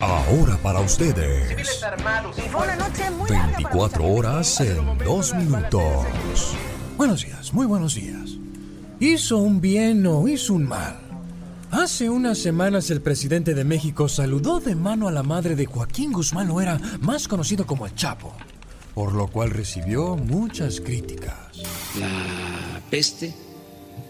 Ahora 0.00 0.56
para 0.62 0.78
ustedes. 0.78 1.58
24 3.28 4.04
horas 4.04 4.60
en 4.60 4.96
2 4.96 5.34
minutos. 5.34 6.06
Buenos 6.96 7.24
días, 7.24 7.52
muy 7.52 7.66
buenos 7.66 7.96
días. 7.96 8.36
¿Hizo 9.00 9.38
un 9.38 9.60
bien 9.60 10.06
o 10.06 10.28
hizo 10.28 10.54
un 10.54 10.68
mal? 10.68 11.00
Hace 11.72 12.08
unas 12.10 12.38
semanas 12.38 12.92
el 12.92 13.00
presidente 13.00 13.54
de 13.54 13.64
México 13.64 14.08
saludó 14.08 14.60
de 14.60 14.76
mano 14.76 15.08
a 15.08 15.10
la 15.10 15.24
madre 15.24 15.56
de 15.56 15.66
Joaquín 15.66 16.12
Guzmán 16.12 16.46
Loera, 16.46 16.78
más 17.00 17.26
conocido 17.26 17.66
como 17.66 17.84
el 17.84 17.96
Chapo, 17.96 18.32
por 18.94 19.12
lo 19.12 19.26
cual 19.26 19.50
recibió 19.50 20.14
muchas 20.16 20.80
críticas. 20.80 21.58
La 21.98 22.80
peste 22.88 23.34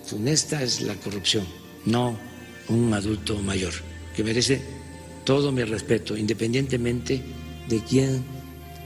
funesta 0.04 0.62
es 0.62 0.82
la 0.82 0.96
corrupción, 0.96 1.46
no 1.86 2.14
un 2.68 2.92
adulto 2.92 3.38
mayor, 3.38 3.72
que 4.14 4.22
merece 4.22 4.77
todo 5.28 5.52
mi 5.52 5.62
respeto, 5.62 6.16
independientemente 6.16 7.22
de 7.68 7.80
quién 7.84 8.24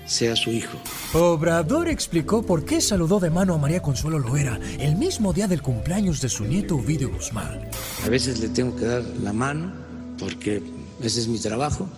sea 0.07 0.35
su 0.35 0.51
hijo. 0.51 0.77
Obrador 1.13 1.87
explicó 1.87 2.43
por 2.45 2.65
qué 2.65 2.81
saludó 2.81 3.21
de 3.21 3.31
mano 3.31 3.55
a 3.55 3.59
María 3.59 3.81
Consuelo 3.81 4.19
Loera 4.19 4.59
el 4.81 4.97
mismo 4.97 5.33
día 5.33 5.47
del 5.47 5.63
cumpleaños 5.63 6.21
de 6.21 6.29
su 6.29 6.45
nieto 6.45 6.75
Ovidio 6.75 7.13
Guzmán. 7.13 7.61
A 8.05 8.09
veces 8.09 8.41
le 8.41 8.49
tengo 8.49 8.75
que 8.75 8.87
dar 8.87 9.05
la 9.23 9.33
mano 9.33 9.73
porque 10.19 10.61
ese 11.01 11.21
es 11.21 11.29
mi 11.29 11.39
trabajo 11.39 11.89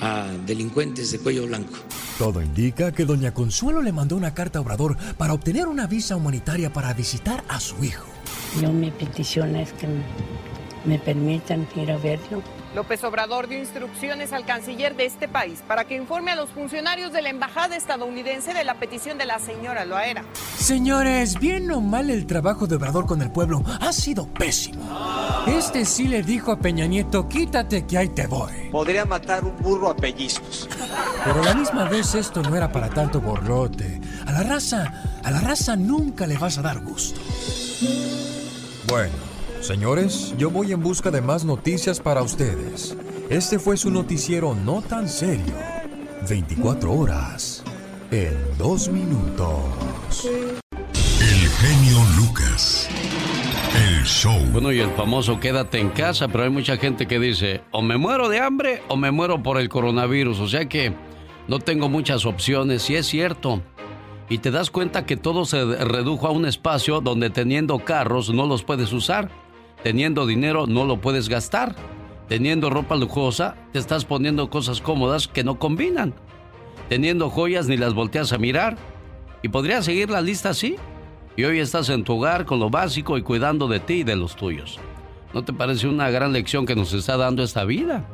a 0.00 0.26
delincuentes 0.44 1.12
de 1.12 1.20
cuello 1.20 1.46
blanco. 1.46 1.74
Todo 2.18 2.42
indica 2.42 2.90
que 2.90 3.04
doña 3.04 3.32
Consuelo 3.32 3.80
le 3.80 3.92
mandó 3.92 4.16
una 4.16 4.34
carta 4.34 4.58
a 4.58 4.62
Obrador 4.62 4.96
para 5.16 5.34
obtener 5.34 5.68
una 5.68 5.86
visa 5.86 6.16
humanitaria 6.16 6.72
para 6.72 6.92
visitar 6.94 7.44
a 7.46 7.60
su 7.60 7.84
hijo. 7.84 8.08
Yo 8.60 8.72
mi 8.72 8.90
petición 8.90 9.54
es 9.54 9.72
que 9.74 9.86
me 10.84 10.98
permitan 10.98 11.66
ir 11.76 11.90
a 11.90 11.96
verlo 11.98 12.42
López 12.74 13.04
Obrador 13.04 13.48
dio 13.48 13.58
instrucciones 13.58 14.32
al 14.32 14.46
canciller 14.46 14.96
de 14.96 15.04
este 15.04 15.28
país 15.28 15.62
para 15.68 15.84
que 15.84 15.94
informe 15.94 16.30
a 16.30 16.36
los 16.36 16.50
funcionarios 16.50 17.12
de 17.12 17.20
la 17.20 17.28
embajada 17.28 17.76
estadounidense 17.76 18.54
de 18.54 18.64
la 18.64 18.74
petición 18.74 19.18
de 19.18 19.26
la 19.26 19.38
señora 19.38 19.84
Loera. 19.84 20.24
Señores, 20.56 21.38
bien 21.38 21.70
o 21.70 21.82
mal 21.82 22.08
el 22.08 22.26
trabajo 22.26 22.66
de 22.66 22.76
Obrador 22.76 23.06
con 23.06 23.20
el 23.20 23.30
pueblo 23.30 23.62
ha 23.80 23.92
sido 23.92 24.26
pésimo. 24.26 24.82
Este 25.46 25.84
sí 25.84 26.08
le 26.08 26.22
dijo 26.22 26.50
a 26.50 26.58
Peña 26.58 26.86
Nieto, 26.86 27.28
quítate 27.28 27.84
que 27.86 27.98
ahí 27.98 28.08
te 28.08 28.26
voy. 28.26 28.70
Podría 28.70 29.04
matar 29.04 29.44
un 29.44 29.56
burro 29.58 29.90
a 29.90 29.96
pellizcos. 29.96 30.68
Pero 31.24 31.42
a 31.42 31.44
la 31.44 31.54
misma 31.54 31.88
vez 31.88 32.14
esto 32.14 32.42
no 32.42 32.56
era 32.56 32.72
para 32.72 32.88
tanto 32.88 33.20
borlote. 33.20 34.00
A 34.26 34.32
la 34.32 34.42
raza, 34.44 35.20
a 35.22 35.30
la 35.30 35.40
raza 35.40 35.76
nunca 35.76 36.26
le 36.26 36.38
vas 36.38 36.56
a 36.56 36.62
dar 36.62 36.80
gusto. 36.80 37.20
Bueno. 38.88 39.31
Señores, 39.62 40.34
yo 40.36 40.50
voy 40.50 40.72
en 40.72 40.82
busca 40.82 41.12
de 41.12 41.20
más 41.20 41.44
noticias 41.44 42.00
para 42.00 42.20
ustedes. 42.22 42.96
Este 43.30 43.60
fue 43.60 43.76
su 43.76 43.92
noticiero 43.92 44.56
no 44.56 44.82
tan 44.82 45.08
serio. 45.08 45.54
24 46.28 46.92
horas 46.92 47.62
en 48.10 48.36
2 48.58 48.88
minutos. 48.88 50.28
El 51.20 51.48
genio 51.48 51.98
Lucas. 52.16 52.88
El 53.72 54.04
show. 54.04 54.36
Bueno, 54.50 54.72
y 54.72 54.80
el 54.80 54.90
famoso 54.90 55.38
quédate 55.38 55.78
en 55.78 55.90
casa, 55.90 56.26
pero 56.26 56.42
hay 56.42 56.50
mucha 56.50 56.76
gente 56.76 57.06
que 57.06 57.20
dice, 57.20 57.62
o 57.70 57.82
me 57.82 57.96
muero 57.98 58.28
de 58.28 58.40
hambre 58.40 58.82
o 58.88 58.96
me 58.96 59.12
muero 59.12 59.44
por 59.44 59.58
el 59.58 59.68
coronavirus. 59.68 60.40
O 60.40 60.48
sea 60.48 60.68
que 60.68 60.92
no 61.46 61.60
tengo 61.60 61.88
muchas 61.88 62.26
opciones, 62.26 62.90
y 62.90 62.96
es 62.96 63.06
cierto. 63.06 63.62
Y 64.28 64.38
te 64.38 64.50
das 64.50 64.72
cuenta 64.72 65.06
que 65.06 65.16
todo 65.16 65.44
se 65.44 65.64
redujo 65.64 66.26
a 66.26 66.32
un 66.32 66.46
espacio 66.46 67.00
donde 67.00 67.30
teniendo 67.30 67.78
carros 67.78 68.28
no 68.30 68.46
los 68.46 68.64
puedes 68.64 68.92
usar 68.92 69.30
Teniendo 69.82 70.26
dinero 70.26 70.66
no 70.66 70.84
lo 70.84 71.00
puedes 71.00 71.28
gastar. 71.28 71.74
Teniendo 72.28 72.70
ropa 72.70 72.96
lujosa, 72.96 73.56
te 73.72 73.78
estás 73.78 74.04
poniendo 74.04 74.48
cosas 74.48 74.80
cómodas 74.80 75.28
que 75.28 75.44
no 75.44 75.58
combinan. 75.58 76.14
Teniendo 76.88 77.30
joyas 77.30 77.66
ni 77.66 77.76
las 77.76 77.94
volteas 77.94 78.32
a 78.32 78.38
mirar. 78.38 78.76
Y 79.42 79.48
podría 79.48 79.82
seguir 79.82 80.08
la 80.10 80.20
lista 80.20 80.50
así. 80.50 80.76
Y 81.36 81.44
hoy 81.44 81.58
estás 81.58 81.88
en 81.88 82.04
tu 82.04 82.14
hogar 82.14 82.44
con 82.44 82.60
lo 82.60 82.70
básico 82.70 83.18
y 83.18 83.22
cuidando 83.22 83.66
de 83.66 83.80
ti 83.80 83.94
y 83.94 84.04
de 84.04 84.16
los 84.16 84.36
tuyos. 84.36 84.78
¿No 85.32 85.44
te 85.44 85.52
parece 85.52 85.88
una 85.88 86.10
gran 86.10 86.32
lección 86.32 86.66
que 86.66 86.76
nos 86.76 86.92
está 86.92 87.16
dando 87.16 87.42
esta 87.42 87.64
vida? 87.64 88.06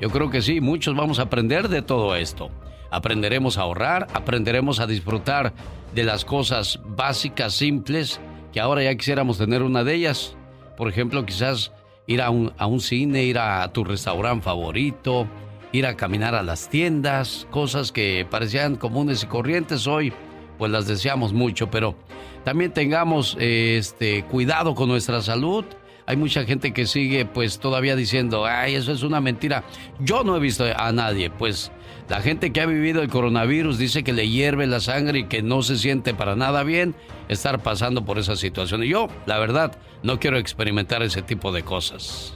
Yo 0.00 0.10
creo 0.10 0.30
que 0.30 0.42
sí, 0.42 0.60
muchos 0.60 0.96
vamos 0.96 1.18
a 1.18 1.22
aprender 1.22 1.68
de 1.68 1.82
todo 1.82 2.16
esto. 2.16 2.50
Aprenderemos 2.90 3.58
a 3.58 3.62
ahorrar, 3.62 4.06
aprenderemos 4.14 4.80
a 4.80 4.86
disfrutar 4.86 5.52
de 5.94 6.04
las 6.04 6.24
cosas 6.24 6.80
básicas, 6.84 7.54
simples, 7.54 8.20
que 8.52 8.60
ahora 8.60 8.82
ya 8.82 8.94
quisiéramos 8.94 9.38
tener 9.38 9.62
una 9.62 9.84
de 9.84 9.94
ellas. 9.94 10.36
Por 10.76 10.88
ejemplo, 10.88 11.24
quizás 11.24 11.72
ir 12.06 12.20
a 12.20 12.30
un, 12.30 12.52
a 12.58 12.66
un 12.66 12.80
cine, 12.80 13.24
ir 13.24 13.38
a 13.38 13.72
tu 13.72 13.84
restaurante 13.84 14.44
favorito, 14.44 15.26
ir 15.72 15.86
a 15.86 15.96
caminar 15.96 16.34
a 16.34 16.42
las 16.42 16.68
tiendas, 16.68 17.46
cosas 17.50 17.92
que 17.92 18.26
parecían 18.30 18.76
comunes 18.76 19.22
y 19.22 19.26
corrientes 19.26 19.86
hoy, 19.86 20.12
pues 20.58 20.70
las 20.70 20.86
deseamos 20.86 21.32
mucho, 21.32 21.70
pero 21.70 21.96
también 22.44 22.72
tengamos 22.72 23.36
este 23.40 24.24
cuidado 24.24 24.74
con 24.74 24.88
nuestra 24.88 25.20
salud. 25.22 25.64
Hay 26.06 26.16
mucha 26.16 26.44
gente 26.44 26.72
que 26.72 26.86
sigue 26.86 27.24
pues 27.24 27.58
todavía 27.58 27.96
diciendo, 27.96 28.44
ay, 28.44 28.74
eso 28.74 28.92
es 28.92 29.02
una 29.02 29.20
mentira. 29.20 29.64
Yo 29.98 30.22
no 30.22 30.36
he 30.36 30.40
visto 30.40 30.64
a 30.76 30.92
nadie, 30.92 31.30
pues 31.30 31.72
la 32.08 32.20
gente 32.20 32.52
que 32.52 32.60
ha 32.60 32.66
vivido 32.66 33.00
el 33.02 33.08
coronavirus 33.08 33.78
dice 33.78 34.04
que 34.04 34.12
le 34.12 34.28
hierve 34.28 34.66
la 34.66 34.80
sangre 34.80 35.20
y 35.20 35.24
que 35.24 35.42
no 35.42 35.62
se 35.62 35.78
siente 35.78 36.12
para 36.12 36.36
nada 36.36 36.62
bien 36.62 36.94
estar 37.28 37.62
pasando 37.62 38.04
por 38.04 38.18
esa 38.18 38.36
situación. 38.36 38.84
Y 38.84 38.88
yo, 38.88 39.08
la 39.26 39.38
verdad, 39.38 39.72
no 40.02 40.20
quiero 40.20 40.36
experimentar 40.36 41.02
ese 41.02 41.22
tipo 41.22 41.50
de 41.52 41.62
cosas. 41.62 42.34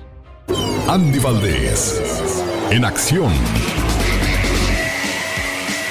Andy 0.88 1.18
Valdés, 1.18 2.42
en 2.70 2.84
acción. 2.84 3.32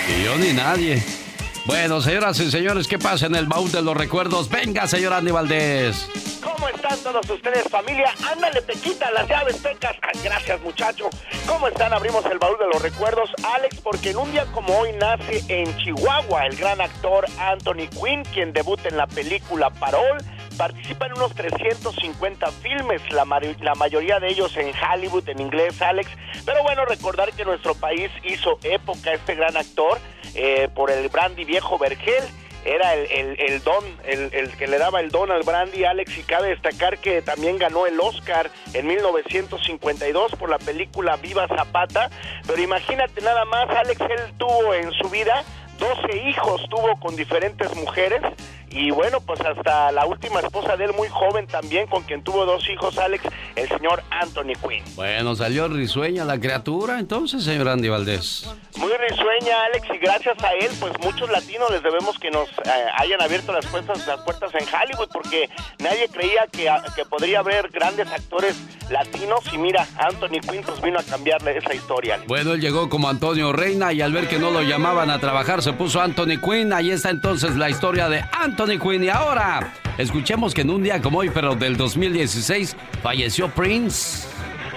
Y 0.10 0.24
yo 0.24 0.38
ni 0.38 0.54
nadie. 0.54 1.27
Bueno, 1.68 2.00
señoras 2.00 2.40
y 2.40 2.50
señores, 2.50 2.88
¿qué 2.88 2.98
pasa 2.98 3.26
en 3.26 3.36
el 3.36 3.46
baúl 3.46 3.70
de 3.70 3.82
los 3.82 3.96
recuerdos? 3.96 4.48
Venga, 4.50 4.88
señor 4.88 5.12
Andy 5.12 5.32
Valdés. 5.32 6.10
¿Cómo 6.42 6.70
están 6.70 6.98
todos 7.00 7.30
ustedes, 7.30 7.68
familia? 7.70 8.10
Ándale, 8.32 8.62
Pequita, 8.62 9.12
las 9.12 9.28
llaves 9.28 9.58
pecas. 9.58 9.94
gracias, 10.24 10.62
muchacho. 10.62 11.10
¿Cómo 11.46 11.68
están? 11.68 11.92
Abrimos 11.92 12.26
el 12.28 12.40
baúl 12.40 12.58
de 12.58 12.68
los 12.68 12.82
recuerdos, 12.82 13.30
Alex, 13.54 13.82
porque 13.82 14.12
en 14.12 14.18
un 14.18 14.32
día 14.32 14.46
como 14.54 14.78
hoy 14.80 14.94
nace 14.94 15.44
en 15.50 15.76
Chihuahua 15.76 16.46
el 16.46 16.56
gran 16.56 16.80
actor 16.80 17.26
Anthony 17.38 17.90
Quinn, 17.90 18.24
quien 18.34 18.54
debuta 18.54 18.88
en 18.88 18.96
la 18.96 19.06
película 19.06 19.70
Parol. 19.70 20.20
Participa 20.58 21.06
en 21.06 21.14
unos 21.14 21.34
350 21.36 22.52
filmes, 22.52 23.02
la, 23.12 23.26
la 23.62 23.76
mayoría 23.76 24.20
de 24.20 24.28
ellos 24.28 24.56
en 24.58 24.72
Hollywood, 24.76 25.30
en 25.30 25.40
inglés, 25.40 25.82
Alex. 25.82 26.10
Pero 26.46 26.64
bueno, 26.64 26.86
recordar 26.86 27.32
que 27.34 27.46
nuestro 27.46 27.76
país 27.76 28.10
hizo 28.24 28.58
época 28.64 29.14
este 29.14 29.36
gran 29.36 29.56
actor 29.56 30.00
eh, 30.36 30.68
por 30.74 30.92
el 30.92 31.10
brandy 31.10 31.46
viejo 31.46 31.78
Vergel 31.78 32.24
era 32.68 32.96
el, 32.96 33.64
don, 33.64 33.84
el, 34.04 34.52
que 34.58 34.68
le 34.68 34.78
daba 34.78 35.00
el 35.00 35.10
don 35.10 35.32
al 35.32 35.44
Brandy 35.44 35.86
Alex 35.86 36.18
y 36.18 36.24
cabe 36.24 36.50
destacar 36.50 36.98
que 36.98 37.22
también 37.22 37.58
ganó 37.58 37.86
el 37.86 37.98
Oscar 38.00 38.52
en 38.74 38.88
1952 38.88 40.34
por 40.34 40.50
la 40.50 40.58
película 40.60 41.16
Viva 41.16 41.48
Zapata, 41.48 42.10
pero 42.46 42.62
imagínate 42.62 43.22
nada 43.22 43.46
más, 43.46 43.70
Alex, 43.70 44.02
él 44.02 44.34
tuvo 44.38 44.74
en 44.74 44.92
su 44.92 45.10
vida 45.10 45.46
12 45.78 46.30
hijos, 46.30 46.62
tuvo 46.70 47.00
con 47.00 47.16
diferentes 47.16 47.76
mujeres 47.76 48.22
y 48.70 48.92
bueno, 48.92 49.22
pues 49.22 49.40
hasta 49.42 49.92
la 49.92 50.06
última 50.06 50.40
esposa 50.42 50.76
de 50.76 50.86
él, 50.86 50.94
muy 50.94 51.08
joven 51.08 51.48
también, 51.48 51.88
con 51.88 52.04
quien 52.04 52.24
tuvo 52.24 52.46
dos 52.46 52.70
hijos, 52.70 52.98
Alex, 52.98 53.24
el 53.56 53.68
señor 53.70 54.04
Anthony 54.10 54.54
Quinn. 54.62 54.84
Bueno, 54.96 55.36
salió 55.36 55.68
risueña 55.68 56.26
la 56.26 56.40
criatura 56.40 57.00
entonces, 57.00 57.44
señor 57.44 57.70
Andy 57.70 57.90
Valdés. 57.90 58.50
Muy 58.78 58.92
risueña, 59.10 59.64
Alex, 59.66 59.88
y 59.94 59.98
gracias 59.98 60.44
a 60.44 60.54
él, 60.54 60.70
pues 60.80 60.94
muchos 61.02 61.30
latinos 61.32 61.72
les 61.72 61.82
debemos 61.82 62.20
que 62.20 62.30
nos 62.30 62.50
eh, 62.50 62.72
hayan 63.00 63.22
abierto 63.22 63.54
las 63.54 63.66
puertas, 63.66 64.06
las 64.06 64.22
puertas 64.22 64.52
en 64.54 64.66
Hollywood, 64.68 65.10
porque 65.12 65.50
nadie 65.80 66.08
creía 66.10 66.46
que, 66.52 66.70
que 66.96 67.06
podría 67.06 67.40
haber 67.40 67.70
grandes 67.70 68.08
actores 68.12 68.56
latinos, 68.90 69.42
y 69.52 69.58
mira, 69.58 69.88
Anthony 69.98 70.40
Quinn 70.42 70.62
pues 70.64 70.82
vino 70.82 71.00
a 71.00 71.04
cambiarle 71.04 71.58
esa 71.58 71.74
historia. 71.74 72.20
Bueno, 72.28 72.54
él 72.54 72.62
llegó 72.62 72.90
como 72.90 73.10
Antonio 73.10 73.54
Reina 73.54 73.94
y 73.94 74.02
al 74.02 74.12
ver 74.12 74.28
que 74.28 74.40
no 74.40 74.52
lo 74.52 74.62
llamaban 74.62 75.10
a 75.10 75.20
trabajar, 75.20 75.62
se 75.68 75.74
puso 75.74 76.00
Anthony 76.00 76.40
Quinn, 76.42 76.72
ahí 76.72 76.92
está 76.92 77.10
entonces 77.10 77.58
la 77.58 77.70
historia 77.70 78.08
de 78.08 78.24
Anthony 78.32 78.80
Quinn. 78.82 79.04
Y 79.04 79.10
ahora, 79.10 79.74
escuchemos 79.98 80.54
que 80.54 80.62
en 80.62 80.70
un 80.70 80.82
día 80.82 81.02
como 81.02 81.20
hoy, 81.20 81.30
pero 81.30 81.56
del 81.56 81.76
2016, 81.76 82.74
falleció 83.04 83.50
Prince. 83.50 84.30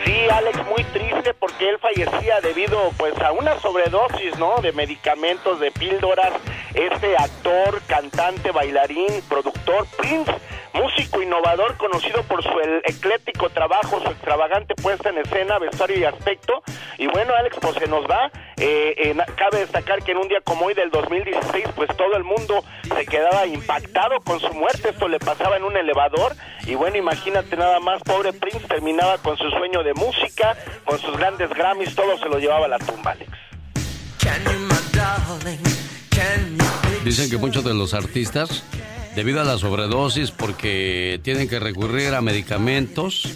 Sí, 0.05 0.13
Alex, 0.29 0.59
muy 0.67 0.83
triste 0.93 1.33
porque 1.35 1.69
él 1.69 1.79
fallecía 1.79 2.41
debido 2.41 2.91
pues 2.99 3.17
a 3.21 3.31
una 3.31 3.57
sobredosis, 3.61 4.37
¿no? 4.41 4.61
De 4.63 4.73
medicamentos, 4.73 5.61
de 5.61 5.71
píldoras. 5.71 6.33
Este 6.75 7.17
actor, 7.17 7.81
cantante, 7.87 8.51
bailarín, 8.51 9.23
productor, 9.29 9.87
Prince, 9.97 10.33
músico 10.73 11.23
innovador 11.23 11.77
conocido 11.77 12.23
por 12.25 12.43
su 12.43 12.51
ecléctico 12.85 13.51
trabajo, 13.51 14.01
su 14.01 14.11
extravagante 14.11 14.75
puesta 14.75 15.11
en 15.11 15.19
escena, 15.19 15.59
vestuario 15.59 15.99
y 15.99 16.05
aspecto. 16.05 16.63
Y 16.99 17.07
bueno, 17.07 17.35
Alex, 17.35 17.57
pues 17.61 17.75
se 17.77 17.87
nos 17.87 18.05
va. 18.05 18.31
Eh, 18.57 19.17
cabe 19.37 19.61
destacar 19.61 20.03
que 20.03 20.13
en 20.13 20.19
un 20.19 20.29
día 20.29 20.41
como 20.43 20.67
hoy 20.67 20.75
del 20.75 20.91
2016, 20.91 21.67
pues 21.75 21.89
todo 21.97 22.17
el 22.17 22.25
mundo 22.25 22.65
se 22.95 23.07
quedaba 23.07 23.47
impactado 23.47 24.21
con 24.21 24.41
su 24.41 24.53
muerte. 24.53 24.91
Esto 24.91 25.09
le 25.09 25.19
pasaba 25.19 25.57
en 25.57 25.65
un 25.65 25.77
elevador. 25.77 26.35
Y 26.67 26.75
bueno, 26.75 26.97
imagínate 26.97 27.57
nada 27.57 27.81
más, 27.81 28.03
pobre 28.03 28.33
Prince 28.33 28.67
terminaba 28.69 29.19
con 29.19 29.37
su 29.37 29.51
sueño 29.51 29.83
de 29.83 29.95
música, 29.95 30.57
con 30.85 30.99
sus 30.99 31.17
grandes 31.17 31.51
Grammys, 31.51 31.95
todo 31.95 32.19
se 32.19 32.29
lo 32.29 32.39
llevaba 32.39 32.67
a 32.67 32.69
la 32.69 32.79
tumba, 32.79 33.13
Alex. 33.13 33.31
Dicen 37.05 37.31
que 37.31 37.39
muchos 37.39 37.65
de 37.65 37.75
los 37.75 37.95
artistas, 37.95 38.63
debido 39.21 39.43
a 39.43 39.45
la 39.45 39.59
sobredosis, 39.59 40.31
porque 40.31 41.21
tienen 41.23 41.47
que 41.47 41.61
recurrir 41.61 42.15
a 42.15 42.23
medicamentos 42.23 43.29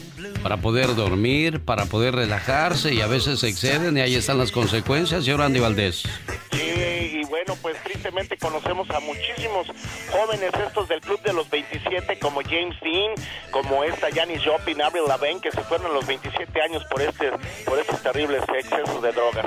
para 0.43 0.57
poder 0.57 0.95
dormir, 0.95 1.61
para 1.61 1.85
poder 1.85 2.15
relajarse 2.15 2.95
y 2.95 3.03
a 3.03 3.07
veces 3.07 3.41
se 3.41 3.51
exceden 3.51 3.99
y 3.99 4.01
ahí 4.01 4.15
están 4.15 4.39
las 4.39 4.51
consecuencias, 4.51 5.25
señor 5.25 5.43
Andy 5.43 5.61
Valdés. 5.61 6.05
Sí, 6.53 7.21
y 7.21 7.25
bueno, 7.27 7.55
pues 7.61 7.77
tristemente 7.85 8.39
conocemos 8.39 8.89
a 8.89 9.01
muchísimos 9.01 9.67
jóvenes 10.11 10.53
estos 10.67 10.89
del 10.89 11.03
Club 11.03 11.21
de 11.21 11.35
los 11.35 11.51
27, 11.51 12.19
como 12.19 12.41
James 12.41 12.81
Dean, 12.81 13.13
como 13.51 13.85
esta 13.85 14.09
Janis 14.11 14.41
Joplin, 14.43 14.81
Avril 14.81 15.03
Lavigne, 15.07 15.43
que 15.43 15.51
se 15.51 15.63
fueron 15.65 15.91
a 15.91 15.95
los 15.95 16.07
27 16.07 16.63
años 16.63 16.83
por, 16.91 17.03
este, 17.03 17.31
por 17.67 17.79
estos 17.79 18.03
terribles 18.03 18.43
excesos 18.49 19.03
de 19.03 19.13
drogas. 19.13 19.45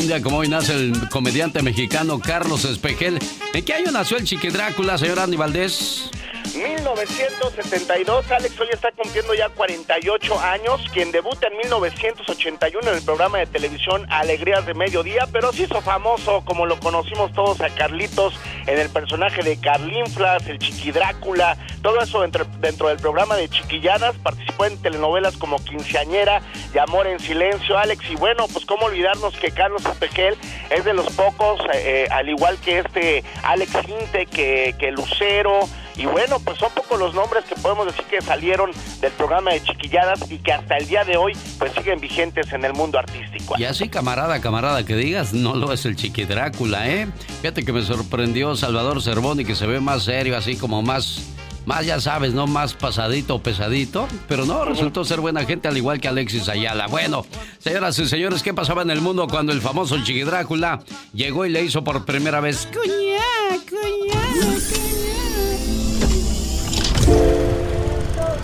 Un 0.00 0.06
día 0.06 0.22
como 0.22 0.38
hoy 0.38 0.48
nace 0.48 0.74
el 0.74 1.08
comediante 1.08 1.62
mexicano 1.62 2.20
Carlos 2.20 2.64
Espejel. 2.64 3.18
¿En 3.52 3.64
qué 3.64 3.74
año 3.74 3.90
nació 3.90 4.16
el 4.16 4.24
Chiqui 4.24 4.48
Drácula, 4.48 4.96
señor 4.98 5.18
Andy 5.18 5.36
Valdés? 5.36 6.10
1972, 6.54 8.30
Alex 8.30 8.60
hoy 8.60 8.68
está 8.72 8.90
cumpliendo 8.92 9.34
ya 9.34 9.48
48 9.48 10.40
años, 10.40 10.80
quien 10.92 11.12
debuta 11.12 11.48
en 11.48 11.56
1981 11.58 12.88
en 12.88 12.96
el 12.96 13.02
programa 13.02 13.38
de 13.38 13.46
televisión 13.46 14.06
Alegrías 14.10 14.64
de 14.66 14.74
Mediodía, 14.74 15.26
pero 15.32 15.52
se 15.52 15.64
hizo 15.64 15.80
famoso, 15.80 16.42
como 16.44 16.66
lo 16.66 16.78
conocimos 16.80 17.32
todos 17.32 17.60
a 17.60 17.70
Carlitos, 17.70 18.34
en 18.66 18.78
el 18.78 18.88
personaje 18.90 19.42
de 19.42 19.60
Carlinflas, 19.60 20.46
el 20.46 20.58
Chiqui 20.58 20.92
Drácula, 20.92 21.56
todo 21.82 22.00
eso 22.00 22.22
dentro, 22.22 22.44
dentro 22.60 22.88
del 22.88 22.98
programa 22.98 23.36
de 23.36 23.48
Chiquilladas, 23.48 24.16
participó 24.16 24.64
en 24.66 24.80
telenovelas 24.80 25.36
como 25.36 25.62
Quinceañera 25.64 26.42
y 26.74 26.78
Amor 26.78 27.06
en 27.06 27.20
Silencio, 27.20 27.78
Alex, 27.78 28.10
y 28.10 28.16
bueno, 28.16 28.46
pues 28.52 28.64
cómo 28.64 28.86
olvidarnos 28.86 29.36
que 29.36 29.50
Carlos 29.50 29.84
Espejel 29.84 30.36
es 30.70 30.84
de 30.84 30.94
los 30.94 31.12
pocos, 31.12 31.60
eh, 31.72 32.04
eh, 32.04 32.08
al 32.10 32.28
igual 32.28 32.58
que 32.58 32.80
este 32.80 33.24
Alex 33.42 33.72
Quinte, 33.84 34.26
que, 34.26 34.74
que 34.78 34.90
Lucero, 34.90 35.60
y 35.98 36.06
bueno, 36.06 36.38
pues 36.38 36.58
son 36.58 36.70
pocos 36.72 36.98
los 36.98 37.12
nombres 37.12 37.44
que 37.44 37.56
podemos 37.56 37.86
decir 37.86 38.04
que 38.04 38.22
salieron 38.22 38.70
del 39.00 39.12
programa 39.12 39.50
de 39.50 39.62
Chiquilladas 39.62 40.30
y 40.30 40.38
que 40.38 40.52
hasta 40.52 40.76
el 40.76 40.86
día 40.86 41.04
de 41.04 41.16
hoy 41.16 41.36
pues 41.58 41.72
siguen 41.72 42.00
vigentes 42.00 42.52
en 42.52 42.64
el 42.64 42.72
mundo 42.72 42.98
artístico. 42.98 43.54
Y 43.58 43.64
así, 43.64 43.88
camarada, 43.88 44.40
camarada, 44.40 44.84
que 44.84 44.94
digas, 44.94 45.32
no 45.32 45.56
lo 45.56 45.72
es 45.72 45.84
el 45.84 45.96
Chiqui 45.96 46.24
Drácula, 46.24 46.88
¿eh? 46.88 47.08
Fíjate 47.40 47.64
que 47.64 47.72
me 47.72 47.82
sorprendió 47.82 48.54
Salvador 48.54 49.02
Cervoni, 49.02 49.44
que 49.44 49.56
se 49.56 49.66
ve 49.66 49.80
más 49.80 50.04
serio, 50.04 50.36
así 50.36 50.56
como 50.56 50.82
más 50.82 51.34
más 51.66 51.84
ya 51.84 52.00
sabes, 52.00 52.32
¿no? 52.32 52.46
Más 52.46 52.72
pasadito 52.72 53.34
o 53.34 53.42
pesadito. 53.42 54.08
Pero 54.26 54.46
no, 54.46 54.64
resultó 54.64 55.04
ser 55.04 55.20
buena 55.20 55.44
gente 55.44 55.68
al 55.68 55.76
igual 55.76 56.00
que 56.00 56.08
Alexis 56.08 56.48
Ayala. 56.48 56.86
Bueno, 56.86 57.26
señoras 57.58 57.98
y 57.98 58.08
señores, 58.08 58.42
¿qué 58.42 58.54
pasaba 58.54 58.82
en 58.82 58.90
el 58.90 59.02
mundo 59.02 59.26
cuando 59.28 59.52
el 59.52 59.60
famoso 59.60 60.02
Chiqui 60.02 60.22
Drácula 60.22 60.80
llegó 61.12 61.44
y 61.44 61.50
le 61.50 61.62
hizo 61.62 61.84
por 61.84 62.06
primera 62.06 62.40
vez? 62.40 62.68
Cuñá, 62.72 63.60
cuñá, 63.68 64.58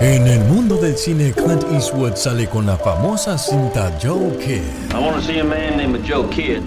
En 0.01 0.27
el 0.27 0.41
mundo 0.45 0.77
del 0.77 0.97
cine, 0.97 1.33
Clint 1.33 1.65
Eastwood 1.73 2.17
sale 2.17 2.49
con 2.49 2.67
la 2.67 2.77
famosa 2.77 3.39
cinta 3.39 3.93
Joe 4.03 4.37
Kidd. 4.39 4.63
I 4.93 4.99
want 4.99 5.17
to 5.17 5.23
see 5.23 5.39
a 5.39 5.45
man 5.45 5.77
named 5.77 6.05
Joe 6.05 6.29
Kidd. 6.31 6.63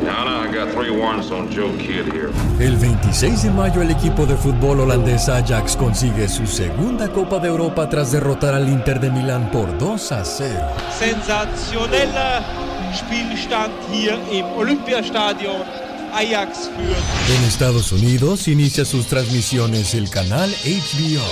I 0.00 0.50
got 0.52 0.72
three 0.72 0.90
warrants 0.90 1.30
on 1.30 1.48
Joe 1.50 1.70
Kidd 1.78 2.12
here. 2.12 2.30
El 2.58 2.76
26 2.76 3.44
de 3.44 3.50
mayo, 3.50 3.80
el 3.82 3.90
equipo 3.90 4.26
de 4.26 4.36
fútbol 4.36 4.80
holandés 4.80 5.28
Ajax 5.28 5.76
consigue 5.76 6.28
su 6.28 6.46
segunda 6.46 7.08
Copa 7.08 7.38
de 7.38 7.48
Europa 7.48 7.88
tras 7.88 8.10
derrotar 8.10 8.54
al 8.54 8.68
Inter 8.68 8.98
de 8.98 9.10
Milán 9.10 9.50
por 9.52 9.78
2 9.78 10.12
a 10.12 10.24
0. 10.24 10.50
Sensationeller 10.98 12.42
Spielstand 12.92 13.72
hier 13.90 14.18
im 14.32 14.46
Olympiastadion. 14.56 15.91
Ajax 16.12 16.70
En 17.28 17.44
Estados 17.44 17.90
Unidos 17.92 18.46
inicia 18.46 18.84
sus 18.84 19.06
transmisiones 19.06 19.94
el 19.94 20.10
canal 20.10 20.50
HBO. 20.50 21.24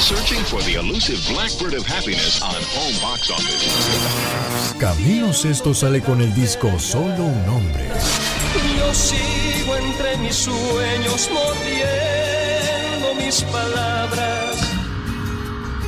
Searching 0.00 0.44
for 0.44 0.62
the 0.64 0.74
elusive 0.74 1.18
blackbird 1.32 1.74
of 1.74 1.86
happiness 1.86 2.42
on 2.42 2.54
home 2.74 2.98
box 3.00 3.30
office. 3.30 3.70
Camilo 4.78 5.32
Sesto 5.32 5.72
sale 5.72 6.02
con 6.02 6.20
el 6.20 6.34
disco 6.34 6.78
Solo 6.78 7.24
un 7.24 7.48
hombre. 7.48 7.88
Yo 8.78 8.94
sigo 8.94 9.76
entre 9.76 10.16
mis 10.18 10.34
sueños 10.34 11.30
mordiendo 11.32 13.14
mis 13.24 13.42
palabras 13.42 14.63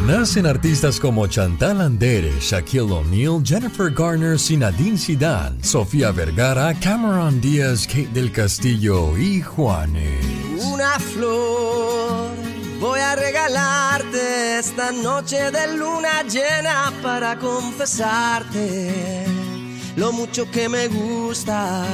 Nacen 0.07 0.47
artistas 0.47 1.01
como 1.01 1.27
Chantal 1.27 1.81
Andere, 1.81 2.33
Shaquille 2.39 2.93
O'Neal, 2.93 3.43
Jennifer 3.45 3.91
Garner, 3.91 4.39
Sinadine 4.39 4.97
Zidane, 4.97 5.61
Sofía 5.65 6.13
Vergara, 6.13 6.73
Cameron 6.75 7.41
Díaz, 7.41 7.89
Kate 7.89 8.11
del 8.15 8.31
Castillo 8.31 9.19
y 9.19 9.43
Juanes. 9.43 10.65
Una 10.65 10.97
flor 11.01 12.31
voy 12.79 13.01
a 13.01 13.17
regalarte 13.17 14.61
esta 14.61 14.93
noche 14.93 15.51
de 15.51 15.77
luna 15.77 16.23
llena 16.23 16.93
para 17.03 17.37
confesarte 17.37 19.36
lo 19.97 20.13
mucho 20.13 20.49
que 20.51 20.69
me 20.69 20.89
gusta, 20.89 21.85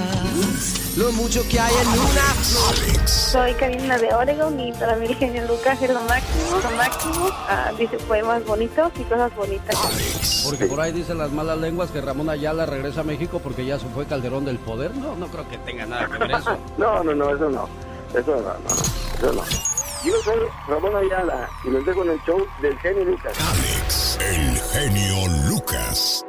lo 0.97 1.13
mucho 1.13 1.43
que 1.49 1.61
hay 1.61 1.73
en 1.73 1.89
una 1.89 3.07
Soy 3.07 3.55
Karina 3.55 3.97
de 3.97 4.13
Oregon 4.13 4.59
y 4.59 4.73
para 4.73 4.97
mí 4.97 5.07
el 5.07 5.15
genio 5.15 5.47
Lucas 5.47 5.81
es 5.81 5.91
lo 5.91 6.01
máximo, 6.03 6.61
lo 6.63 6.71
máximo. 6.77 7.29
Ah, 7.49 7.71
dice 7.79 7.97
poemas 7.99 8.45
bonitos 8.45 8.91
y 8.99 9.05
cosas 9.05 9.35
bonitas. 9.37 10.43
Porque 10.45 10.67
por 10.67 10.81
ahí 10.81 10.93
dicen 10.93 11.19
las 11.19 11.31
malas 11.31 11.59
lenguas 11.59 11.91
que 11.91 12.01
Ramón 12.01 12.29
Ayala 12.29 12.67
regresa 12.67 13.03
a 13.03 13.05
México 13.05 13.41
porque 13.43 13.65
ya 13.65 13.79
se 13.79 13.87
fue 13.89 14.05
Calderón 14.05 14.45
del 14.45 14.59
Poder. 14.59 14.95
No, 14.97 15.15
no 15.15 15.29
creo 15.29 15.49
que 15.49 15.59
tenga 15.59 15.87
nada 15.87 16.09
que 16.09 16.19
ver 16.19 16.33
eso. 16.33 16.59
no, 16.79 17.05
no, 17.05 17.15
no, 17.15 17.35
eso 17.35 17.49
no. 17.49 17.69
Eso 18.19 18.33
no, 18.33 18.43
no, 18.43 19.29
eso 19.29 19.33
no. 19.33 19.43
Yo 20.05 20.13
soy 20.25 20.41
Ramón 20.67 20.97
Ayala 20.97 21.49
y 21.65 21.71
los 21.71 21.87
dejo 21.87 22.03
en 22.03 22.11
el 22.11 22.21
show 22.25 22.45
del 22.61 22.77
genio 22.81 23.05
Lucas. 23.05 23.33
Alex, 23.39 24.19
el 24.21 24.59
genio 24.59 25.29
Lucas. 25.49 26.25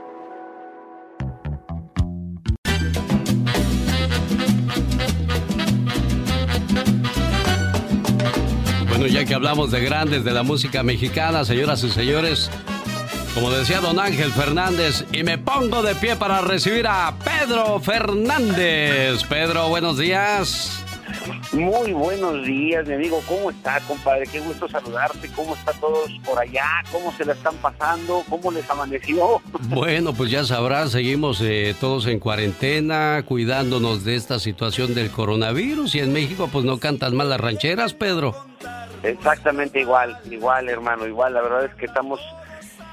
Ya 9.08 9.26
que 9.26 9.34
hablamos 9.34 9.72
de 9.72 9.82
grandes 9.82 10.24
de 10.24 10.32
la 10.32 10.44
música 10.44 10.84
mexicana, 10.84 11.46
señoras 11.46 11.84
y 11.84 11.90
señores, 11.90 12.50
como 13.34 13.52
decía 13.52 13.82
don 13.82 14.00
Ángel 14.00 14.32
Fernández, 14.32 15.06
y 15.12 15.24
me 15.24 15.38
pongo 15.38 15.82
de 15.82 15.96
pie 15.96 16.16
para 16.16 16.42
recibir 16.42 16.88
a 16.88 17.14
Pedro 17.24 17.80
Fernández. 17.80 19.24
Pedro, 19.28 19.70
buenos 19.70 19.98
días. 19.98 20.83
Muy 21.54 21.94
buenos 21.94 22.44
días, 22.48 22.88
mi 22.88 22.96
amigo. 22.96 23.22
¿Cómo 23.28 23.52
está, 23.52 23.80
compadre? 23.82 24.26
Qué 24.26 24.40
gusto 24.40 24.68
saludarte. 24.68 25.30
¿Cómo 25.36 25.54
están 25.54 25.80
todos 25.80 26.10
por 26.26 26.40
allá? 26.40 26.66
¿Cómo 26.92 27.12
se 27.12 27.26
la 27.26 27.34
están 27.34 27.56
pasando? 27.58 28.24
¿Cómo 28.28 28.52
les 28.52 28.68
amaneció? 28.70 29.40
Bueno, 29.70 30.14
pues 30.14 30.32
ya 30.32 30.44
sabrán, 30.44 30.90
seguimos 30.90 31.42
eh, 31.42 31.76
todos 31.80 32.08
en 32.08 32.20
cuarentena, 32.20 33.24
cuidándonos 33.28 34.04
de 34.04 34.16
esta 34.16 34.40
situación 34.40 34.94
del 34.96 35.12
coronavirus. 35.12 35.96
Y 35.96 36.00
en 36.00 36.12
México, 36.12 36.50
pues 36.52 36.66
no 36.66 36.80
cantan 36.80 37.16
mal 37.16 37.30
las 37.30 37.40
rancheras, 37.40 37.94
Pedro. 37.94 38.36
Exactamente 39.04 39.80
igual, 39.80 40.18
igual 40.30 40.70
hermano, 40.70 41.06
igual. 41.06 41.36
La 41.36 41.42
verdad 41.42 41.66
es 41.66 41.76
que 41.76 41.86
estamos, 41.86 42.20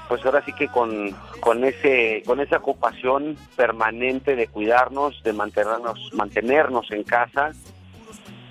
pues 0.07 0.23
ahora 0.23 0.43
sí 0.45 0.53
que 0.53 0.67
con, 0.67 1.11
con 1.39 1.63
ese, 1.63 2.21
con 2.25 2.39
esa 2.39 2.57
ocupación 2.57 3.37
permanente 3.55 4.35
de 4.35 4.47
cuidarnos, 4.47 5.21
de 5.23 5.33
mantenernos, 5.33 6.11
mantenernos 6.13 6.91
en 6.91 7.03
casa 7.03 7.53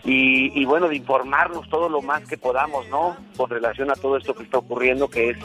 y, 0.05 0.61
y 0.61 0.65
bueno, 0.65 0.89
de 0.89 0.97
informarnos 0.97 1.69
todo 1.69 1.89
lo 1.89 2.01
más 2.01 2.27
que 2.27 2.39
podamos, 2.39 2.89
¿no? 2.89 3.17
Con 3.37 3.51
relación 3.51 3.91
a 3.91 3.95
todo 3.95 4.17
esto 4.17 4.35
que 4.35 4.45
está 4.45 4.59
ocurriendo, 4.59 5.09
que 5.09 5.31
es 5.31 5.39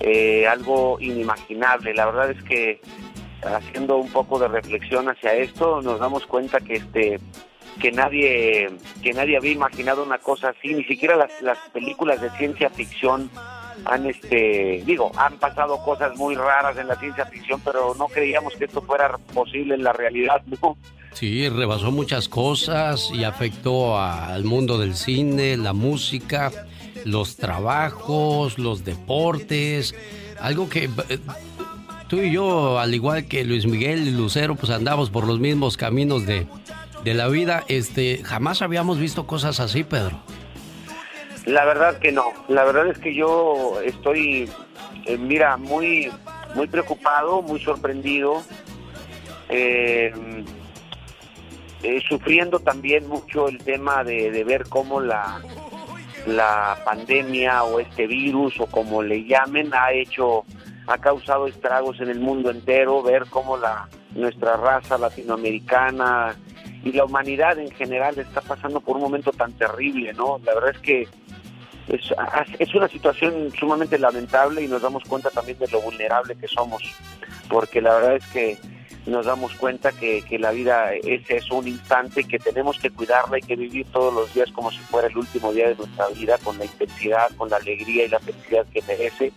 eh, 0.00 0.46
algo 0.46 0.98
inimaginable. 1.00 1.94
La 1.94 2.06
verdad 2.06 2.30
es 2.30 2.42
que 2.44 2.80
haciendo 3.42 3.96
un 3.96 4.10
poco 4.10 4.38
de 4.38 4.48
reflexión 4.48 5.08
hacia 5.08 5.34
esto, 5.34 5.82
nos 5.82 5.98
damos 5.98 6.26
cuenta 6.26 6.60
que 6.60 6.74
este 6.74 7.20
que 7.80 7.90
nadie 7.90 8.68
que 9.02 9.12
nadie 9.12 9.36
había 9.36 9.52
imaginado 9.52 10.04
una 10.04 10.18
cosa 10.18 10.50
así 10.50 10.74
ni 10.74 10.84
siquiera 10.84 11.16
las, 11.16 11.40
las 11.40 11.58
películas 11.70 12.20
de 12.20 12.28
ciencia 12.30 12.68
ficción 12.68 13.30
han 13.86 14.06
este 14.06 14.82
digo 14.84 15.10
han 15.16 15.38
pasado 15.38 15.82
cosas 15.82 16.14
muy 16.16 16.34
raras 16.34 16.76
en 16.76 16.88
la 16.88 16.96
ciencia 16.96 17.24
ficción 17.24 17.62
pero 17.64 17.94
no 17.94 18.08
creíamos 18.08 18.54
que 18.56 18.66
esto 18.66 18.82
fuera 18.82 19.16
posible 19.32 19.74
en 19.74 19.84
la 19.84 19.94
realidad 19.94 20.42
no 20.60 20.76
Sí, 21.12 21.48
rebasó 21.48 21.90
muchas 21.90 22.28
cosas 22.28 23.10
y 23.12 23.24
afectó 23.24 23.98
al 23.98 24.44
mundo 24.44 24.78
del 24.78 24.94
cine, 24.94 25.56
la 25.56 25.72
música, 25.72 26.50
los 27.04 27.36
trabajos, 27.36 28.58
los 28.58 28.84
deportes, 28.84 29.94
algo 30.40 30.68
que 30.68 30.90
eh, 31.08 31.18
tú 32.08 32.16
y 32.20 32.32
yo, 32.32 32.78
al 32.78 32.94
igual 32.94 33.26
que 33.26 33.44
Luis 33.44 33.66
Miguel 33.66 34.08
y 34.08 34.10
Lucero, 34.10 34.54
pues 34.54 34.70
andamos 34.70 35.10
por 35.10 35.26
los 35.26 35.38
mismos 35.38 35.76
caminos 35.76 36.26
de, 36.26 36.46
de 37.04 37.14
la 37.14 37.28
vida. 37.28 37.64
Este, 37.68 38.22
jamás 38.24 38.62
habíamos 38.62 38.98
visto 38.98 39.26
cosas 39.26 39.60
así, 39.60 39.84
Pedro. 39.84 40.18
La 41.46 41.64
verdad 41.64 41.98
que 41.98 42.12
no. 42.12 42.26
La 42.48 42.64
verdad 42.64 42.88
es 42.88 42.98
que 42.98 43.14
yo 43.14 43.80
estoy, 43.84 44.48
eh, 45.06 45.18
mira, 45.18 45.56
muy, 45.56 46.10
muy 46.54 46.68
preocupado, 46.68 47.42
muy 47.42 47.60
sorprendido, 47.60 48.42
eh, 49.48 50.12
eh, 51.82 52.00
sufriendo 52.08 52.60
también 52.60 53.08
mucho 53.08 53.48
el 53.48 53.58
tema 53.58 54.04
de, 54.04 54.30
de 54.30 54.44
ver 54.44 54.68
cómo 54.68 55.00
la, 55.00 55.40
la 56.26 56.78
pandemia 56.84 57.64
o 57.64 57.80
este 57.80 58.06
virus 58.06 58.58
o 58.60 58.66
como 58.66 59.02
le 59.02 59.24
llamen 59.24 59.70
ha 59.74 59.92
hecho, 59.92 60.44
ha 60.86 60.98
causado 60.98 61.46
estragos 61.46 62.00
en 62.00 62.08
el 62.08 62.20
mundo 62.20 62.50
entero, 62.50 63.02
ver 63.02 63.26
cómo 63.28 63.56
la 63.56 63.88
nuestra 64.14 64.56
raza 64.56 64.98
latinoamericana 64.98 66.36
y 66.84 66.92
la 66.92 67.04
humanidad 67.04 67.58
en 67.58 67.70
general 67.70 68.18
está 68.18 68.40
pasando 68.40 68.80
por 68.80 68.96
un 68.96 69.02
momento 69.02 69.32
tan 69.32 69.52
terrible, 69.52 70.12
¿no? 70.12 70.40
La 70.44 70.54
verdad 70.54 70.70
es 70.70 70.78
que 70.78 71.08
es, 71.88 72.14
es 72.58 72.74
una 72.74 72.88
situación 72.88 73.50
sumamente 73.58 73.98
lamentable 73.98 74.62
y 74.62 74.68
nos 74.68 74.82
damos 74.82 75.02
cuenta 75.04 75.30
también 75.30 75.58
de 75.58 75.68
lo 75.68 75.80
vulnerable 75.80 76.36
que 76.36 76.48
somos, 76.48 76.82
porque 77.48 77.80
la 77.80 77.94
verdad 77.94 78.16
es 78.16 78.26
que 78.28 78.58
nos 79.06 79.26
damos 79.26 79.54
cuenta 79.54 79.90
que, 79.92 80.22
que 80.22 80.38
la 80.38 80.52
vida 80.52 80.94
es 80.94 81.28
eso, 81.28 81.56
un 81.56 81.66
instante, 81.66 82.24
que 82.24 82.38
tenemos 82.38 82.78
que 82.78 82.90
cuidarla 82.90 83.38
y 83.38 83.42
que 83.42 83.56
vivir 83.56 83.86
todos 83.86 84.14
los 84.14 84.32
días 84.32 84.50
como 84.52 84.70
si 84.70 84.78
fuera 84.78 85.08
el 85.08 85.16
último 85.16 85.52
día 85.52 85.68
de 85.68 85.74
nuestra 85.74 86.08
vida, 86.08 86.38
con 86.38 86.58
la 86.58 86.64
intensidad, 86.64 87.30
con 87.36 87.50
la 87.50 87.56
alegría 87.56 88.04
y 88.04 88.08
la 88.08 88.20
felicidad 88.20 88.66
que 88.72 88.82
merece, 88.82 89.32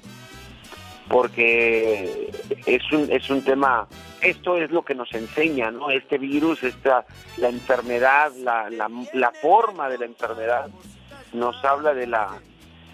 porque 1.07 2.31
es 2.65 2.91
un, 2.91 3.12
es 3.12 3.29
un 3.29 3.43
tema, 3.43 3.88
esto 4.22 4.57
es 4.57 4.69
lo 4.69 4.84
que 4.84 4.93
nos 4.93 5.12
enseña, 5.13 5.72
¿no? 5.72 5.89
Este 5.89 6.17
virus, 6.19 6.63
esta, 6.63 7.05
la 7.38 7.50
enfermedad, 7.50 8.31
la, 8.38 8.69
la, 8.69 8.89
la 9.13 9.31
forma 9.31 9.89
de 9.89 9.98
la 9.98 10.05
enfermedad, 10.05 10.69
nos 11.34 11.63
habla 11.65 11.93
de 11.93 12.07
la 12.07 12.39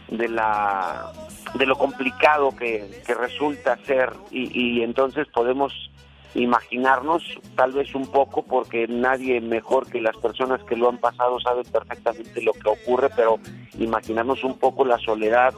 de 0.10 0.28
la 0.28 1.12
de 1.54 1.66
lo 1.66 1.78
complicado 1.78 2.54
que, 2.56 3.02
que 3.06 3.14
resulta 3.14 3.78
ser 3.86 4.12
y, 4.30 4.80
y 4.80 4.84
entonces 4.84 5.28
podemos 5.28 5.91
imaginarnos 6.34 7.24
tal 7.56 7.74
vez 7.74 7.94
un 7.94 8.08
poco 8.08 8.44
porque 8.44 8.88
nadie 8.88 9.42
mejor 9.42 9.90
que 9.90 10.02
las 10.02 10.16
personas 10.18 10.64
que 10.64 10.76
lo 10.76 10.90
han 10.90 10.98
pasado 10.98 11.40
saben 11.40 11.66
perfectamente 11.66 12.42
lo 12.42 12.54
que 12.54 12.70
ocurre 12.70 13.10
pero 13.16 13.40
imaginarnos 13.78 14.44
un 14.44 14.58
poco 14.58 14.86
la 14.86 14.98
soledad 15.00 15.54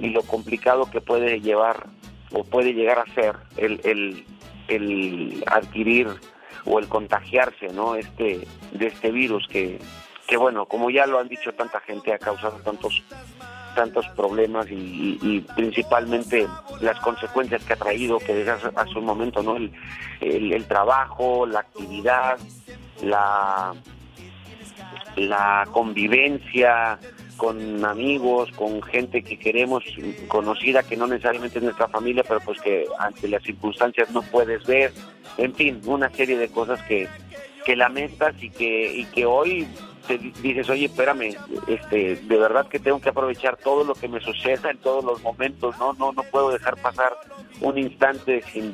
y 0.00 0.08
lo 0.08 0.22
complicado 0.22 0.90
que 0.90 1.00
puede 1.00 1.40
llevar 1.40 1.86
o 2.32 2.42
puede 2.42 2.72
llegar 2.72 2.98
a 2.98 3.14
ser 3.14 3.36
el, 3.56 3.80
el, 3.84 4.24
el 4.68 5.44
adquirir 5.46 6.08
o 6.64 6.78
el 6.78 6.88
contagiarse 6.88 7.68
no 7.68 7.94
este 7.94 8.46
de 8.72 8.86
este 8.86 9.10
virus 9.12 9.46
que 9.46 9.78
que 10.30 10.36
bueno, 10.36 10.66
como 10.66 10.90
ya 10.90 11.06
lo 11.06 11.18
han 11.18 11.26
dicho 11.26 11.52
tanta 11.52 11.80
gente, 11.80 12.14
ha 12.14 12.18
causado 12.18 12.56
tantos 12.58 13.02
tantos 13.74 14.06
problemas 14.16 14.66
y, 14.70 15.44
principalmente 15.54 16.46
las 16.80 16.98
consecuencias 17.00 17.64
que 17.64 17.72
ha 17.72 17.76
traído, 17.76 18.18
que 18.18 18.34
desde 18.34 18.50
hace, 18.50 18.98
un 18.98 19.04
momento, 19.04 19.42
¿no? 19.42 19.56
El, 19.56 19.72
el, 20.20 20.64
trabajo, 20.66 21.46
la 21.46 21.60
actividad, 21.60 22.38
la, 23.02 23.74
la 25.16 25.68
convivencia 25.72 26.98
con 27.36 27.84
amigos, 27.84 28.50
con 28.52 28.82
gente 28.82 29.22
que 29.22 29.38
queremos, 29.38 29.82
conocida, 30.28 30.82
que 30.82 30.96
no 30.96 31.06
necesariamente 31.06 31.58
es 31.58 31.64
nuestra 31.64 31.88
familia, 31.88 32.22
pero 32.26 32.40
pues 32.40 32.60
que 32.60 32.84
ante 32.98 33.28
las 33.28 33.42
circunstancias 33.42 34.10
no 34.10 34.20
puedes 34.22 34.62
ver, 34.66 34.92
en 35.38 35.54
fin, 35.54 35.80
una 35.86 36.10
serie 36.10 36.36
de 36.36 36.48
cosas 36.48 36.82
que, 36.82 37.08
que 37.64 37.76
lamentas 37.76 38.34
y 38.42 38.50
que, 38.50 38.94
y 38.94 39.04
que 39.06 39.24
hoy 39.24 39.66
dices, 40.42 40.68
oye, 40.68 40.86
espérame, 40.86 41.36
este, 41.66 42.16
de 42.16 42.38
verdad 42.38 42.66
que 42.68 42.78
tengo 42.78 43.00
que 43.00 43.10
aprovechar 43.10 43.56
todo 43.56 43.84
lo 43.84 43.94
que 43.94 44.08
me 44.08 44.20
suceda 44.20 44.70
en 44.70 44.78
todos 44.78 45.04
los 45.04 45.22
momentos, 45.22 45.76
no, 45.78 45.92
no, 45.94 46.12
no 46.12 46.22
puedo 46.24 46.50
dejar 46.50 46.76
pasar 46.76 47.12
un 47.60 47.78
instante 47.78 48.42
sin, 48.52 48.72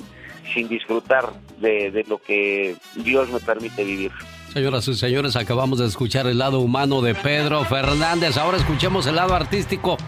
sin 0.55 0.69
disfrutar 0.69 1.33
de, 1.59 1.91
de 1.91 2.05
lo 2.05 2.19
que 2.19 2.77
Dios 2.97 3.29
me 3.31 3.41
permite 3.41 3.85
vivir. 3.85 4.13
Señoras 4.53 4.89
y 4.89 4.95
señores, 4.95 5.37
acabamos 5.37 5.81
de 5.81 5.87
escuchar 5.87 6.27
el 6.27 6.39
lado 6.39 6.61
humano 6.61 7.03
de 7.03 7.15
Pedro 7.15 7.63
Fernández. 7.65 8.39
Ahora 8.39 8.57
escuchemos 8.57 9.07
el 9.07 9.17
lado 9.17 9.35
artístico. 9.35 9.99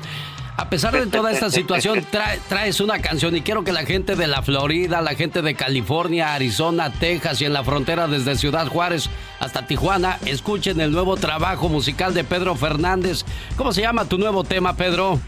A 0.58 0.68
pesar 0.68 0.92
de 0.92 1.06
toda 1.06 1.30
esta 1.30 1.50
situación, 1.50 2.04
traes 2.48 2.80
una 2.80 3.00
canción 3.00 3.36
y 3.36 3.42
quiero 3.42 3.62
que 3.62 3.70
la 3.70 3.86
gente 3.86 4.16
de 4.16 4.26
la 4.26 4.42
Florida, 4.42 5.00
la 5.00 5.14
gente 5.14 5.40
de 5.40 5.54
California, 5.54 6.34
Arizona, 6.34 6.92
Texas 6.92 7.40
y 7.40 7.44
en 7.44 7.52
la 7.52 7.62
frontera 7.62 8.08
desde 8.08 8.34
Ciudad 8.34 8.66
Juárez 8.66 9.08
hasta 9.38 9.68
Tijuana 9.68 10.18
escuchen 10.26 10.80
el 10.80 10.90
nuevo 10.90 11.16
trabajo 11.16 11.68
musical 11.68 12.12
de 12.12 12.24
Pedro 12.24 12.56
Fernández. 12.56 13.24
¿Cómo 13.56 13.72
se 13.72 13.82
llama 13.82 14.06
tu 14.06 14.18
nuevo 14.18 14.42
tema, 14.42 14.74
Pedro? 14.74 15.20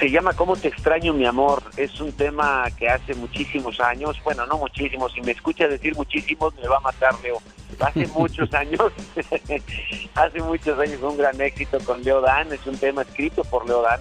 Se 0.00 0.10
llama 0.10 0.32
¿Cómo 0.32 0.56
te 0.56 0.66
extraño, 0.66 1.14
mi 1.14 1.26
amor? 1.26 1.62
Es 1.76 2.00
un 2.00 2.10
tema 2.10 2.64
que 2.76 2.88
hace 2.88 3.14
muchísimos 3.14 3.78
años, 3.78 4.20
bueno, 4.24 4.44
no 4.46 4.58
muchísimos, 4.58 5.12
si 5.12 5.20
me 5.20 5.30
escucha 5.30 5.68
decir 5.68 5.94
muchísimos 5.94 6.52
me 6.56 6.66
va 6.66 6.78
a 6.78 6.80
matar, 6.80 7.14
Leo. 7.22 7.40
Hace 7.78 8.08
muchos 8.18 8.52
años, 8.52 8.90
hace 10.16 10.42
muchos 10.42 10.76
años 10.76 11.00
un 11.00 11.18
gran 11.18 11.40
éxito 11.40 11.78
con 11.84 12.02
Leo 12.02 12.20
Dan, 12.20 12.52
es 12.52 12.66
un 12.66 12.76
tema 12.76 13.02
escrito 13.02 13.44
por 13.44 13.64
Leo 13.68 13.80
Dan 13.82 14.00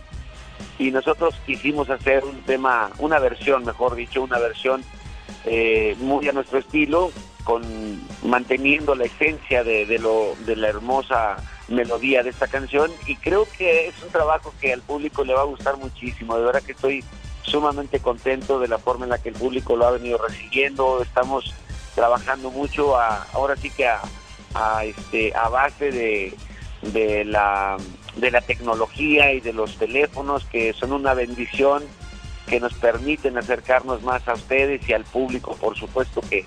y 0.80 0.92
nosotros 0.92 1.36
quisimos 1.46 1.90
hacer 1.90 2.24
un 2.24 2.42
tema, 2.42 2.92
una 3.00 3.20
versión, 3.20 3.66
mejor 3.66 3.96
dicho, 3.96 4.24
una 4.24 4.40
versión 4.40 4.84
eh, 5.46 5.96
muy 6.00 6.28
a 6.28 6.32
nuestro 6.32 6.60
estilo, 6.60 7.12
con 7.44 7.64
manteniendo 8.24 8.96
la 8.96 9.06
esencia 9.06 9.64
de, 9.64 9.86
de, 9.86 10.00
lo, 10.00 10.36
de 10.46 10.56
la 10.56 10.70
hermosa 10.70 11.38
melodía 11.68 12.24
de 12.24 12.30
esta 12.30 12.48
canción 12.48 12.92
y 13.06 13.16
creo 13.16 13.48
que 13.58 13.88
es 13.88 14.02
un 14.04 14.10
trabajo 14.10 14.54
que 14.60 14.74
al 14.74 14.82
público 14.82 15.24
le 15.24 15.34
va 15.34 15.42
a 15.42 15.46
gustar 15.46 15.78
muchísimo, 15.78 16.38
de 16.38 16.46
verdad 16.46 16.64
que 16.64 16.74
estoy 16.74 17.04
sumamente 17.42 18.00
contento 18.00 18.60
de 18.60 18.68
la 18.68 18.78
forma 18.78 19.06
en 19.06 19.12
la 19.12 19.18
que 19.18 19.30
el 19.30 19.36
público 19.36 19.76
lo 19.76 19.86
ha 19.86 19.92
venido 19.92 20.18
recibiendo, 20.18 21.02
estamos 21.02 21.54
trabajando 21.96 22.50
mucho 22.50 22.98
ahora 22.98 23.56
sí 23.56 23.70
que 23.70 23.88
a, 23.88 24.02
a, 24.54 24.86
este, 24.86 25.36
a 25.36 25.50
base 25.50 25.92
de, 25.92 26.34
de 26.82 27.26
la 27.26 27.78
de 28.16 28.32
la 28.32 28.42
tecnología 28.42 29.32
y 29.34 29.40
de 29.40 29.54
los 29.54 29.78
teléfonos 29.78 30.46
que 30.46 30.74
son 30.74 30.94
una 30.94 31.14
bendición 31.14 31.84
que 32.48 32.60
nos 32.60 32.74
permiten 32.74 33.38
acercarnos 33.38 34.04
más 34.04 34.28
a 34.28 34.34
ustedes 34.34 34.88
y 34.88 34.94
al 34.94 35.06
público, 35.06 35.56
por 35.56 35.78
supuesto 35.78 36.22
que, 36.30 36.44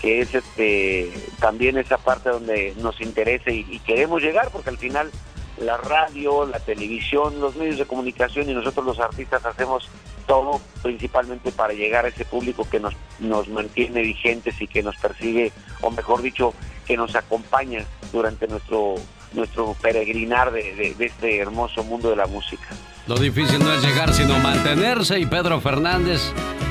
que 0.00 0.20
es 0.20 0.34
este 0.34 1.12
también 1.40 1.78
esa 1.78 1.98
parte 1.98 2.30
donde 2.30 2.74
nos 2.80 3.00
interesa 3.00 3.50
y, 3.50 3.66
y, 3.68 3.78
queremos 3.80 4.22
llegar 4.22 4.50
porque 4.50 4.70
al 4.70 4.78
final 4.78 5.10
la 5.60 5.76
radio, 5.76 6.46
la 6.46 6.60
televisión, 6.60 7.40
los 7.40 7.56
medios 7.56 7.78
de 7.78 7.86
comunicación 7.86 8.48
y 8.48 8.54
nosotros 8.54 8.86
los 8.86 9.00
artistas 9.00 9.44
hacemos 9.44 9.88
todo 10.26 10.60
principalmente 10.82 11.50
para 11.50 11.72
llegar 11.72 12.04
a 12.04 12.08
ese 12.08 12.24
público 12.24 12.68
que 12.70 12.78
nos, 12.78 12.94
nos 13.18 13.48
mantiene 13.48 14.02
vigentes 14.02 14.60
y 14.60 14.68
que 14.68 14.82
nos 14.82 14.96
persigue, 14.96 15.52
o 15.80 15.90
mejor 15.90 16.22
dicho, 16.22 16.54
que 16.86 16.96
nos 16.96 17.16
acompaña 17.16 17.84
durante 18.12 18.46
nuestro 18.46 18.96
nuestro 19.32 19.74
peregrinar 19.80 20.52
de, 20.52 20.94
este 20.98 21.38
hermoso 21.38 21.84
mundo 21.84 22.10
de 22.10 22.16
la 22.16 22.26
música. 22.26 22.68
Lo 23.06 23.16
difícil 23.16 23.58
no 23.60 23.72
es 23.72 23.82
llegar, 23.82 24.12
sino 24.12 24.38
mantenerse 24.38 25.18
y 25.18 25.26
Pedro 25.26 25.60
Fernández 25.60 26.20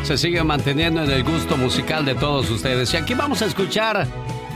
se 0.04 0.18
sigue 0.18 0.44
manteniendo 0.44 1.04
en 1.04 1.12
el 1.12 1.24
gusto 1.24 1.58
musical 1.58 2.06
de 2.06 2.16
todos 2.16 2.50
ustedes. 2.50 2.94
Y 2.94 2.98
aquí 2.98 3.14
vamos 3.14 3.42
a 3.42 3.46
escuchar 3.46 4.08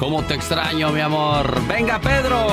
Cómo 0.02 0.24
te 0.24 0.34
extraño, 0.34 0.90
mi 0.90 1.00
amor. 1.00 1.62
Venga, 1.68 2.02
Pedro. 2.02 2.48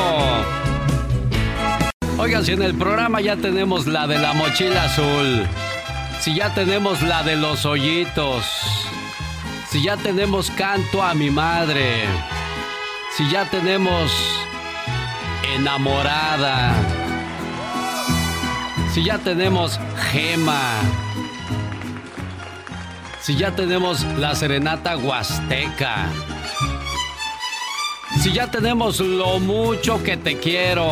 Oigan, 2.19 2.45
si 2.45 2.53
en 2.53 2.61
el 2.61 2.75
programa 2.75 3.23
ya 3.23 3.37
tenemos 3.37 3.87
la 3.87 4.07
de 4.07 4.19
la 4.19 4.35
mochila 4.35 4.85
azul, 4.85 5.47
si 6.21 6.35
ya 6.35 6.53
tenemos 6.53 7.01
la 7.01 7.23
de 7.23 7.37
los 7.37 7.65
hoyitos, 7.65 8.45
si 9.71 9.83
ya 9.83 9.97
tenemos 9.97 10.51
canto 10.51 11.03
a 11.03 11.15
mi 11.15 11.31
madre, 11.31 12.05
si 13.17 13.31
ya 13.31 13.47
tenemos 13.47 14.13
enamorada. 15.55 16.75
Si 18.93 19.05
ya 19.05 19.19
tenemos 19.19 19.79
gema. 20.11 20.81
Si 23.21 23.37
ya 23.37 23.55
tenemos 23.55 24.05
la 24.19 24.35
serenata 24.35 24.97
huasteca. 24.97 26.07
Si 28.21 28.33
ya 28.33 28.51
tenemos 28.51 29.01
lo 29.01 29.39
mucho 29.39 30.03
que 30.03 30.17
te 30.17 30.39
quiero. 30.39 30.91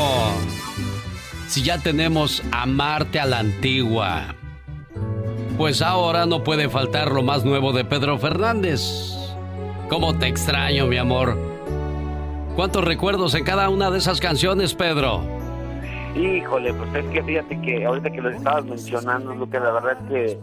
Si 1.48 1.62
ya 1.62 1.78
tenemos 1.78 2.42
amarte 2.52 3.18
a 3.20 3.26
la 3.26 3.38
antigua. 3.38 4.34
Pues 5.56 5.80
ahora 5.80 6.26
no 6.26 6.44
puede 6.44 6.68
faltar 6.68 7.10
lo 7.10 7.22
más 7.22 7.44
nuevo 7.44 7.72
de 7.72 7.84
Pedro 7.84 8.18
Fernández. 8.18 8.82
¿Cómo 9.88 10.18
te 10.18 10.26
extraño, 10.26 10.86
mi 10.86 10.98
amor? 10.98 11.45
¿Cuántos 12.56 12.82
recuerdos 12.84 13.34
en 13.34 13.44
cada 13.44 13.68
una 13.68 13.90
de 13.90 13.98
esas 13.98 14.18
canciones, 14.18 14.74
Pedro? 14.74 15.20
Híjole, 16.14 16.72
pues 16.72 17.04
es 17.04 17.12
que 17.12 17.22
fíjate 17.22 17.60
que 17.60 17.84
ahorita 17.84 18.08
que 18.08 18.22
lo 18.22 18.30
estabas 18.30 18.64
mencionando, 18.64 19.34
lo 19.34 19.50
que 19.50 19.60
la 19.60 19.72
verdad 19.72 19.98
es 20.00 20.08
que 20.08 20.38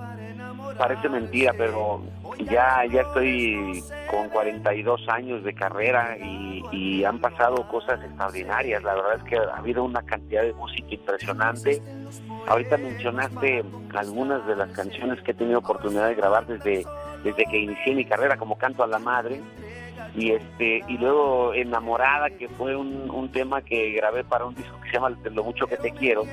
parece 0.77 1.09
mentira, 1.09 1.55
pero 1.57 2.03
ya, 2.51 2.85
ya 2.85 3.01
estoy 3.01 3.83
con 4.11 4.29
42 4.29 5.09
años 5.09 5.43
de 5.43 5.55
carrera 5.55 6.15
y, 6.19 7.03
han 7.03 7.19
pasado 7.19 7.67
cosas 7.67 7.99
extraordinarias. 8.03 8.83
La 8.83 8.93
verdad 8.93 9.15
es 9.17 9.23
que 9.23 9.35
ha 9.35 9.57
habido 9.57 9.83
una 9.83 10.01
cantidad 10.03 10.43
de 10.43 10.53
música 10.53 10.87
impresionante. 10.89 11.81
Ahorita 12.47 12.77
mencionaste 12.77 13.63
algunas 13.95 14.45
de 14.45 14.55
las 14.55 14.71
canciones 14.71 15.19
que 15.23 15.31
he 15.31 15.33
tenido 15.33 15.59
oportunidad 15.59 16.07
de 16.07 16.15
grabar 16.15 16.45
desde, 16.45 16.85
desde 17.23 17.45
que 17.45 17.57
inicié 17.57 17.95
mi 17.95 18.05
carrera 18.05 18.37
como 18.37 18.57
canto 18.57 18.83
a 18.83 18.87
la 18.87 18.99
madre 18.99 19.41
y 20.15 20.31
este 20.31 20.83
y 20.87 20.97
luego 20.97 21.53
enamorada 21.53 22.29
que 22.29 22.47
fue 22.49 22.75
un, 22.75 23.09
un 23.09 23.31
tema 23.31 23.61
que 23.61 23.91
grabé 23.93 24.23
para 24.23 24.45
un 24.45 24.55
disco 24.55 24.79
que 24.81 24.89
se 24.89 24.95
llama 24.95 25.09
lo 25.09 25.43
mucho 25.43 25.67
que 25.67 25.77
te 25.77 25.91
quiero 25.91 26.23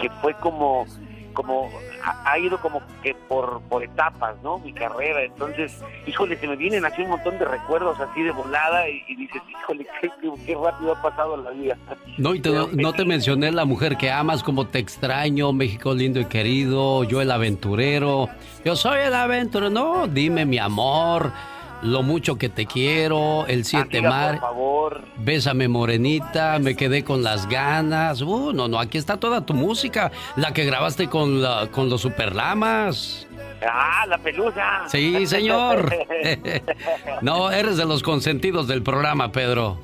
que 0.00 0.08
fue 0.20 0.34
como 0.34 0.86
como 1.32 1.70
ha, 2.02 2.38
ido 2.38 2.60
como 2.60 2.82
que 3.02 3.14
por, 3.28 3.62
por 3.68 3.82
etapas, 3.82 4.36
¿no? 4.42 4.58
Mi 4.58 4.72
carrera, 4.72 5.22
entonces, 5.22 5.80
híjole, 6.06 6.36
se 6.36 6.46
me 6.46 6.56
vienen 6.56 6.84
así 6.84 7.02
un 7.02 7.10
montón 7.10 7.38
de 7.38 7.44
recuerdos 7.44 7.98
así 8.00 8.22
de 8.22 8.30
volada 8.30 8.88
y, 8.88 9.16
dices, 9.16 9.42
híjole, 9.48 9.86
qué, 10.00 10.54
rápido 10.54 10.92
ha 10.92 11.02
pasado 11.02 11.36
la 11.36 11.50
vida. 11.50 11.76
No, 12.18 12.34
y 12.34 12.40
te, 12.40 12.50
no 12.50 12.92
te 12.92 13.04
mencioné 13.04 13.50
la 13.52 13.64
mujer 13.64 13.96
que 13.96 14.10
amas, 14.10 14.42
como 14.42 14.66
te 14.66 14.78
extraño, 14.78 15.52
México 15.52 15.94
lindo 15.94 16.20
y 16.20 16.26
querido, 16.26 17.04
yo 17.04 17.20
el 17.20 17.30
aventurero, 17.30 18.28
yo 18.64 18.76
soy 18.76 19.00
el 19.00 19.14
aventurero, 19.14 19.70
no, 19.70 20.06
dime 20.06 20.44
mi 20.44 20.58
amor, 20.58 21.32
lo 21.82 22.02
mucho 22.02 22.36
que 22.36 22.48
te 22.48 22.66
quiero, 22.66 23.46
el 23.46 23.64
siete 23.64 24.00
mar. 24.00 24.32
Por 24.32 24.40
favor. 24.40 25.04
Bésame 25.16 25.68
morenita, 25.68 26.58
me 26.58 26.76
quedé 26.76 27.04
con 27.04 27.22
las 27.22 27.48
ganas. 27.48 28.22
Uh, 28.22 28.52
no, 28.52 28.68
no, 28.68 28.78
aquí 28.78 28.98
está 28.98 29.18
toda 29.18 29.44
tu 29.44 29.54
música, 29.54 30.10
la 30.36 30.52
que 30.52 30.64
grabaste 30.64 31.08
con 31.08 31.42
la, 31.42 31.68
con 31.70 31.88
los 31.88 32.00
Superlamas. 32.00 33.26
Ah, 33.68 34.04
la 34.08 34.18
pelusa. 34.18 34.82
Sí, 34.88 35.26
señor. 35.26 35.94
no, 37.22 37.50
eres 37.50 37.76
de 37.76 37.84
los 37.84 38.02
consentidos 38.02 38.66
del 38.66 38.82
programa, 38.82 39.32
Pedro. 39.32 39.78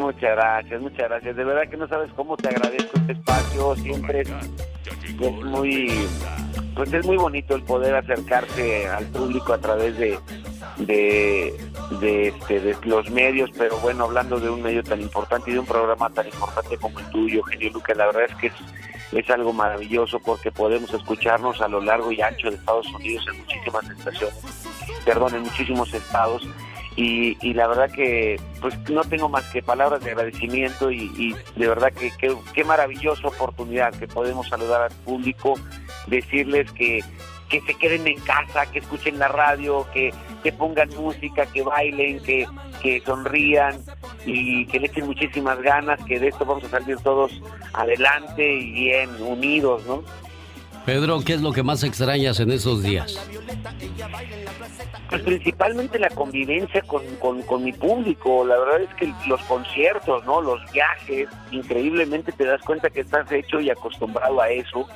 Muchas 0.00 0.34
gracias, 0.34 0.80
muchas 0.80 1.08
gracias. 1.10 1.36
De 1.36 1.44
verdad 1.44 1.68
que 1.68 1.76
no 1.76 1.86
sabes 1.86 2.10
cómo 2.16 2.34
te 2.34 2.48
agradezco 2.48 2.96
este 2.96 3.12
espacio. 3.12 3.76
Siempre 3.76 4.22
es 4.22 4.30
muy, 5.44 5.92
pues 6.74 6.90
es 6.94 7.04
muy 7.04 7.18
bonito 7.18 7.54
el 7.54 7.62
poder 7.64 7.94
acercarse 7.94 8.88
al 8.88 9.04
público 9.08 9.52
a 9.52 9.58
través 9.58 9.98
de, 9.98 10.18
de, 10.78 11.54
de, 12.00 12.28
este, 12.28 12.60
de 12.60 12.76
los 12.84 13.10
medios, 13.10 13.50
pero 13.58 13.76
bueno, 13.80 14.04
hablando 14.04 14.40
de 14.40 14.48
un 14.48 14.62
medio 14.62 14.82
tan 14.82 15.02
importante 15.02 15.50
y 15.50 15.54
de 15.54 15.60
un 15.60 15.66
programa 15.66 16.08
tan 16.08 16.26
importante 16.26 16.78
como 16.78 16.98
el 16.98 17.10
tuyo, 17.10 17.42
Genio 17.42 17.70
Luca, 17.70 17.94
la 17.94 18.06
verdad 18.06 18.22
es 18.30 18.34
que 18.36 18.46
es, 18.46 18.54
es 19.12 19.28
algo 19.28 19.52
maravilloso 19.52 20.18
porque 20.20 20.50
podemos 20.50 20.94
escucharnos 20.94 21.60
a 21.60 21.68
lo 21.68 21.82
largo 21.82 22.10
y 22.10 22.22
ancho 22.22 22.48
de 22.48 22.56
Estados 22.56 22.86
Unidos 22.94 23.26
en 23.30 23.38
muchísimas 23.38 23.90
estaciones, 23.90 24.66
perdón, 25.04 25.34
en 25.34 25.42
muchísimos 25.42 25.92
estados. 25.92 26.48
Y, 27.02 27.54
la 27.54 27.66
verdad 27.66 27.90
que 27.90 28.38
pues 28.60 28.76
no 28.90 29.02
tengo 29.04 29.28
más 29.28 29.44
que 29.50 29.62
palabras 29.62 30.04
de 30.04 30.10
agradecimiento 30.10 30.90
y, 30.90 31.10
y 31.16 31.34
de 31.58 31.68
verdad 31.68 31.92
que 31.92 32.12
qué 32.52 32.64
maravillosa 32.64 33.28
oportunidad 33.28 33.94
que 33.94 34.06
podemos 34.06 34.48
saludar 34.48 34.82
al 34.82 34.92
público, 35.04 35.54
decirles 36.08 36.70
que 36.72 37.02
que 37.50 37.60
se 37.62 37.74
queden 37.74 38.06
en 38.06 38.18
casa, 38.20 38.64
que 38.72 38.78
escuchen 38.78 39.18
la 39.18 39.28
radio, 39.28 39.86
que, 39.92 40.14
que 40.42 40.52
pongan 40.52 40.88
música, 40.90 41.44
que 41.46 41.62
bailen, 41.62 42.22
que, 42.22 42.46
que 42.80 43.00
sonrían 43.00 43.76
y 44.24 44.64
que 44.66 44.78
le 44.78 44.86
echen 44.86 45.06
muchísimas 45.06 45.60
ganas, 45.60 46.02
que 46.04 46.20
de 46.20 46.28
esto 46.28 46.44
vamos 46.44 46.64
a 46.64 46.68
salir 46.68 46.96
todos 46.98 47.42
adelante 47.74 48.54
y 48.54 48.70
bien, 48.70 49.10
unidos, 49.20 49.84
¿no? 49.86 50.04
Pedro, 50.84 51.20
¿qué 51.24 51.34
es 51.34 51.40
lo 51.40 51.52
que 51.52 51.62
más 51.62 51.82
extrañas 51.84 52.40
en 52.40 52.50
esos 52.50 52.82
días? 52.82 53.18
Pues 55.08 55.22
principalmente 55.22 55.98
la 55.98 56.08
convivencia 56.10 56.82
con, 56.82 57.04
con, 57.16 57.42
con, 57.42 57.64
mi 57.64 57.72
público. 57.72 58.44
La 58.46 58.58
verdad 58.58 58.82
es 58.82 58.94
que 58.94 59.12
los 59.26 59.40
conciertos, 59.42 60.24
¿no? 60.24 60.40
Los 60.40 60.60
viajes, 60.72 61.28
increíblemente 61.50 62.32
te 62.32 62.44
das 62.44 62.60
cuenta 62.62 62.90
que 62.90 63.00
estás 63.00 63.30
hecho 63.32 63.60
y 63.60 63.70
acostumbrado 63.70 64.40
a 64.40 64.50
eso 64.50 64.86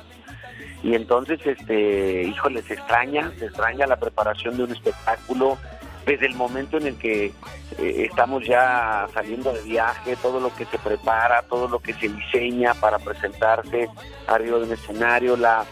y 0.85 0.93
entonces, 0.93 1.39
este, 1.43 2.23
híjole, 2.23 2.61
se 2.61 2.75
extraña, 2.75 3.31
se 3.39 3.45
extraña 3.45 3.87
la 3.87 3.95
preparación 3.95 4.55
de 4.55 4.65
un 4.65 4.71
espectáculo 4.71 5.57
desde 6.05 6.27
el 6.27 6.35
momento 6.35 6.77
en 6.77 6.87
el 6.87 6.97
que 6.97 7.25
eh, 7.25 8.07
estamos 8.09 8.45
ya 8.45 9.07
saliendo 9.13 9.51
de 9.53 9.61
viaje, 9.63 10.15
todo 10.21 10.39
lo 10.39 10.53
que 10.55 10.65
se 10.65 10.77
prepara, 10.77 11.41
todo 11.43 11.67
lo 11.67 11.79
que 11.79 11.93
se 11.93 12.09
diseña 12.09 12.73
para 12.75 12.99
presentarse 12.99 13.89
arriba 14.27 14.59
de 14.59 14.63
un 14.65 14.71
escenario, 14.73 15.35
la, 15.35 15.65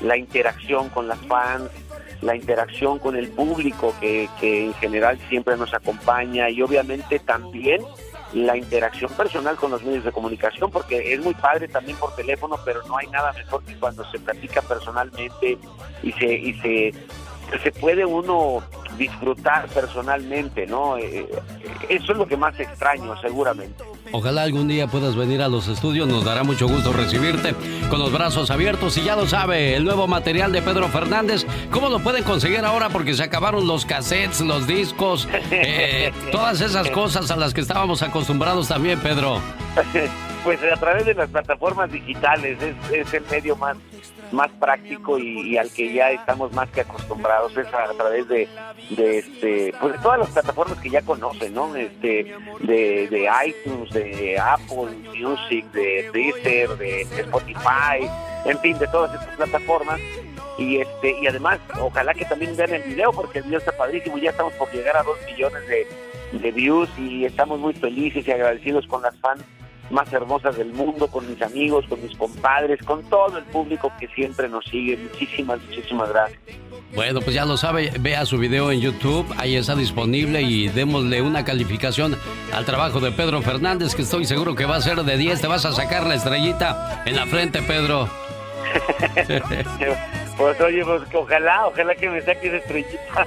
la 0.00 0.16
interacción 0.16 0.88
con 0.88 1.08
las 1.08 1.18
fans, 1.26 1.70
la 2.22 2.36
interacción 2.36 2.98
con 2.98 3.16
el 3.16 3.28
público 3.28 3.94
que, 4.00 4.28
que 4.40 4.66
en 4.66 4.74
general 4.74 5.18
siempre 5.28 5.56
nos 5.56 5.72
acompaña 5.74 6.48
y 6.50 6.62
obviamente 6.62 7.18
también 7.18 7.82
la 8.32 8.56
interacción 8.56 9.10
personal 9.12 9.56
con 9.56 9.70
los 9.70 9.82
medios 9.82 10.04
de 10.04 10.12
comunicación, 10.12 10.70
porque 10.70 11.12
es 11.12 11.20
muy 11.20 11.34
padre 11.34 11.66
también 11.68 11.96
por 11.98 12.14
teléfono, 12.14 12.56
pero 12.64 12.80
no 12.86 12.96
hay 12.96 13.08
nada 13.08 13.32
mejor 13.32 13.64
que 13.64 13.74
cuando 13.76 14.08
se 14.10 14.18
platica 14.20 14.62
personalmente 14.62 15.58
y 16.02 16.12
se, 16.12 16.32
y 16.32 16.54
se, 16.60 16.94
se 17.62 17.72
puede 17.72 18.04
uno 18.04 18.62
disfrutar 18.96 19.66
personalmente, 19.68 20.66
¿no? 20.66 20.96
Eh, 20.96 21.20
eh, 21.20 21.28
eso 21.88 22.12
es 22.12 22.18
lo 22.18 22.26
que 22.26 22.36
más 22.36 22.58
extraño, 22.58 23.18
seguramente. 23.20 23.82
Ojalá 24.12 24.42
algún 24.42 24.68
día 24.68 24.86
puedas 24.86 25.14
venir 25.16 25.42
a 25.42 25.48
los 25.48 25.68
estudios, 25.68 26.08
nos 26.08 26.24
dará 26.24 26.42
mucho 26.42 26.66
gusto 26.68 26.92
recibirte 26.92 27.54
con 27.88 27.98
los 27.98 28.12
brazos 28.12 28.50
abiertos 28.50 28.96
y 28.96 29.04
ya 29.04 29.16
lo 29.16 29.26
sabe, 29.26 29.76
el 29.76 29.84
nuevo 29.84 30.06
material 30.06 30.52
de 30.52 30.62
Pedro 30.62 30.88
Fernández, 30.88 31.46
¿cómo 31.70 31.88
lo 31.88 32.00
pueden 32.00 32.24
conseguir 32.24 32.64
ahora? 32.64 32.88
Porque 32.88 33.14
se 33.14 33.22
acabaron 33.22 33.66
los 33.66 33.86
cassettes, 33.86 34.40
los 34.40 34.66
discos, 34.66 35.28
eh, 35.50 36.12
todas 36.32 36.60
esas 36.60 36.90
cosas 36.90 37.30
a 37.30 37.36
las 37.36 37.54
que 37.54 37.60
estábamos 37.60 38.02
acostumbrados 38.02 38.68
también, 38.68 38.98
Pedro. 39.00 39.40
Pues 40.44 40.58
a 40.62 40.76
través 40.76 41.04
de 41.04 41.14
las 41.14 41.28
plataformas 41.28 41.92
digitales, 41.92 42.58
es, 42.90 43.12
el 43.12 43.24
medio 43.30 43.56
más, 43.56 43.76
más 44.32 44.50
práctico 44.52 45.18
y, 45.18 45.58
al 45.58 45.70
que 45.70 45.92
ya 45.92 46.10
estamos 46.12 46.52
más 46.52 46.70
que 46.70 46.80
acostumbrados, 46.80 47.54
es 47.56 47.66
a, 47.66 47.92
través 47.92 48.26
de, 48.28 48.48
este, 48.90 49.74
pues 49.78 49.92
de 49.92 49.98
todas 49.98 50.20
las 50.20 50.30
plataformas 50.30 50.78
que 50.78 50.88
ya 50.88 51.02
conocen, 51.02 51.52
¿no? 51.52 51.76
Este, 51.76 52.34
de, 52.60 53.08
de 53.08 53.28
iTunes, 53.46 53.90
de 53.92 54.38
Apple 54.38 54.96
Music, 55.14 55.66
de 55.72 56.10
Deezer, 56.12 56.70
de 56.78 57.02
Spotify, 57.02 58.08
en 58.46 58.58
fin, 58.60 58.78
de 58.78 58.86
todas 58.88 59.12
estas 59.12 59.36
plataformas 59.36 60.00
y 60.58 60.78
este 60.78 61.16
y 61.22 61.26
además 61.26 61.58
ojalá 61.80 62.12
que 62.12 62.24
también 62.26 62.54
vean 62.54 62.74
el 62.74 62.82
video 62.82 63.12
porque 63.12 63.38
el 63.38 63.44
video 63.44 63.58
está 63.60 63.72
padrísimo 63.72 64.18
ya 64.18 64.30
estamos 64.30 64.52
por 64.54 64.70
llegar 64.70 64.96
a 64.96 65.02
dos 65.02 65.16
millones 65.24 65.66
de, 65.66 65.86
de 66.38 66.50
views 66.50 66.90
y 66.98 67.24
estamos 67.24 67.58
muy 67.58 67.72
felices 67.72 68.28
y 68.28 68.30
agradecidos 68.30 68.86
con 68.86 69.00
las 69.00 69.16
fans 69.20 69.42
más 69.90 70.12
hermosas 70.12 70.56
del 70.56 70.72
mundo, 70.72 71.08
con 71.08 71.28
mis 71.28 71.40
amigos, 71.42 71.84
con 71.88 72.02
mis 72.02 72.16
compadres, 72.16 72.80
con 72.84 73.02
todo 73.04 73.38
el 73.38 73.44
público 73.44 73.92
que 73.98 74.08
siempre 74.08 74.48
nos 74.48 74.64
sigue. 74.66 74.96
Muchísimas, 74.96 75.60
muchísimas 75.62 76.08
gracias. 76.08 76.40
Bueno, 76.94 77.20
pues 77.20 77.34
ya 77.34 77.44
lo 77.44 77.56
sabe, 77.56 77.92
vea 78.00 78.26
su 78.26 78.38
video 78.38 78.72
en 78.72 78.80
YouTube, 78.80 79.26
ahí 79.38 79.54
está 79.54 79.76
disponible 79.76 80.42
y 80.42 80.68
démosle 80.68 81.22
una 81.22 81.44
calificación 81.44 82.16
al 82.52 82.64
trabajo 82.64 82.98
de 83.00 83.12
Pedro 83.12 83.42
Fernández, 83.42 83.94
que 83.94 84.02
estoy 84.02 84.24
seguro 84.24 84.56
que 84.56 84.64
va 84.64 84.76
a 84.76 84.80
ser 84.80 84.96
de 84.98 85.16
10. 85.16 85.40
Te 85.40 85.46
vas 85.46 85.64
a 85.64 85.72
sacar 85.72 86.06
la 86.06 86.14
estrellita 86.14 87.02
en 87.06 87.16
la 87.16 87.26
frente, 87.26 87.62
Pedro. 87.62 88.08
pues 90.36 90.60
oye, 90.60 90.84
pues 90.84 91.02
ojalá, 91.12 91.66
ojalá 91.66 91.94
que 91.94 92.08
me 92.08 92.22
saques 92.22 92.52
estrellita. 92.52 93.26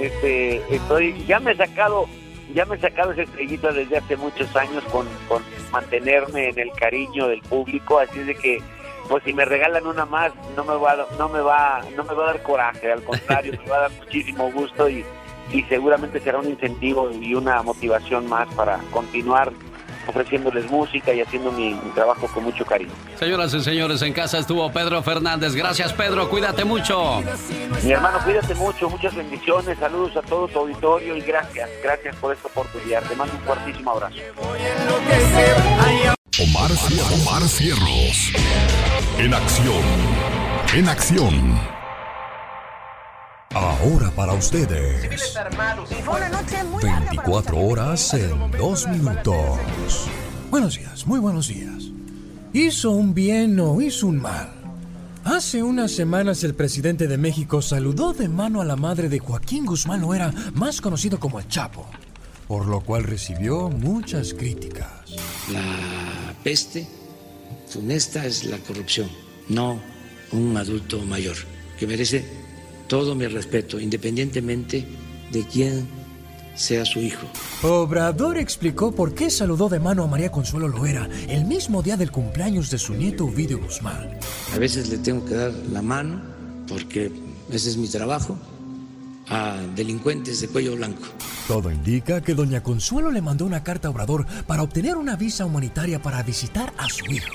Este, 0.00 0.56
estoy, 0.74 1.24
ya 1.26 1.38
me 1.38 1.52
he 1.52 1.56
sacado 1.56 2.08
ya 2.52 2.64
me 2.64 2.76
he 2.76 2.80
sacado 2.80 3.12
esa 3.12 3.22
estrellita 3.22 3.72
desde 3.72 3.98
hace 3.98 4.16
muchos 4.16 4.54
años 4.56 4.82
con, 4.84 5.06
con 5.28 5.42
mantenerme 5.70 6.48
en 6.48 6.58
el 6.58 6.70
cariño 6.72 7.28
del 7.28 7.40
público, 7.42 7.98
así 7.98 8.20
de 8.20 8.34
que 8.34 8.62
pues 9.08 9.24
si 9.24 9.32
me 9.32 9.44
regalan 9.44 9.86
una 9.86 10.06
más 10.06 10.32
no 10.56 10.64
me 10.64 10.74
va 10.76 11.06
no 11.18 11.28
me 11.28 11.40
va 11.40 11.82
no 11.96 12.04
me 12.04 12.14
va 12.14 12.24
a 12.24 12.26
dar 12.32 12.42
coraje, 12.42 12.92
al 12.92 13.02
contrario, 13.02 13.52
me 13.64 13.70
va 13.70 13.76
a 13.76 13.80
dar 13.80 13.90
muchísimo 13.92 14.50
gusto 14.52 14.88
y, 14.88 15.04
y 15.52 15.62
seguramente 15.64 16.20
será 16.20 16.38
un 16.38 16.48
incentivo 16.48 17.10
y 17.10 17.34
una 17.34 17.62
motivación 17.62 18.28
más 18.28 18.52
para 18.54 18.78
continuar 18.90 19.52
ofreciéndoles 20.06 20.70
música 20.70 21.12
y 21.12 21.20
haciendo 21.20 21.52
mi, 21.52 21.74
trabajo 21.94 22.26
con 22.28 22.44
mucho 22.44 22.64
cariño. 22.64 22.92
Señoras 23.18 23.54
y 23.54 23.60
señores, 23.62 24.02
en 24.02 24.12
casa 24.12 24.38
estuvo 24.38 24.70
Pedro 24.72 25.02
Fernández. 25.02 25.54
Gracias, 25.54 25.92
Pedro. 25.92 26.28
Cuídate 26.28 26.64
mucho. 26.64 27.22
Mi 27.82 27.92
hermano, 27.92 28.18
cuídate 28.24 28.54
mucho. 28.54 28.88
Muchas 28.88 29.14
bendiciones. 29.14 29.78
Saludos 29.78 30.16
a 30.16 30.22
todo 30.22 30.48
tu 30.48 30.58
auditorio 30.60 31.16
y 31.16 31.20
gracias. 31.20 31.68
Gracias 31.82 32.16
por 32.16 32.32
esta 32.32 32.48
oportunidad. 32.48 33.02
Te 33.04 33.16
mando 33.16 33.34
un 33.34 33.40
fuertísimo 33.40 33.90
abrazo. 33.92 34.16
Omar, 36.40 36.70
Omar 37.12 37.42
Cierros. 37.48 38.32
En 39.18 39.34
acción. 39.34 39.82
En 40.74 40.88
acción. 40.88 41.81
Ahora 43.54 44.10
para 44.10 44.32
ustedes. 44.32 45.10
24 46.82 47.58
horas 47.58 48.14
en 48.14 48.50
2 48.50 48.88
minutos. 48.88 49.58
Buenos 50.50 50.78
días, 50.78 51.06
muy 51.06 51.20
buenos 51.20 51.48
días. 51.48 51.84
¿Hizo 52.54 52.92
un 52.92 53.14
bien 53.14 53.60
o 53.60 53.80
hizo 53.80 54.06
un 54.06 54.22
mal? 54.22 54.50
Hace 55.24 55.62
unas 55.62 55.92
semanas 55.92 56.42
el 56.44 56.54
presidente 56.54 57.06
de 57.06 57.18
México 57.18 57.60
saludó 57.60 58.12
de 58.12 58.28
mano 58.28 58.60
a 58.60 58.64
la 58.64 58.76
madre 58.76 59.08
de 59.08 59.18
Joaquín 59.18 59.66
Guzmán 59.66 60.00
Loera, 60.00 60.32
más 60.54 60.80
conocido 60.80 61.20
como 61.20 61.38
el 61.38 61.46
Chapo, 61.48 61.86
por 62.48 62.66
lo 62.66 62.80
cual 62.80 63.04
recibió 63.04 63.68
muchas 63.68 64.32
críticas. 64.34 64.88
La 65.52 66.34
peste 66.42 66.88
funesta 67.68 68.24
es 68.24 68.44
la 68.44 68.58
corrupción, 68.58 69.08
no 69.48 69.78
un 70.32 70.56
adulto 70.56 70.98
mayor, 71.00 71.36
que 71.78 71.86
merece 71.86 72.41
todo 72.88 73.14
mi 73.14 73.26
respeto, 73.26 73.80
independientemente 73.80 74.84
de 75.30 75.46
quién 75.46 75.86
sea 76.54 76.84
su 76.84 77.00
hijo. 77.00 77.26
Obrador 77.62 78.38
explicó 78.38 78.92
por 78.92 79.14
qué 79.14 79.30
saludó 79.30 79.68
de 79.68 79.80
mano 79.80 80.04
a 80.04 80.06
María 80.06 80.30
Consuelo 80.30 80.68
Loera 80.68 81.08
el 81.28 81.44
mismo 81.44 81.82
día 81.82 81.96
del 81.96 82.10
cumpleaños 82.10 82.70
de 82.70 82.78
su 82.78 82.94
nieto 82.94 83.24
Ovidio 83.24 83.58
Guzmán. 83.58 84.18
A 84.54 84.58
veces 84.58 84.88
le 84.88 84.98
tengo 84.98 85.24
que 85.24 85.34
dar 85.34 85.52
la 85.72 85.82
mano, 85.82 86.20
porque 86.68 87.10
ese 87.50 87.70
es 87.70 87.76
mi 87.76 87.88
trabajo, 87.88 88.36
a 89.28 89.56
delincuentes 89.74 90.40
de 90.40 90.48
cuello 90.48 90.76
blanco. 90.76 91.06
Todo 91.48 91.70
indica 91.70 92.20
que 92.20 92.34
doña 92.34 92.62
Consuelo 92.62 93.10
le 93.10 93.22
mandó 93.22 93.44
una 93.44 93.62
carta 93.62 93.88
a 93.88 93.90
Obrador 93.90 94.26
para 94.46 94.62
obtener 94.62 94.96
una 94.96 95.16
visa 95.16 95.44
humanitaria 95.44 96.00
para 96.00 96.22
visitar 96.22 96.72
a 96.76 96.88
su 96.88 97.04
hijo. 97.06 97.32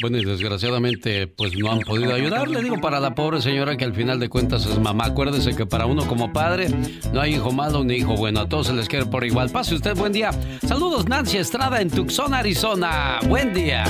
Bueno, 0.00 0.18
y 0.18 0.24
desgraciadamente, 0.24 1.28
pues 1.28 1.56
no 1.56 1.70
han 1.70 1.78
podido 1.78 2.12
ayudarle. 2.12 2.60
Digo, 2.62 2.80
para 2.80 2.98
la 2.98 3.14
pobre 3.14 3.40
señora 3.40 3.76
que 3.76 3.84
al 3.84 3.94
final 3.94 4.18
de 4.18 4.28
cuentas 4.28 4.66
es 4.66 4.76
mamá. 4.80 5.04
Acuérdese 5.06 5.54
que 5.54 5.66
para 5.66 5.86
uno 5.86 6.04
como 6.08 6.32
padre 6.32 6.66
no 7.12 7.20
hay 7.20 7.34
hijo 7.34 7.52
malo 7.52 7.84
ni 7.84 7.94
hijo 7.94 8.16
bueno. 8.16 8.40
A 8.40 8.48
todos 8.48 8.66
se 8.66 8.72
les 8.72 8.88
quiere 8.88 9.06
por 9.06 9.24
igual. 9.24 9.50
Pase 9.50 9.76
usted 9.76 9.94
buen 9.94 10.12
día. 10.12 10.32
Saludos, 10.66 11.08
Nancy 11.08 11.36
Estrada 11.36 11.80
en 11.80 11.90
Tucson, 11.90 12.34
Arizona. 12.34 13.20
Buen 13.28 13.54
día. 13.54 13.84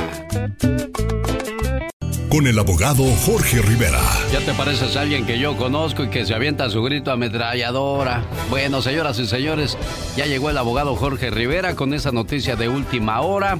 Con 2.29 2.47
el 2.49 2.59
abogado 2.59 3.05
Jorge 3.25 3.63
Rivera. 3.63 4.03
Ya 4.31 4.41
te 4.41 4.53
pareces 4.53 4.97
a 4.97 5.01
alguien 5.01 5.25
que 5.25 5.39
yo 5.39 5.57
conozco 5.57 6.05
y 6.05 6.11
que 6.11 6.27
se 6.27 6.35
avienta 6.35 6.69
su 6.69 6.83
grito 6.83 7.13
ametralladora. 7.13 8.25
Bueno, 8.51 8.83
señoras 8.83 9.19
y 9.21 9.27
señores, 9.27 9.79
ya 10.19 10.27
llegó 10.27 10.51
el 10.51 10.59
abogado 10.59 10.97
Jorge 10.97 11.31
Rivera 11.31 11.75
con 11.75 11.95
esa 11.95 12.13
noticia 12.13 12.57
de 12.57 12.69
última 12.69 13.23
hora 13.23 13.59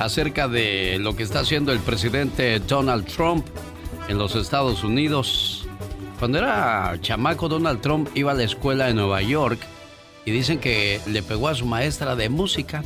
acerca 0.00 0.48
de 0.48 0.98
lo 0.98 1.14
que 1.14 1.22
está 1.22 1.40
haciendo 1.40 1.72
el 1.72 1.78
presidente 1.78 2.58
Donald 2.60 3.04
Trump 3.04 3.46
en 4.08 4.16
los 4.16 4.34
Estados 4.34 4.82
Unidos. 4.82 5.68
Cuando 6.18 6.38
era 6.38 6.96
chamaco, 7.02 7.48
Donald 7.48 7.82
Trump 7.82 8.08
iba 8.14 8.32
a 8.32 8.34
la 8.34 8.44
escuela 8.44 8.88
en 8.88 8.96
Nueva 8.96 9.20
York 9.20 9.60
y 10.24 10.30
dicen 10.30 10.58
que 10.58 11.02
le 11.06 11.22
pegó 11.22 11.48
a 11.48 11.54
su 11.54 11.66
maestra 11.66 12.16
de 12.16 12.30
música, 12.30 12.82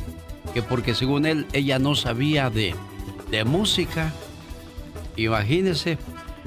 que 0.53 0.61
porque 0.61 0.93
según 0.93 1.25
él 1.25 1.47
ella 1.53 1.79
no 1.79 1.95
sabía 1.95 2.49
de, 2.49 2.75
de 3.31 3.45
música. 3.45 4.11
Imagínese. 5.15 5.97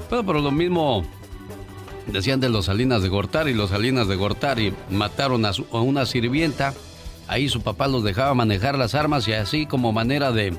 Bueno, 0.07 0.23
pero 0.23 0.39
lo 0.39 0.51
mismo 0.51 1.03
decían 2.05 2.39
de 2.39 2.49
los 2.49 2.65
Salinas 2.65 3.01
de 3.01 3.09
Gortari. 3.09 3.55
Los 3.55 3.71
Salinas 3.71 4.07
de 4.07 4.15
Gortari 4.15 4.71
mataron 4.91 5.45
a 5.45 5.51
una 5.71 6.05
sirvienta 6.05 6.75
Ahí 7.29 7.47
su 7.47 7.61
papá 7.61 7.87
los 7.87 8.03
dejaba 8.03 8.33
manejar 8.33 8.75
las 8.75 8.95
armas 8.95 9.27
y 9.27 9.33
así 9.33 9.67
como 9.67 9.91
manera 9.91 10.31
de, 10.31 10.51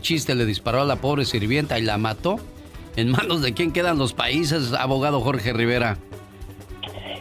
chiste 0.00 0.34
le 0.34 0.46
disparó 0.46 0.80
a 0.80 0.84
la 0.86 0.96
pobre 0.96 1.26
sirvienta 1.26 1.78
y 1.78 1.82
la 1.82 1.98
mató. 1.98 2.40
¿En 2.96 3.10
manos 3.10 3.42
de 3.42 3.52
quién 3.52 3.70
quedan 3.70 3.98
los 3.98 4.14
países, 4.14 4.72
abogado 4.72 5.20
Jorge 5.20 5.52
Rivera? 5.52 5.98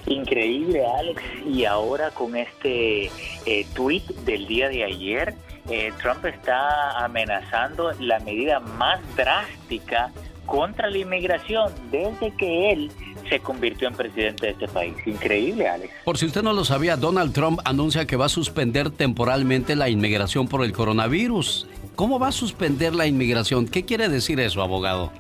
Increíble, 0.06 0.82
Alex. 0.98 1.22
Y 1.46 1.66
ahora 1.66 2.10
con 2.12 2.38
este 2.38 3.12
eh, 3.46 3.66
tweet 3.74 4.04
del 4.24 4.48
día 4.48 4.70
de 4.70 4.86
ayer, 4.86 5.34
eh, 5.70 5.92
Trump 6.02 6.24
está 6.24 7.04
amenazando 7.04 7.92
la 8.00 8.20
medida 8.22 8.62
más 8.62 9.02
drástica 9.18 10.14
contra 10.46 10.90
la 10.90 10.98
inmigración 10.98 11.72
desde 11.92 12.32
que 12.32 12.72
él 12.72 12.92
se 13.30 13.40
convirtió 13.40 13.88
en 13.88 13.96
presidente 13.96 14.48
de 14.48 14.52
este 14.54 14.68
país. 14.68 14.96
Increíble, 15.06 15.68
Alex. 15.68 15.94
Por 16.04 16.18
si 16.18 16.26
usted 16.26 16.44
no 16.44 16.54
lo 16.54 16.64
sabía, 16.64 16.98
Donald 16.98 17.34
Trump 17.34 17.60
anuncia 17.66 18.06
que 18.06 18.16
va 18.16 18.26
a 18.26 18.30
suspender 18.30 18.90
temporalmente 18.90 19.76
la 19.76 19.90
inmigración 19.90 20.48
por 20.48 20.64
el 20.64 20.72
coronavirus. 20.74 21.68
¿Cómo 21.96 22.20
va 22.20 22.28
a 22.28 22.32
suspender 22.32 22.94
la 22.94 23.08
inmigración? 23.08 23.68
¿Qué 23.68 23.86
quiere 23.86 24.10
decir 24.10 24.40
eso, 24.40 24.62
abogado? 24.62 25.12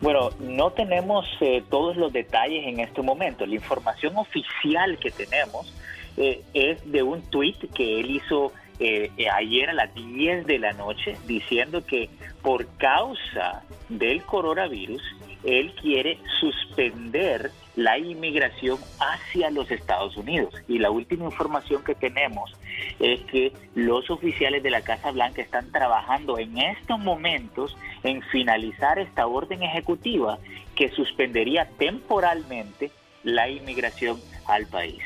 Bueno, 0.00 0.30
no 0.38 0.70
tenemos 0.72 1.26
eh, 1.40 1.62
todos 1.70 1.96
los 1.96 2.12
detalles 2.12 2.66
en 2.66 2.80
este 2.80 3.00
momento. 3.02 3.46
La 3.46 3.54
información 3.54 4.16
oficial 4.16 4.98
que 4.98 5.10
tenemos 5.10 5.72
eh, 6.16 6.42
es 6.52 6.90
de 6.90 7.02
un 7.02 7.22
tweet 7.22 7.56
que 7.74 8.00
él 8.00 8.10
hizo 8.10 8.52
eh, 8.78 9.10
ayer 9.32 9.70
a 9.70 9.72
las 9.72 9.94
10 9.94 10.46
de 10.46 10.58
la 10.58 10.72
noche 10.72 11.16
diciendo 11.26 11.84
que 11.86 12.10
por 12.42 12.66
causa 12.76 13.62
del 13.88 14.22
coronavirus 14.22 15.02
él 15.44 15.74
quiere 15.80 16.18
suspender 16.40 17.50
la 17.76 17.98
inmigración 17.98 18.78
hacia 18.98 19.50
los 19.50 19.70
Estados 19.70 20.16
Unidos. 20.16 20.54
Y 20.68 20.78
la 20.78 20.90
última 20.90 21.26
información 21.26 21.84
que 21.84 21.94
tenemos 21.94 22.50
es 22.98 23.20
que 23.22 23.52
los 23.74 24.10
oficiales 24.10 24.62
de 24.62 24.70
la 24.70 24.82
Casa 24.82 25.10
Blanca 25.10 25.42
están 25.42 25.70
trabajando 25.70 26.38
en 26.38 26.58
estos 26.58 26.98
momentos 26.98 27.76
en 28.02 28.22
finalizar 28.22 28.98
esta 28.98 29.26
orden 29.26 29.62
ejecutiva 29.62 30.38
que 30.74 30.90
suspendería 30.90 31.68
temporalmente 31.78 32.90
la 33.22 33.48
inmigración 33.48 34.20
al 34.46 34.66
país. 34.66 35.02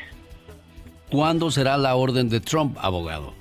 ¿Cuándo 1.09 1.49
será 1.49 1.77
la 1.77 1.95
orden 1.95 2.29
de 2.29 2.39
Trump, 2.39 2.77
abogado? 2.79 3.38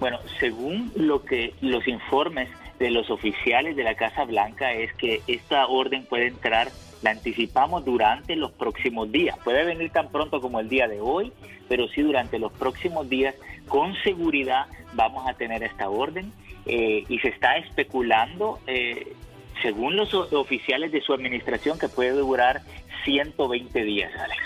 Bueno, 0.00 0.20
según 0.38 0.92
lo 0.94 1.24
que 1.24 1.54
los 1.60 1.86
informes 1.88 2.48
de 2.78 2.90
los 2.90 3.10
oficiales 3.10 3.74
de 3.74 3.82
la 3.82 3.94
Casa 3.94 4.24
Blanca 4.24 4.72
es 4.72 4.92
que 4.94 5.22
esta 5.26 5.66
orden 5.66 6.04
puede 6.06 6.28
entrar, 6.28 6.68
la 7.02 7.10
anticipamos 7.10 7.84
durante 7.84 8.36
los 8.36 8.52
próximos 8.52 9.10
días. 9.10 9.36
Puede 9.42 9.64
venir 9.64 9.90
tan 9.90 10.10
pronto 10.10 10.40
como 10.40 10.60
el 10.60 10.68
día 10.68 10.86
de 10.86 11.00
hoy, 11.00 11.32
pero 11.68 11.88
sí 11.88 12.02
durante 12.02 12.38
los 12.38 12.52
próximos 12.52 13.08
días, 13.08 13.34
con 13.66 13.94
seguridad 14.04 14.66
vamos 14.94 15.28
a 15.28 15.34
tener 15.34 15.62
esta 15.62 15.88
orden 15.88 16.32
eh, 16.66 17.04
y 17.08 17.18
se 17.18 17.28
está 17.28 17.56
especulando, 17.56 18.60
eh, 18.66 19.14
según 19.62 19.96
los 19.96 20.14
oficiales 20.14 20.92
de 20.92 21.00
su 21.00 21.12
administración, 21.12 21.78
que 21.78 21.88
puede 21.88 22.12
durar 22.12 22.62
120 23.04 23.82
días, 23.82 24.12
Alex. 24.14 24.42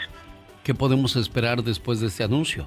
¿Qué 0.65 0.75
podemos 0.75 1.17
esperar 1.17 1.63
después 1.63 2.01
de 2.01 2.07
este 2.07 2.25
anuncio? 2.25 2.67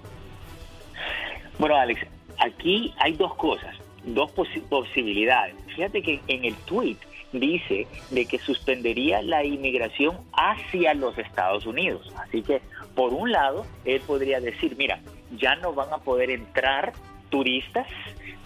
Bueno, 1.57 1.75
Alex, 1.77 2.05
aquí 2.39 2.93
hay 2.97 3.13
dos 3.13 3.35
cosas 3.35 3.75
dos 4.05 4.31
posibilidades. 4.69 5.55
Fíjate 5.75 6.01
que 6.01 6.21
en 6.27 6.45
el 6.45 6.55
tweet 6.65 6.97
dice 7.33 7.87
de 8.11 8.25
que 8.25 8.39
suspendería 8.39 9.21
la 9.21 9.43
inmigración 9.43 10.17
hacia 10.33 10.93
los 10.93 11.17
Estados 11.17 11.65
Unidos. 11.65 12.13
Así 12.17 12.41
que, 12.41 12.61
por 12.95 13.13
un 13.13 13.31
lado, 13.31 13.65
él 13.83 14.01
podría 14.05 14.39
decir, 14.39 14.75
mira, 14.77 14.99
ya 15.37 15.55
no 15.55 15.73
van 15.73 15.91
a 15.91 15.97
poder 15.97 16.29
entrar 16.29 16.93
turistas 17.29 17.87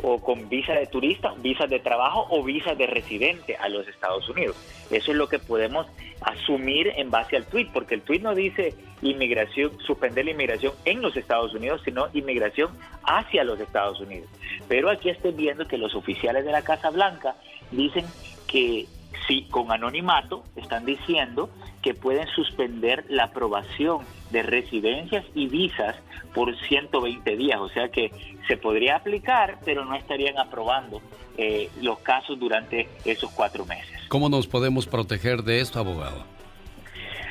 o 0.02 0.22
con 0.22 0.48
visa 0.50 0.74
de 0.74 0.88
turista, 0.88 1.34
visa 1.38 1.68
de 1.68 1.80
trabajo 1.80 2.28
o 2.30 2.44
visa 2.44 2.76
de 2.76 2.88
residente 2.88 3.58
a 3.58 3.68
los 3.70 3.88
Estados 3.88 4.28
Unidos. 4.30 4.56
Eso 4.90 5.12
es 5.12 5.18
lo 5.18 5.28
que 5.28 5.40
podemos 5.40 5.88
asumir 6.22 6.92
en 6.96 7.12
base 7.12 7.36
al 7.36 7.46
tweet, 7.46 7.68
porque 7.74 7.96
el 7.96 8.02
tweet 8.02 8.20
no 8.20 8.36
dice 8.36 8.76
inmigración, 9.02 9.72
suspender 9.86 10.26
la 10.26 10.32
inmigración 10.32 10.74
en 10.86 11.02
los 11.02 11.16
Estados 11.16 11.54
Unidos, 11.54 11.82
sino 11.84 12.08
inmigración 12.14 12.72
hacia 13.04 13.44
los 13.44 13.60
Estados 13.60 14.00
Unidos. 14.00 14.30
Pero 14.68 14.90
aquí 14.90 15.10
estoy 15.10 15.32
viendo 15.32 15.68
que 15.68 15.78
los 15.78 15.96
oficiales 15.96 16.46
de 16.46 16.52
la 16.52 16.62
Casa 16.62 16.90
Blanca 16.90 17.36
dicen 17.72 18.06
que 18.48 18.88
sí, 19.28 19.48
con 19.50 19.72
anonimato, 19.72 20.44
están 20.56 20.86
diciendo 20.86 21.50
que 21.82 21.94
pueden 21.94 22.28
suspender 22.28 23.06
la 23.10 23.26
aprobación 23.26 24.06
de 24.32 24.44
residencias 24.44 25.26
y 25.34 25.48
visas 25.48 25.96
por 26.34 26.56
120 26.56 27.36
días, 27.36 27.60
o 27.60 27.70
sea 27.70 27.90
que 27.90 28.12
se 28.48 28.58
podría 28.58 28.98
aplicar, 28.98 29.58
pero 29.66 29.86
no 29.86 29.96
estarían 29.96 30.38
aprobando 30.38 31.02
eh, 31.38 31.70
los 31.82 32.00
casos 32.00 32.40
durante 32.40 32.88
esos 33.06 33.32
cuatro 33.32 33.66
meses. 33.66 34.00
¿Cómo 34.10 34.30
nos 34.30 34.48
podemos 34.48 34.88
proteger 34.88 35.44
de 35.44 35.62
esto, 35.62 35.80
abogado? 35.80 36.24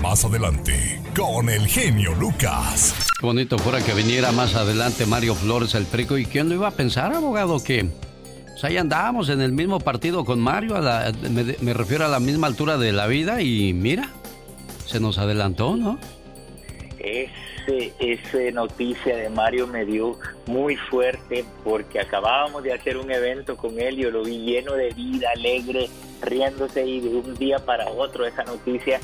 más 0.00 0.24
adelante, 0.24 1.00
con 1.16 1.48
el 1.48 1.66
genio 1.66 2.14
Lucas. 2.14 2.94
Qué 3.18 3.26
bonito 3.26 3.58
fuera 3.58 3.80
que 3.80 3.94
viniera 3.94 4.32
más 4.32 4.54
adelante 4.54 5.06
Mario 5.06 5.34
Flores, 5.34 5.74
el 5.74 5.86
perico, 5.86 6.18
y 6.18 6.26
quién 6.26 6.48
lo 6.48 6.54
iba 6.54 6.68
a 6.68 6.72
pensar, 6.72 7.12
abogado, 7.12 7.62
que 7.62 7.86
pues 8.46 8.64
ahí 8.64 8.76
andábamos 8.76 9.28
en 9.28 9.40
el 9.40 9.52
mismo 9.52 9.80
partido 9.80 10.24
con 10.24 10.40
Mario, 10.40 10.76
me, 11.30 11.56
me 11.60 11.74
refiero 11.74 12.04
a 12.04 12.08
la 12.08 12.20
misma 12.20 12.46
altura 12.46 12.76
de 12.78 12.92
la 12.92 13.06
vida, 13.06 13.42
y 13.42 13.72
mira, 13.72 14.10
se 14.86 15.00
nos 15.00 15.18
adelantó, 15.18 15.76
¿no? 15.76 15.98
Es 16.98 17.30
esa 17.98 18.50
noticia 18.52 19.16
de 19.16 19.30
Mario 19.30 19.66
me 19.66 19.84
dio 19.84 20.18
muy 20.46 20.76
fuerte 20.76 21.44
porque 21.62 22.00
acabábamos 22.00 22.62
de 22.62 22.72
hacer 22.72 22.96
un 22.96 23.10
evento 23.10 23.56
con 23.56 23.80
él 23.80 23.98
y 23.98 24.02
yo 24.02 24.10
lo 24.10 24.22
vi 24.22 24.38
lleno 24.38 24.74
de 24.74 24.90
vida, 24.90 25.28
alegre, 25.34 25.88
riéndose 26.22 26.86
y 26.86 27.00
de 27.00 27.08
un 27.08 27.34
día 27.34 27.58
para 27.58 27.88
otro 27.88 28.26
esa 28.26 28.44
noticia. 28.44 29.00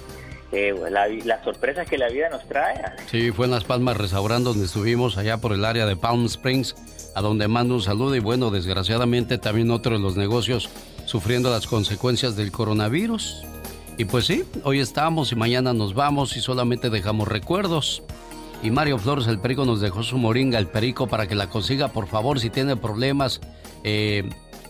Eh, 0.53 0.75
la, 0.91 1.07
las 1.09 1.45
sorpresas 1.45 1.89
que 1.89 1.97
la 1.97 2.09
vida 2.09 2.29
nos 2.29 2.47
trae. 2.49 2.83
Sí, 3.09 3.31
fue 3.31 3.47
en 3.47 3.53
Las 3.53 3.65
Palmas 3.65 3.97
Restaurant 3.97 4.45
donde 4.45 4.65
estuvimos 4.65 5.17
allá 5.17 5.39
por 5.39 5.53
el 5.53 5.65
área 5.65 5.87
de 5.87 5.95
Palm 5.95 6.27
Springs, 6.27 6.75
a 7.15 7.21
donde 7.21 7.47
mando 7.47 7.75
un 7.75 7.83
saludo 7.83 8.17
y 8.17 8.21
bueno, 8.21 8.51
desgraciadamente 8.51 9.39
también 9.39 9.71
otro 9.71 9.93
de 9.93 10.03
los 10.03 10.17
negocios 10.17 10.69
sufriendo 11.07 11.51
las 11.51 11.67
consecuencias 11.67 12.37
del 12.37 12.51
coronavirus. 12.51 13.45
Y 13.97 14.07
pues 14.07 14.27
sí, 14.27 14.45
hoy 14.65 14.81
estamos 14.81 15.31
y 15.31 15.37
mañana 15.37 15.73
nos 15.73 15.95
vamos 15.95 16.37
y 16.37 16.41
solamente 16.41 16.91
dejamos 16.91 17.29
recuerdos. 17.29 18.03
Y 18.63 18.71
Mario 18.71 18.99
Flores, 18.99 19.27
el 19.27 19.39
perico, 19.39 19.65
nos 19.65 19.81
dejó 19.81 20.03
su 20.03 20.19
moringa, 20.19 20.59
el 20.59 20.67
perico, 20.67 21.07
para 21.07 21.27
que 21.27 21.35
la 21.35 21.49
consiga, 21.49 21.89
por 21.89 22.07
favor, 22.07 22.41
si 22.41 22.51
tiene 22.51 22.77
problemas 22.77 23.41
eh, 23.85 24.29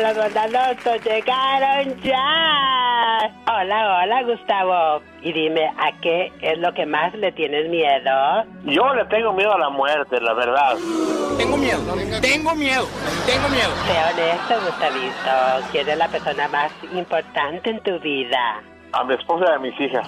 Los 0.00 0.16
bondadosos 0.16 1.04
llegaron 1.04 2.00
ya. 2.02 3.18
Hola, 3.46 4.02
hola, 4.02 4.22
Gustavo. 4.22 5.02
Y 5.22 5.32
dime, 5.32 5.66
¿a 5.66 5.92
qué 6.00 6.32
es 6.40 6.58
lo 6.58 6.72
que 6.72 6.86
más 6.86 7.14
le 7.14 7.32
tienes 7.32 7.68
miedo? 7.68 8.44
Yo 8.64 8.94
le 8.94 9.04
tengo 9.06 9.32
miedo 9.32 9.52
a 9.52 9.58
la 9.58 9.70
muerte, 9.70 10.20
la 10.20 10.32
verdad. 10.32 10.76
Tengo 11.36 11.56
miedo, 11.56 11.80
tengo 12.20 12.54
miedo, 12.54 12.86
tengo 13.26 13.48
miedo. 13.48 13.70
Sé 13.86 14.22
honesto, 14.22 14.54
Gustavito. 14.66 15.68
¿Quién 15.72 15.88
es 15.88 15.98
la 15.98 16.08
persona 16.08 16.48
más 16.48 16.72
importante 16.94 17.70
en 17.70 17.80
tu 17.80 17.98
vida? 18.00 18.62
A 18.92 19.04
mi 19.04 19.14
esposa 19.14 19.44
y 19.50 19.54
a 19.54 19.58
mis 19.58 19.80
hijas. 19.80 20.06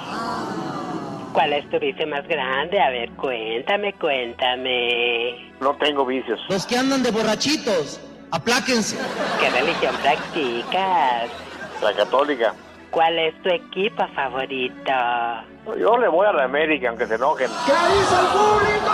¿Cuál 1.33 1.53
es 1.55 1.69
tu 1.71 1.79
vicio 1.79 2.07
más 2.07 2.27
grande? 2.29 2.81
A 2.81 2.91
ver, 2.91 3.11
cuéntame, 3.13 3.93
cuéntame. 3.95 5.53
No 5.61 5.75
tengo 5.77 6.05
vicios. 6.05 6.39
Los 6.49 6.67
que 6.67 6.77
andan 6.77 7.03
de 7.03 7.11
borrachitos, 7.11 8.01
apláquense. 8.33 8.97
¿Qué 9.39 9.51
religión 9.51 9.95
practicas? 10.03 11.31
La 11.81 11.95
católica. 11.95 12.55
¿Cuál 12.91 13.19
es 13.19 13.43
tu 13.43 13.49
equipo 13.49 14.07
favorito? 14.15 14.93
Yo 15.79 15.97
le 15.97 16.09
voy 16.09 16.27
a 16.27 16.33
la 16.33 16.45
América, 16.45 16.89
aunque 16.89 17.07
se 17.07 17.15
enojen. 17.15 17.49
¿Qué 17.67 17.73
dice 17.73 18.15
el 18.21 18.27
público? 18.27 18.93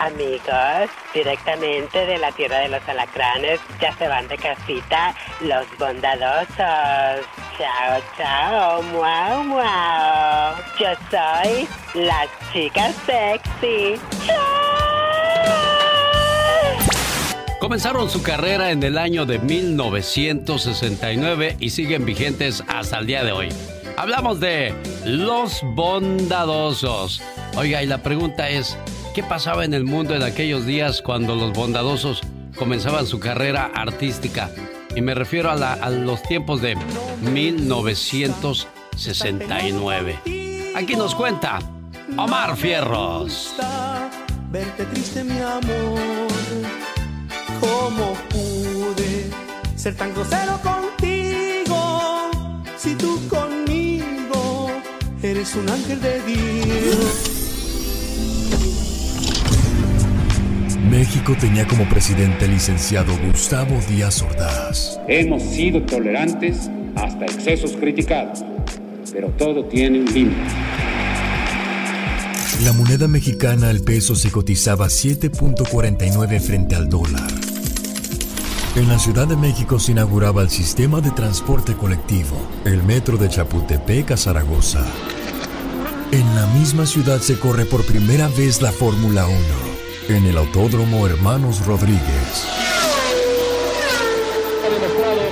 Amigos, 0.00 0.88
directamente 1.12 2.06
de 2.06 2.16
la 2.16 2.32
tierra 2.32 2.60
de 2.60 2.70
los 2.70 2.80
alacranes, 2.88 3.60
ya 3.82 3.94
se 3.98 4.08
van 4.08 4.26
de 4.28 4.38
casita 4.38 5.14
los 5.40 5.66
bondadosos. 5.78 7.26
Chao, 7.58 8.00
chao, 8.16 8.82
muau, 8.84 9.44
muau. 9.44 10.54
Yo 10.78 10.88
soy 11.10 11.68
la 11.92 12.26
chica 12.50 12.90
sexy. 13.04 14.00
Comenzaron 17.60 18.08
su 18.08 18.22
carrera 18.22 18.70
en 18.70 18.82
el 18.82 18.96
año 18.96 19.26
de 19.26 19.38
1969 19.38 21.58
y 21.60 21.68
siguen 21.68 22.06
vigentes 22.06 22.64
hasta 22.68 23.00
el 23.00 23.06
día 23.06 23.22
de 23.22 23.32
hoy. 23.32 23.50
Hablamos 23.98 24.40
de 24.40 24.74
los 25.04 25.60
bondadosos. 25.62 27.20
Oiga, 27.54 27.82
y 27.82 27.86
la 27.86 28.02
pregunta 28.02 28.48
es, 28.48 28.78
¿Qué 29.14 29.22
pasaba 29.24 29.64
en 29.64 29.72
el 29.74 29.84
mundo 29.84 30.14
en 30.14 30.22
aquellos 30.22 30.64
días 30.66 31.02
cuando 31.02 31.34
los 31.34 31.52
bondadosos 31.52 32.20
comenzaban 32.56 33.08
su 33.08 33.18
carrera 33.18 33.72
artística? 33.74 34.48
Y 34.94 35.00
me 35.00 35.14
refiero 35.14 35.50
a, 35.50 35.90
los 35.90 36.22
tiempos 36.22 36.62
de 36.62 36.76
1969. 37.20 40.20
Aquí 40.76 40.94
nos 40.94 41.16
cuenta 41.16 41.58
Omar 42.16 42.56
Fierros. 42.56 43.52
Verte 44.52 44.84
triste, 44.84 45.24
mi 45.24 45.40
amor. 45.40 46.28
¿Cómo 47.58 48.14
pude 48.28 49.28
ser 49.74 49.96
tan 49.96 50.14
grosero 50.14 50.56
contigo? 50.62 52.30
Si 52.76 52.94
tú 52.94 53.20
conmigo 53.28 54.70
eres 55.20 55.56
un 55.56 55.68
ángel 55.68 56.00
de 56.00 56.22
Dios. 56.22 57.39
México 61.00 61.34
tenía 61.40 61.66
como 61.66 61.88
presidente 61.88 62.44
el 62.44 62.50
licenciado 62.50 63.16
Gustavo 63.26 63.80
Díaz 63.88 64.20
Ordaz. 64.20 65.00
Hemos 65.08 65.42
sido 65.42 65.80
tolerantes 65.80 66.68
hasta 66.94 67.24
excesos 67.24 67.72
criticados, 67.72 68.44
pero 69.10 69.28
todo 69.30 69.64
tiene 69.64 70.00
un 70.00 70.04
límite. 70.04 70.36
La 72.64 72.74
moneda 72.74 73.08
mexicana 73.08 73.70
al 73.70 73.80
peso 73.80 74.14
se 74.14 74.30
cotizaba 74.30 74.88
7.49 74.88 76.38
frente 76.38 76.76
al 76.76 76.90
dólar. 76.90 77.30
En 78.76 78.86
la 78.86 78.98
Ciudad 78.98 79.26
de 79.26 79.36
México 79.36 79.78
se 79.78 79.92
inauguraba 79.92 80.42
el 80.42 80.50
sistema 80.50 81.00
de 81.00 81.12
transporte 81.12 81.72
colectivo, 81.76 82.36
el 82.66 82.82
metro 82.82 83.16
de 83.16 83.30
Chapultepec 83.30 84.10
a 84.10 84.18
Zaragoza. 84.18 84.84
En 86.12 86.34
la 86.34 86.46
misma 86.48 86.84
ciudad 86.84 87.20
se 87.20 87.38
corre 87.38 87.64
por 87.64 87.86
primera 87.86 88.28
vez 88.28 88.60
la 88.60 88.70
Fórmula 88.70 89.26
1 89.26 89.69
en 90.16 90.26
el 90.26 90.36
Autódromo 90.36 91.06
Hermanos 91.06 91.64
Rodríguez. 91.66 92.46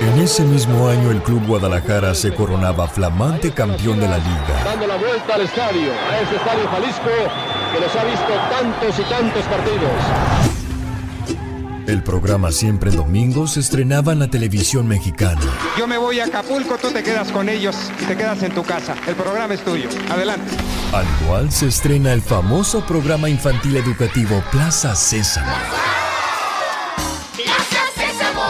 En 0.01 0.19
ese 0.19 0.43
mismo 0.43 0.87
año 0.87 1.11
el 1.11 1.21
Club 1.21 1.45
Guadalajara 1.45 2.15
se 2.15 2.33
coronaba 2.33 2.87
flamante 2.87 3.51
campeón 3.51 3.99
de 3.99 4.07
la 4.07 4.17
liga. 4.17 4.63
Dando 4.63 4.87
la 4.87 4.95
vuelta 4.95 5.35
al 5.35 5.41
estadio, 5.41 5.91
a 6.09 6.19
ese 6.21 6.35
estadio 6.35 6.67
Jalisco 6.69 7.09
que 7.73 7.79
nos 7.81 7.95
ha 7.95 8.03
visto 8.05 8.33
tantos 8.49 8.99
y 8.99 9.03
tantos 9.03 9.43
partidos. 9.45 10.48
El 11.89 12.03
programa 12.03 12.51
Siempre 12.51 12.91
en 12.91 12.97
Domingo 12.97 13.47
se 13.47 13.61
estrenaba 13.61 14.13
en 14.13 14.19
la 14.19 14.27
televisión 14.27 14.87
mexicana. 14.87 15.41
Yo 15.75 15.87
me 15.87 15.97
voy 15.97 16.19
a 16.19 16.25
Acapulco, 16.25 16.77
tú 16.77 16.91
te 16.91 17.01
quedas 17.01 17.31
con 17.31 17.49
ellos, 17.49 17.75
te 18.07 18.15
quedas 18.15 18.43
en 18.43 18.53
tu 18.53 18.61
casa. 18.61 18.93
El 19.07 19.15
programa 19.15 19.55
es 19.55 19.65
tuyo. 19.65 19.89
Adelante. 20.07 20.51
Al 20.93 21.07
igual 21.23 21.51
se 21.51 21.65
estrena 21.65 22.13
el 22.13 22.21
famoso 22.21 22.85
programa 22.85 23.27
infantil 23.27 23.75
educativo 23.77 24.43
Plaza 24.51 24.95
Sésamo. 24.95 25.51
Plaza 27.35 27.81
Sésamo. 27.95 28.43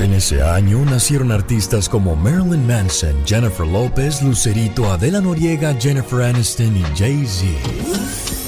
En 0.00 0.14
ese 0.14 0.42
año 0.42 0.82
nacieron 0.86 1.30
artistas 1.30 1.90
como 1.90 2.16
Marilyn 2.16 2.66
Manson, 2.66 3.14
Jennifer 3.26 3.66
López, 3.66 4.22
Lucerito, 4.22 4.90
Adela 4.90 5.20
Noriega, 5.20 5.76
Jennifer 5.78 6.22
Aniston 6.22 6.74
y 6.74 6.82
Jay-Z. 6.96 8.45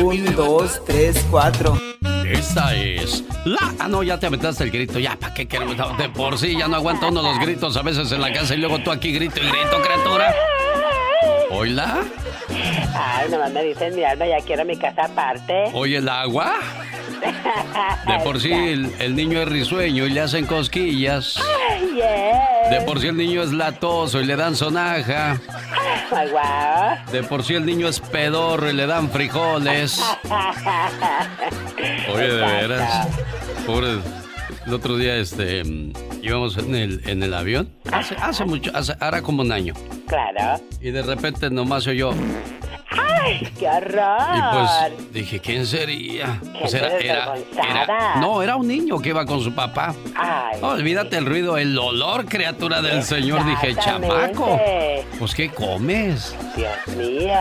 Un, 0.00 0.34
dos, 0.34 0.80
tres, 0.86 1.24
cuatro. 1.30 1.78
Esta 2.26 2.74
es 2.74 3.24
la. 3.44 3.74
Ah, 3.78 3.88
no, 3.88 4.02
ya 4.02 4.18
te 4.18 4.26
aventaste 4.26 4.64
el 4.64 4.70
grito. 4.70 4.98
Ya, 4.98 5.16
¿para 5.16 5.34
qué 5.34 5.46
queremos? 5.46 5.76
De 5.98 6.08
por 6.08 6.38
sí 6.38 6.56
ya 6.56 6.66
no 6.68 6.76
aguanta 6.76 7.08
uno 7.08 7.20
los 7.20 7.38
gritos 7.38 7.76
a 7.76 7.82
veces 7.82 8.10
en 8.12 8.20
la 8.20 8.32
casa 8.32 8.54
y 8.54 8.58
luego 8.58 8.78
tú 8.78 8.90
aquí 8.90 9.12
grito 9.12 9.36
y 9.36 9.42
grito, 9.42 9.82
criatura. 9.82 10.34
¿Hola? 11.54 12.02
Ay, 12.94 13.30
nomás 13.30 13.52
me 13.52 13.62
dicen 13.62 13.94
mi 13.94 14.02
alma, 14.02 14.26
ya 14.26 14.38
quiero 14.44 14.64
mi 14.64 14.74
casa 14.74 15.04
aparte. 15.04 15.64
¿Oye 15.74 15.98
el 15.98 16.08
agua? 16.08 16.54
De 18.06 18.18
por 18.24 18.40
sí 18.40 18.50
el, 18.50 18.90
el 18.98 19.14
niño 19.14 19.42
es 19.42 19.48
risueño 19.48 20.06
y 20.06 20.10
le 20.10 20.20
hacen 20.20 20.46
cosquillas. 20.46 21.38
Ay, 21.70 21.92
yeah. 21.94 22.70
De 22.70 22.80
por 22.86 23.00
sí 23.00 23.08
el 23.08 23.18
niño 23.18 23.42
es 23.42 23.52
latoso 23.52 24.20
y 24.22 24.24
le 24.24 24.34
dan 24.34 24.56
sonaja. 24.56 25.38
Ay. 26.10 26.30
De 27.12 27.22
por 27.22 27.44
sí 27.44 27.54
el 27.54 27.66
niño 27.66 27.86
es 27.86 28.00
pedorro 28.00 28.70
y 28.70 28.72
le 28.72 28.86
dan 28.86 29.10
frijoles. 29.10 30.02
Oye, 32.14 32.28
de 32.28 32.46
veras. 32.46 33.08
Pobre. 33.66 33.98
El 34.66 34.74
otro 34.74 34.96
día, 34.96 35.16
este, 35.16 35.62
íbamos 36.22 36.56
en 36.56 36.74
el, 36.74 37.02
en 37.06 37.22
el 37.22 37.34
avión. 37.34 37.68
Hace, 37.92 38.14
hace 38.16 38.44
mucho, 38.46 38.70
hace, 38.74 38.94
ahora 39.00 39.20
como 39.20 39.42
un 39.42 39.52
año. 39.52 39.74
Claro. 40.12 40.62
Y 40.80 40.90
de 40.90 41.02
repente 41.02 41.48
nomás 41.50 41.86
oyó. 41.86 42.12
¡Ay, 42.90 43.48
qué 43.58 43.66
horror! 43.66 44.18
Y 44.36 44.40
pues 44.52 45.12
dije, 45.14 45.40
¿quién 45.40 45.64
sería? 45.64 46.38
Pues 46.60 46.74
era, 46.74 46.88
era, 46.98 47.34
era- 47.54 48.16
no, 48.16 48.42
era 48.42 48.56
un 48.56 48.68
niño 48.68 48.98
que 48.98 49.08
iba 49.10 49.24
con 49.24 49.40
su 49.40 49.54
papá. 49.54 49.94
Ay. 50.14 50.58
No, 50.60 50.68
olvídate 50.70 51.16
el 51.16 51.24
ruido, 51.24 51.56
el 51.56 51.78
olor, 51.78 52.26
criatura 52.26 52.82
del 52.82 53.02
Señor. 53.02 53.46
Dije, 53.46 53.74
chamaco, 53.76 54.60
pues 55.18 55.34
¿qué 55.34 55.48
comes? 55.50 56.36
Dios 56.54 56.96
mío. 56.98 57.32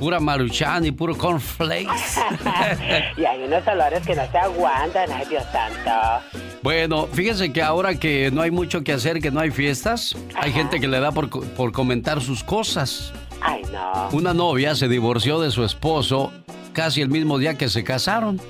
Pura 0.00 0.20
maruchan 0.20 0.86
y 0.86 0.92
puro 0.92 1.14
cornflakes. 1.18 2.18
y 3.18 3.24
hay 3.26 3.42
unos 3.42 3.66
olores 3.66 4.06
que 4.06 4.14
no 4.14 4.22
se 4.30 4.38
aguantan. 4.38 5.10
Ay, 5.12 5.26
Dios 5.28 5.44
santo. 5.52 6.24
Bueno, 6.62 7.06
fíjese 7.12 7.52
que 7.52 7.60
ahora 7.60 7.94
que 7.96 8.30
no 8.32 8.40
hay 8.40 8.50
mucho 8.50 8.82
que 8.82 8.92
hacer, 8.94 9.20
que 9.20 9.30
no 9.30 9.40
hay 9.40 9.50
fiestas, 9.50 10.16
hay 10.34 10.50
gente 10.50 10.80
que 10.80 10.88
le 10.88 10.98
da 10.98 11.12
por, 11.12 11.28
por 11.28 11.72
comentar 11.74 12.22
sus 12.22 12.42
cosas. 12.42 13.12
Ay, 13.42 13.62
no. 13.70 14.08
Una 14.12 14.32
novia 14.32 14.74
se 14.74 14.88
divorció 14.88 15.38
de 15.40 15.50
su 15.50 15.62
esposo 15.64 16.32
casi 16.72 17.02
el 17.02 17.10
mismo 17.10 17.38
día 17.38 17.58
que 17.58 17.68
se 17.68 17.84
casaron. 17.84 18.40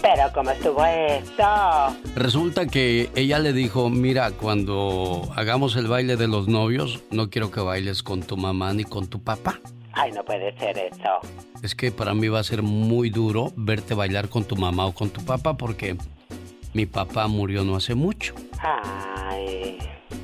Pero 0.00 0.22
¿cómo 0.34 0.50
estuvo 0.50 0.84
eso? 0.84 1.96
Resulta 2.14 2.66
que 2.66 3.10
ella 3.14 3.38
le 3.38 3.52
dijo, 3.52 3.88
mira, 3.90 4.30
cuando 4.32 5.30
hagamos 5.34 5.76
el 5.76 5.86
baile 5.86 6.16
de 6.16 6.28
los 6.28 6.46
novios, 6.46 7.00
no 7.10 7.30
quiero 7.30 7.50
que 7.50 7.60
bailes 7.60 8.02
con 8.02 8.22
tu 8.22 8.36
mamá 8.36 8.72
ni 8.74 8.84
con 8.84 9.06
tu 9.06 9.22
papá. 9.22 9.60
Ay, 9.92 10.12
no 10.12 10.24
puede 10.24 10.56
ser 10.58 10.76
eso. 10.76 11.20
Es 11.62 11.74
que 11.74 11.90
para 11.90 12.14
mí 12.14 12.28
va 12.28 12.40
a 12.40 12.44
ser 12.44 12.62
muy 12.62 13.10
duro 13.10 13.52
verte 13.56 13.94
bailar 13.94 14.28
con 14.28 14.44
tu 14.44 14.56
mamá 14.56 14.86
o 14.86 14.92
con 14.92 15.08
tu 15.08 15.24
papá 15.24 15.56
porque 15.56 15.96
mi 16.74 16.84
papá 16.86 17.26
murió 17.28 17.64
no 17.64 17.76
hace 17.76 17.94
mucho. 17.94 18.34
Ay, 18.60 19.78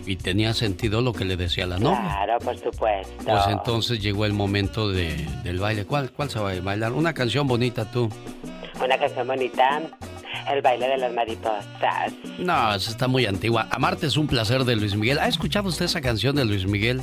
Y 0.06 0.16
tenía 0.16 0.52
sentido 0.54 1.00
lo 1.00 1.12
que 1.12 1.24
le 1.24 1.36
decía 1.36 1.66
la 1.66 1.78
novia. 1.78 2.00
claro, 2.00 2.38
por 2.40 2.56
supuesto. 2.58 3.24
Pues 3.24 3.46
entonces 3.48 4.00
llegó 4.00 4.24
el 4.26 4.32
momento 4.32 4.88
de- 4.90 5.26
del 5.44 5.58
baile. 5.58 5.84
¿Cuál, 5.84 6.10
¿Cuál 6.12 6.30
se 6.30 6.38
va 6.40 6.50
a 6.52 6.60
bailar? 6.60 6.92
Una 6.92 7.12
canción 7.14 7.46
bonita 7.46 7.90
tú. 7.90 8.08
Una 8.82 8.98
canción 8.98 9.26
bonita. 9.26 9.80
El 10.50 10.62
baile 10.62 10.88
de 10.88 10.96
las 10.98 11.12
mariposas. 11.12 11.66
No, 12.38 12.74
esa 12.74 12.90
está 12.90 13.06
muy 13.08 13.26
antigua. 13.26 13.68
Amarte 13.70 14.06
es 14.06 14.16
un 14.16 14.26
placer 14.26 14.64
de 14.64 14.74
Luis 14.74 14.96
Miguel. 14.96 15.18
¿Ha 15.18 15.28
escuchado 15.28 15.68
usted 15.68 15.84
esa 15.84 16.00
canción 16.00 16.34
de 16.34 16.44
Luis 16.44 16.66
Miguel? 16.66 17.02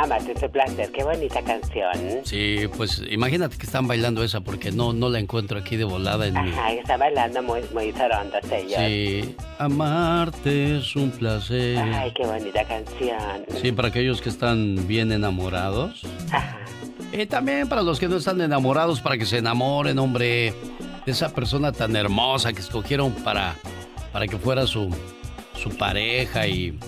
Ah, 0.00 0.06
un 0.06 0.50
placer. 0.52 0.92
Qué 0.92 1.02
bonita 1.02 1.42
canción. 1.42 1.92
Sí, 2.22 2.68
pues 2.76 3.02
imagínate 3.10 3.56
que 3.56 3.66
están 3.66 3.88
bailando 3.88 4.22
esa 4.22 4.40
porque 4.40 4.70
no, 4.70 4.92
no 4.92 5.08
la 5.08 5.18
encuentro 5.18 5.58
aquí 5.58 5.76
de 5.76 5.82
volada 5.82 6.28
en 6.28 6.34
mi... 6.34 6.50
Ajá, 6.50 6.72
está 6.72 6.96
bailando 6.96 7.42
muy, 7.42 7.62
muy 7.74 7.90
sorondos 7.90 8.40
ellos. 8.52 8.78
Sí, 8.78 9.34
amarte 9.58 10.78
es 10.78 10.94
un 10.94 11.10
placer. 11.10 11.78
Ay, 11.78 12.12
qué 12.14 12.24
bonita 12.24 12.64
canción. 12.64 13.44
Sí, 13.60 13.72
para 13.72 13.88
aquellos 13.88 14.20
que 14.20 14.28
están 14.28 14.86
bien 14.86 15.10
enamorados. 15.10 16.02
Y 17.12 17.26
también 17.26 17.68
para 17.68 17.82
los 17.82 17.98
que 17.98 18.06
no 18.06 18.18
están 18.18 18.40
enamorados, 18.40 19.00
para 19.00 19.18
que 19.18 19.26
se 19.26 19.38
enamoren, 19.38 19.98
hombre, 19.98 20.54
de 21.06 21.12
esa 21.12 21.34
persona 21.34 21.72
tan 21.72 21.96
hermosa 21.96 22.52
que 22.52 22.60
escogieron 22.60 23.10
para, 23.24 23.56
para 24.12 24.28
que 24.28 24.38
fuera 24.38 24.64
su, 24.64 24.94
su 25.56 25.70
pareja 25.76 26.46
y, 26.46 26.78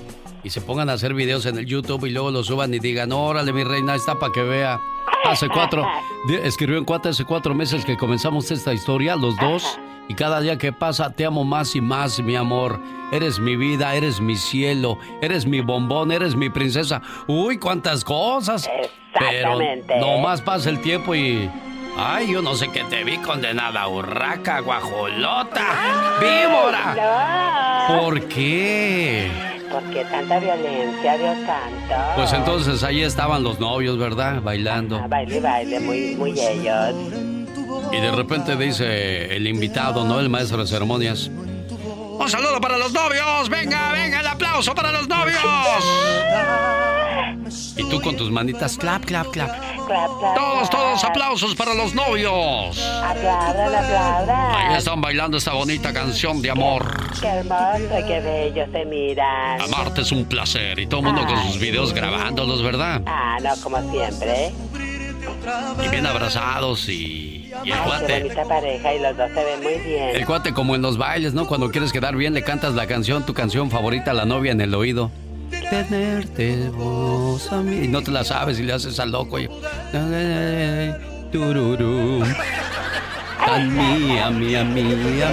y 0.42 0.50
se 0.50 0.60
pongan 0.60 0.90
a 0.90 0.94
hacer 0.94 1.14
videos 1.14 1.46
en 1.46 1.58
el 1.58 1.66
YouTube 1.66 2.06
y 2.06 2.10
luego 2.10 2.30
lo 2.30 2.42
suban 2.42 2.72
y 2.74 2.78
digan, 2.78 3.12
órale 3.12 3.52
mi 3.52 3.64
reina, 3.64 3.94
está 3.94 4.18
para 4.18 4.32
que 4.32 4.42
vea. 4.42 4.80
Hace 5.24 5.48
cuatro, 5.48 5.86
escribió 6.44 6.78
en 6.78 6.84
cuatro, 6.84 7.10
hace 7.10 7.24
cuatro 7.24 7.54
meses 7.54 7.84
que 7.84 7.96
comenzamos 7.96 8.50
esta 8.50 8.72
historia, 8.72 9.16
los 9.16 9.36
dos, 9.36 9.78
y 10.08 10.14
cada 10.14 10.40
día 10.40 10.58
que 10.58 10.72
pasa 10.72 11.10
te 11.10 11.24
amo 11.24 11.44
más 11.44 11.76
y 11.76 11.80
más, 11.80 12.20
mi 12.20 12.36
amor. 12.36 12.80
Eres 13.12 13.38
mi 13.38 13.56
vida, 13.56 13.94
eres 13.94 14.20
mi 14.20 14.36
cielo, 14.36 14.98
eres 15.20 15.46
mi 15.46 15.60
bombón, 15.60 16.12
eres 16.12 16.34
mi 16.36 16.48
princesa. 16.48 17.02
Uy, 17.26 17.58
cuántas 17.58 18.04
cosas. 18.04 18.68
Pero 19.18 19.60
Exactamente. 19.60 19.98
no 20.00 20.18
más 20.18 20.40
pasa 20.40 20.70
el 20.70 20.80
tiempo 20.80 21.14
y... 21.14 21.50
Ay, 21.96 22.32
yo 22.32 22.40
no 22.40 22.54
sé 22.54 22.68
qué 22.70 22.84
te 22.84 23.02
vi 23.02 23.18
condenada, 23.18 23.86
urraca, 23.88 24.60
guajolota, 24.60 26.18
víbora. 26.20 27.88
No. 27.88 28.00
¿Por 28.00 28.28
qué? 28.28 29.59
¿Por 29.70 29.82
qué 29.90 30.04
tanta 30.04 30.38
violencia, 30.38 31.16
Dios 31.16 31.36
santo? 31.46 31.94
Pues 32.16 32.32
entonces 32.32 32.82
ahí 32.82 33.02
estaban 33.02 33.42
los 33.42 33.60
novios, 33.60 33.98
¿verdad? 33.98 34.42
Bailando. 34.42 34.96
Ah, 35.02 35.06
baile, 35.06 35.36
y 35.36 35.40
baile, 35.40 35.80
muy, 35.80 36.16
muy 36.16 36.30
ellos. 36.38 36.94
Y 37.92 38.00
de 38.00 38.10
repente 38.10 38.56
dice 38.56 39.36
el 39.36 39.46
invitado, 39.46 40.04
¿no? 40.04 40.18
El 40.18 40.28
maestro 40.28 40.58
de 40.58 40.66
ceremonias. 40.66 41.28
Un 41.28 42.28
saludo 42.28 42.60
para 42.60 42.76
los 42.78 42.92
novios. 42.92 43.48
Venga, 43.48 43.92
venga, 43.92 44.20
el 44.20 44.26
aplauso 44.26 44.74
para 44.74 44.92
los 44.92 45.08
novios. 45.08 45.40
Y 47.76 47.88
tú 47.88 48.00
con 48.00 48.16
tus 48.16 48.30
manitas, 48.30 48.76
clap, 48.76 49.04
clap, 49.04 49.28
clap. 49.30 49.50
Clap, 49.86 50.18
clap, 50.18 50.36
Todos, 50.36 50.70
todos, 50.70 51.04
aplausos 51.04 51.54
para 51.54 51.74
los 51.74 51.94
novios. 51.94 52.78
Aplaudan, 53.02 53.74
aplaudan. 53.74 54.54
Ahí 54.54 54.76
están 54.78 55.00
bailando 55.00 55.36
esta 55.36 55.52
bonita 55.52 55.92
canción 55.92 56.40
de 56.42 56.50
amor. 56.50 57.10
Qué 57.20 57.26
hermoso, 57.26 58.06
qué 58.06 58.20
bello 58.20 58.66
se 58.72 58.84
miran. 58.84 59.60
Amarte 59.62 60.02
es 60.02 60.12
un 60.12 60.24
placer. 60.26 60.78
Y 60.78 60.86
todo 60.86 61.00
el 61.00 61.06
mundo 61.06 61.26
con 61.26 61.42
sus 61.44 61.58
videos 61.58 61.92
grabándolos, 61.92 62.62
¿verdad? 62.62 63.02
Ah, 63.06 63.38
no, 63.42 63.50
como 63.62 63.78
siempre. 63.90 64.52
Y 65.84 65.88
bien 65.88 66.06
abrazados 66.06 66.88
y, 66.88 66.92
y 66.92 67.70
el 67.70 67.72
Ay, 67.72 67.72
qué 67.72 67.78
cuate. 67.84 68.20
bonita 68.22 68.44
pareja 68.44 68.94
y 68.94 68.98
los 69.00 69.16
dos 69.16 69.30
se 69.34 69.44
ven 69.44 69.62
muy 69.62 69.74
bien. 69.78 70.10
El 70.16 70.26
cuate 70.26 70.52
como 70.52 70.74
en 70.74 70.82
los 70.82 70.98
bailes, 70.98 71.34
¿no? 71.34 71.46
Cuando 71.46 71.70
quieres 71.70 71.92
quedar 71.92 72.14
bien 72.16 72.34
le 72.34 72.42
cantas 72.44 72.74
la 72.74 72.86
canción, 72.86 73.24
tu 73.26 73.34
canción 73.34 73.70
favorita 73.70 74.10
a 74.12 74.14
la 74.14 74.24
novia 74.24 74.52
en 74.52 74.60
el 74.60 74.74
oído. 74.74 75.10
Tenerte 75.70 76.68
vos 76.70 77.50
a 77.52 77.62
mí. 77.62 77.84
Y 77.84 77.88
no 77.88 78.02
te 78.02 78.10
la 78.10 78.24
sabes 78.24 78.58
y 78.58 78.64
le 78.64 78.72
haces 78.72 78.98
al 78.98 79.12
loco. 79.12 79.38
Y... 79.38 79.48
Tururú. 81.30 82.24
Tan 83.46 83.72
mía, 83.72 84.30
mía, 84.30 84.64
mía, 84.64 84.96
mía. 84.96 85.30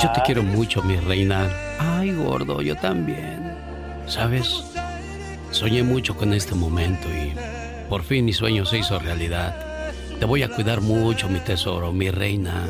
Yo 0.00 0.12
te 0.12 0.20
quiero 0.20 0.42
mucho, 0.42 0.82
mi 0.82 0.96
reina. 0.96 1.48
Ay, 1.78 2.12
gordo, 2.12 2.60
yo 2.60 2.76
también. 2.76 3.56
¿Sabes? 4.06 4.62
Soñé 5.50 5.82
mucho 5.82 6.14
con 6.14 6.34
este 6.34 6.54
momento 6.54 7.08
y 7.08 7.32
por 7.88 8.02
fin 8.02 8.26
mi 8.26 8.34
sueño 8.34 8.66
se 8.66 8.78
hizo 8.78 8.98
realidad. 8.98 9.56
Te 10.18 10.26
voy 10.26 10.42
a 10.42 10.48
cuidar 10.48 10.82
mucho, 10.82 11.28
mi 11.28 11.40
tesoro, 11.40 11.92
mi 11.92 12.10
reina. 12.10 12.64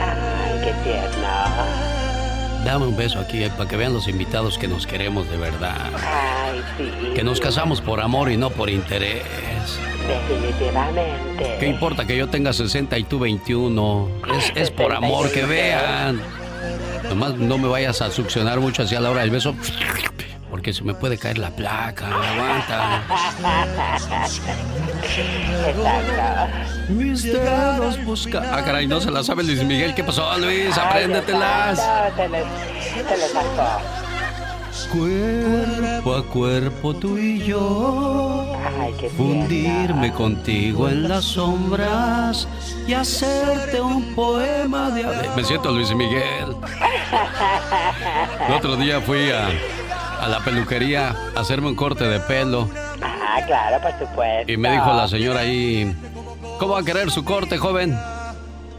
Ay, 0.00 0.60
qué 0.64 0.72
tierno. 0.82 1.25
Dame 2.66 2.84
un 2.84 2.96
beso 2.96 3.20
aquí 3.20 3.44
eh, 3.44 3.50
para 3.56 3.70
que 3.70 3.76
vean 3.76 3.92
los 3.92 4.08
invitados 4.08 4.58
que 4.58 4.66
nos 4.66 4.88
queremos 4.88 5.30
de 5.30 5.36
verdad. 5.36 5.88
Ay, 6.04 6.60
sí. 6.76 7.14
Que 7.14 7.22
nos 7.22 7.38
casamos 7.38 7.80
por 7.80 8.00
amor 8.00 8.28
y 8.28 8.36
no 8.36 8.50
por 8.50 8.68
interés. 8.68 9.22
Definitivamente. 10.08 11.58
¿Qué 11.60 11.68
importa 11.68 12.04
que 12.08 12.16
yo 12.16 12.28
tenga 12.28 12.52
60 12.52 12.98
y 12.98 13.04
tú 13.04 13.20
21? 13.20 14.08
Es, 14.36 14.52
es 14.56 14.70
por 14.72 14.92
amor, 14.92 15.30
que 15.30 15.44
vean. 15.44 16.20
Nomás 17.08 17.36
no 17.36 17.56
me 17.56 17.68
vayas 17.68 18.02
a 18.02 18.10
succionar 18.10 18.58
mucho 18.58 18.82
hacia 18.82 18.98
la 18.98 19.12
hora 19.12 19.20
del 19.20 19.30
beso. 19.30 19.54
Porque 20.56 20.72
se 20.72 20.82
me 20.84 20.94
puede 20.94 21.18
caer 21.18 21.36
la 21.36 21.50
placa. 21.50 22.06
Aguanta. 22.06 23.02
Mis 26.88 27.24
dedos 27.24 28.02
busca. 28.06 28.42
Ah, 28.54 28.64
caray, 28.64 28.86
no 28.86 28.98
se 28.98 29.10
la 29.10 29.22
sabe 29.22 29.44
Luis 29.44 29.62
Miguel. 29.62 29.94
¿Qué 29.94 30.02
pasó, 30.02 30.38
Luis? 30.38 30.74
Apréndetelas. 30.78 31.78
sacó. 31.78 33.82
Cuerpo 34.92 36.14
a 36.14 36.24
cuerpo 36.24 36.94
tú 36.94 37.18
y 37.18 37.44
yo. 37.44 38.56
Fundirme 39.14 40.10
contigo 40.12 40.88
en 40.88 41.06
las 41.06 41.24
sombras 41.24 42.48
y 42.86 42.94
hacerte 42.94 43.78
un 43.78 44.14
poema 44.14 44.90
de 44.90 45.04
Me 45.36 45.44
siento 45.44 45.70
Luis 45.70 45.94
Miguel. 45.94 46.56
El 48.48 48.54
otro 48.54 48.76
día 48.76 49.00
fui 49.00 49.30
a, 49.30 49.48
a 50.26 50.28
la 50.28 50.40
peluquería 50.40 51.14
a 51.36 51.40
hacerme 51.40 51.68
un 51.68 51.76
corte 51.76 52.04
de 52.04 52.18
pelo 52.20 52.68
Ah, 53.02 53.40
claro, 53.46 53.80
por 53.80 53.92
supuesto. 53.98 54.50
y 54.52 54.56
me 54.56 54.70
dijo 54.72 54.92
la 54.92 55.06
señora 55.08 55.40
ahí, 55.40 55.94
¿cómo 56.58 56.74
va 56.74 56.80
a 56.80 56.84
querer 56.84 57.10
su 57.10 57.24
corte, 57.24 57.58
joven? 57.58 57.96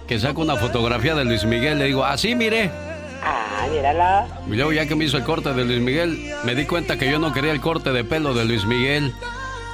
Que 0.08 0.20
saco 0.20 0.41
una 0.41 0.56
fotografía 0.56 1.16
de 1.16 1.26
Luis 1.26 1.43
Miguel. 1.45 1.78
Le 1.80 1.86
digo, 1.86 2.04
así 2.06 2.34
mire. 2.34 2.72
Ah, 3.24 3.66
míralo. 3.72 4.28
Y 4.50 4.56
luego 4.56 4.72
ya 4.72 4.86
que 4.88 4.95
me 4.95 5.06
hizo 5.06 5.18
el 5.18 5.24
corte 5.24 5.54
de 5.54 5.66
Luis 5.66 5.80
Miguel, 5.82 6.34
me 6.43 6.56
di 6.56 6.66
cuenta 6.66 6.98
que 6.98 7.10
yo 7.12 7.20
no 7.20 7.34
quería 7.34 7.52
el 7.52 7.60
corte 7.62 7.91
de 7.91 8.04
pelo 8.04 8.34
de 8.34 8.45
Luis 8.45 8.66
Miguel. 8.66 9.14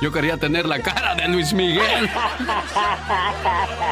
Yo 0.01 0.11
quería 0.11 0.37
tener 0.37 0.65
la 0.65 0.79
cara 0.79 1.15
de 1.15 1.27
Luis 1.27 1.53
Miguel. 1.53 2.09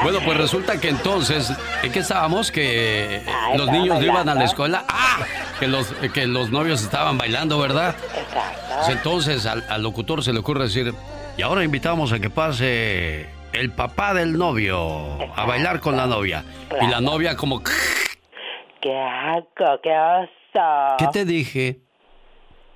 Bueno, 0.03 0.17
pues 0.25 0.35
resulta 0.37 0.79
que 0.79 0.89
entonces, 0.89 1.51
¿en 1.83 1.91
qué 1.91 1.99
estábamos? 1.99 2.51
Que 2.51 3.23
Ah, 3.27 3.55
los 3.55 3.69
niños 3.69 3.99
no 3.99 4.03
iban 4.05 4.27
a 4.27 4.33
la 4.35 4.45
escuela. 4.45 4.83
¡Ah! 4.87 5.17
Que 5.61 5.67
los, 5.67 5.87
que 6.13 6.25
los 6.25 6.49
novios 6.49 6.81
estaban 6.81 7.19
bailando, 7.19 7.59
¿verdad? 7.59 7.95
Exacto. 8.17 8.61
Pues 8.75 8.89
entonces 8.89 9.45
al, 9.45 9.63
al 9.69 9.83
locutor 9.83 10.23
se 10.23 10.33
le 10.33 10.39
ocurre 10.39 10.63
decir, 10.63 10.91
y 11.37 11.41
ahora 11.43 11.63
invitamos 11.63 12.11
a 12.11 12.19
que 12.19 12.31
pase 12.31 13.27
el 13.53 13.69
papá 13.71 14.15
del 14.15 14.37
novio 14.37 15.19
a 15.35 15.45
bailar 15.45 15.79
con 15.79 15.95
la 15.95 16.07
novia. 16.07 16.43
Y 16.81 16.87
la 16.87 16.99
novia 16.99 17.35
como, 17.35 17.61
Qué 17.61 18.97
asco, 18.97 19.79
qué 19.83 19.91
oso. 19.91 20.95
¿qué 20.97 21.07
te 21.13 21.25
dije? 21.25 21.81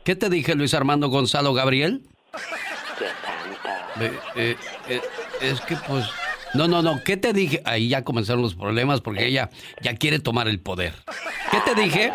¿Qué 0.03 0.15
te 0.15 0.29
dije, 0.29 0.53
Luis 0.53 0.75
Armando 0.75 1.09
Gonzalo 1.09 1.53
Gabriel? 1.53 2.03
Dios 2.99 3.11
santo. 3.23 4.03
Eh, 4.05 4.19
eh, 4.35 4.57
eh, 4.89 5.01
es 5.41 5.59
que 5.61 5.75
pues... 5.87 6.05
No, 6.53 6.67
no, 6.67 6.81
no, 6.81 7.01
¿qué 7.03 7.17
te 7.17 7.33
dije? 7.33 7.61
Ahí 7.65 7.89
ya 7.89 8.03
comenzaron 8.03 8.41
los 8.41 8.55
problemas 8.55 9.01
porque 9.01 9.25
ella 9.25 9.49
ya 9.81 9.95
quiere 9.95 10.19
tomar 10.19 10.47
el 10.47 10.61
poder. 10.61 10.93
¿Qué 11.51 11.57
te 11.65 11.75
dije? 11.81 12.13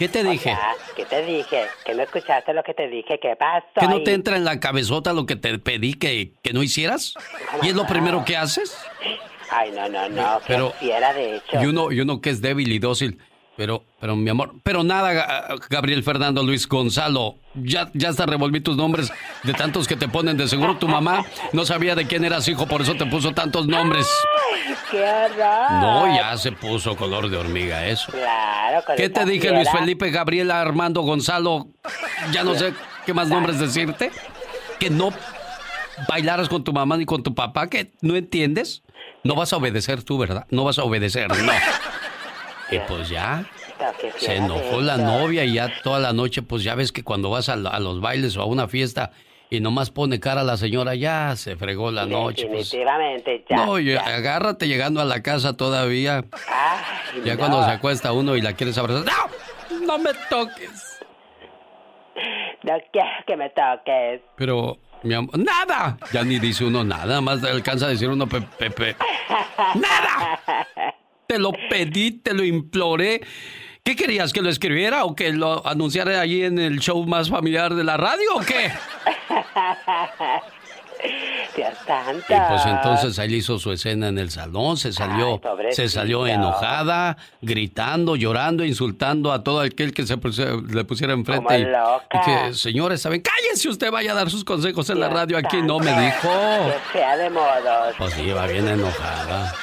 ¿Qué 0.00 0.08
te 0.08 0.24
dije? 0.24 0.56
¿Qué 0.96 1.04
te 1.04 1.22
dije? 1.26 1.66
Que 1.84 1.92
no 1.92 2.02
escuchaste 2.02 2.54
lo 2.54 2.62
que 2.62 2.72
te 2.72 2.88
dije. 2.88 3.20
¿Qué 3.20 3.36
pasó? 3.36 3.66
¿Que 3.78 3.86
no 3.86 4.02
te 4.02 4.14
entra 4.14 4.34
en 4.38 4.46
la 4.46 4.58
cabezota 4.58 5.12
lo 5.12 5.26
que 5.26 5.36
te 5.36 5.58
pedí 5.58 5.92
que, 5.92 6.32
que 6.42 6.54
no 6.54 6.62
hicieras? 6.62 7.12
¿Y 7.62 7.68
es 7.68 7.74
lo 7.74 7.86
primero 7.86 8.24
que 8.24 8.34
haces? 8.34 8.74
Ay, 9.50 9.72
no, 9.72 9.90
no, 9.90 10.08
no. 10.08 10.40
Pero- 10.46 10.72
fiera, 10.80 11.12
de 11.12 11.36
hecho. 11.36 11.62
Y 11.62 11.66
uno, 11.66 11.92
y 11.92 12.00
uno 12.00 12.22
que 12.22 12.30
es 12.30 12.40
débil 12.40 12.72
y 12.72 12.78
dócil. 12.78 13.18
Pero, 13.60 13.84
pero 14.00 14.16
mi 14.16 14.30
amor, 14.30 14.54
pero 14.62 14.82
nada, 14.82 15.12
Ga- 15.12 15.60
Gabriel 15.68 16.02
Fernando 16.02 16.42
Luis 16.42 16.66
Gonzalo. 16.66 17.34
Ya, 17.52 17.90
ya 17.92 18.08
hasta 18.08 18.24
revolví 18.24 18.62
tus 18.62 18.74
nombres 18.74 19.12
de 19.42 19.52
tantos 19.52 19.86
que 19.86 19.96
te 19.96 20.08
ponen. 20.08 20.38
De 20.38 20.48
seguro 20.48 20.78
tu 20.78 20.88
mamá 20.88 21.26
no 21.52 21.66
sabía 21.66 21.94
de 21.94 22.06
quién 22.06 22.24
eras 22.24 22.48
hijo, 22.48 22.66
por 22.66 22.80
eso 22.80 22.94
te 22.94 23.04
puso 23.04 23.32
tantos 23.32 23.66
nombres. 23.66 24.08
Qué 24.90 25.02
horror. 25.02 25.72
No, 25.72 26.06
ya 26.16 26.38
se 26.38 26.52
puso 26.52 26.96
color 26.96 27.28
de 27.28 27.36
hormiga 27.36 27.84
eso. 27.86 28.10
Claro, 28.12 28.82
con 28.86 28.96
¿Qué 28.96 29.10
te 29.10 29.26
dije, 29.26 29.50
Luis. 29.52 29.68
Felipe, 29.70 30.10
Gabriela, 30.10 30.62
Armando, 30.62 31.02
Gonzalo? 31.02 31.66
Ya 32.32 32.42
no 32.42 32.54
sé 32.54 32.72
qué 33.04 33.12
más 33.12 33.28
nombres 33.28 33.58
decirte. 33.58 34.10
Que 34.78 34.88
no 34.88 35.12
bailaras 36.08 36.48
con 36.48 36.64
tu 36.64 36.72
mamá 36.72 36.96
ni 36.96 37.04
con 37.04 37.22
tu 37.22 37.34
papá, 37.34 37.66
que 37.68 37.92
no 38.00 38.16
entiendes. 38.16 38.82
No 39.22 39.34
vas 39.34 39.52
a 39.52 39.58
obedecer 39.58 40.02
tú, 40.02 40.16
¿verdad? 40.16 40.46
No 40.48 40.64
vas 40.64 40.78
a 40.78 40.84
obedecer, 40.84 41.28
no. 41.28 41.52
Y 42.70 42.78
pues 42.80 43.08
ya, 43.08 43.44
se 44.18 44.36
enojó 44.36 44.80
la 44.80 44.96
novia 44.96 45.44
y 45.44 45.54
ya 45.54 45.70
toda 45.82 45.98
la 45.98 46.12
noche, 46.12 46.42
pues 46.42 46.62
ya 46.62 46.74
ves 46.74 46.92
que 46.92 47.02
cuando 47.02 47.30
vas 47.30 47.48
a, 47.48 47.56
la- 47.56 47.70
a 47.70 47.80
los 47.80 48.00
bailes 48.00 48.36
o 48.36 48.42
a 48.42 48.44
una 48.44 48.68
fiesta 48.68 49.10
y 49.50 49.58
nomás 49.60 49.90
pone 49.90 50.20
cara 50.20 50.42
a 50.42 50.44
la 50.44 50.56
señora, 50.56 50.94
ya 50.94 51.34
se 51.34 51.56
fregó 51.56 51.90
la 51.90 52.06
noche. 52.06 52.46
Pues, 52.46 52.70
Definitivamente, 52.70 53.44
ya. 53.50 53.56
no, 53.66 53.78
y 53.80 53.92
agárrate 53.96 54.68
llegando 54.68 55.00
a 55.00 55.04
la 55.04 55.22
casa 55.22 55.56
todavía. 55.56 56.24
Ay, 56.48 57.22
Ya 57.24 57.32
no. 57.34 57.38
cuando 57.40 57.64
se 57.64 57.70
acuesta 57.70 58.12
uno 58.12 58.36
y 58.36 58.40
la 58.40 58.52
quieres 58.52 58.78
abrazar. 58.78 59.04
¡No! 59.04 59.80
¡No 59.86 59.98
me 59.98 60.10
toques! 60.28 61.00
No 62.62 62.74
quiero 62.92 63.08
que 63.26 63.36
me 63.36 63.50
toques. 63.50 64.20
Pero, 64.36 64.78
mi 65.02 65.14
amor, 65.14 65.36
¡nada! 65.38 65.96
Ya 66.12 66.22
ni 66.22 66.38
dice 66.38 66.64
uno 66.64 66.84
nada, 66.84 67.20
más 67.20 67.42
alcanza 67.42 67.86
a 67.86 67.88
decir 67.88 68.08
uno 68.08 68.28
Pepe. 68.28 68.70
Pe, 68.70 68.96
¡Nada! 69.74 70.38
Te 71.30 71.38
lo 71.38 71.52
pedí, 71.52 72.10
te 72.10 72.34
lo 72.34 72.42
imploré. 72.42 73.20
¿Qué 73.84 73.94
querías? 73.94 74.32
¿Que 74.32 74.42
lo 74.42 74.50
escribiera 74.50 75.04
o 75.04 75.14
que 75.14 75.32
lo 75.32 75.64
anunciara 75.64 76.20
allí 76.20 76.42
en 76.42 76.58
el 76.58 76.80
show 76.80 77.06
más 77.06 77.30
familiar 77.30 77.76
de 77.76 77.84
la 77.84 77.96
radio 77.96 78.34
o 78.34 78.40
qué? 78.40 78.66
Dios 81.56 81.68
santo. 81.86 82.24
Y 82.28 82.34
pues 82.48 82.66
entonces 82.66 83.16
le 83.16 83.36
hizo 83.36 83.60
su 83.60 83.70
escena 83.70 84.08
en 84.08 84.18
el 84.18 84.32
salón, 84.32 84.76
se 84.76 84.92
salió, 84.92 85.40
Ay, 85.44 85.72
se 85.72 85.88
salió 85.88 86.26
enojada, 86.26 87.16
gritando, 87.40 88.16
llorando, 88.16 88.64
insultando 88.64 89.32
a 89.32 89.44
todo 89.44 89.60
aquel 89.60 89.94
que 89.94 90.04
se 90.04 90.16
le 90.16 90.84
pusiera 90.84 91.12
enfrente. 91.12 91.60
Y, 91.60 91.62
y 91.62 92.20
que, 92.24 92.54
señores, 92.54 93.02
¿saben? 93.02 93.22
Cállense 93.22 93.68
usted, 93.68 93.92
vaya 93.92 94.10
a 94.10 94.14
dar 94.16 94.30
sus 94.30 94.42
consejos 94.42 94.90
en 94.90 94.98
la 94.98 95.08
radio 95.08 95.38
aquí, 95.38 95.62
no 95.62 95.78
me 95.78 95.92
dijo. 95.92 96.28
Qué 96.66 96.98
fea 96.98 97.16
de 97.16 97.30
modos. 97.30 97.94
Pues 97.96 98.14
sí, 98.14 98.22
iba 98.22 98.48
bien 98.48 98.66
enojada. 98.66 99.54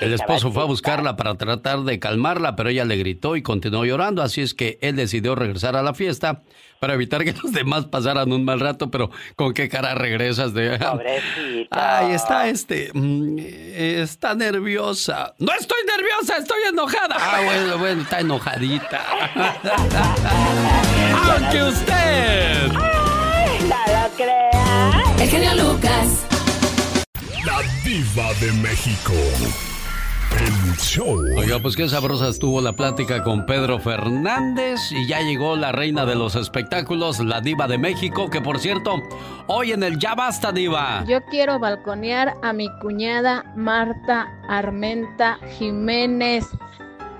El 0.00 0.12
esposo 0.12 0.52
fue 0.52 0.62
a 0.62 0.66
buscarla 0.66 1.16
para 1.16 1.34
tratar 1.36 1.80
de 1.80 1.98
calmarla, 1.98 2.54
pero 2.56 2.68
ella 2.68 2.84
le 2.84 2.96
gritó 2.96 3.36
y 3.36 3.42
continuó 3.42 3.84
llorando, 3.84 4.22
así 4.22 4.40
es 4.40 4.54
que 4.54 4.78
él 4.82 4.96
decidió 4.96 5.34
regresar 5.34 5.76
a 5.76 5.82
la 5.82 5.94
fiesta 5.94 6.42
para 6.80 6.94
evitar 6.94 7.24
que 7.24 7.32
los 7.42 7.52
demás 7.52 7.86
pasaran 7.86 8.30
un 8.32 8.44
mal 8.44 8.60
rato, 8.60 8.90
pero 8.90 9.10
¿con 9.36 9.54
qué 9.54 9.68
cara 9.68 9.94
regresas 9.94 10.52
de... 10.54 10.78
Pobrecita. 10.90 11.98
Ay, 11.98 12.12
está 12.12 12.48
este... 12.48 12.90
mm, 12.92 13.38
Está 13.74 14.34
nerviosa. 14.34 15.34
No 15.38 15.52
estoy 15.52 15.78
nerviosa, 15.96 16.36
estoy 16.38 16.60
enojada. 16.68 17.16
Ah, 17.18 17.40
bueno, 17.44 17.78
bueno, 17.78 18.02
está 18.02 18.20
enojadita. 18.20 19.00
Aunque 21.32 21.62
usted... 21.62 22.70
Ay, 22.76 23.58
no 23.62 23.76
lo 23.92 24.08
creas. 24.16 25.20
El 25.20 25.28
genio 25.28 25.54
Lucas. 25.54 26.26
La 27.44 27.60
diva 27.84 28.32
de 28.40 28.52
México. 28.52 29.12
El 30.38 30.76
show. 30.78 31.20
Oiga, 31.36 31.58
pues 31.60 31.76
qué 31.76 31.88
sabrosa 31.88 32.28
estuvo 32.28 32.60
la 32.60 32.72
plática 32.72 33.22
con 33.22 33.46
Pedro 33.46 33.78
Fernández 33.78 34.80
y 34.90 35.06
ya 35.06 35.20
llegó 35.20 35.56
la 35.56 35.72
reina 35.72 36.04
de 36.04 36.14
los 36.14 36.34
espectáculos, 36.34 37.20
la 37.20 37.40
diva 37.40 37.68
de 37.68 37.78
México, 37.78 38.28
que 38.30 38.40
por 38.40 38.58
cierto, 38.58 39.02
hoy 39.46 39.72
en 39.72 39.82
el 39.82 39.98
Ya 39.98 40.14
Basta 40.14 40.52
Diva. 40.52 41.04
Yo 41.06 41.24
quiero 41.26 41.58
balconear 41.58 42.34
a 42.42 42.52
mi 42.52 42.68
cuñada 42.80 43.44
Marta 43.56 44.28
Armenta 44.48 45.38
Jiménez, 45.58 46.46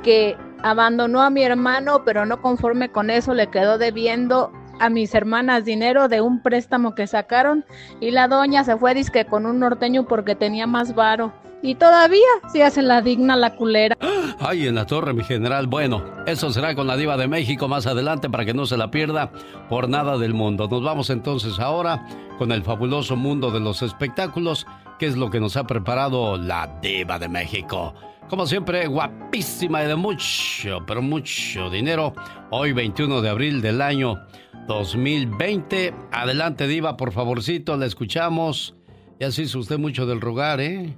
que 0.02 0.36
abandonó 0.62 1.22
a 1.22 1.30
mi 1.30 1.42
hermano, 1.42 2.04
pero 2.04 2.26
no 2.26 2.40
conforme 2.42 2.90
con 2.90 3.10
eso 3.10 3.34
le 3.34 3.48
quedó 3.48 3.78
debiendo 3.78 4.52
a 4.80 4.88
mis 4.88 5.14
hermanas 5.14 5.64
dinero 5.64 6.08
de 6.08 6.20
un 6.20 6.42
préstamo 6.42 6.94
que 6.94 7.06
sacaron 7.06 7.64
y 8.00 8.10
la 8.10 8.28
doña 8.28 8.64
se 8.64 8.76
fue 8.76 8.94
disque 8.94 9.24
con 9.24 9.46
un 9.46 9.60
norteño 9.60 10.06
porque 10.06 10.34
tenía 10.34 10.66
más 10.66 10.94
varo. 10.94 11.32
Y 11.64 11.76
todavía 11.76 12.28
se 12.52 12.62
hace 12.62 12.82
la 12.82 13.00
digna 13.00 13.36
la 13.36 13.56
culera. 13.56 13.96
Ay, 14.38 14.66
en 14.66 14.74
la 14.74 14.84
torre, 14.84 15.14
mi 15.14 15.24
general. 15.24 15.66
Bueno, 15.66 16.04
eso 16.26 16.52
será 16.52 16.74
con 16.74 16.86
la 16.86 16.94
diva 16.94 17.16
de 17.16 17.26
México 17.26 17.68
más 17.68 17.86
adelante 17.86 18.28
para 18.28 18.44
que 18.44 18.52
no 18.52 18.66
se 18.66 18.76
la 18.76 18.90
pierda 18.90 19.32
por 19.70 19.88
nada 19.88 20.18
del 20.18 20.34
mundo. 20.34 20.68
Nos 20.68 20.84
vamos 20.84 21.08
entonces 21.08 21.58
ahora 21.58 22.06
con 22.36 22.52
el 22.52 22.62
fabuloso 22.62 23.16
mundo 23.16 23.50
de 23.50 23.60
los 23.60 23.80
espectáculos, 23.80 24.66
que 24.98 25.06
es 25.06 25.16
lo 25.16 25.30
que 25.30 25.40
nos 25.40 25.56
ha 25.56 25.66
preparado 25.66 26.36
la 26.36 26.66
diva 26.82 27.18
de 27.18 27.30
México. 27.30 27.94
Como 28.28 28.46
siempre, 28.46 28.86
guapísima 28.86 29.84
y 29.84 29.86
de 29.86 29.96
mucho, 29.96 30.84
pero 30.86 31.00
mucho 31.00 31.70
dinero. 31.70 32.12
Hoy 32.50 32.74
21 32.74 33.22
de 33.22 33.30
abril 33.30 33.62
del 33.62 33.80
año 33.80 34.20
2020. 34.68 35.94
Adelante, 36.12 36.66
diva, 36.66 36.98
por 36.98 37.12
favorcito, 37.12 37.74
la 37.78 37.86
escuchamos. 37.86 38.74
Ya 39.18 39.30
se 39.30 39.44
hizo 39.44 39.60
usted 39.60 39.78
mucho 39.78 40.04
del 40.04 40.20
rogar, 40.20 40.60
¿eh? 40.60 40.94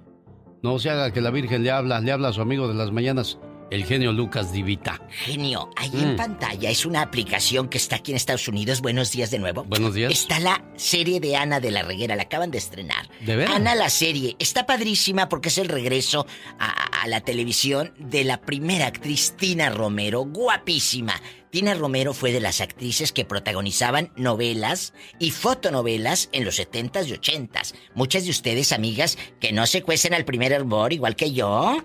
No 0.62 0.78
se 0.78 0.90
haga 0.90 1.12
que 1.12 1.20
la 1.20 1.30
Virgen 1.30 1.62
le 1.62 1.70
habla, 1.70 2.00
le 2.00 2.12
habla 2.12 2.28
a 2.28 2.32
su 2.32 2.40
amigo 2.40 2.68
de 2.68 2.74
las 2.74 2.92
mañanas 2.92 3.38
el 3.71 3.85
genio 3.85 4.12
Lucas 4.12 4.53
Divita. 4.53 5.01
Genio, 5.11 5.71
ahí 5.77 5.91
en 5.95 6.12
Mm. 6.14 6.17
pantalla 6.17 6.71
es 6.71 6.87
una 6.87 7.03
aplicación 7.03 7.69
que 7.69 7.79
está 7.79 7.97
aquí 7.97 8.12
en 8.12 8.17
Estados 8.17 8.47
Unidos. 8.49 8.81
Buenos 8.81 9.11
días 9.12 9.31
de 9.31 9.39
nuevo. 9.39 9.64
Buenos 9.64 9.95
días. 9.95 10.12
Está 10.12 10.39
la 10.39 10.64
serie 10.77 11.19
de 11.21 11.37
Ana 11.37 11.59
de 11.61 11.71
la 11.71 11.83
Reguera, 11.83 12.14
la 12.17 12.23
acaban 12.23 12.51
de 12.51 12.59
estrenar. 12.59 13.09
¿De 13.21 13.35
veras? 13.37 13.57
Ana 13.57 13.75
la 13.75 13.91
serie. 13.91 14.37
Está 14.39 14.67
padrísima 14.67 15.29
porque 15.29 15.49
es 15.49 15.59
el 15.59 15.69
regreso 15.69 16.27
a, 16.59 17.03
a 17.03 17.09
la 17.09 17.21
televisión 17.23 17.93
de 17.99 18.25
la 18.25 18.41
primera 18.41 18.87
actriz 18.87 19.35
Tina 19.37 19.71
Romero, 19.71 20.21
guapísima. 20.25 21.21
Tina 21.51 21.75
Romero 21.75 22.12
fue 22.12 22.33
de 22.33 22.41
las 22.41 22.61
actrices 22.61 23.12
que 23.12 23.25
protagonizaban 23.25 24.12
novelas 24.17 24.93
y 25.19 25.31
fotonovelas 25.31 26.29
en 26.33 26.45
los 26.45 26.59
70s 26.59 27.07
y 27.09 27.12
80s. 27.12 27.75
Muchas 27.95 28.25
de 28.25 28.31
ustedes, 28.31 28.73
amigas, 28.73 29.17
que 29.41 29.53
no 29.53 29.67
se 29.67 29.83
cuecen 29.83 30.12
al 30.12 30.25
primer 30.25 30.53
hervor, 30.53 30.93
igual 30.93 31.17
que 31.17 31.33
yo, 31.33 31.79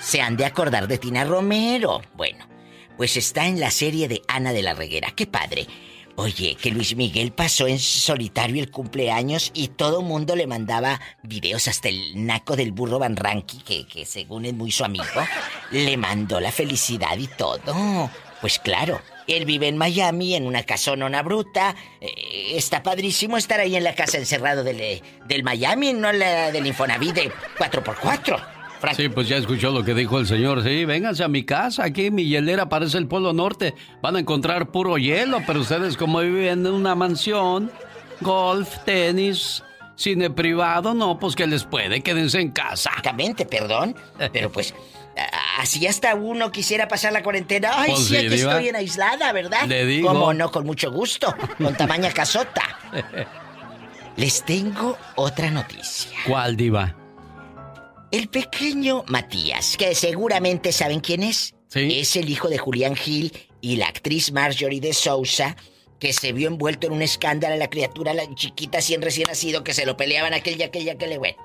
se 0.00 0.20
han 0.20 0.36
de 0.36 0.44
acordar 0.44 0.88
de 0.88 0.98
Tina 0.98 1.24
Romero. 1.24 2.02
Bueno, 2.14 2.46
pues 2.96 3.16
está 3.16 3.46
en 3.46 3.60
la 3.60 3.70
serie 3.70 4.08
de 4.08 4.22
Ana 4.28 4.52
de 4.52 4.62
la 4.62 4.74
Reguera. 4.74 5.12
¡Qué 5.14 5.26
padre! 5.26 5.66
Oye, 6.18 6.54
que 6.54 6.70
Luis 6.70 6.96
Miguel 6.96 7.32
pasó 7.32 7.66
en 7.66 7.78
solitario 7.78 8.62
el 8.62 8.70
cumpleaños 8.70 9.50
y 9.52 9.68
todo 9.68 10.00
mundo 10.00 10.34
le 10.34 10.46
mandaba 10.46 10.98
videos, 11.22 11.68
hasta 11.68 11.90
el 11.90 12.24
naco 12.24 12.56
del 12.56 12.72
burro 12.72 12.98
Van 12.98 13.16
Ranky, 13.16 13.58
que, 13.58 13.86
que 13.86 14.06
según 14.06 14.46
es 14.46 14.54
muy 14.54 14.72
su 14.72 14.82
amigo, 14.82 15.04
le 15.72 15.96
mandó 15.98 16.40
la 16.40 16.50
felicidad 16.52 17.18
y 17.18 17.26
todo. 17.26 18.10
Pues 18.40 18.58
claro, 18.58 19.02
él 19.26 19.44
vive 19.44 19.68
en 19.68 19.76
Miami, 19.76 20.34
en 20.34 20.46
una 20.46 20.62
casonona 20.62 21.22
bruta. 21.22 21.76
eh, 22.00 22.52
está 22.54 22.82
padrísimo 22.82 23.36
estar 23.36 23.60
ahí 23.60 23.76
en 23.76 23.84
la 23.84 23.94
casa 23.94 24.16
encerrado 24.16 24.64
del, 24.64 25.02
del 25.26 25.42
Miami, 25.42 25.92
no 25.92 26.10
la 26.12 26.50
del 26.50 26.66
Infonavit 26.66 27.14
de 27.14 27.32
4x4. 27.58 28.55
Sí, 28.96 29.08
pues 29.08 29.28
ya 29.28 29.36
escuchó 29.36 29.70
lo 29.70 29.84
que 29.84 29.94
dijo 29.94 30.18
el 30.18 30.26
señor. 30.26 30.62
Sí, 30.62 30.84
vénganse 30.84 31.24
a 31.24 31.28
mi 31.28 31.44
casa. 31.44 31.84
Aquí 31.84 32.10
mi 32.10 32.24
hielera 32.26 32.68
parece 32.68 32.98
el 32.98 33.06
Polo 33.08 33.32
Norte. 33.32 33.74
Van 34.02 34.16
a 34.16 34.20
encontrar 34.20 34.70
puro 34.70 34.98
hielo, 34.98 35.40
pero 35.46 35.60
ustedes 35.60 35.96
como 35.96 36.20
viven 36.20 36.66
en 36.66 36.72
una 36.72 36.94
mansión, 36.94 37.70
golf, 38.20 38.68
tenis, 38.84 39.62
cine 39.96 40.30
privado, 40.30 40.94
no, 40.94 41.18
pues 41.18 41.34
que 41.34 41.46
les 41.46 41.64
puede, 41.64 42.02
quédense 42.02 42.40
en 42.40 42.50
casa. 42.50 42.90
Exactamente, 42.90 43.46
perdón. 43.46 43.96
Pero 44.32 44.52
pues, 44.52 44.74
así 45.58 45.86
hasta 45.86 46.14
uno 46.14 46.52
quisiera 46.52 46.86
pasar 46.86 47.12
la 47.12 47.22
cuarentena. 47.22 47.70
Ay, 47.74 47.90
Pues 47.92 48.04
sí, 48.04 48.08
sí, 48.08 48.16
aquí 48.16 48.28
Diva. 48.28 48.52
estoy 48.52 48.68
en 48.68 48.76
aislada, 48.76 49.32
¿verdad? 49.32 49.66
Le 49.66 49.86
digo. 49.86 50.08
Como 50.08 50.34
no, 50.34 50.50
con 50.50 50.66
mucho 50.66 50.92
gusto, 50.92 51.34
con 51.58 51.74
tamaña 51.74 52.10
casota. 52.12 52.62
Les 54.16 54.42
tengo 54.44 54.96
otra 55.16 55.50
noticia. 55.50 56.18
¿Cuál 56.26 56.56
diva? 56.56 56.94
El 58.12 58.28
pequeño 58.28 59.04
Matías, 59.08 59.76
que 59.76 59.94
seguramente 59.94 60.70
saben 60.70 61.00
quién 61.00 61.22
es. 61.24 61.54
Es 61.74 62.14
el 62.16 62.30
hijo 62.30 62.48
de 62.48 62.56
Julián 62.56 62.94
Gil 62.94 63.32
y 63.60 63.76
la 63.76 63.88
actriz 63.88 64.32
Marjorie 64.32 64.80
de 64.80 64.92
Sousa, 64.92 65.56
que 65.98 66.12
se 66.12 66.32
vio 66.32 66.48
envuelto 66.48 66.86
en 66.86 66.92
un 66.92 67.02
escándalo. 67.02 67.56
La 67.56 67.68
criatura, 67.68 68.14
la 68.14 68.32
chiquita, 68.34 68.78
así 68.78 68.96
recién 68.96 69.26
nacido, 69.26 69.64
que 69.64 69.74
se 69.74 69.84
lo 69.84 69.96
peleaban 69.96 70.34
aquel 70.34 70.58
y 70.58 70.62
aquel 70.62 70.84
y 70.84 70.90
aquel. 70.90 71.18
Bueno, 71.18 71.36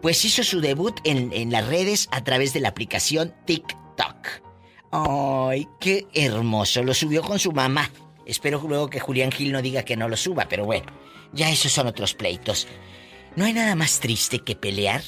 pues 0.00 0.24
hizo 0.24 0.44
su 0.44 0.60
debut 0.60 1.00
en, 1.02 1.32
en 1.32 1.50
las 1.50 1.66
redes 1.66 2.08
a 2.12 2.22
través 2.22 2.52
de 2.52 2.60
la 2.60 2.68
aplicación 2.68 3.34
TikTok. 3.44 4.28
¡Ay, 4.92 5.68
qué 5.80 6.06
hermoso! 6.14 6.84
Lo 6.84 6.94
subió 6.94 7.22
con 7.22 7.40
su 7.40 7.50
mamá. 7.50 7.90
Espero 8.24 8.62
luego 8.66 8.88
que 8.88 9.00
Julián 9.00 9.32
Gil 9.32 9.50
no 9.52 9.62
diga 9.62 9.82
que 9.82 9.96
no 9.96 10.08
lo 10.08 10.16
suba, 10.16 10.46
pero 10.48 10.64
bueno, 10.64 10.86
ya 11.32 11.50
esos 11.50 11.72
son 11.72 11.88
otros 11.88 12.14
pleitos. 12.14 12.68
No 13.34 13.44
hay 13.44 13.52
nada 13.52 13.74
más 13.74 14.00
triste 14.00 14.38
que 14.38 14.54
pelear 14.54 15.02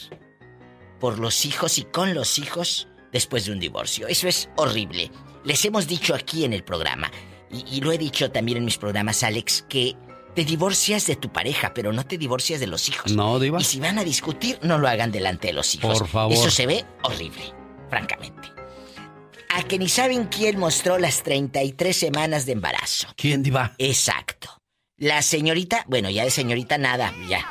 por 1.01 1.19
los 1.19 1.45
hijos 1.47 1.79
y 1.79 1.85
con 1.85 2.15
los 2.15 2.39
hijos 2.39 2.89
después 3.11 3.47
de 3.47 3.53
un 3.53 3.59
divorcio. 3.59 4.07
Eso 4.07 4.29
es 4.29 4.49
horrible. 4.57 5.11
Les 5.45 5.65
hemos 5.65 5.89
dicho 5.89 6.15
aquí 6.15 6.45
en 6.45 6.53
el 6.53 6.63
programa, 6.63 7.11
y, 7.51 7.77
y 7.77 7.81
lo 7.81 7.91
he 7.91 7.99
dicho 7.99 8.31
también 8.31 8.59
en 8.59 8.65
mis 8.65 8.79
programas, 8.79 9.23
Alex, 9.23 9.65
que 9.69 9.97
te 10.35 10.45
divorcias 10.45 11.07
de 11.07 11.17
tu 11.17 11.33
pareja, 11.33 11.75
pero 11.75 11.93
no 11.93 12.05
te 12.05 12.19
divorcias 12.19 12.61
de 12.61 12.67
los 12.67 12.89
hijos. 12.89 13.13
No, 13.13 13.39
Diva. 13.39 13.61
Y 13.61 13.65
si 13.65 13.81
van 13.81 13.99
a 13.99 14.05
discutir, 14.05 14.59
no 14.63 14.79
lo 14.79 14.89
hagan 14.89 15.11
delante 15.11 15.49
de 15.49 15.55
los 15.55 15.75
hijos. 15.75 15.99
Por 15.99 16.09
favor. 16.09 16.33
Eso 16.33 16.51
se 16.51 16.67
ve 16.67 16.85
horrible, 17.03 17.53
francamente. 17.89 18.49
A 19.53 19.65
que 19.65 19.79
ni 19.79 19.89
saben 19.89 20.27
quién 20.27 20.59
mostró 20.59 20.99
las 20.99 21.23
33 21.25 21.97
semanas 21.97 22.47
de 22.47 22.53
embarazo. 22.53 23.09
¿Quién, 23.17 23.43
Diva? 23.43 23.75
Exacto. 23.79 24.60
La 25.01 25.23
señorita, 25.23 25.85
bueno, 25.89 26.11
ya 26.11 26.25
de 26.25 26.31
señorita 26.31 26.77
nada, 26.77 27.15
ya. 27.27 27.47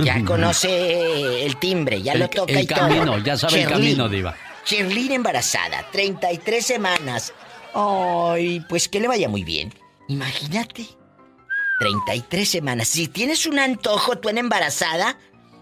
Ya 0.00 0.24
conoce 0.24 1.44
el 1.44 1.56
timbre, 1.56 2.00
ya 2.00 2.12
el, 2.12 2.20
lo 2.20 2.30
toca 2.30 2.52
el 2.52 2.60
y 2.60 2.66
todo. 2.66 2.78
camino, 2.78 3.18
ya 3.18 3.36
sabe 3.36 3.62
el 3.62 3.68
camino, 3.68 4.08
Diva. 4.08 4.36
Cherlyn 4.64 5.10
embarazada, 5.10 5.84
33 5.90 6.64
semanas. 6.64 7.32
Ay, 7.74 8.64
pues 8.68 8.88
que 8.88 9.00
le 9.00 9.08
vaya 9.08 9.28
muy 9.28 9.42
bien. 9.42 9.74
Imagínate. 10.06 10.86
33 11.80 12.48
semanas. 12.48 12.86
Si 12.86 13.08
tienes 13.08 13.44
un 13.46 13.58
antojo 13.58 14.16
tú 14.18 14.28
en 14.28 14.38
embarazada 14.38 15.18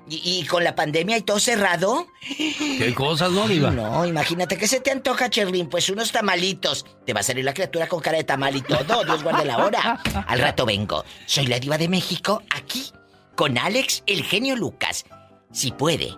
y, 0.08 0.40
y 0.40 0.46
con 0.46 0.64
la 0.64 0.74
pandemia 0.74 1.16
y 1.18 1.22
todo 1.22 1.38
cerrado. 1.38 2.06
¿Qué 2.26 2.92
cosas, 2.94 3.30
no, 3.32 3.46
Diva? 3.48 3.70
No, 3.70 4.04
imagínate 4.06 4.56
que 4.56 4.66
se 4.66 4.80
te 4.80 4.90
antoja, 4.90 5.30
Cherlyn, 5.30 5.68
pues 5.68 5.88
unos 5.90 6.12
tamalitos. 6.12 6.84
Te 7.06 7.12
va 7.12 7.20
a 7.20 7.22
salir 7.22 7.44
la 7.44 7.54
criatura 7.54 7.86
con 7.86 8.00
cara 8.00 8.18
de 8.18 8.24
tamal 8.24 8.54
y 8.56 8.62
todo. 8.62 9.04
Dios 9.04 9.22
guarde 9.22 9.44
la 9.44 9.58
hora. 9.64 10.00
Al 10.26 10.38
rato 10.38 10.66
vengo. 10.66 11.04
Soy 11.26 11.46
la 11.46 11.58
diva 11.58 11.78
de 11.78 11.88
México, 11.88 12.42
aquí, 12.54 12.90
con 13.36 13.58
Alex, 13.58 14.02
el 14.06 14.22
genio 14.24 14.56
Lucas. 14.56 15.04
Si 15.52 15.70
puede, 15.72 16.16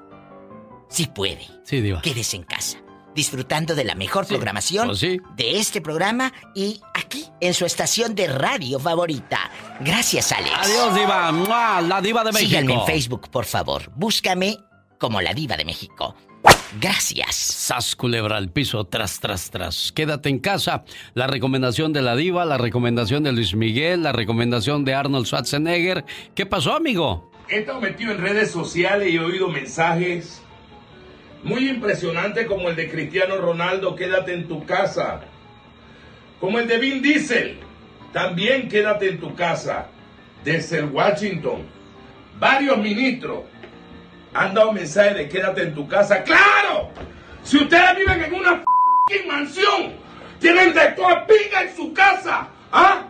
si 0.89 1.07
puede, 1.07 1.47
Sí, 1.65 1.81
Diva. 1.81 2.01
quédese 2.03 2.37
en 2.37 2.45
casa. 2.45 2.79
Disfrutando 3.15 3.75
de 3.77 3.85
la 3.85 3.95
mejor 3.95 4.27
programación 4.27 4.89
pues 4.89 4.99
sí. 4.99 5.21
de 5.37 5.59
este 5.61 5.81
programa 5.81 6.33
y 6.55 6.81
aquí 6.95 7.27
en 7.41 7.55
su 7.55 7.65
estación 7.65 8.15
de 8.17 8.27
radio 8.27 8.81
favorita. 8.81 9.51
Gracias, 9.81 10.33
Alex. 10.33 10.53
Adiós, 10.57 10.95
Diva. 10.95 11.33
¡Mua! 11.33 11.81
La 11.81 12.01
Diva 12.01 12.25
de 12.25 12.33
México. 12.33 12.49
Síganme 12.49 12.75
en 12.75 12.87
Facebook, 12.87 13.29
por 13.31 13.45
favor. 13.45 13.91
Búscame 13.95 14.59
como 14.99 15.21
la 15.21 15.35
diva 15.35 15.57
de 15.57 15.65
México. 15.65 16.15
Gracias. 16.81 17.35
Sas 17.35 17.95
culebra 17.95 18.37
al 18.37 18.51
piso, 18.51 18.85
tras, 18.85 19.21
tras, 19.21 19.51
tras. 19.51 19.93
Quédate 19.93 20.29
en 20.29 20.39
casa. 20.39 20.85
La 21.15 21.27
recomendación 21.27 21.93
de 21.93 22.03
la 22.03 22.17
diva, 22.17 22.45
la 22.45 22.59
recomendación 22.59 23.23
de 23.23 23.33
Luis 23.33 23.55
Miguel, 23.55 24.03
la 24.03 24.13
recomendación 24.13 24.85
de 24.85 24.95
Arnold 24.95 25.27
Schwarzenegger. 25.27 26.05
¿Qué 26.35 26.47
pasó, 26.47 26.75
amigo? 26.75 27.31
He 27.49 27.59
estado 27.59 27.81
metido 27.81 28.13
en 28.13 28.19
redes 28.19 28.51
sociales 28.51 29.11
y 29.11 29.17
he 29.17 29.21
oído 29.21 29.49
mensajes 29.49 30.43
muy 31.43 31.69
impresionantes 31.69 32.47
como 32.47 32.71
el 32.71 32.77
de 32.77 32.91
Cristiano 32.91 33.37
Ronaldo, 33.37 33.95
quédate 33.95 34.33
en 34.33 34.49
tu 34.49 34.65
casa. 34.65 35.21
Como 36.41 36.59
el 36.59 36.67
de 36.67 36.79
Vin 36.79 37.03
Diesel, 37.03 37.59
también 38.15 38.69
quédate 38.69 39.11
en 39.11 39.21
tu 39.21 39.35
casa. 39.35 39.89
Desde 40.45 40.79
el 40.79 40.87
Washington, 40.87 41.67
varios 42.39 42.79
ministros 42.79 43.41
han 44.33 44.55
dado 44.55 44.73
mensajes 44.73 45.17
de 45.17 45.29
quédate 45.29 45.63
en 45.63 45.75
tu 45.75 45.89
casa. 45.89 46.23
¡Claro! 46.23 46.91
Si 47.43 47.59
ustedes 47.59 47.97
viven 47.97 48.23
en 48.23 48.35
una 48.35 48.63
mansión, 49.27 49.95
tienen 50.39 50.73
de 50.73 50.87
toda 50.93 51.27
pinga 51.27 51.63
en 51.63 51.75
su 51.75 51.93
casa, 51.93 52.49
¿ah? 52.73 53.03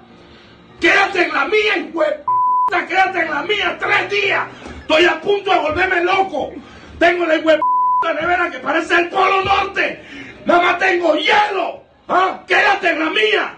Quédate 0.81 1.25
en 1.25 1.35
la 1.35 1.45
mía, 1.47 1.75
p***, 1.93 2.87
quédate 2.89 3.21
en 3.21 3.31
la 3.31 3.43
mía 3.43 3.77
tres 3.79 4.11
días. 4.11 4.47
Estoy 4.81 5.05
a 5.05 5.21
punto 5.21 5.53
de 5.53 5.59
volverme 5.59 6.05
loco. 6.05 6.53
Tengo 6.99 7.27
la 7.27 7.35
de 7.35 8.21
nevera 8.21 8.51
que 8.51 8.59
parece 8.59 8.95
el 8.95 9.09
Polo 9.09 9.43
Norte. 9.45 10.03
Nada 10.47 10.63
más 10.63 10.79
tengo 10.79 11.15
hielo. 11.17 11.83
¿Ah? 12.09 12.43
Quédate 12.47 12.91
en 12.91 12.99
la 13.01 13.11
mía. 13.11 13.55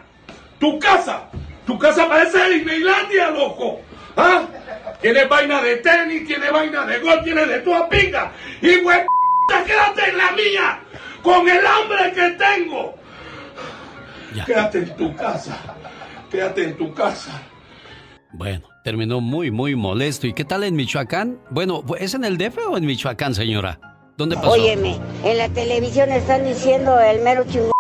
Tu 0.59 0.79
casa. 0.79 1.29
Tu 1.67 1.79
casa 1.79 2.09
parece 2.09 2.49
Disneylandia, 2.49 3.31
loco. 3.31 3.81
¿Ah? 4.17 4.47
Tiene 5.01 5.25
vaina 5.27 5.61
de 5.61 5.77
tenis, 5.77 6.27
tiene 6.27 6.51
vaina 6.51 6.87
de 6.87 7.01
gol, 7.01 7.23
tiene 7.25 7.45
de 7.45 7.59
toda 7.61 7.89
pinga. 7.89 8.33
Y 8.63 8.69
p***, 8.79 9.07
quédate 9.67 10.11
en 10.11 10.17
la 10.17 10.31
mía. 10.33 10.81
Con 11.23 11.49
el 11.49 11.67
hambre 11.67 12.13
que 12.15 12.31
tengo. 12.31 12.95
Quédate 14.47 14.79
en 14.79 14.97
tu 14.97 15.15
casa. 15.17 15.59
Quédate 16.31 16.63
en 16.65 16.77
tu 16.77 16.95
casa. 16.95 17.43
Bueno, 18.33 18.63
terminó 18.85 19.21
muy, 19.21 19.51
muy 19.51 19.75
molesto. 19.75 20.27
¿Y 20.27 20.35
qué 20.35 20.45
tal 20.45 20.63
en 20.65 20.77
Michoacán? 20.77 21.41
Bueno, 21.51 21.85
¿es 21.99 22.15
en 22.15 22.25
el 22.25 22.39
DF 22.39 22.59
o 22.69 22.77
en 22.77 22.87
Michoacán, 22.87 23.35
señora? 23.35 23.81
¿Dónde 24.17 24.37
pasó? 24.37 24.53
Óyeme, 24.53 24.99
en 25.25 25.39
la 25.39 25.49
televisión 25.49 26.11
están 26.11 26.45
diciendo 26.45 26.99
el 27.01 27.21
mero 27.23 27.45
chingón, 27.49 27.73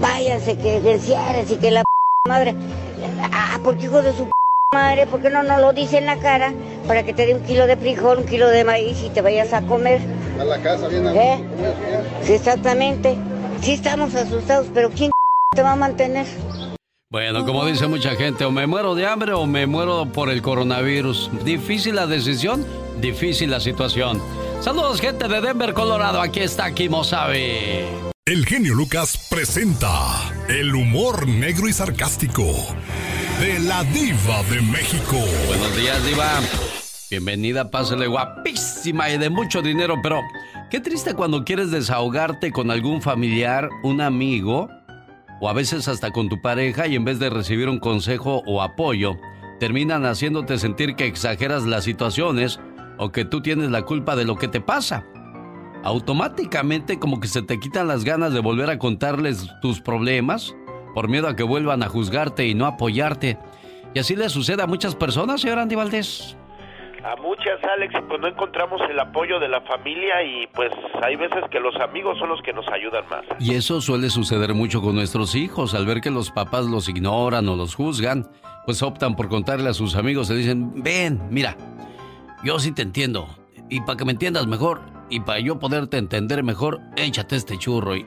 váyanse 0.00 0.56
que 0.56 0.76
encierres 0.76 1.50
y 1.50 1.56
que 1.56 1.70
la 1.70 1.82
p 1.82 2.28
madre. 2.28 2.54
Ah, 3.32 3.58
porque 3.62 3.86
hijo 3.86 4.02
de 4.02 4.12
su 4.12 4.24
p 4.24 4.30
madre, 4.74 5.06
¿por 5.06 5.20
qué 5.22 5.30
no 5.30 5.42
nos 5.42 5.60
lo 5.60 5.72
dice 5.72 5.98
en 5.98 6.06
la 6.06 6.18
cara 6.18 6.52
para 6.86 7.02
que 7.02 7.14
te 7.14 7.26
dé 7.26 7.34
un 7.34 7.42
kilo 7.42 7.66
de 7.66 7.76
frijol, 7.76 8.18
un 8.18 8.26
kilo 8.26 8.48
de 8.48 8.64
maíz 8.64 9.02
y 9.02 9.10
te 9.10 9.22
vayas 9.22 9.52
a 9.52 9.62
comer? 9.62 10.00
A 10.40 10.44
la 10.44 10.58
casa 10.60 10.88
bien 10.88 11.06
¿Eh? 11.08 11.42
Sí, 12.22 12.34
exactamente. 12.34 13.16
Sí 13.62 13.72
estamos 13.72 14.14
asustados, 14.14 14.66
pero 14.72 14.90
¿quién 14.90 15.10
te 15.54 15.62
va 15.62 15.72
a 15.72 15.76
mantener? 15.76 16.26
Bueno, 17.10 17.46
como 17.46 17.64
dice 17.64 17.86
mucha 17.86 18.10
gente, 18.10 18.44
o 18.44 18.50
me 18.50 18.66
muero 18.66 18.94
de 18.94 19.06
hambre 19.06 19.32
o 19.32 19.46
me 19.46 19.66
muero 19.66 20.06
por 20.12 20.28
el 20.28 20.42
coronavirus. 20.42 21.30
Difícil 21.42 21.96
la 21.96 22.06
decisión, 22.06 22.66
difícil 23.00 23.50
la 23.50 23.60
situación. 23.60 24.20
Saludos, 24.60 25.00
gente 25.00 25.26
de 25.26 25.40
Denver, 25.40 25.72
Colorado. 25.72 26.20
Aquí 26.20 26.40
está 26.40 26.70
Kimo 26.72 27.04
Sabe. 27.04 28.07
El 28.30 28.44
genio 28.44 28.74
Lucas 28.74 29.26
presenta 29.30 29.88
el 30.50 30.74
humor 30.74 31.26
negro 31.26 31.66
y 31.66 31.72
sarcástico 31.72 32.44
de 33.40 33.58
la 33.60 33.82
diva 33.84 34.42
de 34.50 34.60
México. 34.60 35.16
Buenos 35.46 35.74
días, 35.74 36.04
diva. 36.04 36.38
Bienvenida, 37.10 37.70
pásale 37.70 38.06
guapísima 38.06 39.08
y 39.08 39.16
de 39.16 39.30
mucho 39.30 39.62
dinero, 39.62 39.94
pero 40.02 40.20
qué 40.70 40.78
triste 40.78 41.14
cuando 41.14 41.42
quieres 41.42 41.70
desahogarte 41.70 42.52
con 42.52 42.70
algún 42.70 43.00
familiar, 43.00 43.70
un 43.82 44.02
amigo 44.02 44.68
o 45.40 45.48
a 45.48 45.54
veces 45.54 45.88
hasta 45.88 46.10
con 46.10 46.28
tu 46.28 46.42
pareja 46.42 46.86
y 46.86 46.96
en 46.96 47.06
vez 47.06 47.18
de 47.18 47.30
recibir 47.30 47.70
un 47.70 47.78
consejo 47.78 48.42
o 48.46 48.60
apoyo, 48.60 49.16
terminan 49.58 50.04
haciéndote 50.04 50.58
sentir 50.58 50.96
que 50.96 51.06
exageras 51.06 51.62
las 51.62 51.84
situaciones 51.84 52.60
o 52.98 53.10
que 53.10 53.24
tú 53.24 53.40
tienes 53.40 53.70
la 53.70 53.82
culpa 53.82 54.16
de 54.16 54.26
lo 54.26 54.36
que 54.36 54.48
te 54.48 54.60
pasa 54.60 55.06
automáticamente 55.82 56.98
como 56.98 57.20
que 57.20 57.28
se 57.28 57.42
te 57.42 57.58
quitan 57.58 57.88
las 57.88 58.04
ganas 58.04 58.32
de 58.32 58.40
volver 58.40 58.70
a 58.70 58.78
contarles 58.78 59.48
tus 59.60 59.80
problemas 59.80 60.54
por 60.94 61.08
miedo 61.08 61.28
a 61.28 61.36
que 61.36 61.42
vuelvan 61.42 61.82
a 61.82 61.88
juzgarte 61.88 62.46
y 62.46 62.54
no 62.54 62.66
apoyarte. 62.66 63.38
Y 63.94 63.98
así 64.00 64.16
le 64.16 64.28
sucede 64.28 64.62
a 64.62 64.66
muchas 64.66 64.94
personas, 64.94 65.40
señor 65.40 65.58
Andy 65.58 65.74
Valdés. 65.74 66.36
A 67.04 67.14
muchas, 67.22 67.62
Alex, 67.76 67.94
pues 68.08 68.20
no 68.20 68.26
encontramos 68.26 68.80
el 68.90 68.98
apoyo 68.98 69.38
de 69.38 69.48
la 69.48 69.60
familia 69.60 70.22
y 70.24 70.48
pues 70.48 70.72
hay 71.00 71.14
veces 71.14 71.44
que 71.50 71.60
los 71.60 71.76
amigos 71.76 72.18
son 72.18 72.28
los 72.28 72.42
que 72.42 72.52
nos 72.52 72.66
ayudan 72.68 73.04
más. 73.08 73.22
Y 73.38 73.54
eso 73.54 73.80
suele 73.80 74.10
suceder 74.10 74.52
mucho 74.52 74.82
con 74.82 74.96
nuestros 74.96 75.36
hijos, 75.36 75.74
al 75.74 75.86
ver 75.86 76.00
que 76.00 76.10
los 76.10 76.30
papás 76.32 76.66
los 76.66 76.88
ignoran 76.88 77.48
o 77.48 77.54
los 77.54 77.76
juzgan, 77.76 78.28
pues 78.66 78.82
optan 78.82 79.14
por 79.14 79.28
contarle 79.28 79.70
a 79.70 79.74
sus 79.74 79.94
amigos, 79.94 80.28
y 80.30 80.34
dicen, 80.34 80.82
ven, 80.82 81.22
mira, 81.30 81.56
yo 82.42 82.58
sí 82.58 82.72
te 82.72 82.82
entiendo, 82.82 83.28
y 83.70 83.80
para 83.80 83.96
que 83.96 84.04
me 84.04 84.12
entiendas 84.12 84.46
mejor, 84.46 84.80
y 85.10 85.20
para 85.20 85.40
yo 85.40 85.58
poderte 85.58 85.96
entender 85.96 86.42
mejor, 86.42 86.80
échate 86.96 87.36
este 87.36 87.58
churro 87.58 87.96
y, 87.96 88.06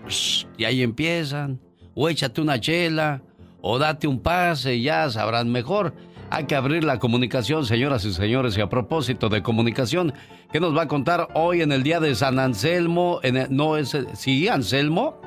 y 0.57 0.66
ahí 0.66 0.84
empiezan. 0.84 1.59
O 1.93 2.07
échate 2.07 2.39
una 2.41 2.59
chela, 2.59 3.22
o 3.62 3.80
date 3.80 4.07
un 4.07 4.20
pase 4.20 4.76
y 4.76 4.84
ya 4.84 5.09
sabrán 5.09 5.51
mejor. 5.51 5.93
Hay 6.30 6.45
que 6.45 6.55
abrir 6.55 6.84
la 6.84 6.99
comunicación, 6.99 7.66
señoras 7.66 8.05
y 8.05 8.14
señores. 8.14 8.57
Y 8.57 8.62
a 8.62 8.70
propósito 8.70 9.28
de 9.28 9.43
comunicación, 9.43 10.14
¿qué 10.51 10.59
nos 10.59 10.76
va 10.76 10.84
a 10.84 10.88
contar 10.88 11.28
hoy 11.34 11.62
en 11.62 11.72
el 11.74 11.84
día 11.84 11.99
de 11.99 12.16
San 12.16 12.39
Anselmo? 12.39 13.20
En 13.24 13.47
no 13.49 13.76
es, 13.76 13.97
sí, 14.14 14.47
Anselmo, 14.47 15.20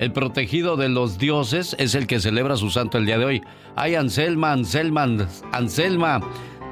el 0.00 0.12
protegido 0.12 0.76
de 0.76 0.88
los 0.88 1.18
dioses, 1.18 1.76
es 1.78 1.94
el 1.94 2.08
que 2.08 2.18
celebra 2.18 2.56
su 2.56 2.70
santo 2.70 2.98
el 2.98 3.06
día 3.06 3.18
de 3.18 3.24
hoy. 3.24 3.42
Hay 3.76 3.94
Anselma, 3.94 4.52
Anselma, 4.52 5.06
Anselma. 5.52 6.20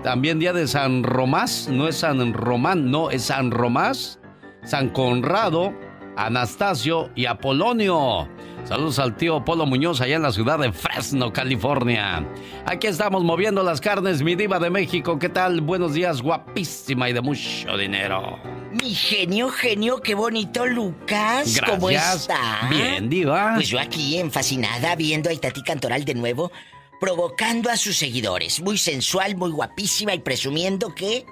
También 0.06 0.38
día 0.38 0.52
de 0.52 0.68
San 0.68 1.02
Romás, 1.02 1.68
no 1.68 1.88
es 1.88 1.96
San 1.96 2.32
Román, 2.32 2.92
no, 2.92 3.10
es 3.10 3.24
San 3.24 3.50
Romás. 3.50 4.20
San 4.62 4.90
Conrado, 4.90 5.74
Anastasio 6.16 7.10
y 7.16 7.26
Apolonio. 7.26 8.28
Saludos 8.62 9.00
al 9.00 9.16
tío 9.16 9.44
Polo 9.44 9.66
Muñoz 9.66 10.00
allá 10.00 10.14
en 10.14 10.22
la 10.22 10.30
ciudad 10.30 10.60
de 10.60 10.70
Fresno, 10.70 11.32
California. 11.32 12.24
Aquí 12.66 12.86
estamos 12.86 13.24
moviendo 13.24 13.64
las 13.64 13.80
carnes, 13.80 14.22
mi 14.22 14.36
diva 14.36 14.60
de 14.60 14.70
México. 14.70 15.18
¿Qué 15.18 15.28
tal? 15.28 15.60
Buenos 15.60 15.94
días, 15.94 16.22
guapísima 16.22 17.10
y 17.10 17.12
de 17.12 17.20
mucho 17.20 17.76
dinero. 17.76 18.38
Mi 18.80 18.94
genio, 18.94 19.48
genio, 19.48 20.00
qué 20.00 20.14
bonito, 20.14 20.66
Lucas. 20.66 21.60
¿Cómo 21.66 21.90
está? 21.90 22.68
Bien, 22.70 23.08
diva. 23.08 23.54
Pues 23.56 23.70
yo 23.70 23.80
aquí, 23.80 24.18
en 24.18 24.30
fascinada, 24.30 24.94
viendo 24.94 25.30
a 25.30 25.32
Itati 25.32 25.64
Cantoral 25.64 26.04
de 26.04 26.14
nuevo, 26.14 26.52
provocando 27.00 27.70
a 27.70 27.76
sus 27.76 27.96
seguidores. 27.96 28.60
Muy 28.60 28.78
sensual, 28.78 29.36
muy 29.36 29.50
guapísima 29.50 30.14
y 30.14 30.20
presumiendo 30.20 30.94
que 30.94 31.26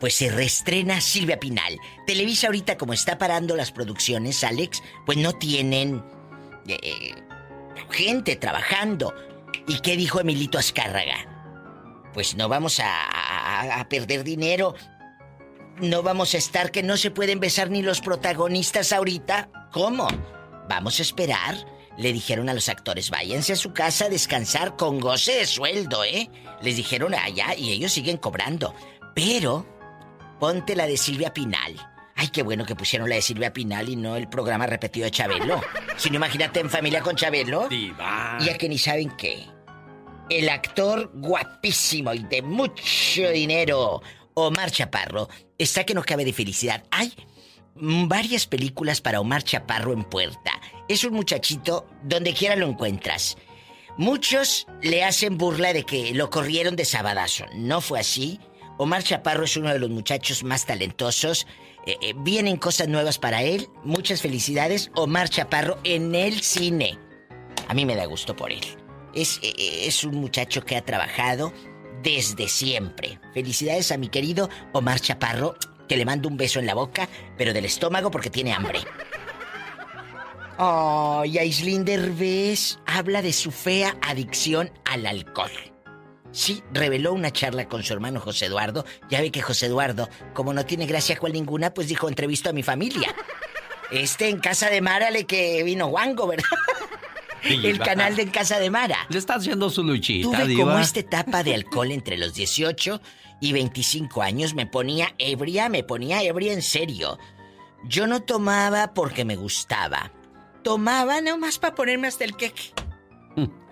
pues 0.00 0.14
se 0.14 0.30
reestrena 0.30 1.00
Silvia 1.00 1.38
Pinal. 1.38 1.78
Televisa 2.06 2.46
ahorita 2.46 2.78
como 2.78 2.94
está 2.94 3.18
parando 3.18 3.54
las 3.54 3.70
producciones, 3.70 4.42
Alex, 4.42 4.82
pues 5.04 5.18
no 5.18 5.34
tienen 5.34 6.02
eh, 6.66 7.14
gente 7.90 8.36
trabajando. 8.36 9.14
¿Y 9.66 9.80
qué 9.80 9.96
dijo 9.96 10.20
Emilito 10.20 10.58
Azcárraga? 10.58 12.10
Pues 12.14 12.34
no 12.34 12.48
vamos 12.48 12.80
a, 12.80 13.80
a 13.80 13.88
perder 13.88 14.24
dinero. 14.24 14.74
No 15.80 16.02
vamos 16.02 16.34
a 16.34 16.38
estar 16.38 16.70
que 16.70 16.82
no 16.82 16.96
se 16.96 17.10
pueden 17.10 17.38
besar 17.38 17.70
ni 17.70 17.82
los 17.82 18.00
protagonistas 18.00 18.92
ahorita. 18.92 19.50
¿Cómo? 19.70 20.08
Vamos 20.68 20.98
a 20.98 21.02
esperar. 21.02 21.56
Le 22.00 22.12
dijeron 22.12 22.48
a 22.48 22.54
los 22.54 22.68
actores, 22.68 23.10
váyanse 23.10 23.52
a 23.52 23.56
su 23.56 23.72
casa 23.72 24.06
a 24.06 24.08
descansar 24.08 24.76
con 24.76 25.00
goce 25.00 25.34
de 25.34 25.46
sueldo, 25.46 26.02
¿eh? 26.02 26.30
Les 26.62 26.76
dijeron 26.76 27.14
allá 27.14 27.54
y 27.56 27.70
ellos 27.70 27.92
siguen 27.92 28.16
cobrando. 28.16 28.74
Pero 29.14 29.66
Ponte 30.40 30.74
la 30.74 30.86
de 30.86 30.96
Silvia 30.96 31.34
Pinal. 31.34 31.76
Ay, 32.16 32.28
qué 32.28 32.42
bueno 32.42 32.64
que 32.64 32.74
pusieron 32.74 33.10
la 33.10 33.16
de 33.16 33.22
Silvia 33.22 33.52
Pinal 33.52 33.90
y 33.90 33.96
no 33.96 34.16
el 34.16 34.26
programa 34.26 34.66
repetido 34.66 35.04
de 35.04 35.10
Chabelo. 35.10 35.60
Si 35.98 36.08
no, 36.08 36.16
imagínate 36.16 36.60
en 36.60 36.70
familia 36.70 37.02
con 37.02 37.14
Chabelo. 37.14 37.68
Diva. 37.68 38.38
Ya 38.40 38.56
que 38.56 38.66
ni 38.66 38.78
saben 38.78 39.10
qué. 39.18 39.46
El 40.30 40.48
actor 40.48 41.10
guapísimo 41.14 42.14
y 42.14 42.20
de 42.20 42.40
mucho 42.40 43.30
dinero, 43.30 44.00
Omar 44.32 44.70
Chaparro, 44.70 45.28
está 45.58 45.84
que 45.84 45.92
no 45.92 46.02
cabe 46.02 46.24
de 46.24 46.32
felicidad. 46.32 46.84
Hay 46.90 47.12
varias 47.74 48.46
películas 48.46 49.02
para 49.02 49.20
Omar 49.20 49.42
Chaparro 49.42 49.92
en 49.92 50.04
puerta. 50.04 50.52
Es 50.90 51.04
un 51.04 51.14
muchachito 51.14 51.86
donde 52.02 52.34
quiera 52.34 52.56
lo 52.56 52.66
encuentras. 52.66 53.36
Muchos 53.96 54.66
le 54.82 55.04
hacen 55.04 55.38
burla 55.38 55.72
de 55.72 55.84
que 55.84 56.12
lo 56.14 56.30
corrieron 56.30 56.74
de 56.74 56.84
sabadazo. 56.84 57.44
No 57.54 57.80
fue 57.80 58.00
así. 58.00 58.40
Omar 58.76 59.04
Chaparro 59.04 59.44
es 59.44 59.56
uno 59.56 59.68
de 59.68 59.78
los 59.78 59.88
muchachos 59.88 60.42
más 60.42 60.66
talentosos. 60.66 61.46
Eh, 61.86 61.94
eh, 62.02 62.14
vienen 62.16 62.56
cosas 62.56 62.88
nuevas 62.88 63.20
para 63.20 63.44
él. 63.44 63.68
Muchas 63.84 64.20
felicidades, 64.20 64.90
Omar 64.96 65.28
Chaparro, 65.28 65.78
en 65.84 66.12
el 66.16 66.40
cine. 66.40 66.98
A 67.68 67.74
mí 67.74 67.86
me 67.86 67.94
da 67.94 68.06
gusto 68.06 68.34
por 68.34 68.50
él. 68.50 68.66
Es, 69.14 69.38
eh, 69.44 69.86
es 69.86 70.02
un 70.02 70.16
muchacho 70.16 70.64
que 70.64 70.74
ha 70.74 70.84
trabajado 70.84 71.52
desde 72.02 72.48
siempre. 72.48 73.20
Felicidades 73.32 73.92
a 73.92 73.96
mi 73.96 74.08
querido 74.08 74.50
Omar 74.72 74.98
Chaparro, 74.98 75.54
que 75.88 75.96
le 75.96 76.04
mando 76.04 76.28
un 76.28 76.36
beso 76.36 76.58
en 76.58 76.66
la 76.66 76.74
boca, 76.74 77.08
pero 77.38 77.52
del 77.52 77.66
estómago 77.66 78.10
porque 78.10 78.28
tiene 78.28 78.52
hambre. 78.52 78.80
Oh, 80.62 81.24
y 81.24 81.38
Aislinn 81.38 81.86
Derbez 81.86 82.78
habla 82.84 83.22
de 83.22 83.32
su 83.32 83.50
fea 83.50 83.96
adicción 84.02 84.70
al 84.84 85.06
alcohol. 85.06 85.50
Sí, 86.32 86.62
reveló 86.74 87.14
una 87.14 87.30
charla 87.30 87.66
con 87.66 87.82
su 87.82 87.94
hermano 87.94 88.20
José 88.20 88.44
Eduardo. 88.44 88.84
Ya 89.08 89.22
ve 89.22 89.30
que 89.30 89.40
José 89.40 89.66
Eduardo, 89.66 90.10
como 90.34 90.52
no 90.52 90.66
tiene 90.66 90.84
gracia 90.84 91.18
cual 91.18 91.32
ninguna, 91.32 91.72
pues 91.72 91.88
dijo, 91.88 92.10
entrevisto 92.10 92.50
a 92.50 92.52
mi 92.52 92.62
familia. 92.62 93.14
Este 93.90 94.28
en 94.28 94.38
casa 94.38 94.68
de 94.68 94.82
Mara 94.82 95.10
le 95.10 95.24
que 95.24 95.62
vino 95.64 95.86
Wango, 95.86 96.26
¿verdad? 96.26 96.44
El 97.42 97.78
canal 97.78 98.16
de 98.16 98.22
En 98.24 98.30
Casa 98.30 98.60
de 98.60 98.68
Mara. 98.68 99.06
Le 99.08 99.18
está 99.18 99.36
haciendo 99.36 99.70
su 99.70 99.82
luchita, 99.82 100.28
Tuve 100.28 100.46
diva. 100.46 100.64
como 100.64 100.78
esta 100.78 101.00
etapa 101.00 101.42
de 101.42 101.54
alcohol 101.54 101.90
entre 101.90 102.18
los 102.18 102.34
18 102.34 103.00
y 103.40 103.52
25 103.54 104.20
años. 104.20 104.52
Me 104.52 104.66
ponía 104.66 105.14
ebria, 105.16 105.70
me 105.70 105.82
ponía 105.82 106.22
ebria 106.22 106.52
en 106.52 106.60
serio. 106.60 107.18
Yo 107.84 108.06
no 108.06 108.20
tomaba 108.20 108.92
porque 108.92 109.24
me 109.24 109.36
gustaba. 109.36 110.12
Tomaba 110.62 111.20
nomás 111.20 111.58
para 111.58 111.74
ponerme 111.74 112.08
hasta 112.08 112.24
el 112.24 112.36
queque. 112.36 112.72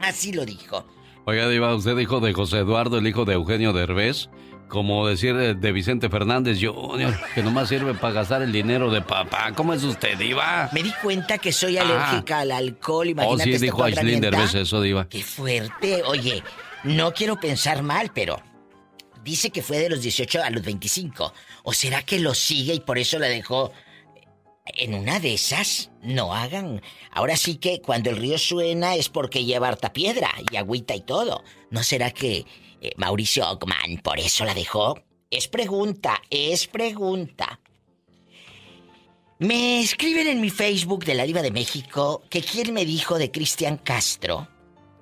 Así 0.01 0.33
lo 0.33 0.45
dijo. 0.45 0.87
Oiga, 1.27 1.49
Diva, 1.49 1.75
usted 1.75 1.97
dijo 1.97 2.21
de 2.21 2.33
José 2.33 2.59
Eduardo, 2.59 2.99
el 2.99 3.07
hijo 3.07 3.25
de 3.27 3.35
Eugenio 3.35 3.73
Derbez, 3.75 4.31
como 4.69 5.07
decir 5.07 5.35
de, 5.37 5.55
de 5.55 5.73
Vicente 5.73 6.09
Fernández 6.09 6.59
Jr., 6.61 7.15
que 7.35 7.43
nomás 7.43 7.69
sirve 7.69 7.93
para 7.95 8.15
gastar 8.15 8.41
el 8.43 8.53
dinero 8.53 8.91
de 8.91 9.03
papá. 9.03 9.53
¿Cómo 9.55 9.75
es 9.75 9.83
usted, 9.85 10.17
Diva? 10.17 10.71
Me 10.73 10.83
di 10.83 10.93
cuenta 11.03 11.37
que 11.39 11.53
soy 11.53 11.77
Ah. 11.77 11.83
alérgica 11.83 12.41
al 12.41 12.53
alcohol. 12.53 13.09
Imagínate 13.09 13.43
Oh, 13.43 13.45
sí, 13.45 13.53
esta 13.53 13.65
dijo 13.65 13.85
Aislinn. 13.85 14.21
Derbez 14.21 14.55
eso, 14.55 14.81
Diva. 14.81 15.07
Qué 15.09 15.23
fuerte. 15.23 16.03
Oye, 16.05 16.43
no 16.85 17.13
quiero 17.13 17.39
pensar 17.39 17.83
mal, 17.83 18.11
pero 18.15 18.41
dice 19.23 19.51
que 19.51 19.61
fue 19.61 19.79
de 19.79 19.91
los 19.91 20.01
18 20.01 20.43
a 20.43 20.49
los 20.49 20.63
25. 20.63 21.35
¿O 21.65 21.73
será 21.75 22.03
que 22.03 22.19
lo 22.21 22.33
sigue 22.33 22.73
y 22.75 22.81
por 22.81 22.97
eso 22.99 23.19
la 23.19 23.27
dejó 23.27 23.73
en 24.75 24.95
una 24.95 25.21
de 25.21 25.35
esas? 25.35 25.91
No 26.03 26.35
hagan. 26.35 26.83
Ahora 27.11 27.37
sí 27.37 27.57
que 27.57 27.81
cuando 27.81 28.11
el 28.11 28.17
río 28.17 28.39
suena 28.39 28.95
es 28.95 29.09
porque 29.09 29.45
lleva 29.45 29.69
harta 29.69 29.93
piedra 29.93 30.31
y 30.51 30.57
agüita 30.57 30.95
y 30.95 31.01
todo. 31.01 31.43
¿No 31.71 31.83
será 31.83 32.11
que 32.11 32.45
eh, 32.81 32.93
Mauricio 32.97 33.49
Ockman 33.49 33.99
por 34.03 34.19
eso 34.19 34.45
la 34.45 34.55
dejó? 34.55 35.01
Es 35.31 35.49
pregunta, 35.49 36.23
es 36.31 36.67
pregunta. 36.67 37.61
Me 39.39 39.81
escriben 39.81 40.27
en 40.27 40.41
mi 40.41 40.51
Facebook 40.51 41.05
de 41.05 41.15
la 41.15 41.25
Diva 41.25 41.43
de 41.43 41.53
México 41.53 42.23
que 42.29 42.43
quién 42.43 42.73
me 42.73 42.85
dijo 42.85 43.19
de 43.19 43.31
Cristian 43.31 43.77
Castro 43.77 44.49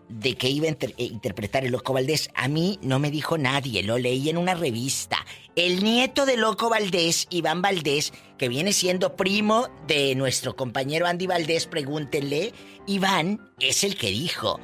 de 0.08 0.34
que 0.36 0.48
iba 0.48 0.66
a 0.66 0.70
inter- 0.70 0.94
eh, 0.98 1.04
interpretar 1.04 1.64
el 1.64 1.72
Loco 1.72 1.92
Valdés. 1.92 2.30
A 2.34 2.48
mí 2.48 2.78
no 2.82 2.98
me 2.98 3.10
dijo 3.10 3.38
nadie, 3.38 3.82
lo 3.82 3.98
leí 3.98 4.28
en 4.28 4.36
una 4.38 4.54
revista. 4.54 5.18
El 5.56 5.82
nieto 5.82 6.26
de 6.26 6.36
Loco 6.36 6.68
Valdés, 6.70 7.26
Iván 7.30 7.62
Valdés, 7.62 8.12
que 8.38 8.48
viene 8.48 8.72
siendo 8.72 9.16
primo 9.16 9.68
de 9.86 10.14
nuestro 10.14 10.54
compañero 10.56 11.06
Andy 11.06 11.26
Valdés, 11.26 11.66
pregúntenle, 11.66 12.52
Iván 12.86 13.40
es 13.58 13.82
el 13.84 13.96
que 13.96 14.08
dijo. 14.08 14.60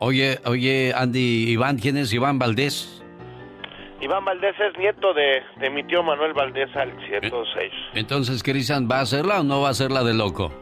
Oye, 0.00 0.38
oye, 0.44 0.92
Andy, 0.94 1.48
Iván, 1.50 1.78
¿quién 1.78 1.96
es 1.96 2.12
Iván 2.12 2.38
Valdés? 2.38 3.00
Iván 4.02 4.24
Valdés 4.24 4.54
es 4.60 4.78
nieto 4.78 5.14
de, 5.14 5.40
de 5.60 5.70
mi 5.70 5.82
tío 5.84 6.02
Manuel 6.02 6.34
Valdés 6.34 6.68
al 6.76 6.92
106. 7.08 7.72
Entonces, 7.94 8.42
Cristian, 8.42 8.86
¿va 8.90 8.98
a 8.98 9.02
hacerla 9.02 9.40
o 9.40 9.44
no 9.44 9.62
va 9.62 9.68
a 9.68 9.70
hacerla 9.70 10.04
de 10.04 10.12
loco? 10.12 10.52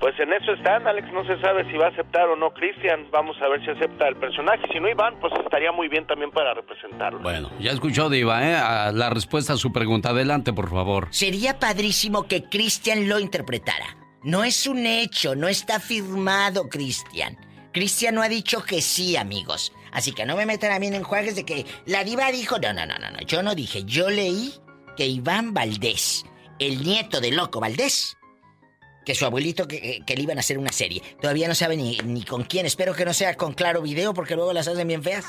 Pues 0.00 0.18
en 0.20 0.32
eso 0.32 0.52
están, 0.52 0.86
Alex, 0.86 1.12
no 1.12 1.24
se 1.26 1.40
sabe 1.40 1.70
si 1.70 1.76
va 1.76 1.86
a 1.86 1.88
aceptar 1.90 2.28
o 2.28 2.36
no 2.36 2.52
Cristian, 2.52 3.08
vamos 3.10 3.36
a 3.40 3.48
ver 3.48 3.64
si 3.64 3.70
acepta 3.70 4.08
el 4.08 4.16
personaje, 4.16 4.66
si 4.72 4.80
no 4.80 4.88
Iván, 4.88 5.18
pues 5.20 5.32
estaría 5.42 5.72
muy 5.72 5.88
bien 5.88 6.06
también 6.06 6.30
para 6.30 6.54
representarlo. 6.54 7.20
Bueno, 7.20 7.50
ya 7.58 7.72
escuchó 7.72 8.08
Diva, 8.08 8.46
¿eh? 8.46 8.54
A 8.54 8.92
la 8.92 9.10
respuesta 9.10 9.54
a 9.54 9.56
su 9.56 9.72
pregunta, 9.72 10.10
adelante, 10.10 10.52
por 10.52 10.70
favor. 10.70 11.08
Sería 11.10 11.58
padrísimo 11.58 12.24
que 12.24 12.44
Cristian 12.44 13.08
lo 13.08 13.18
interpretara. 13.18 13.96
No 14.22 14.44
es 14.44 14.66
un 14.66 14.86
hecho, 14.86 15.34
no 15.36 15.48
está 15.48 15.78
firmado, 15.80 16.68
Cristian. 16.68 17.36
Cristian 17.72 18.14
no 18.14 18.22
ha 18.22 18.28
dicho 18.28 18.64
que 18.64 18.80
sí, 18.80 19.16
amigos. 19.16 19.72
Así 19.92 20.12
que 20.12 20.26
no 20.26 20.36
me 20.36 20.46
metan 20.46 20.72
a 20.72 20.78
mí 20.78 20.88
en 20.88 20.94
enjuagues 20.94 21.36
de 21.36 21.44
que 21.44 21.64
la 21.86 22.04
diva 22.04 22.30
dijo, 22.30 22.58
no, 22.58 22.72
no, 22.72 22.86
no, 22.86 22.98
no, 22.98 23.10
no, 23.10 23.20
yo 23.20 23.42
no 23.42 23.54
dije, 23.54 23.84
yo 23.84 24.10
leí 24.10 24.52
que 24.96 25.06
Iván 25.06 25.54
Valdés, 25.54 26.24
el 26.58 26.82
nieto 26.82 27.20
de 27.20 27.32
Loco 27.32 27.60
Valdés, 27.60 28.16
que 29.06 29.14
su 29.14 29.24
abuelito 29.24 29.68
que, 29.68 30.02
que, 30.04 30.16
le 30.16 30.22
iban 30.22 30.36
a 30.36 30.40
hacer 30.40 30.58
una 30.58 30.72
serie. 30.72 31.00
Todavía 31.20 31.46
no 31.46 31.54
sabe 31.54 31.76
ni, 31.76 31.96
ni 31.98 32.24
con 32.24 32.42
quién. 32.42 32.66
Espero 32.66 32.92
que 32.92 33.04
no 33.04 33.14
sea 33.14 33.36
con 33.36 33.54
Claro 33.54 33.80
Video 33.80 34.12
porque 34.12 34.34
luego 34.34 34.52
las 34.52 34.66
hacen 34.66 34.88
bien 34.88 35.04
feas. 35.04 35.24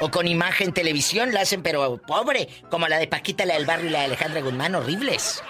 O 0.00 0.10
con 0.10 0.26
Imagen 0.26 0.72
Televisión 0.72 1.34
la 1.34 1.42
hacen 1.42 1.62
pero 1.62 1.98
pobre. 1.98 2.48
Como 2.70 2.88
la 2.88 2.98
de 2.98 3.06
Paquita, 3.06 3.44
la 3.44 3.54
del 3.54 3.66
Barrio 3.66 3.88
y 3.88 3.90
la 3.90 3.98
de 4.00 4.04
Alejandra 4.06 4.40
Guzmán. 4.40 4.74
Horribles. 4.74 5.42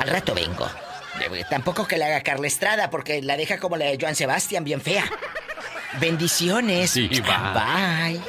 Al 0.00 0.08
rato 0.08 0.34
vengo. 0.34 0.68
Tampoco 1.48 1.88
que 1.88 1.96
la 1.96 2.06
haga 2.06 2.20
Carla 2.20 2.46
Estrada 2.46 2.90
porque 2.90 3.22
la 3.22 3.38
deja 3.38 3.58
como 3.58 3.78
la 3.78 3.86
de 3.86 3.96
Joan 3.98 4.14
Sebastián, 4.14 4.62
bien 4.62 4.82
fea. 4.82 5.10
Bendiciones. 5.98 6.90
Sí, 6.90 7.08
va. 7.26 7.54
Bye. 7.54 8.20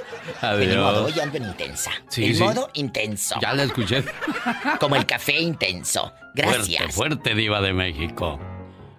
Adiós. 0.41 0.73
En 0.73 0.79
modo 0.79 1.09
ya 1.09 1.23
ando 1.23 1.37
en 1.37 1.43
intensa. 1.43 1.91
Sí, 2.07 2.33
sí. 2.33 2.41
modo 2.41 2.69
intenso. 2.75 3.35
Ya 3.41 3.53
la 3.53 3.63
escuché. 3.63 4.05
Como 4.79 4.95
el 4.95 5.05
café 5.05 5.37
intenso. 5.37 6.13
Gracias. 6.33 6.93
Fuerte, 6.93 6.93
fuerte, 6.93 7.35
Diva 7.35 7.59
de 7.59 7.73
México. 7.73 8.39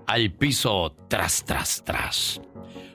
Al 0.06 0.32
piso, 0.32 0.94
tras, 1.08 1.44
tras, 1.44 1.82
tras. 1.84 2.40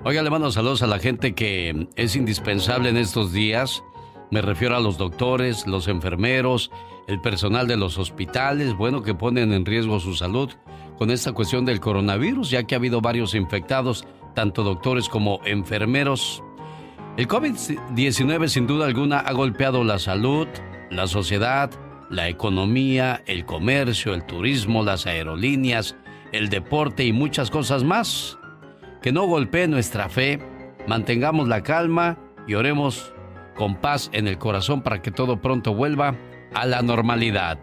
Oiga, 0.03 0.21
le 0.21 0.29
mando 0.29 0.51
saludos 0.51 0.83
a 0.83 0.87
la 0.87 0.99
gente 0.99 1.33
que 1.33 1.87
es 1.95 2.15
indispensable 2.15 2.89
en 2.89 2.97
estos 2.97 3.33
días. 3.33 3.83
Me 4.31 4.41
refiero 4.41 4.77
a 4.77 4.79
los 4.79 4.97
doctores, 4.97 5.65
los 5.65 5.87
enfermeros, 5.87 6.71
el 7.07 7.19
personal 7.19 7.67
de 7.67 7.77
los 7.77 7.97
hospitales, 7.97 8.75
bueno, 8.75 9.01
que 9.01 9.15
ponen 9.15 9.51
en 9.53 9.65
riesgo 9.65 9.99
su 9.99 10.15
salud 10.15 10.51
con 10.97 11.09
esta 11.09 11.31
cuestión 11.31 11.65
del 11.65 11.79
coronavirus, 11.79 12.51
ya 12.51 12.63
que 12.63 12.75
ha 12.75 12.77
habido 12.77 13.01
varios 13.01 13.33
infectados, 13.33 14.05
tanto 14.35 14.63
doctores 14.63 15.09
como 15.09 15.39
enfermeros. 15.45 16.43
El 17.17 17.27
COVID-19 17.27 18.47
sin 18.47 18.67
duda 18.67 18.85
alguna 18.85 19.19
ha 19.19 19.33
golpeado 19.33 19.83
la 19.83 19.97
salud, 19.97 20.47
la 20.91 21.07
sociedad, 21.07 21.71
la 22.09 22.29
economía, 22.29 23.23
el 23.25 23.45
comercio, 23.45 24.13
el 24.13 24.25
turismo, 24.25 24.83
las 24.83 25.05
aerolíneas, 25.07 25.95
el 26.31 26.49
deporte 26.49 27.03
y 27.03 27.13
muchas 27.13 27.51
cosas 27.51 27.83
más. 27.83 28.37
Que 29.01 29.11
no 29.11 29.25
golpee 29.25 29.67
nuestra 29.67 30.09
fe, 30.09 30.39
mantengamos 30.87 31.47
la 31.47 31.63
calma 31.63 32.17
y 32.47 32.55
oremos 32.55 33.13
con 33.55 33.75
paz 33.75 34.09
en 34.13 34.27
el 34.27 34.37
corazón 34.37 34.81
para 34.81 35.01
que 35.01 35.11
todo 35.11 35.41
pronto 35.41 35.73
vuelva 35.73 36.15
a 36.53 36.65
la 36.65 36.81
normalidad. 36.81 37.57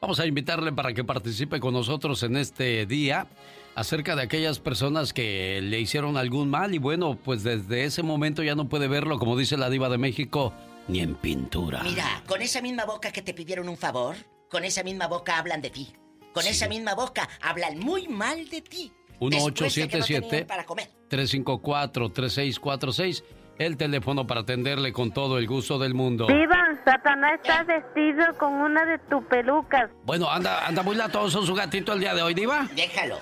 Vamos 0.01 0.21
a 0.21 0.27
invitarle 0.27 0.73
para 0.73 0.93
que 0.93 1.05
participe 1.05 1.59
con 1.59 1.75
nosotros 1.75 2.23
en 2.23 2.37
este 2.37 2.87
día 2.87 3.27
acerca 3.75 4.15
de 4.15 4.23
aquellas 4.23 4.59
personas 4.59 5.13
que 5.13 5.61
le 5.63 5.81
hicieron 5.81 6.17
algún 6.17 6.51
mal 6.51 6.75
y 6.75 6.79
bueno, 6.79 7.19
pues 7.23 7.43
desde 7.43 7.85
ese 7.85 8.03
momento 8.03 8.43
ya 8.43 8.55
no 8.55 8.69
puede 8.69 8.89
verlo, 8.89 9.19
como 9.19 9.37
dice 9.37 9.57
la 9.57 9.71
diva 9.71 9.89
de 9.89 9.99
México, 9.99 10.53
ni 10.89 11.01
en 11.01 11.15
pintura. 11.15 11.83
Mira, 11.83 12.23
con 12.27 12.43
esa 12.43 12.63
misma 12.63 12.85
boca 12.85 13.11
que 13.11 13.23
te 13.23 13.35
pidieron 13.35 13.69
un 13.69 13.77
favor, 13.77 14.17
con 14.51 14.65
esa 14.65 14.83
misma 14.83 15.09
boca 15.09 15.39
hablan 15.39 15.61
de 15.61 15.71
ti. 15.71 15.93
Con 16.33 16.47
esa 16.47 16.69
misma 16.69 16.95
boca 16.95 17.29
hablan 17.41 17.79
muy 17.79 18.09
mal 18.09 18.49
de 18.49 18.63
ti. 18.63 18.93
Después 19.19 19.75
de 19.75 19.89
que 19.89 19.99
no 19.99 20.05
tenían 20.05 20.47
para 20.47 20.67
comer. 20.67 20.91
1877-354-3646, 21.11 23.25
el 23.59 23.77
teléfono 23.77 24.27
para 24.27 24.41
atenderle 24.43 24.93
con 24.93 25.13
todo 25.13 25.39
el 25.39 25.47
gusto 25.47 25.79
del 25.79 25.95
mundo. 25.95 26.27
Viva, 26.27 26.57
Satanás 26.85 27.33
está 27.43 27.63
vestido 27.65 28.25
con 28.39 28.53
una 28.55 28.85
de 28.85 28.99
tus 28.99 29.25
pelucas. 29.25 29.91
Bueno, 30.05 30.31
anda, 30.31 30.67
anda 30.67 30.83
muy 30.83 30.97
latoso 30.97 31.45
su 31.45 31.55
gatito 31.55 31.93
el 31.93 32.01
día 32.01 32.15
de 32.15 32.23
hoy, 32.23 32.35
diva. 32.35 32.69
Déjalo. 32.75 33.19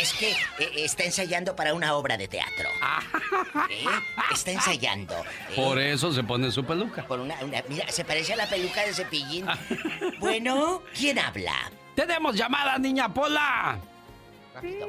Es 0.00 0.12
que 0.14 0.30
eh, 0.32 0.70
está 0.84 1.04
ensayando 1.04 1.54
para 1.54 1.72
una 1.72 1.94
obra 1.94 2.16
de 2.16 2.26
teatro. 2.26 2.68
¿Eh? 3.70 3.84
Está 4.32 4.50
ensayando. 4.50 5.14
¿eh? 5.14 5.54
Por 5.54 5.78
eso 5.78 6.12
se 6.12 6.24
pone 6.24 6.50
su 6.50 6.64
peluca. 6.64 7.06
Por 7.06 7.20
una, 7.20 7.36
una- 7.44 7.62
Mira, 7.68 7.86
se 7.88 8.04
parece 8.04 8.32
a 8.32 8.36
la 8.36 8.46
peluca 8.48 8.82
de 8.84 8.92
cepillín. 8.92 9.46
bueno, 10.18 10.82
¿quién 10.98 11.18
habla? 11.20 11.54
¡Tenemos 11.94 12.34
llamada, 12.34 12.76
niña 12.78 13.08
Pola! 13.14 13.78
Rápido. 14.54 14.88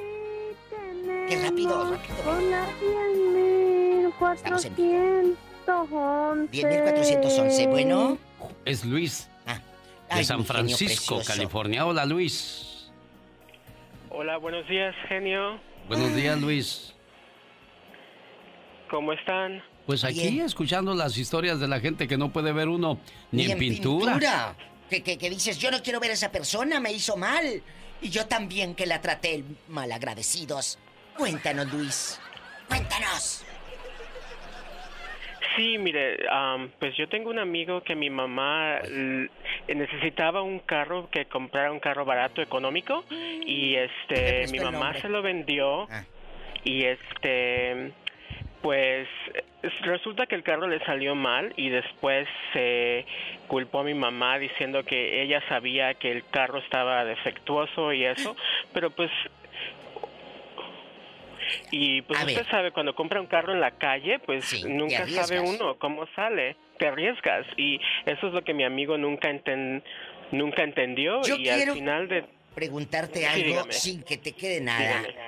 Qué 1.30 1.42
rápido, 1.44 1.92
rápido. 1.92 2.16
Hola, 2.26 2.66
10.411. 4.20 6.50
10.411, 6.52 7.70
bueno. 7.70 8.18
Es 8.66 8.86
Luis. 8.86 9.30
Ah. 9.46 9.60
de 10.16 10.24
San 10.24 10.46
Francisco. 10.46 11.22
California. 11.26 11.86
Hola, 11.86 12.06
Luis. 12.06 12.90
Hola, 14.10 14.38
buenos 14.38 14.68
días, 14.68 14.96
genio. 15.08 15.60
Buenos 15.88 16.16
días, 16.16 16.40
Luis. 16.40 16.94
¿Cómo 18.90 19.14
están? 19.14 19.62
Pues 19.86 20.04
aquí 20.04 20.40
escuchando 20.40 20.96
las 20.96 21.18
historias 21.18 21.60
de 21.60 21.68
la 21.68 21.80
gente 21.80 22.08
que 22.08 22.18
no 22.18 22.32
puede 22.32 22.52
ver 22.52 22.68
uno 22.68 23.00
ni, 23.32 23.52
en, 23.52 23.58
pintura. 23.58 24.14
pintura. 24.14 24.56
Que, 24.90 25.04
que, 25.04 25.18
que 25.18 25.30
dices, 25.30 25.60
yo 25.60 25.70
no 25.72 25.84
quiero 25.84 26.00
ver 26.00 26.12
a 26.12 26.14
esa 26.14 26.32
persona, 26.32 26.80
me 26.80 26.92
hizo 26.92 27.18
mal. 27.18 27.62
Y 28.02 28.10
yo 28.10 28.28
también 28.28 28.76
que 28.76 28.86
la 28.86 29.02
traté 29.02 29.44
malagradecidos. 29.68 30.78
Cuéntanos, 31.18 31.72
Luis. 31.72 32.20
Cuéntanos. 32.68 33.44
Sí, 35.58 35.78
mire, 35.80 36.18
am, 36.30 36.70
pues 36.80 36.96
yo 36.96 37.10
tengo 37.10 37.30
un 37.32 37.40
amigo 37.40 37.82
que 37.84 37.96
mi 37.96 38.10
mamá 38.10 38.80
necesitaba 39.68 40.42
un 40.42 40.60
carro, 40.60 41.10
que 41.12 41.26
comprara 41.26 41.72
un 41.72 41.80
carro 41.80 42.06
barato, 42.06 42.42
económico, 42.42 43.04
y 43.46 43.76
este, 43.76 44.46
mi 44.52 44.60
mamá 44.72 44.94
se 45.02 45.10
lo 45.10 45.22
vendió, 45.22 45.88
y 46.64 46.84
este, 46.84 47.92
pues 48.62 49.08
es- 49.64 49.82
resulta 49.82 50.26
que 50.28 50.36
el 50.36 50.44
carro 50.44 50.68
le 50.68 50.80
salió 50.86 51.16
mal 51.16 51.54
y 51.58 51.70
después 51.70 52.28
se 52.54 53.06
culpó 53.48 53.80
a 53.80 53.84
mi 53.84 53.94
mamá 53.94 54.38
diciendo 54.40 54.84
que 54.84 55.22
ella 55.24 55.42
sabía 55.50 55.94
que 55.96 56.12
el 56.12 56.24
carro 56.30 56.60
estaba 56.60 57.04
defectuoso 57.06 57.94
y 57.94 58.06
eso, 58.06 58.36
pero 58.74 58.92
pues 58.92 59.10
y 61.72 62.02
pues 62.04 62.20
A 62.20 62.24
usted 62.26 62.36
ver. 62.38 62.50
sabe, 62.52 62.72
cuando 62.72 62.96
compra 62.96 63.20
un 63.22 63.28
carro 63.28 63.54
en 63.54 63.60
la 63.62 63.72
calle, 63.72 64.20
pues 64.20 64.66
nunca 64.66 65.08
sabe 65.08 65.40
uno 65.40 65.78
cómo 65.78 66.06
sale, 66.16 66.56
te 66.80 66.88
arriesgas 66.88 67.46
y 67.58 67.80
eso 68.06 68.28
es 68.28 68.34
lo 68.34 68.44
que 68.44 68.54
mi 68.54 68.64
amigo 68.64 68.98
nunca 68.98 69.30
enten- 69.30 69.84
nunca 70.32 70.64
entendió 70.64 71.22
Yo 71.24 71.36
y 71.36 71.44
quiero 71.44 71.74
al 71.74 71.78
final 71.78 72.08
de 72.08 72.26
preguntarte 72.56 73.20
Sí, 73.20 73.26
algo 73.26 73.46
dígame. 73.46 73.72
sin 73.74 74.04
que 74.04 74.18
te 74.18 74.34
quede 74.34 74.62
nada. 74.62 75.02
Dígame. 75.02 75.28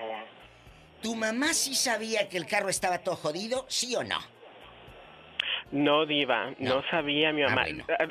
¿Tu 1.01 1.15
mamá 1.15 1.53
sí 1.53 1.75
sabía 1.75 2.27
que 2.27 2.37
el 2.37 2.45
carro 2.45 2.67
estaba 2.69 2.97
todo 2.99 3.15
jodido, 3.15 3.65
sí 3.69 3.95
o 3.95 4.03
no? 4.03 4.17
No, 5.71 6.05
Diva, 6.05 6.53
no, 6.57 6.81
sabía 6.89 7.31
mi 7.31 7.43
mamá. 7.43 7.65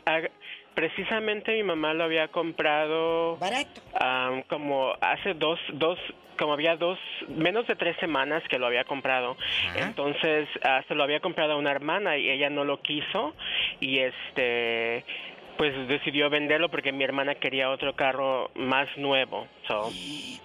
A- 0.06 0.10
a- 0.16 0.30
precisamente 0.78 1.50
mi 1.54 1.64
mamá 1.64 1.92
lo 1.92 2.04
había 2.04 2.28
comprado. 2.28 3.36
Barato. 3.38 3.80
como 4.48 4.92
hace 5.00 5.34
dos, 5.34 5.58
dos, 5.72 5.98
como 6.38 6.52
había 6.52 6.76
dos, 6.76 7.00
menos 7.26 7.66
de 7.66 7.74
tres 7.74 7.96
semanas 7.98 8.44
que 8.48 8.60
lo 8.60 8.66
había 8.66 8.84
comprado. 8.84 9.36
Entonces, 9.74 10.48
ah, 10.62 10.84
se 10.86 10.94
lo 10.94 11.02
había 11.02 11.18
comprado 11.18 11.54
a 11.54 11.56
una 11.56 11.72
hermana 11.72 12.16
y 12.16 12.30
ella 12.30 12.48
no 12.48 12.64
lo 12.64 12.80
quiso. 12.80 13.34
Y 13.80 13.98
este. 13.98 15.04
Pues 15.58 15.74
decidió 15.88 16.30
venderlo 16.30 16.70
porque 16.70 16.92
mi 16.92 17.02
hermana 17.04 17.34
quería 17.34 17.68
otro 17.70 17.94
carro 17.96 18.50
más 18.54 18.86
nuevo. 18.96 19.46
So, 19.66 19.90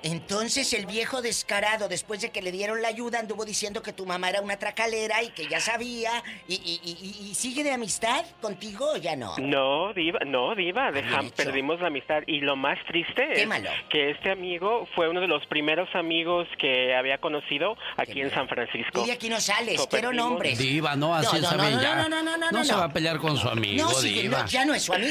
Entonces 0.01 0.73
el 0.73 0.85
viejo 0.85 1.21
descarado, 1.21 1.87
después 1.87 2.19
de 2.21 2.31
que 2.31 2.41
le 2.41 2.51
dieron 2.51 2.81
la 2.81 2.89
ayuda, 2.89 3.19
anduvo 3.19 3.45
diciendo 3.45 3.81
que 3.81 3.93
tu 3.93 4.05
mamá 4.05 4.29
era 4.29 4.41
una 4.41 4.57
tracalera 4.57 5.23
y 5.23 5.29
que 5.29 5.47
ya 5.47 5.59
sabía. 5.61 6.11
¿Y, 6.47 6.55
y- 6.55 6.81
y- 6.83 7.29
y 7.29 7.35
sigue 7.35 7.63
de 7.63 7.71
amistad 7.71 8.25
contigo 8.41 8.93
o 8.93 8.97
ya 8.97 9.15
no? 9.15 9.37
No, 9.37 9.93
Diva, 9.93 10.19
no, 10.25 10.55
Diva, 10.55 10.91
dejam- 10.91 11.31
perdimos 11.31 11.79
la 11.79 11.87
amistad. 11.87 12.23
Y 12.27 12.41
lo 12.41 12.55
más 12.55 12.77
triste 12.87 13.31
es 13.43 13.47
que 13.89 14.09
este 14.11 14.31
amigo 14.31 14.87
fue 14.95 15.07
uno 15.07 15.21
de 15.21 15.27
los 15.27 15.45
primeros 15.45 15.87
amigos 15.95 16.47
que 16.57 16.93
había 16.95 17.19
conocido 17.19 17.77
aquí 17.97 18.19
en 18.19 18.31
San 18.31 18.47
Francisco. 18.49 19.03
Y 19.03 19.05
de 19.07 19.11
aquí 19.13 19.29
no 19.29 19.39
sales, 19.39 19.79
So, 19.79 19.87
quiero 19.87 20.09
perdimos- 20.09 20.29
nombres. 20.31 20.57
Diva, 20.57 20.95
no, 20.95 21.13
así 21.15 21.39
No, 21.39 21.51
no, 21.51 21.69
no, 21.69 21.81
ya. 21.81 21.95
no, 21.95 22.09
no, 22.09 22.23
no, 22.23 22.37
no, 22.37 22.51
no, 22.51 22.63
se 22.65 22.71
no. 22.73 22.79
va 22.79 22.85
a 22.85 22.93
pelear 22.93 23.19
con 23.19 23.37
su 23.37 23.47
amigo, 23.47 23.87
sí, 23.91 24.23
Diva. 24.23 24.39
no, 24.41 24.47
ya 24.47 24.65
no 24.65 24.73
es 24.73 24.83
su 24.83 24.91
amigo. 24.93 25.02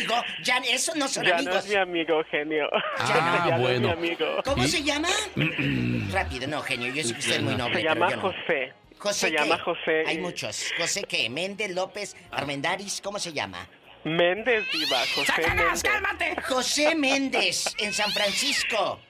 Ya 0.43 0.59
esos 0.69 0.97
no 0.97 1.09
son 1.09 1.25
ya 1.25 1.31
no 1.33 1.37
amigos. 1.39 1.57
es 1.65 1.69
mi 1.71 1.77
amigo, 1.77 2.23
genio. 2.31 2.69
Ah, 2.73 3.05
Ya 3.09 3.21
no 3.21 3.37
es 3.37 3.45
mi 3.57 3.63
bueno. 3.63 3.91
amigo. 3.93 4.27
¿Cómo 4.45 4.67
se 4.67 4.83
llama? 4.83 5.09
Rápido, 6.13 6.47
no, 6.49 6.63
genio. 6.63 6.93
Yo 6.93 7.03
sé 7.03 7.13
que 7.15 7.19
usted 7.21 7.35
es 7.37 7.43
muy 7.43 7.55
noble. 7.57 7.77
Se 7.77 7.83
pero 7.83 7.95
llama 7.95 8.11
no. 8.11 8.21
José. 8.23 8.73
José 8.99 9.19
Se 9.27 9.31
qué? 9.33 9.39
llama 9.39 9.59
José. 9.59 10.05
Hay 10.07 10.19
muchos. 10.19 10.73
¿José 10.79 11.03
qué? 11.05 11.29
¿Méndez, 11.29 11.71
López, 11.75 12.17
Armendaris? 12.31 13.01
¿Cómo 13.03 13.19
se 13.19 13.33
llama? 13.33 13.67
Méndez, 14.05 14.65
Diva, 14.73 14.99
José 15.15 15.33
Méndez. 15.49 16.45
José 16.49 16.95
Méndez, 16.95 17.75
en 17.79 17.93
San 17.93 18.11
Francisco. 18.13 19.01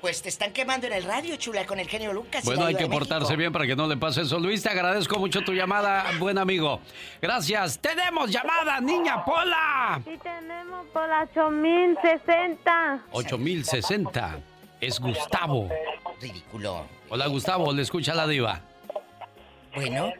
Pues 0.00 0.22
te 0.22 0.28
están 0.28 0.52
quemando 0.52 0.86
en 0.86 0.92
el 0.92 1.02
radio, 1.02 1.34
chula, 1.36 1.66
con 1.66 1.80
el 1.80 1.88
genio 1.88 2.12
Lucas. 2.12 2.44
Bueno, 2.44 2.66
hay 2.66 2.76
que 2.76 2.86
portarse 2.86 3.24
México. 3.24 3.38
bien 3.38 3.52
para 3.52 3.66
que 3.66 3.74
no 3.74 3.86
le 3.88 3.96
pase 3.96 4.22
eso. 4.22 4.38
Luis, 4.38 4.62
te 4.62 4.68
agradezco 4.68 5.18
mucho 5.18 5.40
tu 5.42 5.52
llamada, 5.52 6.04
buen 6.18 6.38
amigo. 6.38 6.80
Gracias. 7.20 7.78
Tenemos 7.80 8.30
llamada, 8.30 8.80
niña 8.80 9.24
Pola. 9.24 10.00
Sí 10.04 10.16
tenemos 10.22 10.86
por 10.92 11.08
la 11.08 11.22
8060. 11.22 13.02
8060. 13.10 14.38
Es 14.80 15.00
Gustavo. 15.00 15.68
Ridículo. 16.20 16.86
Hola, 17.08 17.26
Gustavo, 17.26 17.72
le 17.72 17.82
escucha 17.82 18.14
la 18.14 18.26
diva. 18.28 18.60
Bueno. 19.74 20.12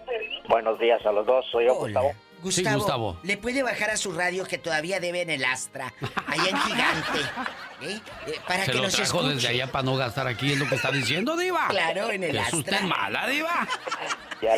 Buenos 0.49 0.79
días 0.79 1.05
a 1.07 1.13
los 1.13 1.27
dos, 1.27 1.45
soy 1.53 1.67
yo, 1.67 1.75
Gustavo. 1.77 2.13
Gustavo, 2.43 2.69
Sí, 2.69 2.75
Gustavo. 2.75 3.19
¿le 3.23 3.37
puede 3.37 3.63
bajar 3.63 3.91
a 3.91 3.97
su 3.97 4.13
radio 4.13 4.45
que 4.47 4.59
todavía 4.59 5.01
debe 5.01 5.23
en 5.23 5.31
el 5.31 5.45
Astra, 5.45 5.93
allá 6.27 6.49
en 6.51 6.57
Gigante? 6.59 7.19
¿eh? 7.83 8.01
Eh, 8.27 8.41
para 8.47 8.65
Se 8.65 8.71
que 8.73 8.77
lo 8.79 8.85
nos 8.85 8.93
trajo 8.95 9.19
escuche. 9.19 9.35
desde 9.35 9.49
allá 9.49 9.67
para 9.73 9.85
no 9.85 9.97
gastar 9.97 10.27
aquí, 10.29 10.53
es 10.53 10.59
lo 10.59 10.69
que 10.69 10.75
está 10.77 10.91
diciendo, 10.91 11.37
diva. 11.37 11.67
Claro, 11.69 12.11
en 12.11 12.25
el 12.25 12.37
¿Es 12.37 12.43
Astra. 12.43 12.59
usted 12.59 12.81
mala, 12.83 13.27
diva? 13.29 13.67
Ya, 14.41 14.55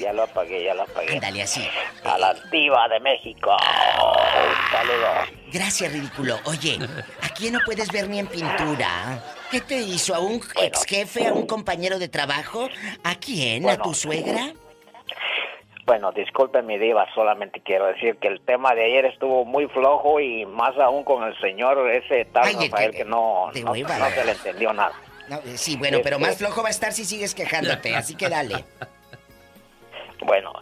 ya 0.00 0.12
lo 0.12 0.24
apagué, 0.24 0.64
ya 0.64 0.74
lo 0.74 0.82
apagué. 0.82 1.14
Ándale 1.14 1.42
así. 1.42 1.64
A 2.04 2.18
la 2.18 2.34
diva 2.50 2.88
de 2.88 2.98
México. 3.00 3.50
Un 3.52 4.70
saludo. 4.72 5.38
Gracias, 5.52 5.92
ridículo. 5.92 6.38
Oye, 6.44 6.78
¿a 7.22 7.28
quién 7.28 7.52
no 7.54 7.60
puedes 7.64 7.88
ver 7.92 8.08
ni 8.08 8.18
en 8.18 8.26
pintura? 8.26 9.22
¿Qué 9.52 9.60
te 9.60 9.78
hizo? 9.78 10.14
¿A 10.14 10.18
un 10.18 10.42
ex 10.60 10.84
jefe? 10.84 11.28
¿A 11.28 11.32
un 11.32 11.46
compañero 11.46 11.98
de 12.00 12.08
trabajo? 12.08 12.68
¿A 13.04 13.14
quién? 13.14 13.68
¿A 13.70 13.78
tu 13.78 13.94
suegra? 13.94 14.52
Bueno, 15.88 16.12
disculpe 16.12 16.60
mi 16.60 16.76
diva, 16.76 17.06
solamente 17.14 17.60
quiero 17.60 17.86
decir 17.86 18.18
que 18.18 18.28
el 18.28 18.42
tema 18.42 18.74
de 18.74 18.84
ayer 18.84 19.06
estuvo 19.06 19.46
muy 19.46 19.66
flojo 19.68 20.20
y 20.20 20.44
más 20.44 20.76
aún 20.78 21.02
con 21.02 21.22
el 21.24 21.34
señor 21.40 21.90
ese 21.90 22.26
tal 22.26 22.44
Ay, 22.44 22.68
Rafael 22.68 22.90
que- 22.90 22.98
que 22.98 23.04
no, 23.06 23.50
no, 23.52 23.74
no 23.74 24.10
se 24.10 24.24
le 24.26 24.32
entendió 24.32 24.74
nada. 24.74 24.92
No, 25.30 25.36
eh, 25.38 25.56
sí, 25.56 25.76
bueno, 25.78 26.00
pero 26.04 26.18
más 26.18 26.36
flojo 26.36 26.60
va 26.62 26.68
a 26.68 26.70
estar 26.72 26.92
si 26.92 27.06
sigues 27.06 27.34
quejándote, 27.34 27.96
así 27.96 28.14
que 28.14 28.28
dale. 28.28 28.64
Bueno, 30.26 30.52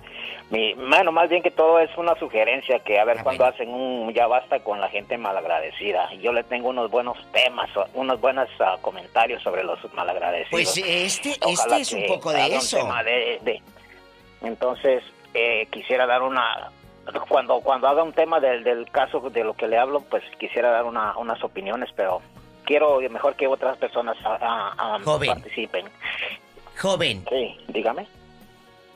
mi, 0.50 0.74
bueno, 0.74 1.10
más 1.12 1.28
bien 1.30 1.42
que 1.42 1.50
todo 1.50 1.80
es 1.80 1.90
una 1.96 2.14
sugerencia 2.20 2.78
que 2.80 3.00
a 3.00 3.04
ver 3.04 3.22
cuando 3.24 3.46
hacen 3.46 3.70
un 3.70 4.12
ya 4.12 4.26
basta 4.26 4.60
con 4.60 4.80
la 4.82 4.88
gente 4.90 5.16
malagradecida. 5.18 6.12
Yo 6.20 6.32
le 6.32 6.44
tengo 6.44 6.68
unos 6.68 6.90
buenos 6.90 7.16
temas, 7.32 7.68
unos 7.94 8.20
buenos 8.20 8.48
ah, 8.60 8.76
comentarios 8.82 9.42
sobre 9.42 9.64
los 9.64 9.78
malagradecidos. 9.94 10.50
Pues 10.50 10.76
este, 10.76 11.36
Ojalá 11.40 11.78
este 11.78 11.80
es 11.80 11.92
un 11.94 12.06
poco 12.06 12.32
de 12.32 12.44
un 12.44 12.52
eso. 12.52 12.76
tema 12.76 13.02
de- 13.02 13.40
de- 13.42 13.62
Entonces, 14.42 15.02
eh, 15.34 15.66
quisiera 15.70 16.06
dar 16.06 16.22
una... 16.22 16.70
Cuando, 17.28 17.60
cuando 17.60 17.86
haga 17.86 18.02
un 18.02 18.12
tema 18.12 18.40
del, 18.40 18.64
del 18.64 18.90
caso 18.90 19.20
de 19.30 19.44
lo 19.44 19.54
que 19.54 19.68
le 19.68 19.78
hablo, 19.78 20.00
pues 20.00 20.24
quisiera 20.40 20.70
dar 20.70 20.84
una, 20.84 21.16
unas 21.16 21.42
opiniones, 21.44 21.88
pero 21.94 22.20
quiero 22.64 22.98
mejor 23.10 23.36
que 23.36 23.46
otras 23.46 23.76
personas 23.78 24.16
ah, 24.24 24.98
Joven. 25.04 25.34
participen. 25.34 25.86
Joven. 26.80 27.24
Sí, 27.28 27.56
dígame. 27.68 28.08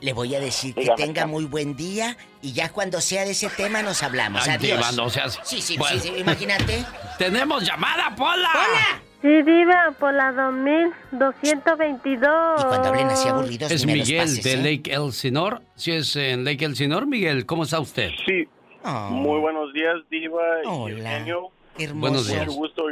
Le 0.01 0.11
voy 0.13 0.35
a 0.35 0.39
decir 0.39 0.75
que 0.75 0.89
tenga 0.97 1.25
muy 1.25 1.45
buen 1.45 1.75
día 1.77 2.17
y 2.41 2.51
ya 2.53 2.69
cuando 2.73 2.99
sea 2.99 3.23
de 3.23 3.31
ese 3.31 3.49
tema 3.49 3.81
nos 3.81 4.03
hablamos. 4.03 4.47
Adiós. 4.47 4.61
diva, 4.79 4.91
no 4.93 5.09
seas- 5.09 5.39
Sí, 5.43 5.61
sí, 5.61 5.77
Bueno. 5.77 5.99
sí, 6.01 6.09
sí, 6.09 6.15
imagínate. 6.19 6.83
¡Tenemos 7.17 7.63
llamada, 7.63 8.13
Pola! 8.15 8.49
Sí, 9.21 9.43
Diva, 9.43 9.93
por 9.99 10.13
la 10.15 10.31
2222. 10.31 12.59
Y 12.59 12.63
cuando 12.65 12.87
hablen 12.89 13.07
así 13.07 13.29
aburridos, 13.29 13.71
Es 13.71 13.85
Miguel 13.85 14.17
pases, 14.21 14.43
de 14.43 14.53
¿eh? 14.53 14.57
Lake 14.57 14.91
Elsinore. 14.93 15.57
Si 15.75 15.91
es 15.91 16.15
en 16.15 16.43
Lake 16.43 16.65
Elsinore, 16.65 17.05
Miguel, 17.05 17.45
¿cómo 17.45 17.63
está 17.63 17.79
usted? 17.79 18.09
Sí. 18.25 18.47
Oh. 18.83 19.09
Muy 19.11 19.39
buenos 19.39 19.71
días, 19.73 19.97
Diva 20.09 20.41
y 20.63 20.67
Eugenio. 20.91 21.49
Buenos 21.93 22.27
días. 22.27 22.47
Gusto. 22.47 22.85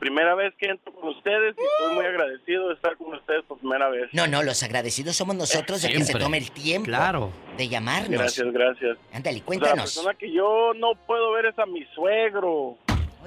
Primera 0.00 0.34
vez 0.34 0.52
que 0.58 0.66
entro 0.66 0.92
con 0.92 1.08
ustedes 1.08 1.54
y 1.56 1.60
estoy 1.62 1.94
muy 1.94 2.04
agradecido 2.04 2.68
de 2.68 2.74
estar 2.74 2.96
con 2.98 3.14
ustedes 3.14 3.44
por 3.44 3.58
primera 3.58 3.88
vez. 3.88 4.08
No, 4.12 4.26
no, 4.26 4.42
los 4.42 4.62
agradecidos 4.62 5.16
somos 5.16 5.36
nosotros 5.36 5.80
de 5.82 5.88
que 5.88 6.04
se 6.04 6.12
tome 6.18 6.36
el 6.38 6.50
tiempo 6.50 6.86
Claro. 6.86 7.30
de 7.56 7.68
llamarnos. 7.68 8.10
Gracias, 8.10 8.52
gracias. 8.52 8.98
Ándale, 9.14 9.38
La 9.38 9.44
cuéntanos. 9.44 9.94
persona 9.94 10.12
que 10.14 10.30
yo 10.30 10.72
no 10.76 10.92
puedo 11.06 11.32
ver 11.32 11.46
es 11.46 11.58
a 11.58 11.64
mi 11.64 11.82
suegro. 11.94 12.76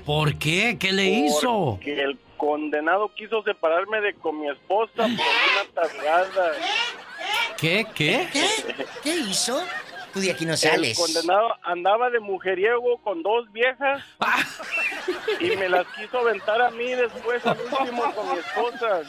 ¿Por 0.05 0.38
qué? 0.38 0.78
¿Qué 0.80 0.91
le 0.91 1.05
hizo? 1.10 1.80
Que 1.82 2.01
el 2.03 2.20
condenado 2.39 3.13
quiso 3.13 3.43
separarme 3.43 4.01
de 4.01 4.15
con 4.15 4.39
mi 4.39 4.49
esposa 4.49 4.93
por 4.95 5.05
una 5.05 5.73
targada. 5.75 6.51
¿Qué? 7.57 7.85
¿Qué? 7.93 8.27
¿Qué 9.03 9.15
hizo? 9.15 9.61
Tú 10.13 10.21
de 10.21 10.31
aquí 10.31 10.43
no 10.43 10.53
El 10.53 10.57
sales. 10.57 10.97
condenado 10.97 11.53
andaba 11.61 12.09
de 12.09 12.19
mujeriego 12.19 12.97
con 13.03 13.21
dos 13.21 13.51
viejas 13.51 14.03
y 15.39 15.55
me 15.55 15.69
las 15.69 15.85
quiso 15.95 16.17
aventar 16.19 16.59
a 16.63 16.71
mí 16.71 16.85
después 16.89 17.45
al 17.45 17.57
último 17.59 18.11
con 18.15 18.31
mi 18.31 18.39
esposa. 18.39 19.01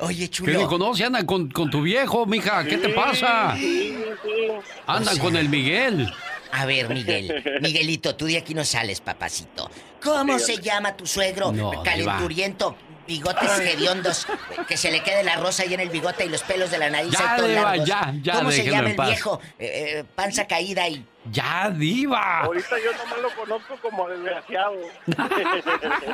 Oye, 0.00 0.28
¿Qué 0.28 0.50
le 0.52 0.66
conoce? 0.66 1.04
Andan 1.04 1.26
con, 1.26 1.48
con 1.50 1.70
tu 1.70 1.82
viejo, 1.82 2.26
mija. 2.26 2.64
¿Qué 2.64 2.76
te 2.78 2.88
pasa? 2.88 3.54
Sí, 3.56 4.04
sí. 4.24 4.48
Andan 4.88 5.12
O 5.14 5.16
sea- 5.16 5.22
con 5.22 5.36
el 5.36 5.48
Miguel. 5.48 6.12
A 6.58 6.64
ver, 6.66 6.88
Miguel. 6.88 7.42
Miguelito, 7.60 8.16
tú 8.16 8.26
de 8.26 8.38
aquí 8.38 8.54
no 8.54 8.64
sales, 8.64 9.00
papacito. 9.00 9.70
¿Cómo 10.02 10.38
se 10.38 10.56
llama 10.58 10.96
tu 10.96 11.06
suegro? 11.06 11.52
No, 11.52 11.82
Calenturiento, 11.82 12.76
bigotes 13.06 13.58
hediondos, 13.58 14.26
que 14.68 14.76
se 14.76 14.90
le 14.90 15.02
quede 15.02 15.22
la 15.22 15.36
rosa 15.36 15.64
ahí 15.64 15.74
en 15.74 15.80
el 15.80 15.90
bigote 15.90 16.24
y 16.24 16.28
los 16.28 16.42
pelos 16.42 16.70
de 16.70 16.78
la 16.78 16.88
nariz 16.90 17.12
Ya, 17.12 17.36
todos 17.36 17.48
Diva, 17.50 17.62
largos. 17.62 17.86
ya, 17.88 18.14
ya, 18.22 18.32
¿Cómo 18.34 18.50
se 18.50 18.64
llama 18.64 18.90
el 18.90 18.96
paz. 18.96 19.08
viejo? 19.08 19.40
Eh, 19.58 19.98
eh, 19.98 20.04
panza 20.14 20.46
caída 20.46 20.88
y... 20.88 21.04
Ya, 21.30 21.70
diva. 21.70 22.40
Ahorita 22.44 22.76
yo 22.84 22.92
nomás 22.96 23.18
lo 23.20 23.34
conozco 23.34 23.76
como 23.82 24.08
desgraciado. 24.08 24.76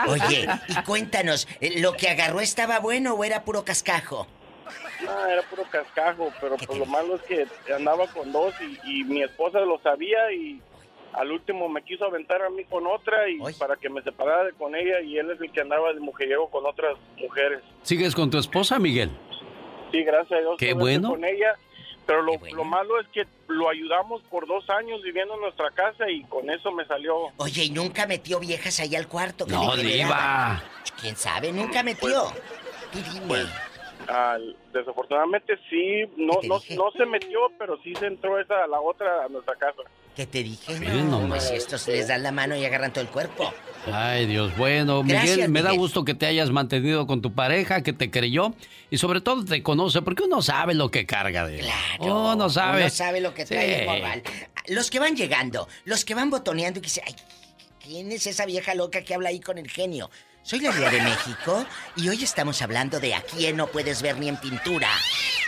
Oye, 0.08 0.48
y 0.68 0.74
cuéntanos, 0.84 1.46
¿lo 1.76 1.96
que 1.96 2.08
agarró 2.08 2.40
estaba 2.40 2.78
bueno 2.78 3.14
o 3.14 3.24
era 3.24 3.44
puro 3.44 3.64
cascajo? 3.64 4.26
Ah, 5.08 5.26
era 5.30 5.42
puro 5.42 5.64
cascajo, 5.70 6.32
pero 6.40 6.56
pues 6.56 6.78
lo 6.78 6.86
malo 6.86 7.16
es 7.16 7.22
que 7.22 7.46
andaba 7.72 8.06
con 8.08 8.32
dos 8.32 8.54
y, 8.60 9.00
y 9.00 9.04
mi 9.04 9.22
esposa 9.22 9.60
lo 9.60 9.78
sabía 9.80 10.32
y 10.32 10.60
al 11.12 11.30
último 11.30 11.68
me 11.68 11.82
quiso 11.82 12.04
aventar 12.06 12.42
a 12.42 12.50
mí 12.50 12.64
con 12.64 12.86
otra 12.86 13.28
y 13.28 13.38
para 13.58 13.76
que 13.76 13.88
me 13.90 14.02
separara 14.02 14.44
de 14.44 14.52
con 14.52 14.74
ella 14.74 15.00
y 15.00 15.18
él 15.18 15.30
es 15.30 15.40
el 15.40 15.52
que 15.52 15.60
andaba 15.60 15.92
de 15.92 16.00
mujeriego 16.00 16.48
con 16.50 16.64
otras 16.66 16.96
mujeres. 17.18 17.60
¿Sigues 17.82 18.14
con 18.14 18.30
tu 18.30 18.38
esposa, 18.38 18.78
Miguel? 18.78 19.10
Sí, 19.90 20.02
gracias 20.04 20.38
a 20.38 20.40
Dios. 20.40 20.56
Qué 20.58 20.72
bueno. 20.72 21.10
Con 21.10 21.24
ella, 21.24 21.54
pero 22.06 22.22
lo, 22.22 22.32
lo 22.54 22.64
malo 22.64 22.98
es 23.00 23.06
que 23.08 23.26
lo 23.48 23.68
ayudamos 23.68 24.22
por 24.30 24.46
dos 24.46 24.68
años 24.70 25.02
viviendo 25.02 25.34
en 25.34 25.40
nuestra 25.42 25.70
casa 25.70 26.08
y 26.10 26.22
con 26.24 26.48
eso 26.48 26.72
me 26.72 26.86
salió. 26.86 27.28
Oye, 27.36 27.64
¿y 27.64 27.70
nunca 27.70 28.06
metió 28.06 28.40
viejas 28.40 28.80
ahí 28.80 28.96
al 28.96 29.06
cuarto? 29.08 29.44
que 29.44 29.52
No, 29.52 29.76
le 29.76 29.82
diva. 29.82 30.62
¿Quién 31.00 31.16
sabe? 31.16 31.52
Nunca 31.52 31.82
metió. 31.82 32.24
Tú 32.90 32.98
dime. 33.12 33.44
Al- 34.08 34.56
desafortunadamente 34.72 35.54
sí, 35.70 36.02
no, 36.16 36.34
no, 36.44 36.60
no 36.76 36.90
se 36.96 37.06
metió, 37.06 37.38
pero 37.58 37.78
sí 37.82 37.94
se 37.94 38.06
entró 38.06 38.38
esa, 38.40 38.66
la 38.66 38.80
otra 38.80 39.24
a 39.24 39.28
nuestra 39.28 39.54
casa. 39.56 39.82
¿Qué 40.16 40.26
te 40.26 40.42
dije? 40.42 40.78
Miren 40.78 41.10
No, 41.10 41.20
nomás. 41.22 41.48
pues 41.48 41.62
estos 41.62 41.88
les 41.88 42.08
dan 42.08 42.22
la 42.22 42.32
mano 42.32 42.54
y 42.54 42.64
agarran 42.64 42.92
todo 42.92 43.02
el 43.02 43.08
cuerpo. 43.10 43.50
Ay, 43.90 44.26
Dios, 44.26 44.54
bueno, 44.58 45.02
Miguel, 45.02 45.22
Gracias, 45.24 45.48
me 45.48 45.62
da 45.62 45.70
Miguel. 45.70 45.80
gusto 45.80 46.04
que 46.04 46.14
te 46.14 46.26
hayas 46.26 46.50
mantenido 46.50 47.06
con 47.06 47.22
tu 47.22 47.32
pareja, 47.34 47.82
que 47.82 47.92
te 47.94 48.10
creyó 48.10 48.54
y 48.90 48.98
sobre 48.98 49.20
todo 49.22 49.44
te 49.44 49.62
conoce, 49.62 50.02
porque 50.02 50.24
uno 50.24 50.42
sabe 50.42 50.74
lo 50.74 50.90
que 50.90 51.06
carga 51.06 51.46
de 51.46 51.60
él. 51.60 51.66
Claro, 51.98 52.32
Uno 52.32 52.50
sabe. 52.50 52.82
Uno 52.82 52.90
sabe 52.90 53.20
lo 53.22 53.32
que 53.32 53.46
trae 53.46 53.86
Sí. 53.86 54.22
el. 54.68 54.74
Los 54.76 54.90
que 54.90 54.98
van 55.00 55.16
llegando, 55.16 55.66
los 55.84 56.04
que 56.04 56.14
van 56.14 56.28
botoneando 56.30 56.78
y 56.78 56.82
que 56.82 56.86
dicen, 56.86 57.04
ay, 57.06 57.14
¿quién 57.82 58.12
es 58.12 58.26
esa 58.26 58.44
vieja 58.46 58.74
loca 58.74 59.02
que 59.02 59.14
habla 59.14 59.30
ahí 59.30 59.40
con 59.40 59.56
el 59.58 59.70
genio? 59.70 60.10
Soy 60.42 60.58
la 60.58 60.72
Ría 60.72 60.90
de 60.90 61.00
México 61.02 61.64
y 61.96 62.08
hoy 62.08 62.24
estamos 62.24 62.62
hablando 62.62 62.98
de 62.98 63.14
a 63.14 63.22
quién 63.22 63.56
no 63.56 63.68
puedes 63.68 64.02
ver 64.02 64.18
ni 64.18 64.28
en 64.28 64.36
pintura. 64.36 64.88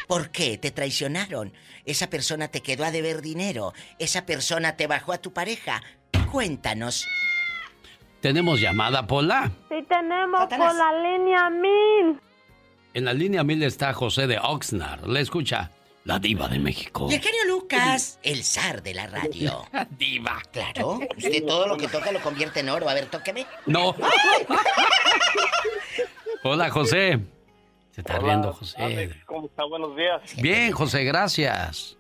¿Por 0.07 0.31
qué? 0.31 0.57
Te 0.57 0.71
traicionaron. 0.71 1.53
Esa 1.85 2.09
persona 2.09 2.49
te 2.49 2.63
quedó 2.63 2.85
a 2.85 2.93
deber 2.93 3.21
dinero. 3.21 3.73
Esa 3.99 4.25
persona 4.25 4.77
te 4.77 4.87
bajó 4.87 5.13
a 5.13 5.19
tu 5.19 5.33
pareja. 5.33 5.83
Cuéntanos. 6.31 7.07
Tenemos 8.21 8.61
llamada, 8.61 9.07
Pola. 9.07 9.51
Sí 9.69 9.85
tenemos 9.89 10.47
por 10.47 10.75
la 10.75 10.93
línea 11.03 11.51
mil. 11.51 12.21
En 12.95 13.05
la 13.05 13.13
línea 13.13 13.43
1000 13.43 13.65
está 13.65 13.93
José 13.93 14.29
de 14.29 14.39
Oxnard. 14.39 15.09
Le 15.09 15.21
escucha 15.21 15.73
la 16.05 16.19
diva 16.19 16.49
de 16.49 16.59
México. 16.59 17.09
Y 17.11 17.15
el 17.15 17.21
genio 17.23 17.45
Lucas, 17.49 18.19
el 18.23 18.45
zar 18.45 18.83
de 18.83 18.95
la 18.95 19.07
radio. 19.07 19.65
Diva. 19.99 20.41
Claro, 20.53 21.01
usted 21.17 21.45
todo 21.47 21.67
lo 21.67 21.77
que 21.77 21.89
toca 21.89 22.13
lo 22.13 22.21
convierte 22.21 22.61
en 22.61 22.69
oro. 22.69 22.89
A 22.89 22.95
ver, 22.95 23.07
tóqueme. 23.07 23.47
No. 23.67 23.95
Hola, 26.43 26.71
José. 26.71 27.19
Se 27.93 28.01
está 28.03 28.19
Hola, 28.19 28.27
riendo, 28.29 28.53
José. 28.53 28.83
Alex, 28.83 29.17
¿Cómo 29.25 29.47
está? 29.47 29.65
Buenos 29.65 29.97
días. 29.97 30.21
Bien, 30.37 30.73
José, 30.73 31.05
gracias. 31.05 31.97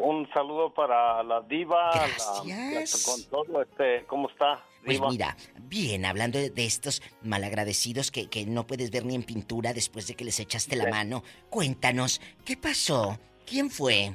Un 0.00 0.28
saludo 0.32 0.72
para 0.72 1.22
la 1.24 1.40
diva, 1.40 1.90
la, 1.92 2.06
Gracias. 2.06 3.06
la- 3.06 3.12
con 3.12 3.24
todo, 3.46 3.62
este, 3.62 4.04
¿cómo 4.06 4.30
está? 4.30 4.62
Pues 4.84 5.00
mira, 5.00 5.36
bien, 5.62 6.04
hablando 6.04 6.38
de, 6.38 6.52
estos 6.64 7.02
malagradecidos 7.22 8.12
que, 8.12 8.28
que 8.28 8.46
no 8.46 8.66
puedes 8.66 8.92
ver 8.92 9.04
ni 9.04 9.16
en 9.16 9.24
pintura 9.24 9.72
después 9.72 10.06
de 10.06 10.14
que 10.14 10.24
les 10.24 10.38
echaste 10.38 10.76
la 10.76 10.86
mano, 10.88 11.24
cuéntanos, 11.50 12.20
¿qué 12.44 12.56
pasó? 12.56 13.18
¿Quién 13.48 13.70
fue? 13.70 14.12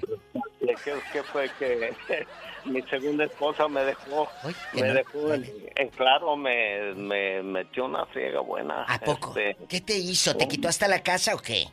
¿Qué, 0.59 0.93
qué 1.11 1.23
fue 1.23 1.49
que 1.59 1.93
mi 2.65 2.81
segunda 2.83 3.25
esposa 3.25 3.67
me 3.67 3.83
dejó? 3.83 4.27
me 4.73 4.81
no- 4.81 4.93
dejó 4.93 5.33
en, 5.33 5.45
en 5.75 5.89
claro, 5.89 6.35
me, 6.35 6.93
me 6.93 7.41
metió 7.43 7.85
una 7.85 8.05
friega 8.07 8.39
buena. 8.39 8.83
¿A 8.83 8.99
poco? 8.99 9.29
este, 9.37 9.57
¿Qué 9.67 9.81
te 9.81 9.95
hizo? 9.97 10.35
¿Te 10.35 10.47
quitó 10.47 10.67
hasta 10.67 10.87
la 10.87 11.01
casa 11.01 11.35
o 11.35 11.39
qué? 11.39 11.67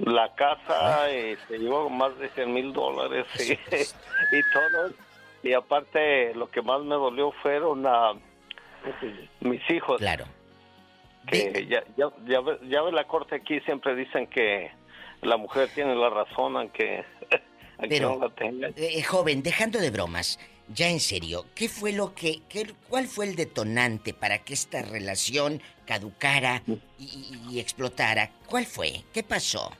la 0.00 0.34
casa 0.34 1.10
y 1.12 1.36
se 1.46 1.58
llevó 1.58 1.88
más 1.88 2.18
de 2.18 2.28
100 2.30 2.52
mil 2.52 2.72
dólares 2.72 3.26
y, 3.38 3.52
y 4.36 4.42
todo. 4.52 4.90
Y 5.42 5.52
aparte, 5.52 6.34
lo 6.34 6.50
que 6.50 6.62
más 6.62 6.80
me 6.82 6.94
dolió 6.96 7.30
fueron 7.42 7.86
ah, 7.86 8.14
mis 9.40 9.70
hijos. 9.70 9.98
Claro. 9.98 10.24
Que 11.30 11.66
ya, 11.68 11.84
ya, 11.96 12.10
ya, 12.26 12.40
ya 12.68 12.82
ve 12.82 12.92
la 12.92 13.04
corte 13.06 13.36
aquí, 13.36 13.60
siempre 13.60 13.94
dicen 13.94 14.26
que 14.28 14.70
la 15.22 15.36
mujer 15.36 15.68
tiene 15.74 15.94
la 15.94 16.10
razón, 16.10 16.56
aunque, 16.56 17.04
aunque 17.78 17.88
Pero, 17.88 18.16
no 18.16 18.28
la 18.28 18.34
tenga. 18.34 18.68
eh, 18.76 19.02
joven, 19.02 19.42
dejando 19.42 19.78
de 19.78 19.90
bromas, 19.90 20.38
ya 20.68 20.88
en 20.88 21.00
serio, 21.00 21.44
¿qué 21.54 21.68
fue 21.68 21.92
lo 21.92 22.14
que, 22.14 22.40
qué- 22.48 22.74
cuál 22.88 23.06
fue 23.06 23.26
el 23.26 23.36
detonante 23.36 24.12
para 24.14 24.38
que 24.38 24.54
esta 24.54 24.82
relación 24.82 25.62
caducara 25.86 26.62
y, 26.66 27.04
y- 27.04 27.40
y 27.54 27.60
explotara? 27.60 28.30
¿Cuál 28.48 28.66
fue? 28.66 29.02
¿Qué 29.12 29.22
pasó? 29.22 29.70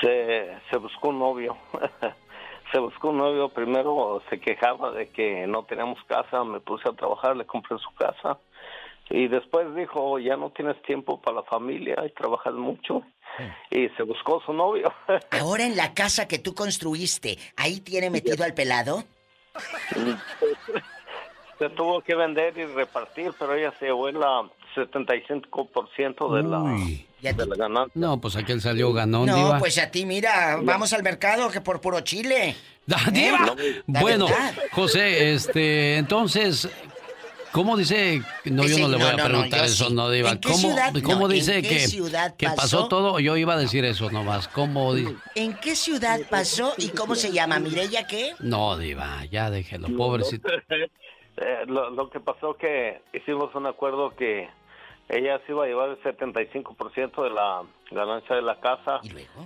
Se, 0.00 0.56
se 0.70 0.76
buscó 0.78 1.08
un 1.08 1.18
novio. 1.18 1.56
se 2.72 2.78
buscó 2.78 3.08
un 3.10 3.18
novio. 3.18 3.48
Primero 3.48 4.22
se 4.28 4.38
quejaba 4.40 4.92
de 4.92 5.08
que 5.10 5.46
no 5.46 5.64
teníamos 5.64 5.98
casa. 6.04 6.44
Me 6.44 6.60
puse 6.60 6.88
a 6.88 6.92
trabajar, 6.92 7.36
le 7.36 7.46
compré 7.46 7.78
su 7.78 7.92
casa. 7.94 8.38
Y 9.10 9.28
después 9.28 9.74
dijo, 9.74 10.18
ya 10.18 10.36
no 10.36 10.50
tienes 10.50 10.80
tiempo 10.82 11.20
para 11.20 11.36
la 11.36 11.42
familia 11.44 11.96
y 12.04 12.10
trabajas 12.10 12.54
mucho. 12.54 13.02
Y 13.70 13.88
se 13.90 14.02
buscó 14.02 14.42
su 14.44 14.52
novio. 14.52 14.92
Ahora 15.30 15.64
en 15.64 15.76
la 15.76 15.94
casa 15.94 16.26
que 16.26 16.38
tú 16.38 16.54
construiste, 16.54 17.38
¿ahí 17.56 17.80
tiene 17.80 18.10
metido 18.10 18.44
al 18.44 18.54
pelado? 18.54 19.04
se 21.58 21.68
tuvo 21.70 22.00
que 22.00 22.14
vender 22.14 22.56
y 22.58 22.64
repartir, 22.64 23.32
pero 23.38 23.54
ella 23.54 23.72
se 23.78 23.86
llevó 23.86 24.08
el 24.08 24.22
ah, 24.22 24.42
75% 24.74 26.34
de 26.34 26.42
la, 26.42 26.62
Uy. 26.62 27.06
de 27.20 27.46
la 27.46 27.56
ganancia. 27.56 27.92
No, 27.94 28.20
pues 28.20 28.36
aquel 28.36 28.60
salió 28.60 28.92
ganón, 28.92 29.26
No, 29.26 29.36
diva. 29.36 29.58
pues 29.58 29.78
a 29.78 29.90
ti, 29.90 30.04
mira, 30.04 30.58
vamos 30.62 30.92
al 30.92 31.02
mercado 31.02 31.50
que 31.50 31.60
por 31.60 31.80
puro 31.80 32.00
chile. 32.00 32.54
¡Ah, 32.92 33.08
diva! 33.12 33.54
¿Eh? 33.58 33.82
Bueno, 33.86 34.26
verdad. 34.26 34.54
José, 34.72 35.32
este, 35.32 35.96
entonces, 35.96 36.68
¿cómo 37.52 37.76
dice? 37.76 38.22
No, 38.44 38.62
yo 38.62 38.68
Ese- 38.68 38.80
no 38.82 38.88
le 38.88 38.96
voy 38.96 39.04
no, 39.16 39.22
a 39.22 39.26
preguntar 39.26 39.60
no, 39.60 39.66
yo 39.66 39.72
eso, 39.72 39.88
sí. 39.88 39.94
no, 39.94 40.10
diva. 40.10 40.30
¿En 40.30 40.38
qué 40.38 40.48
¿Cómo, 40.48 40.58
ciudad? 40.58 40.92
cómo 41.02 41.18
No, 41.20 41.26
¿en 41.26 41.32
dice 41.32 41.62
qué 41.62 41.68
que, 41.68 41.78
ciudad 41.88 42.36
que 42.36 42.46
pasó 42.46 42.56
pasó? 42.56 42.88
todo? 42.88 43.20
Yo 43.20 43.36
iba 43.36 43.54
a 43.54 43.58
decir 43.58 43.84
eso 43.84 44.10
nomás. 44.10 44.48
¿Cómo? 44.48 44.94
¿En 45.34 45.54
qué 45.60 45.74
ciudad 45.76 46.20
pasó 46.30 46.74
y 46.78 46.88
cómo 46.88 47.14
se 47.14 47.32
llama? 47.32 47.58
¿Mireya 47.58 48.06
qué? 48.06 48.32
No, 48.40 48.76
diva, 48.76 49.24
ya 49.30 49.50
déjelo, 49.50 49.88
pobrecito. 49.96 50.48
Eh, 51.38 51.66
lo, 51.66 51.90
lo 51.90 52.08
que 52.08 52.18
pasó 52.18 52.56
que 52.56 53.02
hicimos 53.12 53.54
un 53.54 53.66
acuerdo 53.66 54.16
que 54.16 54.48
ella 55.08 55.40
se 55.46 55.52
iba 55.52 55.64
a 55.64 55.66
llevar 55.68 55.90
el 55.90 56.02
75% 56.02 57.22
de 57.22 57.30
la 57.30 57.62
ganancia 57.92 58.34
de 58.34 58.42
la 58.42 58.58
casa 58.60 58.98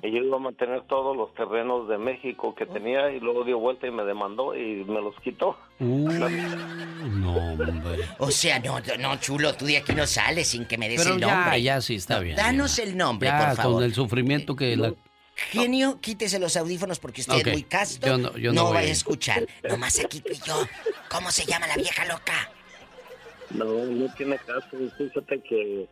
¿Y, 0.02 0.10
yo 0.10 0.22
iba 0.24 0.36
a 0.36 0.40
mantener 0.40 0.82
todos 0.86 1.14
los 1.16 1.34
terrenos 1.34 1.86
de 1.88 1.98
México 1.98 2.48
Oh. 2.48 2.54
que 2.54 2.64
tenía 2.66 3.10
y 3.10 3.20
luego 3.20 3.44
dio 3.44 3.58
vuelta 3.58 3.86
y 3.86 3.90
me 3.90 4.04
demandó 4.04 4.56
y 4.56 4.84
me 4.84 5.00
los 5.02 5.14
quitó. 5.20 5.58
Uh, 5.78 6.08
no, 7.20 7.36
hombre. 7.36 7.72
O 8.18 8.30
sea, 8.30 8.58
no, 8.58 8.78
no, 8.98 9.16
chulo, 9.20 9.54
tú 9.54 9.66
de 9.66 9.76
aquí 9.78 9.92
no 9.94 10.06
sales 10.06 10.48
sin 10.48 10.64
que 10.66 10.78
me 10.78 10.88
des 10.88 11.02
Pero 11.02 11.14
el 11.16 11.20
ya, 11.20 11.34
nombre. 11.34 11.62
ya 11.62 11.80
sí 11.80 11.94
está 11.96 12.18
bien. 12.20 12.36
Danos 12.36 12.76
diva. 12.76 12.88
el 12.88 12.96
nombre, 12.96 13.28
Ya, 13.28 13.46
por 13.48 13.56
favor. 13.56 13.74
con 13.74 13.84
el 13.84 13.94
sufrimiento 13.94 14.56
que 14.56 14.76
la... 14.76 14.92
Genio, 15.36 15.98
quítese 16.00 16.38
los 16.38 16.54
audífonos 16.56 16.98
porque 16.98 17.22
usted 17.22 17.34
Ok. 17.34 17.46
es 17.46 17.52
muy 17.54 17.62
casto. 17.62 18.06
Yo 18.06 18.18
no- 18.18 18.36
yo 18.36 18.52
no 18.52 18.64
voy 18.64 18.74
vaya 18.74 18.88
a 18.88 18.92
escuchar. 18.92 19.46
Nomás 19.68 19.98
aquí 20.04 20.20
tú 20.20 20.32
y 20.32 20.38
yo. 20.46 20.54
¿Cómo 21.10 21.30
se 21.30 21.46
llama 21.46 21.66
la 21.66 21.76
vieja 21.76 22.04
loca? 22.04 22.50
No, 23.50 23.66
no 23.66 24.12
tiene 24.14 24.38
caso. 24.38 24.68
Fíjate 24.96 25.42
que 25.42 25.88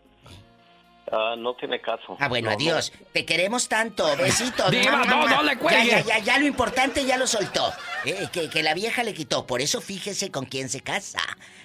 ah, 1.11 1.35
no 1.39 1.55
tiene 1.55 1.81
caso. 1.81 2.17
Ah, 2.21 2.29
bueno, 2.29 2.51
No, 2.51 2.57
adiós. 2.57 2.93
Te 3.13 3.25
queremos 3.25 3.69
tanto. 3.69 4.05
Besitos. 4.17 4.71
Diva, 4.71 5.05
no, 5.05 5.29
no 5.29 5.43
le 5.43 5.57
cuelgue. 5.57 5.87
Ya, 5.89 6.01
ya, 6.01 6.19
ya, 6.19 6.25
ya, 6.25 6.39
lo 6.39 6.47
importante 6.47 7.05
ya 7.05 7.17
lo 7.17 7.27
soltó. 7.27 7.73
Eh, 8.05 8.29
que, 8.33 8.49
que 8.49 8.63
la 8.63 8.75
vieja 8.75 9.03
le 9.03 9.15
quitó. 9.15 9.47
Por 9.47 9.61
eso 9.61 9.81
fíjese 9.81 10.31
con 10.31 10.45
quién 10.47 10.69
se 10.69 10.81
casa. 10.81 11.21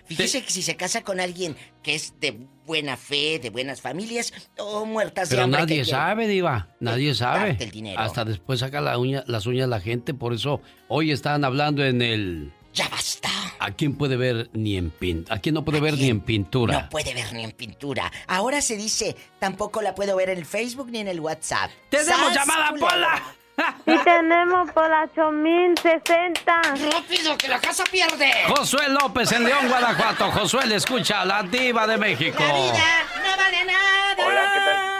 Fíjese 0.06 0.44
que 0.44 0.52
si 0.52 0.62
se 0.64 0.76
casa 0.76 1.02
con 1.04 1.20
alguien 1.20 1.56
que 1.82 1.96
es 1.96 2.20
de 2.20 2.38
buena 2.66 2.98
fe, 2.98 3.40
de 3.40 3.50
buenas 3.50 3.82
familias, 3.82 4.34
o 4.58 4.86
muertas 4.86 5.30
de 5.30 5.36
Pero 5.36 5.44
hambre. 5.46 5.62
nadie 5.62 5.86
sabe, 5.86 6.28
diva. 6.28 6.68
Nadie 6.80 7.14
sabe. 7.14 7.58
el 7.60 7.72
dinero. 7.72 8.00
Hasta 8.02 8.26
después 8.26 8.60
saca 8.60 8.82
la 8.82 8.98
uña, 8.98 9.24
las 9.28 9.46
uñas 9.46 9.70
la 9.70 9.80
gente. 9.80 10.14
Por 10.14 10.34
eso 10.34 10.62
hoy 10.88 11.12
están 11.12 11.46
hablando 11.46 11.86
en 11.86 12.02
el... 12.02 12.52
Ya 12.74 12.88
basta. 12.90 13.30
¿A 13.60 13.72
quién 13.72 13.96
puede 13.96 14.18
ver 14.18 14.50
ni 14.54 14.78
en 14.78 14.90
pintura? 14.90 15.36
¿A 15.36 15.40
quién 15.40 15.54
no 15.56 15.64
puede 15.64 15.80
ver 15.80 15.94
ni 15.94 16.10
en 16.10 16.22
pintura? 16.22 16.82
No 16.82 16.90
puede 16.90 17.14
ver 17.14 17.32
ni 17.34 17.44
en 17.44 17.52
pintura. 17.52 18.12
Ahora 18.28 18.62
se 18.62 18.76
dice, 18.76 19.16
tampoco 19.40 19.82
la 19.82 19.94
puedo 19.94 20.16
ver 20.16 20.30
en 20.30 20.40
el 20.40 20.46
Facebook 20.46 20.90
ni 20.90 21.00
en 21.00 21.08
el 21.08 21.20
WhatsApp. 21.20 21.70
¡Tenemos 21.90 22.34
¡Sas, 22.34 22.36
llamada! 22.36 22.74
Pola! 22.80 23.24
Sí 23.86 23.94
tenemos 24.04 24.72
por 24.72 24.90
la 24.90 25.04
8060. 25.16 26.62
¡Rápido, 26.92 27.38
que 27.38 27.48
la 27.48 27.60
casa 27.60 27.84
pierde! 27.84 28.32
Josué 28.48 28.90
López 28.90 29.32
en 29.32 29.44
León, 29.44 29.68
Guanajuato. 29.70 30.32
Josué 30.32 30.66
le 30.66 30.76
escucha 30.76 31.22
a 31.22 31.26
la 31.26 31.44
diva 31.44 31.86
de 31.86 31.98
México. 31.98 32.40
La 32.40 32.54
vida 32.54 32.84
no 33.24 33.38
vale 33.38 33.66
nada. 33.66 34.26
Hola, 34.26 34.52
¿qué 34.54 34.60
tal? 34.60 34.93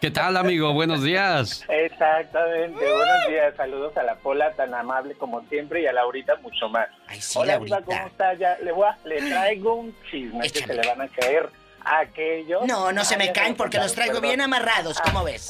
¿Qué 0.00 0.10
tal, 0.10 0.36
amigo? 0.36 0.72
Buenos 0.74 1.02
días. 1.02 1.64
Exactamente, 1.68 2.74
buenos 2.78 3.28
días, 3.28 3.54
saludos 3.56 3.96
a 3.96 4.02
la 4.02 4.14
Pola 4.16 4.52
tan 4.52 4.74
amable 4.74 5.14
como 5.14 5.40
siempre 5.48 5.82
y 5.82 5.86
a 5.86 5.92
Laurita 5.92 6.36
mucho 6.36 6.68
más. 6.68 6.88
sí, 7.18 7.38
Hola, 7.38 7.54
Laurita. 7.54 7.82
¿cómo 7.82 8.06
está? 8.06 8.34
Ya, 8.34 8.56
le, 8.62 8.72
voy 8.72 8.86
a- 8.86 8.98
le 9.08 9.16
traigo 9.22 9.74
un 9.74 9.94
chisme 10.10 10.48
que 10.50 10.60
se 10.60 10.74
le 10.74 10.86
van 10.86 11.00
a 11.00 11.08
caer 11.08 11.48
a 11.82 12.00
aquellos. 12.00 12.66
No, 12.66 12.92
no 12.92 13.04
se 13.04 13.16
me 13.16 13.30
Ah, 13.30 13.32
caen 13.32 13.54
porque 13.56 13.78
los 13.78 13.94
traigo 13.94 14.20
bien 14.20 14.40
amarrados, 14.40 15.00
¿cómo 15.00 15.24
ves? 15.24 15.48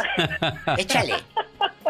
Échale. 0.77 1.15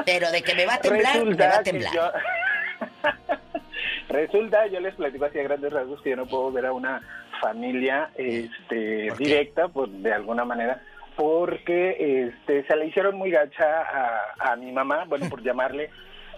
Pero 0.07 0.31
de 0.31 0.43
que 0.43 0.55
me 0.55 0.65
va 0.67 0.75
a 0.75 0.81
temblar, 0.81 1.25
me 1.25 1.35
va 1.47 1.57
a 1.57 1.63
temblar. 1.63 1.93
yo- 1.95 2.13
Resulta, 4.09 4.67
yo 4.69 4.81
les 4.81 4.95
platico 4.95 5.25
así 5.27 5.39
a 5.41 5.43
grandes 5.43 5.73
rasgos 5.73 6.01
que 6.01 6.11
yo 6.11 6.17
no 6.17 6.27
puedo 6.27 6.51
ver 6.53 6.67
a 6.67 6.73
una 6.73 7.03
familia 7.41 8.09
este, 8.15 9.11
directa, 9.19 9.69
pues 9.69 9.91
de 10.03 10.13
alguna 10.15 10.45
manera, 10.45 10.81
porque 11.17 12.29
este, 12.29 12.67
se 12.67 12.77
le 12.77 12.87
hicieron 12.87 13.17
muy 13.17 13.31
gacha 13.31 13.65
a, 13.83 14.53
a 14.53 14.57
mi 14.57 14.71
mamá, 14.73 15.05
bueno, 15.07 15.29
por 15.29 15.43
llamarle. 15.45 15.91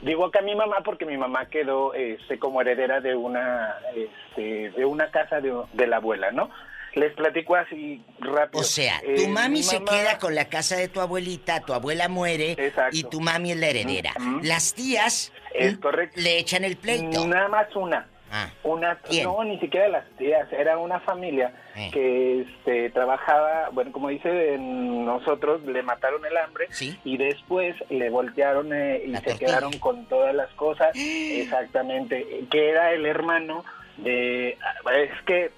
Digo 0.03 0.31
que 0.31 0.39
a 0.39 0.43
mi 0.43 0.55
mamá 0.55 0.76
porque 0.85 1.05
mi 1.05 1.16
mamá 1.16 1.47
quedó 1.51 1.93
este, 1.95 2.39
como 2.39 2.61
heredera 2.61 3.01
de 3.01 3.16
una, 3.16 3.76
este, 3.97 4.70
de 4.70 4.85
una 4.85 5.11
casa 5.11 5.41
de, 5.41 5.53
de 5.72 5.87
la 5.89 5.97
abuela, 5.97 6.31
¿no? 6.31 6.51
Les 6.95 7.12
platico 7.14 7.55
así 7.57 8.03
rápido. 8.20 8.61
O 8.61 8.64
sea, 8.64 9.01
Eh, 9.05 9.16
tu 9.16 9.29
mami 9.29 9.57
mi 9.59 9.62
se 9.62 9.79
mamá- 9.81 9.91
queda 9.91 10.18
con 10.18 10.35
la 10.35 10.47
casa 10.47 10.76
de 10.76 10.89
tu 10.89 11.01
abuelita, 11.01 11.61
tu 11.61 11.72
abuela 11.74 12.09
muere 12.09 12.57
y 12.93 13.05
tu 13.05 13.20
mami 13.20 13.51
es 13.53 13.57
la 13.59 13.66
heredera. 13.68 14.12
Las 14.43 14.72
tías 14.74 15.33
Es 15.55 15.76
correcto. 15.79 16.18
le 16.20 16.39
echan 16.39 16.64
el 16.64 16.76
pleito. 16.76 17.26
Nada 17.26 17.49
más 17.49 17.74
una. 17.76 18.07
Ah, 18.31 18.51
Una, 18.62 18.97
¿quién? 18.97 19.24
no, 19.24 19.43
ni 19.45 19.59
siquiera 19.59 19.89
las 19.89 20.05
tías, 20.18 20.53
era 20.53 20.76
una 20.79 21.01
familia 21.01 21.53
Eh. 21.76 21.91
que 21.93 22.41
este, 22.43 22.91
trabajaba, 22.91 23.70
bueno, 23.72 23.91
como 23.93 24.09
dice 24.09 24.57
nosotros, 24.59 25.62
le 25.64 25.83
mataron 25.83 26.24
el 26.26 26.37
hambre 26.37 26.66
y 27.05 27.16
después 27.16 27.74
le 27.91 28.11
voltearon 28.11 28.72
eh, 28.72 29.03
y 29.07 29.16
se 29.16 29.39
quedaron 29.39 29.72
con 29.79 30.05
todas 30.07 30.35
las 30.35 30.51
cosas, 30.55 30.91
exactamente, 30.95 32.45
que 32.51 32.70
era 32.70 32.93
el 32.93 33.07
hermano 33.07 33.64
de, 33.99 34.51
es 34.95 35.22
que 35.26 35.51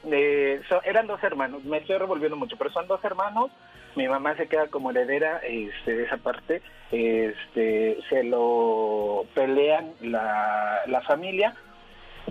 so- 0.68 0.83
eran 0.85 1.07
dos 1.07 1.23
hermanos, 1.23 1.62
me 1.64 1.79
estoy 1.79 1.99
revolviendo 1.99 2.37
mucho, 2.37 2.57
pero 2.57 2.71
son 2.71 2.87
dos 2.87 3.03
hermanos, 3.05 3.51
mi 3.97 4.07
mamá 4.09 4.37
se 4.37 4.47
queda 4.47 4.68
como 4.68 4.91
heredera 4.93 5.39
este, 5.45 5.95
de 5.95 6.05
esa 6.05 6.16
parte, 6.18 6.62
este, 6.93 7.99
se 8.09 8.23
lo 8.25 9.27
pelean 9.35 9.93
la, 10.01 10.81
la 10.87 11.01
familia, 11.03 11.55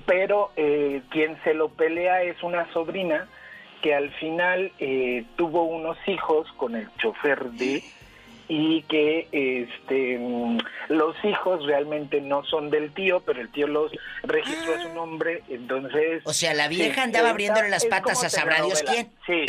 pero 0.06 0.52
eh, 0.56 1.02
quien 1.10 1.42
se 1.44 1.54
lo 1.54 1.70
pelea 1.70 2.24
es 2.24 2.42
una 2.44 2.72
sobrina 2.74 3.28
que 3.82 3.96
al 3.96 4.12
final 4.16 4.72
eh, 4.80 5.24
tuvo 5.38 5.64
unos 5.64 5.98
hijos 6.08 6.48
con 6.58 6.76
el 6.76 6.90
chofer 6.98 7.52
de 7.52 7.84
y 8.52 8.82
que 8.84 9.28
este 9.32 10.18
mm, 10.18 10.58
los 10.90 11.16
hijos 11.24 11.66
realmente 11.66 12.20
no 12.20 12.44
son 12.46 12.72
del 12.72 12.92
tío, 12.94 13.22
pero 13.22 13.40
el 13.42 13.50
tío 13.52 13.68
los 13.68 13.92
registró 14.24 14.74
a 14.76 14.82
su 14.82 14.90
nombre, 14.90 15.44
entonces... 15.50 16.24
O 16.26 16.34
sea, 16.34 16.54
la 16.56 16.68
vieja 16.68 16.96
sí, 16.96 17.00
andaba 17.00 17.30
abriéndole 17.30 17.70
las 17.70 17.86
patas 17.86 18.24
a 18.24 18.30
sabrá 18.30 18.56
Dios 18.64 18.84
telenovela. 18.84 19.12
Sí, 19.28 19.46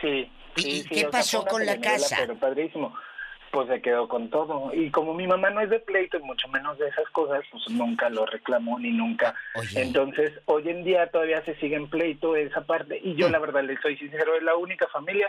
sí. 0.00 0.30
¿Y- 0.56 0.60
sí, 0.62 0.68
y 0.68 0.82
sí, 0.82 0.88
qué 0.90 1.04
pasó 1.06 1.44
con 1.46 1.64
la 1.64 1.80
casa? 1.80 2.16
Pero 2.20 2.34
padrísimo. 2.36 2.94
Pues 3.50 3.68
se 3.68 3.82
quedó 3.82 4.06
con 4.08 4.30
todo. 4.30 4.72
Y 4.72 4.90
como 4.90 5.12
mi 5.14 5.26
mamá 5.26 5.50
no 5.50 5.60
es 5.60 5.70
de 5.70 5.80
pleito 5.80 6.16
y 6.18 6.22
mucho 6.22 6.46
menos 6.48 6.78
de 6.78 6.86
esas 6.88 7.08
cosas, 7.10 7.42
pues 7.50 7.68
nunca 7.70 8.08
lo 8.08 8.24
reclamó 8.26 8.78
ni 8.78 8.90
nunca. 8.92 9.34
Entonces, 9.74 10.32
hoy 10.44 10.68
en 10.68 10.84
día 10.84 11.08
todavía 11.08 11.42
se 11.44 11.54
sigue 11.56 11.74
en 11.76 11.88
pleito 11.88 12.36
esa 12.36 12.60
parte. 12.62 13.00
Y 13.02 13.14
yo, 13.16 13.28
Mm. 13.28 13.32
la 13.32 13.38
verdad, 13.40 13.64
le 13.64 13.76
soy 13.80 13.96
sincero, 13.96 14.36
es 14.36 14.42
la 14.44 14.54
única 14.56 14.86
familia 14.88 15.28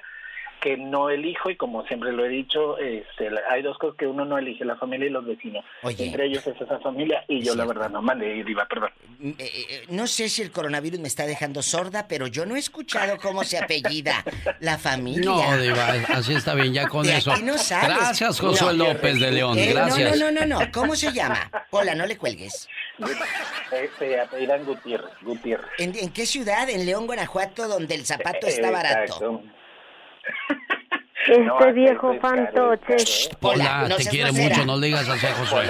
que 0.62 0.78
no 0.78 1.10
elijo 1.10 1.50
y 1.50 1.58
como 1.58 1.86
siempre 1.88 2.12
lo 2.14 2.24
he 2.24 2.30
dicho, 2.30 2.78
este, 2.78 3.30
hay 3.50 3.62
dos 3.64 3.78
cosas 3.78 3.98
que 3.98 4.08
uno 4.08 4.24
no 4.24 4.38
elige, 4.38 4.64
la 4.64 4.76
familia 4.78 5.08
y 5.08 5.10
los 5.10 5.26
vecinos. 5.26 5.66
Oye. 5.84 6.06
Entre 6.06 6.26
ellos 6.28 6.46
es 6.48 6.62
esa 6.62 6.80
familia 6.80 7.26
y 7.28 7.42
yo 7.42 7.56
la 7.56 7.66
verdad 7.66 7.90
no 7.90 8.02
mande 8.02 8.44
diva, 8.44 8.66
perdón. 8.68 8.92
Eh, 9.24 9.36
eh, 9.40 9.84
no 9.90 10.08
sé 10.08 10.30
si 10.30 10.42
el 10.42 10.52
coronavirus 10.52 11.00
me 11.00 11.08
está 11.08 11.26
dejando 11.26 11.62
sorda, 11.62 12.08
pero 12.08 12.28
yo 12.28 12.46
no 12.46 12.56
he 12.56 12.60
escuchado 12.60 13.18
cómo 13.18 13.44
se 13.44 13.58
apellida 13.58 14.24
la 14.60 14.78
familia. 14.78 15.26
No, 15.26 15.58
Diva, 15.58 15.88
así 16.10 16.34
está 16.36 16.54
bien, 16.56 16.74
ya 16.74 16.88
con 16.88 17.06
De 17.06 17.18
eso. 17.18 17.32
aquí 17.32 17.44
no 17.44 17.58
sales. 17.58 17.98
Gracias, 17.98 18.40
Josué 18.40 18.74
No. 18.76 18.86
López 18.86 19.20
de 19.20 19.32
León, 19.32 19.58
Eh, 19.58 19.74
gracias. 19.74 20.20
No, 20.20 20.32
no, 20.32 20.46
no, 20.46 20.60
no, 20.60 20.72
¿Cómo 20.72 20.96
se 20.96 21.12
llama? 21.12 21.50
Hola, 21.72 21.96
no 21.96 22.06
le 22.06 22.18
cuelgues. 22.18 22.68
Este, 23.72 24.20
apellidan 24.20 24.66
Gutiérrez, 24.66 25.12
Gutiérrez. 25.22 25.68
¿En, 25.80 25.96
en 25.98 26.10
qué 26.12 26.26
ciudad? 26.26 26.70
En 26.70 26.86
León, 26.86 27.08
Guanajuato, 27.08 27.68
donde 27.68 27.96
el 27.96 28.06
zapato 28.06 28.48
está 28.48 28.70
barato. 28.72 29.02
Exacto. 29.04 29.44
Este 31.28 31.40
No, 31.46 31.60
este 31.60 31.72
viejo 31.74 32.14
es 32.14 32.20
caro, 32.20 32.36
fantoche. 32.52 32.96
Hola, 33.42 33.86
no 33.88 33.96
te 33.96 34.06
quiere 34.06 34.32
grosera. 34.32 34.50
mucho, 34.56 34.66
no 34.66 34.78
le 34.78 34.88
digas 34.88 35.08
así 35.08 35.26
a 35.28 35.34
Josué. 35.36 35.66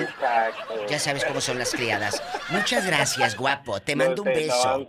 Exacto. 0.00 0.86
Ya 0.88 0.98
sabes 1.00 1.24
cómo 1.24 1.40
son 1.40 1.58
las 1.58 1.72
criadas. 1.74 2.22
Muchas 2.50 2.86
gracias, 2.86 3.36
guapo. 3.36 3.80
Te 3.80 3.96
mando 3.96 4.22
un 4.22 4.28
beso. 4.28 4.88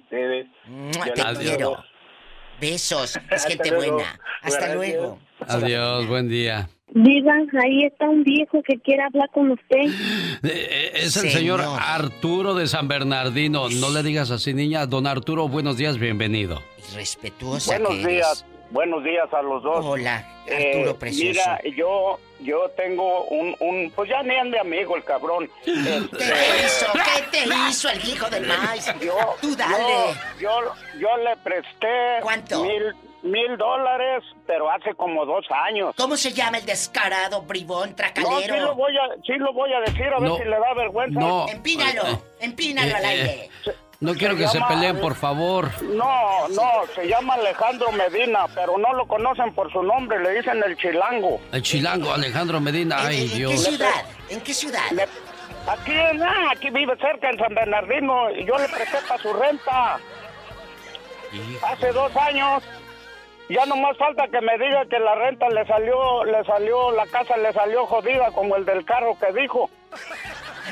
Mua, 0.67 1.05
Te 1.05 1.23
quiero. 1.39 1.83
Besos. 2.61 3.19
Es 3.31 3.45
gente 3.45 3.71
luego. 3.71 3.95
buena. 3.95 4.19
Hasta 4.43 4.59
Gracias. 4.67 4.75
luego. 4.75 5.19
Adiós, 5.47 6.07
buen 6.07 6.29
día. 6.29 6.69
Diva, 6.93 7.33
ahí 7.61 7.83
está 7.85 8.07
un 8.07 8.23
viejo 8.23 8.61
que 8.63 8.79
quiere 8.79 9.03
hablar 9.03 9.29
con 9.33 9.51
usted. 9.51 9.75
Eh, 9.85 9.89
eh, 10.43 10.91
Es 10.93 11.17
el 11.17 11.31
señor 11.31 11.59
Señor. 11.61 11.79
Arturo 11.81 12.53
de 12.53 12.67
San 12.67 12.87
Bernardino. 12.87 13.67
No 13.69 13.89
le 13.89 14.03
digas 14.03 14.29
así, 14.31 14.53
niña. 14.53 14.85
Don 14.85 15.07
Arturo, 15.07 15.47
buenos 15.49 15.77
días, 15.77 15.97
bienvenido. 15.97 16.61
Respetuosa 16.93 17.71
Buenos 17.79 17.95
que 17.95 18.01
eres. 18.17 18.45
Buenos 18.71 19.03
días 19.03 19.31
a 19.33 19.41
los 19.41 19.63
dos. 19.63 19.83
Hola, 19.85 20.23
Eh, 20.47 20.73
Arturo 20.75 20.97
precioso. 20.99 21.27
Mira, 21.39 21.61
yo, 21.75 22.19
yo 22.41 22.69
tengo 22.77 23.23
un, 23.25 23.55
un, 23.59 23.91
pues 23.95 24.09
ya 24.09 24.21
ni 24.23 24.35
ande 24.35 24.59
amigo 24.59 24.95
el 24.95 25.03
cabrón. 25.03 25.49
¿Qué 25.63 25.71
te 25.73 26.63
hizo? 26.65 26.85
¿Qué 26.93 27.21
te 27.31 27.43
hizo 27.69 27.89
el 27.89 28.05
hijo 28.07 28.29
del 28.29 28.45
maíz? 28.47 28.85
Yo, 29.01 29.17
Tú 29.41 29.55
dale. 29.55 29.75
Yo, 30.39 30.49
yo, 30.61 30.73
yo 30.99 31.17
le 31.17 31.35
presté 31.37 32.19
¿Cuánto? 32.21 32.63
mil, 32.63 32.93
mil 33.23 33.57
dólares, 33.57 34.23
pero 34.45 34.69
hace 34.69 34.93
como 34.93 35.25
dos 35.25 35.45
años. 35.49 35.95
¿Cómo 35.97 36.15
se 36.15 36.31
llama 36.31 36.59
el 36.59 36.65
descarado, 36.67 37.41
bribón, 37.41 37.81
No, 37.81 37.87
sí 37.87 37.93
tracalero? 37.95 38.59
lo 38.59 38.75
voy 38.75 38.93
a, 38.97 39.15
sí 39.25 39.33
lo 39.39 39.51
voy 39.51 39.73
a 39.73 39.79
decir 39.79 40.03
a 40.05 40.19
ver 40.19 40.29
No. 40.29 40.37
si 40.37 40.43
le 40.43 40.59
da 40.59 40.73
vergüenza. 40.75 41.19
No. 41.19 41.47
Empínalo, 41.49 42.21
empínalo 42.39 42.89
Eh, 42.91 42.93
al 42.95 43.03
eh, 43.03 43.07
aire. 43.07 43.49
No 44.01 44.13
quiero 44.13 44.35
que 44.35 44.47
se 44.47 44.59
peleen, 44.61 44.99
por 44.99 45.15
favor. 45.15 45.69
No, 45.83 46.47
no, 46.49 46.71
se 46.93 47.07
llama 47.07 47.35
Alejandro 47.35 47.91
Medina, 47.93 48.45
pero 48.53 48.77
no 48.77 48.93
lo 48.93 49.07
conocen 49.07 49.53
por 49.53 49.71
su 49.71 49.81
nombre, 49.83 50.19
le 50.21 50.31
dicen 50.35 50.61
el 50.65 50.75
chilango. 50.77 51.39
El 51.51 51.61
chilango 51.61 52.13
Alejandro 52.13 52.59
Medina. 52.59 52.97
Ay, 52.99 53.23
¿En 53.23 53.29
qué 53.29 53.35
Dios. 53.35 53.63
ciudad? 53.63 54.05
¿En 54.29 54.41
qué 54.41 54.53
ciudad? 54.53 54.81
Aquí, 55.67 55.93
ah, 55.95 56.49
aquí 56.51 56.69
vive 56.69 56.95
cerca 56.97 57.29
en 57.29 57.39
San 57.39 57.55
Bernardino 57.55 58.29
y 58.31 58.45
yo 58.45 58.57
le 58.57 58.67
presté 58.67 58.97
para 59.07 59.21
su 59.21 59.33
renta 59.33 59.97
hace 61.63 61.91
dos 61.91 62.15
años. 62.17 62.63
Ya 63.49 63.65
no 63.67 63.75
más 63.75 63.95
falta 63.97 64.27
que 64.27 64.41
me 64.41 64.57
diga 64.57 64.85
que 64.89 64.97
la 64.99 65.13
renta 65.15 65.47
le 65.49 65.65
salió, 65.67 66.23
le 66.25 66.43
salió, 66.45 66.91
la 66.91 67.05
casa 67.07 67.37
le 67.37 67.53
salió 67.53 67.85
jodida 67.85 68.31
como 68.31 68.55
el 68.55 68.65
del 68.65 68.83
carro 68.85 69.17
que 69.19 69.31
dijo. 69.39 69.69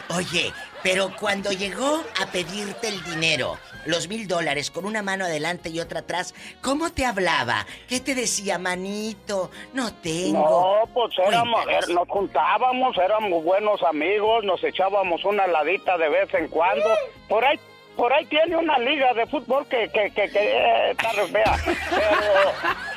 Oye, 0.09 0.51
pero 0.83 1.11
cuando 1.19 1.51
llegó 1.51 2.03
a 2.21 2.25
pedirte 2.31 2.89
el 2.89 3.03
dinero, 3.03 3.57
los 3.85 4.07
mil 4.07 4.27
dólares, 4.27 4.69
con 4.69 4.85
una 4.85 5.01
mano 5.01 5.25
adelante 5.25 5.69
y 5.69 5.79
otra 5.79 6.01
atrás, 6.01 6.33
¿cómo 6.61 6.91
te 6.91 7.05
hablaba? 7.05 7.65
¿Qué 7.87 7.99
te 7.99 8.15
decía, 8.15 8.57
manito? 8.57 9.49
No 9.73 9.93
tengo. 9.95 10.39
No, 10.85 10.93
pues 10.93 11.17
éramos, 11.19 11.65
er- 11.67 11.87
nos 11.93 12.07
juntábamos, 12.07 12.97
éramos 12.97 13.43
buenos 13.43 13.81
amigos, 13.83 14.43
nos 14.43 14.63
echábamos 14.63 15.23
una 15.25 15.47
ladita 15.47 15.97
de 15.97 16.09
vez 16.09 16.33
en 16.33 16.47
cuando. 16.49 16.85
Por 17.27 17.43
ahí, 17.45 17.59
por 17.95 18.11
ahí 18.13 18.25
tiene 18.25 18.55
una 18.57 18.77
liga 18.79 19.13
de 19.13 19.25
fútbol 19.27 19.65
que, 19.67 19.89
que, 19.89 20.11
que, 20.11 20.29
que 20.29 20.39
eh, 20.39 20.91
está 20.91 21.11
re 21.13 21.27
fea. 21.27 21.55
Pero, 21.65 22.51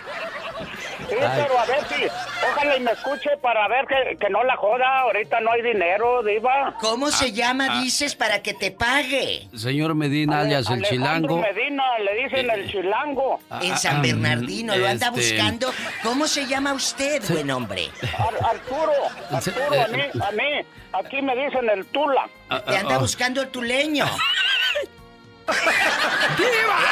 sí, 1.09 1.15
Ay. 1.21 1.43
pero 1.43 1.59
a 1.59 1.65
ver 1.67 1.81
si, 1.89 2.05
ojalá 2.51 2.77
y 2.77 2.81
me 2.81 2.93
escuche 2.93 3.31
para 3.41 3.67
ver 3.69 3.87
que, 3.87 4.17
que 4.19 4.31
no 4.31 4.43
la 4.45 4.57
joda. 4.57 5.01
Ahorita 5.01 5.41
no 5.41 5.53
hay 5.53 5.63
dinero, 5.63 6.23
diva. 6.23 6.75
¿Cómo 6.81 7.11
se 7.11 7.27
Ah, 7.27 7.29
llama, 7.29 7.67
ah. 7.71 7.81
dices, 7.81 8.15
para 8.15 8.43
que 8.43 8.55
te 8.55 8.71
pague? 8.71 9.49
Señor 9.57 9.95
Medina, 9.95 10.41
alias 10.41 10.67
el 10.67 10.75
Alejandro 10.85 10.91
chilango. 10.91 11.39
Medina, 11.39 11.85
le 11.99 12.23
dicen 12.25 12.51
el 12.51 12.71
chilango. 12.71 13.41
En 13.61 13.77
San 13.79 14.03
Bernardino, 14.03 14.77
lo 14.77 14.87
anda 14.89 15.09
este- 15.09 15.21
buscando. 15.21 15.73
¿Cómo 16.03 16.27
se 16.27 16.47
llama 16.47 16.73
usted, 16.73 17.23
buen 17.29 17.51
hombre? 17.51 17.89
Ar- 18.19 18.47
Arturo, 18.51 18.93
Arturo, 19.31 19.83
a 19.83 19.89
mí, 19.89 20.03
a 20.03 20.31
mí, 20.33 20.67
aquí 20.93 21.23
me 21.23 21.35
dicen 21.37 21.69
el 21.71 21.85
Tula. 21.87 22.29
Ah, 22.49 22.61
Te 22.61 22.77
anda 22.77 22.95
ah, 22.95 22.97
ah. 22.97 23.01
buscando 23.01 23.43
el 23.43 23.49
tuleño. 23.49 24.07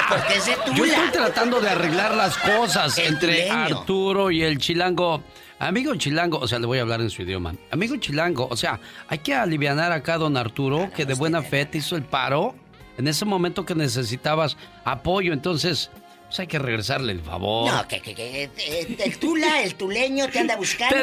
Porque 0.08 0.34
es 0.36 0.46
de 0.46 0.54
Tula. 0.56 0.76
Yo 0.76 0.84
estoy 0.84 1.08
tratando 1.10 1.60
de 1.60 1.70
arreglar 1.70 2.14
las 2.14 2.36
cosas 2.38 2.96
El 2.98 3.14
entre 3.14 3.42
tuleño. 3.48 3.78
Arturo 3.78 4.30
y 4.30 4.42
el 4.42 4.58
chilango. 4.58 5.22
Amigo 5.58 5.94
chilango, 5.96 6.38
o 6.38 6.48
sea, 6.48 6.58
le 6.58 6.66
voy 6.66 6.78
a 6.78 6.82
hablar 6.82 7.00
en 7.00 7.10
su 7.10 7.22
idioma. 7.22 7.54
Amigo 7.70 7.96
chilango, 7.96 8.48
o 8.50 8.56
sea, 8.56 8.80
hay 9.08 9.18
que 9.18 9.34
alivianar 9.34 9.92
acá 9.92 10.14
a 10.14 10.18
don 10.18 10.36
Arturo, 10.36 10.90
que 10.94 11.06
de 11.06 11.14
buena 11.14 11.42
fe 11.42 11.64
te 11.64 11.78
hizo 11.78 11.96
el 11.96 12.02
paro 12.02 12.54
en 12.98 13.08
ese 13.08 13.24
momento 13.24 13.64
que 13.64 13.74
necesitabas 13.74 14.56
apoyo. 14.84 15.32
Entonces, 15.32 15.90
pues 16.26 16.40
hay 16.40 16.46
que 16.48 16.58
regresarle 16.58 17.12
el 17.12 17.20
favor. 17.20 17.72
No, 17.72 17.88
que, 17.88 18.00
que, 18.00 18.14
que, 18.14 18.44
eh, 18.44 18.96
el 18.98 19.18
tula, 19.18 19.62
el 19.62 19.74
tuleño 19.76 20.28
te 20.28 20.40
anda 20.40 20.56
buscando. 20.56 20.96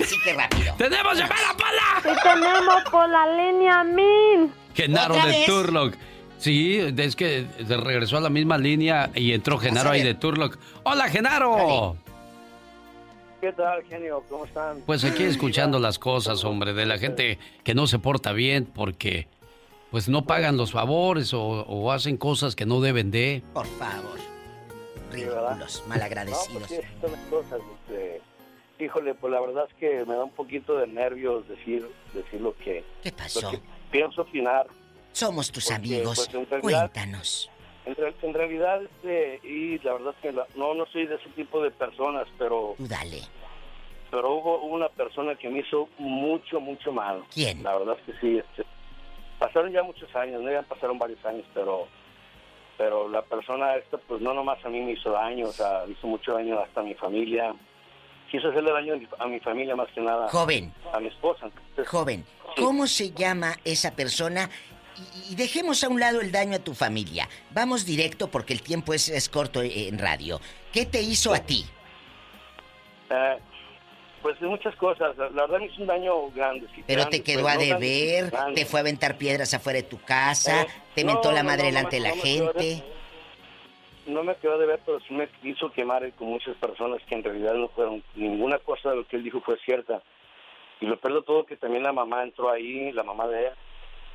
Así 0.00 0.16
que 0.24 0.34
rápido. 0.34 0.74
¡Tenemos 0.76 1.16
llamada, 1.16 1.56
Pola! 1.56 2.14
Y 2.16 2.22
tenemos 2.22 2.82
por 2.90 3.08
la 3.08 3.26
línea 3.36 3.84
Min. 3.84 4.52
Genaro 4.74 5.14
¿Otra 5.14 5.26
de? 5.26 5.44
Turlock. 5.46 5.94
Sí, 6.42 6.76
es 6.76 7.14
que 7.14 7.46
se 7.64 7.76
regresó 7.76 8.16
a 8.16 8.20
la 8.20 8.28
misma 8.28 8.58
línea 8.58 9.10
y 9.14 9.32
entró 9.32 9.58
Genaro 9.58 9.90
ahí 9.90 10.02
de 10.02 10.14
Turlock. 10.14 10.58
¡Hola, 10.82 11.08
Genaro! 11.08 11.96
¿Qué 13.40 13.52
tal, 13.52 13.84
genio? 13.84 14.24
¿Cómo 14.28 14.44
están? 14.46 14.80
Pues 14.84 15.04
aquí 15.04 15.22
escuchando 15.22 15.78
las 15.78 16.00
cosas, 16.00 16.42
hombre, 16.42 16.72
de 16.72 16.84
la 16.84 16.98
gente 16.98 17.38
que 17.62 17.76
no 17.76 17.86
se 17.86 18.00
porta 18.00 18.32
bien 18.32 18.64
porque 18.64 19.28
pues 19.92 20.08
no 20.08 20.24
pagan 20.24 20.56
los 20.56 20.72
favores 20.72 21.32
o, 21.32 21.44
o 21.44 21.92
hacen 21.92 22.16
cosas 22.16 22.56
que 22.56 22.66
no 22.66 22.80
deben 22.80 23.12
de. 23.12 23.44
Por 23.54 23.66
favor. 23.66 24.18
Ridículos, 25.12 25.84
malagradecidos. 25.86 26.70
No, 26.72 26.76
pues 27.00 27.20
cosas. 27.30 27.60
este, 27.88 28.20
híjole, 28.84 29.14
pues 29.14 29.32
la 29.32 29.40
verdad 29.40 29.66
es 29.68 29.74
que 29.74 30.04
me 30.06 30.14
da 30.16 30.24
un 30.24 30.32
poquito 30.32 30.76
de 30.76 30.88
nervios 30.88 31.46
decir, 31.46 31.88
decir 32.14 32.40
lo 32.40 32.56
que, 32.56 32.84
¿Qué 33.04 33.10
lo 33.10 33.16
pasó? 33.16 33.50
que 33.52 33.60
pienso 33.92 34.22
opinar. 34.22 34.66
Somos 35.12 35.50
tus 35.50 35.64
Porque, 35.66 35.76
amigos. 35.76 36.16
pues, 36.16 36.28
en 36.34 36.50
realidad- 36.50 36.90
Cuéntanos. 36.92 37.50
En, 37.84 38.32
realidad, 38.34 38.80
este, 38.82 39.40
y 39.42 39.78
la 39.80 39.94
verdad 39.94 40.14
es 40.16 40.22
que 40.22 40.56
no, 40.56 40.74
no 40.74 40.86
soy 40.86 41.06
de 41.06 41.16
ese 41.16 41.28
tipo 41.30 41.60
de 41.60 41.70
personas, 41.72 42.28
pero... 42.38 42.76
Dale. 42.78 43.22
Pero 44.10 44.34
hubo 44.34 44.62
una 44.62 44.88
persona 44.88 45.34
que 45.34 45.48
me 45.48 45.60
hizo 45.60 45.88
mucho, 45.98 46.60
mucho 46.60 46.92
mal. 46.92 47.24
¿Quién? 47.34 47.62
La 47.62 47.76
verdad 47.76 47.96
es 47.98 48.04
que 48.14 48.20
sí. 48.20 48.38
Este, 48.38 48.64
pasaron 49.38 49.72
ya 49.72 49.82
muchos 49.82 50.14
años, 50.14 50.40
no 50.42 50.50
ya 50.52 50.62
pasaron 50.62 50.98
varios 50.98 51.24
años, 51.24 51.44
pero 51.52 51.88
pero 52.78 53.08
la 53.08 53.22
persona 53.22 53.74
esta 53.76 53.98
pues 53.98 54.20
no 54.20 54.34
nomás 54.34 54.64
a 54.64 54.68
mí 54.68 54.80
me 54.80 54.92
hizo 54.92 55.10
daño, 55.10 55.46
o 55.46 55.52
sea, 55.52 55.84
hizo 55.86 56.06
mucho 56.06 56.32
daño 56.34 56.58
hasta 56.58 56.80
a 56.80 56.84
mi 56.84 56.94
familia. 56.94 57.54
Quiso 58.30 58.48
hacerle 58.48 58.72
daño 58.72 58.94
a 59.18 59.26
mi 59.26 59.40
familia 59.40 59.76
más 59.76 59.88
que 59.92 60.00
nada. 60.00 60.28
Joven. 60.30 60.72
A 60.92 60.98
mi 61.00 61.08
esposa. 61.08 61.50
Joven, 61.86 62.24
¿cómo 62.56 62.86
se 62.86 63.12
llama 63.12 63.56
esa 63.64 63.90
persona? 63.92 64.48
Y, 65.30 65.34
dejemos 65.34 65.82
a 65.84 65.88
un 65.88 66.00
lado 66.00 66.20
el 66.20 66.32
daño 66.32 66.56
a 66.56 66.58
tu 66.58 66.74
familia. 66.74 67.28
Vamos 67.50 67.84
directo 67.84 68.28
porque 68.28 68.52
el 68.52 68.62
tiempo 68.62 68.94
es, 68.94 69.08
es 69.08 69.28
corto 69.28 69.62
en 69.62 69.98
radio. 69.98 70.40
¿Qué 70.72 70.86
te 70.86 71.02
hizo 71.02 71.34
a 71.34 71.40
ti? 71.40 71.64
Eh, 73.10 73.38
pues 74.22 74.40
muchas 74.40 74.74
cosas. 74.76 75.16
La 75.18 75.28
verdad 75.28 75.58
me 75.58 75.66
hizo 75.66 75.82
un 75.82 75.88
daño 75.88 76.30
grande. 76.30 76.66
Pero 76.86 77.08
te 77.08 77.22
quedó 77.22 77.48
a 77.48 77.56
deber, 77.56 78.32
te 78.54 78.64
fue 78.64 78.80
a 78.80 78.82
aventar 78.82 79.18
piedras 79.18 79.52
afuera 79.52 79.78
de 79.78 79.82
tu 79.82 80.00
casa, 80.00 80.62
eh, 80.62 80.66
te 80.94 81.04
mentó 81.04 81.32
la 81.32 81.42
madre 81.42 81.66
delante 81.66 81.96
de 81.96 82.02
la 82.02 82.12
gente. 82.12 82.84
No 84.06 84.22
me 84.22 84.34
quedó 84.36 84.54
a 84.54 84.58
deber, 84.58 84.80
pero 84.84 85.00
sí 85.00 85.14
me 85.14 85.28
hizo 85.42 85.70
quemar 85.72 86.10
con 86.12 86.28
muchas 86.28 86.56
personas 86.56 87.00
que 87.08 87.14
en 87.14 87.24
realidad 87.24 87.54
no 87.54 87.68
fueron. 87.68 88.02
Ninguna 88.14 88.58
cosa 88.58 88.90
de 88.90 88.96
lo 88.96 89.06
que 89.06 89.16
él 89.16 89.24
dijo 89.24 89.40
fue 89.40 89.58
cierta. 89.64 90.02
Y 90.80 90.86
lo 90.86 90.98
perdo 90.98 91.22
todo 91.22 91.46
que 91.46 91.56
también 91.56 91.84
la 91.84 91.92
mamá 91.92 92.22
entró 92.22 92.50
ahí, 92.50 92.90
la 92.92 93.02
mamá 93.02 93.28
de 93.28 93.46
él. 93.46 93.52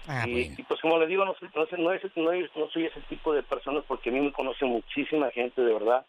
Ah, 0.07 0.25
y, 0.27 0.63
pues 0.63 0.79
como 0.81 0.99
le 0.99 1.07
digo, 1.07 1.25
no 1.25 1.35
soy, 1.35 1.49
no, 1.53 1.65
no, 1.77 2.31
no 2.55 2.69
soy 2.69 2.85
ese 2.85 3.01
tipo 3.09 3.33
de 3.33 3.43
personas 3.43 3.83
porque 3.87 4.09
a 4.09 4.13
mí 4.13 4.21
me 4.21 4.31
conoce 4.31 4.65
muchísima 4.65 5.31
gente, 5.31 5.61
de 5.61 5.73
verdad 5.73 6.05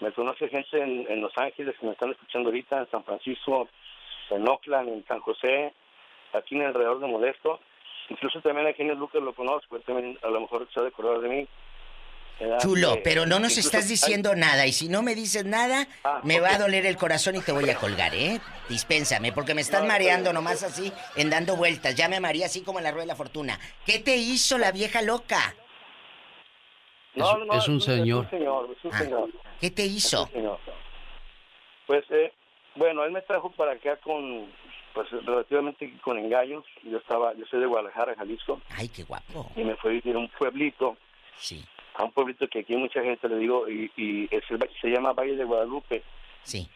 me 0.00 0.12
conoce 0.12 0.48
gente 0.48 0.82
en, 0.82 1.20
Los 1.20 1.36
Ángeles 1.36 1.76
que 1.78 1.86
me 1.86 1.92
están 1.92 2.10
escuchando 2.10 2.48
ahorita, 2.48 2.78
en 2.78 2.90
San 2.90 3.04
Francisco, 3.04 3.68
en 4.30 4.48
Oakland, 4.48 4.88
en 4.88 5.04
San 5.06 5.20
José, 5.20 5.72
aquí 6.32 6.56
en 6.56 6.62
alrededor 6.62 7.00
de 7.00 7.06
Modesto. 7.06 7.60
Incluso 8.08 8.40
también 8.40 8.66
aquí 8.66 8.82
en 8.82 8.90
el 8.90 8.98
Lucas 8.98 9.22
lo 9.22 9.34
conozco, 9.34 9.78
también 9.80 10.18
a 10.22 10.28
lo 10.28 10.40
mejor 10.40 10.66
se 10.72 10.80
ha 10.80 10.82
de 10.82 10.88
acordar 10.88 11.20
de 11.20 11.28
mí. 11.28 11.48
Chulo, 12.58 12.98
pero 13.04 13.26
no 13.26 13.38
nos 13.38 13.58
estás 13.58 13.88
diciendo 13.88 14.34
nada 14.34 14.66
y 14.66 14.72
si 14.72 14.88
no 14.88 15.02
me 15.02 15.14
dices 15.14 15.44
nada, 15.44 15.86
ah, 16.04 16.20
me 16.24 16.40
va 16.40 16.54
a 16.54 16.58
doler 16.58 16.86
el 16.86 16.96
corazón 16.96 17.36
y 17.36 17.40
te 17.40 17.52
voy 17.52 17.68
a 17.68 17.76
colgar, 17.76 18.14
¿eh? 18.14 18.40
Dispénsame, 18.68 19.32
porque 19.32 19.54
me 19.54 19.60
estás 19.60 19.84
mareando 19.84 20.32
nomás 20.32 20.62
así, 20.62 20.92
en 21.16 21.28
dando 21.28 21.56
vueltas. 21.56 21.94
Ya 21.94 22.08
me 22.08 22.18
mareé 22.18 22.44
así 22.44 22.62
como 22.62 22.78
en 22.78 22.84
la 22.84 22.92
rueda 22.92 23.02
de 23.02 23.08
la 23.08 23.16
fortuna. 23.16 23.58
¿Qué 23.84 23.98
te 23.98 24.16
hizo 24.16 24.56
la 24.56 24.72
vieja 24.72 25.02
loca? 25.02 25.54
No, 27.14 27.44
no, 27.44 27.54
es, 27.54 27.68
un 27.68 27.80
señor. 27.80 28.24
Es 28.26 28.32
un 28.32 28.38
señor, 28.38 28.68
es 28.76 28.84
un 28.84 28.92
señor. 28.92 29.30
¿Qué 29.60 29.70
te 29.70 29.84
hizo? 29.84 30.28
Pues, 31.86 32.04
eh, 32.10 32.32
bueno, 32.76 33.04
él 33.04 33.10
me 33.10 33.20
trajo 33.22 33.50
para 33.50 33.72
acá 33.72 33.96
con, 33.96 34.46
pues, 34.94 35.10
relativamente 35.10 35.92
con 36.02 36.18
engaños. 36.18 36.64
Yo 36.84 36.98
estaba, 36.98 37.34
yo 37.34 37.44
soy 37.46 37.60
de 37.60 37.66
Guadalajara, 37.66 38.14
Jalisco. 38.14 38.60
Ay, 38.70 38.88
qué 38.88 39.02
guapo. 39.02 39.50
Y 39.56 39.64
me 39.64 39.76
fue 39.76 39.90
a 39.90 39.94
vivir 39.94 40.14
a 40.14 40.20
un 40.20 40.28
pueblito. 40.28 40.96
Sí. 41.36 41.64
A 41.94 42.04
un 42.04 42.12
pueblito 42.12 42.48
que 42.48 42.60
aquí 42.60 42.76
mucha 42.76 43.02
gente 43.02 43.28
le 43.28 43.36
digo, 43.36 43.68
y, 43.68 43.90
y 43.96 44.28
es 44.30 44.44
se 44.80 44.88
llama 44.88 45.12
Valle 45.12 45.36
de 45.36 45.44
Guadalupe. 45.44 46.02
Sí. 46.42 46.68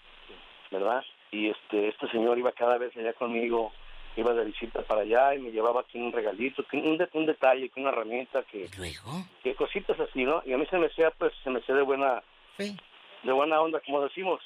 ¿Verdad? 0.71 1.05
Y 1.31 1.49
este, 1.49 1.89
este 1.89 2.09
señor 2.11 2.39
iba 2.39 2.53
cada 2.53 2.79
vez 2.79 2.97
allá 2.97 3.13
conmigo 3.13 3.73
iba 4.17 4.33
de 4.33 4.45
visita 4.45 4.83
para 4.83 5.03
allá 5.03 5.35
y 5.35 5.41
me 5.41 5.51
llevaba 5.51 5.81
aquí 5.81 5.99
un 5.99 6.13
regalito, 6.13 6.65
un, 6.73 7.09
un 7.13 7.27
detalle, 7.27 7.71
una 7.77 7.89
herramienta 7.91 8.43
que... 8.45 8.69
¿Luego? 8.77 9.25
Que 9.43 9.55
cositas 9.55 9.99
así, 9.99 10.25
¿no? 10.25 10.43
Y 10.47 10.53
a 10.53 10.59
mí 10.59 10.67
se 10.67 10.79
me 10.79 10.87
hacía, 10.87 11.11
pues, 11.11 11.33
se 11.43 11.51
me 11.51 11.59
hacía 11.59 11.75
de 11.75 11.83
buena... 11.83 12.23
De 12.59 13.33
buena 13.33 13.61
onda, 13.61 13.81
como 13.81 14.03
decimos. 14.03 14.41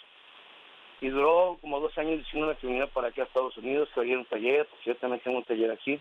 Y 1.00 1.08
duró 1.08 1.58
como 1.60 1.80
dos 1.80 1.96
años 1.98 2.18
diciendo 2.18 2.56
que 2.58 2.66
venía 2.66 2.86
para 2.86 3.08
aquí 3.08 3.20
a 3.20 3.24
Estados 3.24 3.56
Unidos, 3.58 3.88
que 3.92 4.00
había 4.00 4.16
un 4.16 4.24
taller, 4.24 4.66
pues 4.66 4.84
yo 4.84 4.96
también 4.96 5.20
tengo 5.22 5.38
un 5.38 5.44
taller 5.44 5.70
aquí, 5.70 6.00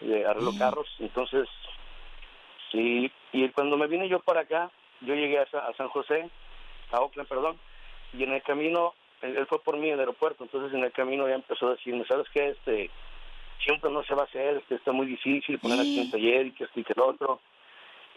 de 0.00 0.26
arreglo 0.26 0.52
carros. 0.58 0.88
Entonces, 0.98 1.48
y, 2.72 3.10
y 3.32 3.48
cuando 3.50 3.76
me 3.76 3.86
vine 3.86 4.08
yo 4.08 4.20
para 4.20 4.40
acá, 4.40 4.70
yo 5.00 5.14
llegué 5.14 5.38
a, 5.38 5.42
a 5.42 5.72
San 5.74 5.88
José, 5.88 6.28
a 6.90 7.00
Oakland, 7.00 7.28
perdón, 7.28 7.58
y 8.12 8.22
en 8.22 8.32
el 8.32 8.42
camino 8.42 8.94
él 9.22 9.46
fue 9.46 9.62
por 9.62 9.76
mí 9.76 9.88
en 9.88 9.94
el 9.94 10.00
aeropuerto, 10.00 10.44
entonces 10.44 10.74
en 10.74 10.84
el 10.84 10.92
camino 10.92 11.28
ya 11.28 11.36
empezó 11.36 11.68
a 11.68 11.74
decirme, 11.74 12.04
¿sabes 12.06 12.26
qué? 12.30 12.48
Este, 12.48 12.90
siempre 13.64 13.90
no 13.90 14.02
se 14.02 14.14
va 14.14 14.22
a 14.22 14.26
hacer, 14.26 14.56
este, 14.56 14.74
está 14.74 14.92
muy 14.92 15.06
difícil 15.06 15.58
poner 15.58 15.80
aquí 15.80 16.00
un 16.00 16.10
taller 16.10 16.46
y 16.46 16.50
que 16.52 16.64
esto 16.64 16.80
y 16.80 16.84
que 16.84 16.94
lo 16.96 17.06
otro. 17.06 17.40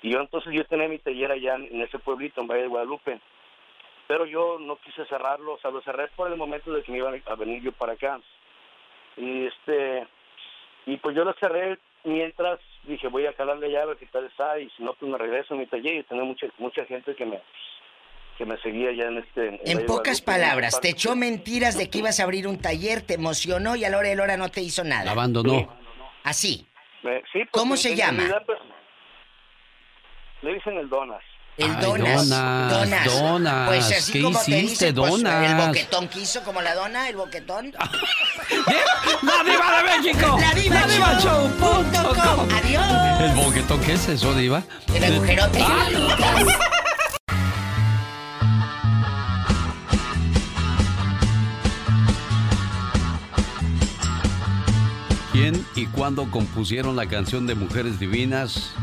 Y 0.02 0.12
yo 0.12 0.20
entonces 0.20 0.52
yo 0.54 0.66
tenía 0.66 0.88
mi 0.88 0.98
taller 1.00 1.32
allá 1.32 1.56
en, 1.56 1.82
ese 1.82 2.00
pueblito, 2.00 2.42
en 2.42 2.48
Valle 2.48 2.64
de 2.64 2.68
Guadalupe, 2.68 3.20
pero 4.08 4.26
yo 4.26 4.58
no 4.60 4.78
quise 4.78 5.06
cerrarlo, 5.06 5.54
o 5.54 5.60
sea, 5.60 5.72
lo 5.72 5.82
cerré 5.82 6.08
por 6.10 6.32
el 6.32 6.38
momento 6.38 6.72
de 6.72 6.84
que 6.84 6.92
me 6.92 6.98
iba 6.98 7.12
a 7.26 7.36
venir 7.36 7.62
yo 7.62 7.72
para 7.72 7.94
acá. 7.94 8.20
Y 9.18 9.46
este, 9.46 10.08
y 10.88 10.98
pues 10.98 11.16
yo 11.16 11.24
lo 11.24 11.34
cerré 11.34 11.78
mientras 12.06 12.60
dije, 12.84 13.08
voy 13.08 13.26
a 13.26 13.34
calarle 13.34 13.72
ya 13.72 13.82
a 13.82 13.86
ver 13.86 13.98
qué 13.98 14.06
tal 14.06 14.26
está, 14.26 14.60
y 14.60 14.70
si 14.72 14.84
no, 14.84 14.94
pues 14.94 15.12
me 15.12 15.18
regreso 15.18 15.54
a 15.54 15.58
mi 15.58 15.66
taller 15.66 15.96
y 15.96 16.04
tenía 16.04 16.24
mucha, 16.24 16.48
mucha 16.58 16.86
gente 16.86 17.16
que 17.16 17.26
me 17.26 17.42
que 18.38 18.46
me 18.46 18.58
seguía 18.58 18.92
ya 18.92 19.06
en 19.06 19.20
este... 19.20 19.62
En, 19.64 19.86
pocas 19.86 20.22
palabras, 20.22 20.82
te 20.82 20.90
echó 20.90 21.16
mentiras 21.16 21.78
de 21.78 21.90
que 21.90 22.00
ibas 22.00 22.20
a 22.20 22.24
abrir 22.24 22.48
un 22.48 22.60
taller, 22.60 23.02
te 23.02 23.14
emocionó 23.14 23.78
y 23.78 23.86
a 23.86 23.90
la 23.90 23.98
hora 23.98 24.10
de 24.10 24.16
la 24.18 24.24
hora 24.24 24.36
no 24.36 24.50
te 24.50 24.60
hizo 24.60 24.84
nada. 24.84 25.12
abandonó. 25.12 25.70
Así. 26.24 26.68
sí, 27.32 27.46
¿Cómo 27.52 27.78
se 27.78 27.96
llama? 27.96 28.24
Pues, 28.46 28.60
le 30.42 30.54
dicen 30.56 30.78
el 30.78 30.90
Donas. 30.90 31.24
El 31.58 31.80
donas, 31.80 32.28
donas. 32.28 33.06
Donas. 33.06 33.68
Pues 33.70 33.92
así 33.92 34.12
¿Qué 34.12 34.22
como 34.24 34.42
hiciste, 34.42 34.88
te 34.88 34.94
pues, 34.94 35.12
donas? 35.12 35.50
el 35.50 35.68
boquetón 35.68 36.08
quiso 36.10 36.44
como 36.44 36.62
la 36.62 36.76
dona, 36.76 37.08
el 37.08 37.16
boquetón. 37.16 37.72
¡La 39.22 39.44
diva 39.44 39.78
de 39.78 40.12
México! 40.12 40.38
¡La 40.38 40.54
diva, 40.54 40.82
la 40.82 40.88
diva 40.88 41.20
show! 41.22 41.50
¡Adiós! 42.52 43.22
¿El 43.22 43.36
boquetón 43.36 43.80
qué 43.82 43.94
es 43.94 44.10
eso, 44.10 44.34
diva? 44.34 44.64
El 44.94 45.04
agujerote. 45.06 45.64
¿Quién 55.32 55.66
y 55.76 55.86
cuándo 55.88 56.30
compusieron 56.32 56.98
la 56.98 57.08
canción 57.08 57.48
de 57.48 57.56
Mujeres 57.56 57.98
Divinas? 57.98 58.74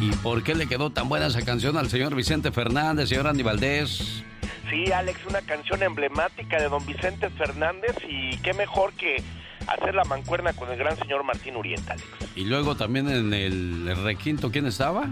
¿Y 0.00 0.10
por 0.16 0.42
qué 0.42 0.54
le 0.54 0.66
quedó 0.66 0.90
tan 0.90 1.08
buena 1.08 1.26
esa 1.26 1.42
canción 1.42 1.76
al 1.76 1.88
señor 1.88 2.14
Vicente 2.14 2.50
Fernández, 2.50 3.08
señor 3.08 3.26
Andy 3.26 3.42
Valdés? 3.42 4.22
Sí, 4.70 4.90
Alex, 4.92 5.20
una 5.28 5.40
canción 5.42 5.82
emblemática 5.82 6.60
de 6.60 6.68
don 6.68 6.84
Vicente 6.84 7.30
Fernández 7.30 7.96
y 8.08 8.36
qué 8.38 8.52
mejor 8.54 8.92
que 8.94 9.22
hacer 9.66 9.94
la 9.94 10.04
mancuerna 10.04 10.52
con 10.52 10.70
el 10.70 10.76
gran 10.76 10.96
señor 10.98 11.22
Martín 11.24 11.56
Urieta, 11.56 11.92
Alex. 11.92 12.06
Y 12.34 12.44
luego 12.44 12.74
también 12.74 13.08
en 13.08 13.32
el 13.32 13.96
requinto, 14.02 14.50
¿quién 14.50 14.66
estaba? 14.66 15.06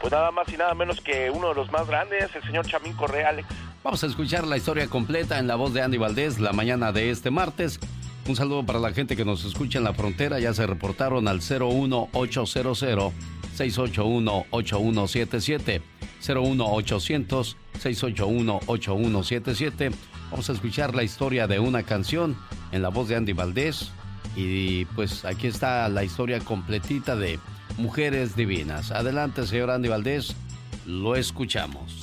Pues 0.00 0.12
nada 0.12 0.30
más 0.30 0.48
y 0.52 0.56
nada 0.56 0.74
menos 0.74 1.00
que 1.00 1.30
uno 1.30 1.48
de 1.48 1.54
los 1.54 1.72
más 1.72 1.86
grandes, 1.86 2.34
el 2.34 2.42
señor 2.42 2.66
Chamín 2.66 2.92
Correa, 2.92 3.30
Alex. 3.30 3.48
Vamos 3.82 4.02
a 4.04 4.06
escuchar 4.06 4.46
la 4.46 4.56
historia 4.56 4.86
completa 4.88 5.38
en 5.38 5.46
la 5.46 5.56
voz 5.56 5.72
de 5.72 5.82
Andy 5.82 5.96
Valdés 5.96 6.38
la 6.38 6.52
mañana 6.52 6.92
de 6.92 7.10
este 7.10 7.30
martes. 7.30 7.80
Un 8.28 8.36
saludo 8.36 8.66
para 8.66 8.78
la 8.78 8.92
gente 8.92 9.16
que 9.16 9.24
nos 9.24 9.44
escucha 9.44 9.78
en 9.78 9.84
la 9.84 9.94
frontera. 9.94 10.38
Ya 10.38 10.52
se 10.52 10.66
reportaron 10.66 11.26
al 11.26 11.40
01800 11.40 12.82
681 13.58 14.46
8177 14.50 15.82
01800 16.20 17.56
681 17.78 18.60
8177 18.66 19.90
Vamos 20.30 20.50
a 20.50 20.52
escuchar 20.52 20.94
la 20.94 21.02
historia 21.02 21.46
de 21.46 21.58
una 21.58 21.82
canción 21.82 22.36
en 22.70 22.82
la 22.82 22.90
voz 22.90 23.08
de 23.08 23.16
Andy 23.16 23.32
Valdés. 23.32 23.90
Y 24.36 24.84
pues 24.86 25.24
aquí 25.24 25.46
está 25.46 25.88
la 25.88 26.04
historia 26.04 26.38
completita 26.40 27.16
de 27.16 27.38
Mujeres 27.78 28.36
Divinas. 28.36 28.90
Adelante, 28.90 29.46
señor 29.46 29.70
Andy 29.70 29.88
Valdés, 29.88 30.36
lo 30.86 31.16
escuchamos. 31.16 32.00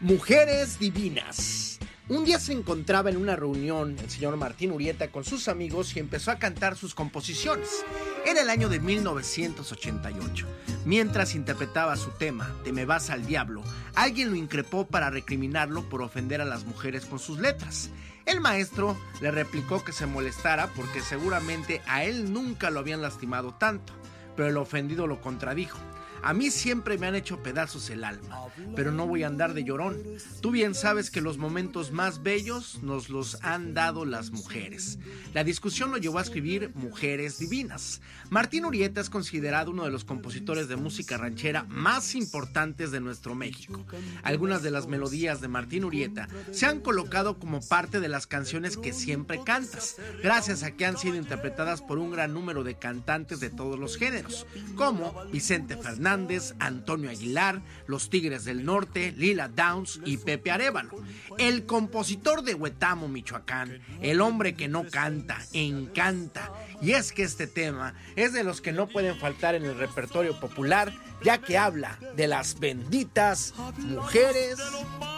Mujeres 0.00 0.78
Divinas. 0.78 1.65
Un 2.08 2.24
día 2.24 2.38
se 2.38 2.52
encontraba 2.52 3.10
en 3.10 3.16
una 3.16 3.34
reunión 3.34 3.96
el 3.98 4.08
señor 4.08 4.36
Martín 4.36 4.70
Urieta 4.70 5.10
con 5.10 5.24
sus 5.24 5.48
amigos 5.48 5.96
y 5.96 5.98
empezó 5.98 6.30
a 6.30 6.38
cantar 6.38 6.76
sus 6.76 6.94
composiciones. 6.94 7.84
Era 8.24 8.42
el 8.42 8.48
año 8.48 8.68
de 8.68 8.78
1988. 8.78 10.46
Mientras 10.84 11.34
interpretaba 11.34 11.96
su 11.96 12.10
tema, 12.10 12.54
Te 12.62 12.72
me 12.72 12.84
vas 12.84 13.10
al 13.10 13.26
diablo, 13.26 13.64
alguien 13.96 14.30
lo 14.30 14.36
increpó 14.36 14.86
para 14.86 15.10
recriminarlo 15.10 15.88
por 15.88 16.00
ofender 16.00 16.40
a 16.40 16.44
las 16.44 16.64
mujeres 16.64 17.06
con 17.06 17.18
sus 17.18 17.40
letras. 17.40 17.90
El 18.24 18.40
maestro 18.40 18.96
le 19.20 19.32
replicó 19.32 19.82
que 19.82 19.90
se 19.90 20.06
molestara 20.06 20.68
porque 20.76 21.00
seguramente 21.00 21.82
a 21.88 22.04
él 22.04 22.32
nunca 22.32 22.70
lo 22.70 22.78
habían 22.78 23.02
lastimado 23.02 23.54
tanto, 23.54 23.92
pero 24.36 24.48
el 24.48 24.56
ofendido 24.58 25.08
lo 25.08 25.20
contradijo. 25.20 25.78
A 26.26 26.32
mí 26.32 26.50
siempre 26.50 26.98
me 26.98 27.06
han 27.06 27.14
hecho 27.14 27.40
pedazos 27.40 27.88
el 27.88 28.02
alma, 28.02 28.48
pero 28.74 28.90
no 28.90 29.06
voy 29.06 29.22
a 29.22 29.28
andar 29.28 29.54
de 29.54 29.62
llorón. 29.62 29.96
Tú 30.40 30.50
bien 30.50 30.74
sabes 30.74 31.08
que 31.08 31.20
los 31.20 31.38
momentos 31.38 31.92
más 31.92 32.24
bellos 32.24 32.82
nos 32.82 33.10
los 33.10 33.38
han 33.44 33.74
dado 33.74 34.04
las 34.04 34.32
mujeres. 34.32 34.98
La 35.34 35.44
discusión 35.44 35.92
lo 35.92 35.98
llevó 35.98 36.18
a 36.18 36.22
escribir 36.22 36.72
Mujeres 36.74 37.38
Divinas. 37.38 38.00
Martín 38.28 38.64
Urieta 38.64 39.00
es 39.00 39.08
considerado 39.08 39.70
uno 39.70 39.84
de 39.84 39.92
los 39.92 40.02
compositores 40.02 40.66
de 40.66 40.74
música 40.74 41.16
ranchera 41.16 41.62
más 41.68 42.16
importantes 42.16 42.90
de 42.90 42.98
nuestro 42.98 43.36
México. 43.36 43.86
Algunas 44.24 44.64
de 44.64 44.72
las 44.72 44.88
melodías 44.88 45.40
de 45.40 45.46
Martín 45.46 45.84
Urieta 45.84 46.26
se 46.50 46.66
han 46.66 46.80
colocado 46.80 47.38
como 47.38 47.60
parte 47.60 48.00
de 48.00 48.08
las 48.08 48.26
canciones 48.26 48.76
que 48.76 48.92
siempre 48.92 49.44
cantas, 49.44 49.94
gracias 50.24 50.64
a 50.64 50.72
que 50.72 50.86
han 50.86 50.98
sido 50.98 51.14
interpretadas 51.14 51.82
por 51.82 51.98
un 51.98 52.10
gran 52.10 52.34
número 52.34 52.64
de 52.64 52.74
cantantes 52.74 53.38
de 53.38 53.50
todos 53.50 53.78
los 53.78 53.96
géneros, 53.96 54.44
como 54.74 55.24
Vicente 55.30 55.76
Fernández, 55.76 56.15
Antonio 56.58 57.10
Aguilar, 57.10 57.60
Los 57.86 58.08
Tigres 58.08 58.44
del 58.44 58.64
Norte, 58.64 59.12
Lila 59.16 59.48
Downs 59.48 60.00
y 60.04 60.16
Pepe 60.16 60.50
Arevalo. 60.50 61.02
El 61.38 61.66
compositor 61.66 62.42
de 62.42 62.54
Huetamo, 62.54 63.06
Michoacán, 63.06 63.80
el 64.00 64.22
hombre 64.22 64.54
que 64.54 64.66
no 64.66 64.86
canta, 64.86 65.38
encanta. 65.52 66.52
Y 66.80 66.92
es 66.92 67.12
que 67.12 67.22
este 67.22 67.46
tema 67.46 67.94
es 68.16 68.32
de 68.32 68.44
los 68.44 68.62
que 68.62 68.72
no 68.72 68.88
pueden 68.88 69.18
faltar 69.18 69.54
en 69.54 69.64
el 69.64 69.76
repertorio 69.76 70.40
popular, 70.40 70.92
ya 71.22 71.38
que 71.38 71.58
habla 71.58 71.98
de 72.16 72.28
las 72.28 72.58
benditas 72.58 73.52
mujeres 73.78 74.56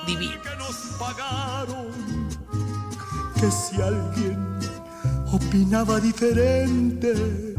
divinas. 0.06 0.38
Que 3.40 3.50
si 3.52 3.80
alguien 3.80 4.58
opinaba 5.32 6.00
diferente, 6.00 7.54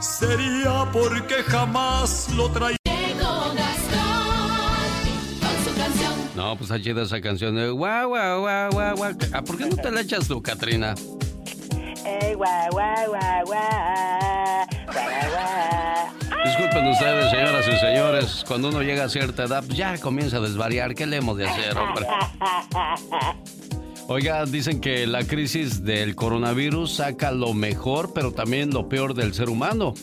sería 0.00 0.86
porque 0.92 1.42
jamás 1.46 2.28
lo 2.34 2.50
traía. 2.50 2.76
No, 6.34 6.54
pues 6.56 6.70
ha 6.70 6.78
chida 6.80 7.02
esa 7.02 7.20
canción 7.20 7.56
de 7.56 7.70
guau, 7.70 8.08
guau, 8.08 8.40
guau, 8.40 8.70
guau, 8.70 8.96
guau. 8.96 9.12
Ah, 9.32 9.42
¿Por 9.42 9.56
qué 9.56 9.66
no 9.66 9.76
te 9.76 9.90
la 9.90 10.02
echas 10.02 10.28
tú, 10.28 10.42
Katrina? 10.42 10.94
Disculpen 16.44 16.86
ustedes, 16.88 17.30
señoras 17.30 17.66
y 17.66 17.76
señores, 17.78 18.44
cuando 18.46 18.68
uno 18.68 18.82
llega 18.82 19.04
a 19.04 19.08
cierta 19.08 19.44
edad, 19.44 19.64
ya 19.68 19.98
comienza 19.98 20.36
a 20.36 20.40
desvariar. 20.40 20.94
¿Qué 20.94 21.06
le 21.06 21.16
hemos 21.16 21.38
de 21.38 21.48
hacer, 21.48 21.76
hombre? 21.76 22.06
Oiga, 24.08 24.46
dicen 24.46 24.80
que 24.80 25.04
la 25.04 25.24
crisis 25.24 25.82
del 25.82 26.14
coronavirus 26.14 26.92
saca 26.92 27.32
lo 27.32 27.54
mejor, 27.54 28.12
pero 28.14 28.30
también 28.30 28.70
lo 28.70 28.88
peor 28.88 29.14
del 29.14 29.34
ser 29.34 29.48
humano. 29.48 29.94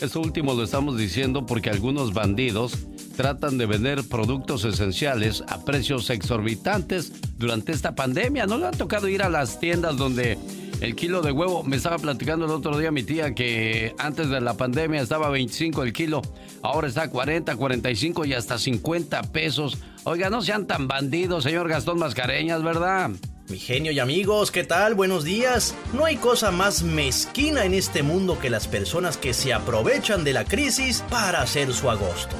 Esto 0.00 0.20
último 0.20 0.54
lo 0.54 0.62
estamos 0.62 0.96
diciendo 0.96 1.44
porque 1.44 1.68
algunos 1.68 2.14
bandidos 2.14 2.78
tratan 3.16 3.58
de 3.58 3.66
vender 3.66 4.04
productos 4.08 4.64
esenciales 4.64 5.42
a 5.48 5.64
precios 5.64 6.08
exorbitantes 6.08 7.12
durante 7.36 7.72
esta 7.72 7.96
pandemia. 7.96 8.46
¿No 8.46 8.58
le 8.58 8.66
ha 8.66 8.70
tocado 8.70 9.08
ir 9.08 9.24
a 9.24 9.28
las 9.28 9.58
tiendas 9.58 9.96
donde 9.96 10.38
el 10.80 10.94
kilo 10.94 11.20
de 11.20 11.32
huevo, 11.32 11.64
me 11.64 11.74
estaba 11.74 11.98
platicando 11.98 12.44
el 12.44 12.52
otro 12.52 12.78
día 12.78 12.92
mi 12.92 13.02
tía 13.02 13.34
que 13.34 13.92
antes 13.98 14.28
de 14.28 14.40
la 14.40 14.54
pandemia 14.54 15.02
estaba 15.02 15.30
25 15.30 15.82
el 15.82 15.92
kilo, 15.92 16.22
ahora 16.62 16.86
está 16.86 17.10
40, 17.10 17.56
45 17.56 18.24
y 18.24 18.34
hasta 18.34 18.56
50 18.56 19.20
pesos. 19.32 19.78
Oiga, 20.04 20.30
no 20.30 20.42
sean 20.42 20.68
tan 20.68 20.86
bandidos, 20.86 21.42
señor 21.42 21.68
Gastón 21.68 21.98
Mascareñas, 21.98 22.62
¿verdad? 22.62 23.10
Mi 23.48 23.58
genio 23.58 23.92
y 23.92 23.98
amigos, 23.98 24.50
¿qué 24.50 24.62
tal? 24.62 24.94
Buenos 24.94 25.24
días. 25.24 25.74
No 25.94 26.04
hay 26.04 26.16
cosa 26.16 26.50
más 26.50 26.82
mezquina 26.82 27.64
en 27.64 27.72
este 27.72 28.02
mundo 28.02 28.38
que 28.38 28.50
las 28.50 28.68
personas 28.68 29.16
que 29.16 29.32
se 29.32 29.54
aprovechan 29.54 30.22
de 30.22 30.34
la 30.34 30.44
crisis 30.44 31.02
para 31.08 31.40
hacer 31.40 31.72
su 31.72 31.88
agosto. 31.88 32.36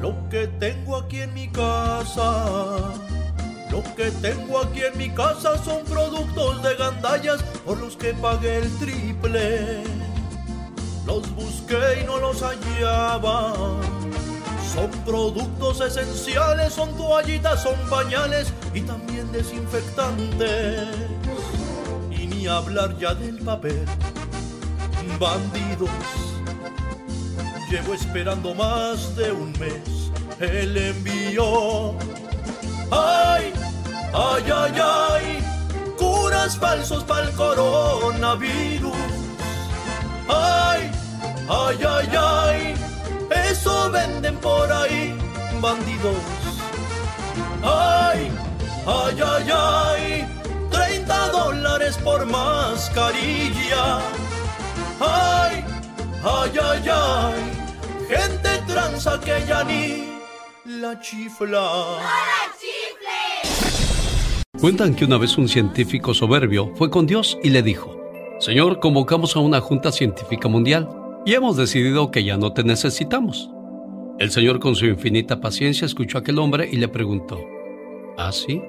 Lo 0.00 0.14
que 0.30 0.46
tengo 0.46 0.96
aquí 0.96 1.20
en 1.20 1.34
mi 1.34 1.48
casa, 1.48 2.94
lo 3.70 3.82
que 3.96 4.10
tengo 4.22 4.60
aquí 4.60 4.80
en 4.80 4.96
mi 4.96 5.10
casa 5.10 5.62
son 5.62 5.84
productos 5.84 6.62
de 6.62 6.74
gandallas 6.76 7.42
por 7.66 7.76
los 7.78 7.94
que 7.98 8.14
pagué 8.14 8.56
el 8.56 8.78
triple. 8.78 9.82
Los 11.06 11.30
busqué 11.34 12.00
y 12.00 12.04
no 12.06 12.18
los 12.18 12.40
hallaba. 12.40 13.52
Son 14.76 14.90
productos 15.06 15.80
esenciales, 15.80 16.74
son 16.74 16.94
toallitas, 16.98 17.62
son 17.62 17.74
pañales 17.88 18.52
y 18.74 18.82
también 18.82 19.32
desinfectantes. 19.32 20.86
Y 22.10 22.26
ni 22.26 22.46
hablar 22.46 22.94
ya 22.98 23.14
del 23.14 23.38
papel. 23.38 23.86
Bandidos 25.18 25.88
Llevo 27.70 27.94
esperando 27.94 28.54
más 28.54 29.16
de 29.16 29.32
un 29.32 29.50
mes 29.52 30.12
el 30.40 30.76
envío. 30.76 31.94
¡Ay! 32.90 33.54
¡Ay, 34.12 34.44
ay, 34.54 34.72
ay! 34.82 35.44
Curas 35.96 36.58
falsos 36.58 37.02
para 37.04 37.26
el 37.26 37.34
coronavirus. 37.34 38.92
¡Ay! 40.28 40.90
¡Ay, 41.48 41.78
ay, 41.82 42.08
ay! 42.16 42.95
Eso 43.50 43.90
venden 43.90 44.36
por 44.36 44.70
ahí, 44.72 45.14
bandidos. 45.60 46.16
¡Ay! 47.62 48.30
¡Ay, 48.86 49.20
ay, 49.24 49.50
ay! 49.52 50.28
30 50.70 51.28
dólares 51.30 51.98
por 51.98 52.24
mascarilla. 52.26 53.98
¡Ay! 55.00 55.64
¡Ay, 56.24 56.52
ay, 56.60 56.88
ay! 56.88 57.56
gente 58.08 58.48
tranza 58.66 59.20
que 59.20 59.44
ya 59.46 59.64
ni 59.64 60.04
la 60.64 60.98
chifla. 61.00 61.98
Cuentan 64.60 64.94
que 64.94 65.04
una 65.04 65.18
vez 65.18 65.36
un 65.36 65.48
científico 65.48 66.14
soberbio 66.14 66.72
fue 66.76 66.88
con 66.90 67.06
Dios 67.06 67.38
y 67.42 67.50
le 67.50 67.62
dijo, 67.62 67.96
Señor, 68.38 68.80
convocamos 68.80 69.36
a 69.36 69.40
una 69.40 69.60
junta 69.60 69.92
científica 69.92 70.48
mundial 70.48 70.88
y 71.26 71.34
hemos 71.34 71.56
decidido 71.56 72.12
que 72.12 72.22
ya 72.22 72.38
no 72.38 72.52
te 72.52 72.62
necesitamos. 72.62 73.50
El 74.20 74.30
Señor 74.30 74.60
con 74.60 74.76
su 74.76 74.86
infinita 74.86 75.40
paciencia 75.40 75.84
escuchó 75.84 76.18
a 76.18 76.20
aquel 76.20 76.38
hombre 76.38 76.70
y 76.72 76.76
le 76.76 76.86
preguntó, 76.86 77.44
¿Ah, 78.16 78.30
sí? 78.30 78.62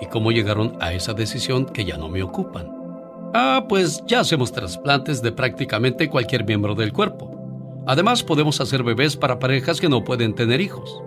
¿Y 0.00 0.06
cómo 0.06 0.32
llegaron 0.32 0.76
a 0.80 0.92
esa 0.92 1.14
decisión 1.14 1.66
que 1.66 1.84
ya 1.84 1.96
no 1.96 2.08
me 2.08 2.22
ocupan? 2.22 2.68
Ah, 3.32 3.64
pues 3.68 4.02
ya 4.08 4.20
hacemos 4.20 4.50
trasplantes 4.50 5.22
de 5.22 5.30
prácticamente 5.30 6.10
cualquier 6.10 6.44
miembro 6.44 6.74
del 6.74 6.92
cuerpo. 6.92 7.30
Además, 7.86 8.24
podemos 8.24 8.60
hacer 8.60 8.82
bebés 8.82 9.16
para 9.16 9.38
parejas 9.38 9.80
que 9.80 9.88
no 9.88 10.02
pueden 10.02 10.34
tener 10.34 10.60
hijos. 10.60 11.00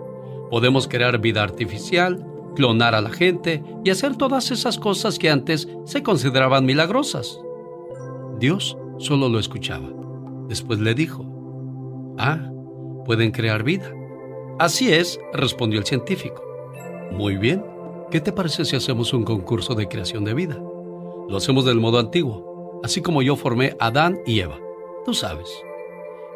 Podemos 0.50 0.88
crear 0.88 1.18
vida 1.18 1.42
artificial, 1.42 2.24
clonar 2.56 2.94
a 2.94 3.02
la 3.02 3.10
gente 3.10 3.62
y 3.84 3.90
hacer 3.90 4.16
todas 4.16 4.50
esas 4.50 4.78
cosas 4.78 5.18
que 5.18 5.28
antes 5.28 5.68
se 5.84 6.02
consideraban 6.02 6.64
milagrosas. 6.64 7.38
Dios 8.38 8.78
solo 8.98 9.28
lo 9.28 9.38
escuchaba. 9.38 10.03
Después 10.48 10.80
le 10.80 10.94
dijo, 10.94 11.24
Ah, 12.18 12.50
pueden 13.04 13.30
crear 13.30 13.62
vida. 13.64 13.92
Así 14.58 14.92
es, 14.92 15.18
respondió 15.32 15.80
el 15.80 15.86
científico. 15.86 16.42
Muy 17.12 17.36
bien, 17.36 17.64
¿qué 18.10 18.20
te 18.20 18.32
parece 18.32 18.64
si 18.64 18.76
hacemos 18.76 19.12
un 19.12 19.24
concurso 19.24 19.74
de 19.74 19.88
creación 19.88 20.24
de 20.24 20.34
vida? 20.34 20.62
Lo 21.28 21.36
hacemos 21.36 21.64
del 21.64 21.80
modo 21.80 21.98
antiguo, 21.98 22.80
así 22.84 23.02
como 23.02 23.22
yo 23.22 23.36
formé 23.36 23.76
a 23.80 23.86
Adán 23.86 24.18
y 24.26 24.40
Eva. 24.40 24.58
Tú 25.04 25.12
sabes. 25.12 25.48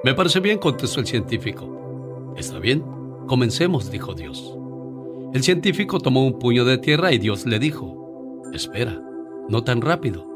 Me 0.04 0.14
parece 0.14 0.40
bien, 0.40 0.58
contestó 0.58 1.00
el 1.00 1.06
científico. 1.06 2.34
Está 2.36 2.58
bien, 2.58 2.84
comencemos, 3.26 3.90
dijo 3.90 4.14
Dios. 4.14 4.56
El 5.32 5.42
científico 5.42 6.00
tomó 6.00 6.24
un 6.24 6.38
puño 6.38 6.64
de 6.64 6.78
tierra 6.78 7.12
y 7.12 7.18
Dios 7.18 7.46
le 7.46 7.58
dijo, 7.58 8.42
espera, 8.52 9.00
no 9.48 9.62
tan 9.62 9.80
rápido, 9.80 10.26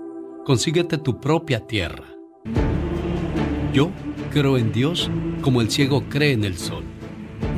consíguete 0.45 0.99
tu 0.99 1.19
propia 1.19 1.67
tierra. 1.67 2.12
Yo 3.73 3.91
creo 4.33 4.59
en 4.59 4.73
Dios 4.73 5.11
como 5.41 5.61
el 5.61 5.71
ciego 5.71 6.05
cree 6.09 6.33
en 6.33 6.45
el 6.45 6.57
sol, 6.57 6.85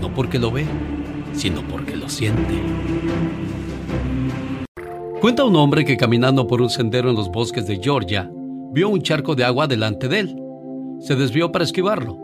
no 0.01 0.13
porque 0.15 0.39
lo 0.39 0.51
ve, 0.51 0.65
sino 1.33 1.63
porque 1.63 1.97
lo 1.97 2.09
siente. 2.09 2.55
Cuenta 5.21 5.45
un 5.45 5.57
hombre 5.57 5.85
que 5.85 5.97
caminando 5.97 6.47
por 6.47 6.61
un 6.61 6.71
sendero 6.71 7.11
en 7.11 7.17
los 7.17 7.31
bosques 7.31 7.67
de 7.67 7.81
Georgia, 7.83 8.31
vio 8.73 8.89
un 8.89 9.03
charco 9.03 9.35
de 9.35 9.45
agua 9.45 9.67
delante 9.67 10.09
de 10.09 10.21
él 10.21 10.37
se 11.05 11.17
desvió 11.17 11.53
para 11.53 11.65
esquivarlo, 11.65 12.17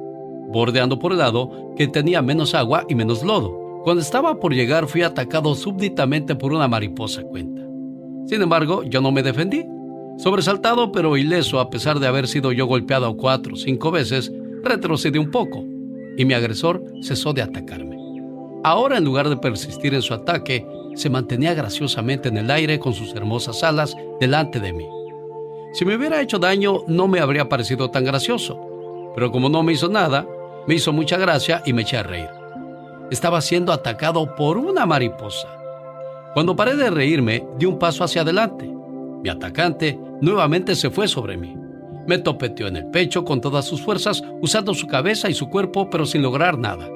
bordeando 0.48 0.98
por 0.98 1.12
el 1.12 1.18
lado 1.18 1.74
que 1.76 1.86
tenía 1.86 2.22
menos 2.22 2.54
agua 2.54 2.86
y 2.88 2.94
menos 2.94 3.22
lodo. 3.22 3.82
Cuando 3.84 4.02
estaba 4.02 4.40
por 4.40 4.54
llegar 4.54 4.86
fui 4.86 5.02
atacado 5.02 5.54
súbditamente 5.54 6.34
por 6.34 6.52
una 6.52 6.66
mariposa 6.66 7.22
cuenta. 7.22 7.62
Sin 8.26 8.40
embargo, 8.40 8.82
yo 8.84 9.00
no 9.00 9.12
me 9.12 9.22
defendí. 9.22 9.66
Sobresaltado 10.22 10.92
pero 10.92 11.16
ileso 11.16 11.60
a 11.60 11.70
pesar 11.70 11.98
de 11.98 12.06
haber 12.06 12.28
sido 12.28 12.52
yo 12.52 12.66
golpeado 12.66 13.16
cuatro 13.16 13.54
o 13.54 13.56
cinco 13.56 13.90
veces, 13.90 14.30
retrocedí 14.62 15.18
un 15.18 15.30
poco 15.30 15.64
y 16.18 16.26
mi 16.26 16.34
agresor 16.34 16.84
cesó 17.02 17.32
de 17.32 17.40
atacarme. 17.40 17.96
Ahora, 18.62 18.98
en 18.98 19.04
lugar 19.04 19.30
de 19.30 19.38
persistir 19.38 19.94
en 19.94 20.02
su 20.02 20.12
ataque, 20.12 20.66
se 20.94 21.08
mantenía 21.08 21.54
graciosamente 21.54 22.28
en 22.28 22.36
el 22.36 22.50
aire 22.50 22.78
con 22.78 22.92
sus 22.92 23.14
hermosas 23.14 23.62
alas 23.62 23.96
delante 24.20 24.60
de 24.60 24.74
mí. 24.74 24.86
Si 25.72 25.86
me 25.86 25.96
hubiera 25.96 26.20
hecho 26.20 26.38
daño, 26.38 26.82
no 26.86 27.08
me 27.08 27.20
habría 27.20 27.48
parecido 27.48 27.90
tan 27.90 28.04
gracioso, 28.04 28.60
pero 29.14 29.32
como 29.32 29.48
no 29.48 29.62
me 29.62 29.72
hizo 29.72 29.88
nada, 29.88 30.26
me 30.66 30.74
hizo 30.74 30.92
mucha 30.92 31.16
gracia 31.16 31.62
y 31.64 31.72
me 31.72 31.82
eché 31.82 31.96
a 31.96 32.02
reír. 32.02 32.28
estaba 33.10 33.40
siendo 33.40 33.72
atacado 33.72 34.34
por 34.34 34.58
una 34.58 34.84
mariposa. 34.84 35.48
Cuando 36.34 36.54
paré 36.54 36.76
de 36.76 36.90
reírme, 36.90 37.46
di 37.58 37.64
un 37.64 37.78
paso 37.78 38.04
hacia 38.04 38.20
adelante. 38.20 38.79
Mi 39.22 39.28
atacante 39.28 39.98
nuevamente 40.20 40.74
se 40.74 40.90
fue 40.90 41.06
sobre 41.06 41.36
mí. 41.36 41.56
Me 42.06 42.18
topeteó 42.18 42.66
en 42.66 42.76
el 42.76 42.90
pecho 42.90 43.24
con 43.24 43.40
todas 43.40 43.66
sus 43.66 43.82
fuerzas, 43.82 44.24
usando 44.40 44.74
su 44.74 44.86
cabeza 44.86 45.28
y 45.28 45.34
su 45.34 45.48
cuerpo, 45.50 45.90
pero 45.90 46.06
sin 46.06 46.22
lograr 46.22 46.58
nada. 46.58 46.88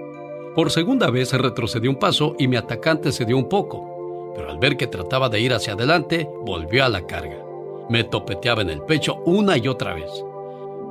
Por 0.55 0.71
segunda 0.71 1.11
vez 1.11 1.33
retrocedió 1.33 1.91
un 1.91 1.99
paso 1.99 2.35
y 2.39 2.49
mi 2.49 2.57
atacante 2.57 3.13
se 3.13 3.25
dio 3.25 3.37
un 3.37 3.49
poco, 3.49 4.33
pero 4.35 4.51
al 4.51 4.59
ver 4.59 4.77
que 4.77 4.87
trataba 4.87 5.29
de 5.29 5.41
ir 5.41 5.53
hacia 5.53 5.75
adelante, 5.75 6.29
volvió 6.45 6.85
a 6.85 6.89
la 6.89 7.07
carga. 7.07 7.37
Me 7.91 8.05
topeteaba 8.05 8.63
en 8.63 8.71
el 8.71 8.83
pecho 8.83 9.23
una 9.27 9.59
y 9.59 9.69
otra 9.69 9.95
vez. 9.95 10.11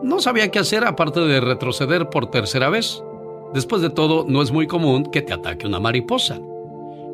No 0.03 0.19
sabía 0.19 0.51
qué 0.51 0.60
hacer 0.60 0.85
aparte 0.85 1.22
de 1.22 1.41
retroceder 1.41 2.10
por 2.10 2.30
tercera 2.30 2.69
vez. 2.69 3.03
Después 3.53 3.81
de 3.81 3.89
todo, 3.89 4.26
no 4.27 4.41
es 4.41 4.51
muy 4.51 4.68
común 4.68 5.05
que 5.05 5.22
te 5.22 5.34
ataque 5.34 5.65
una 5.65 5.80
mariposa. 5.80 6.39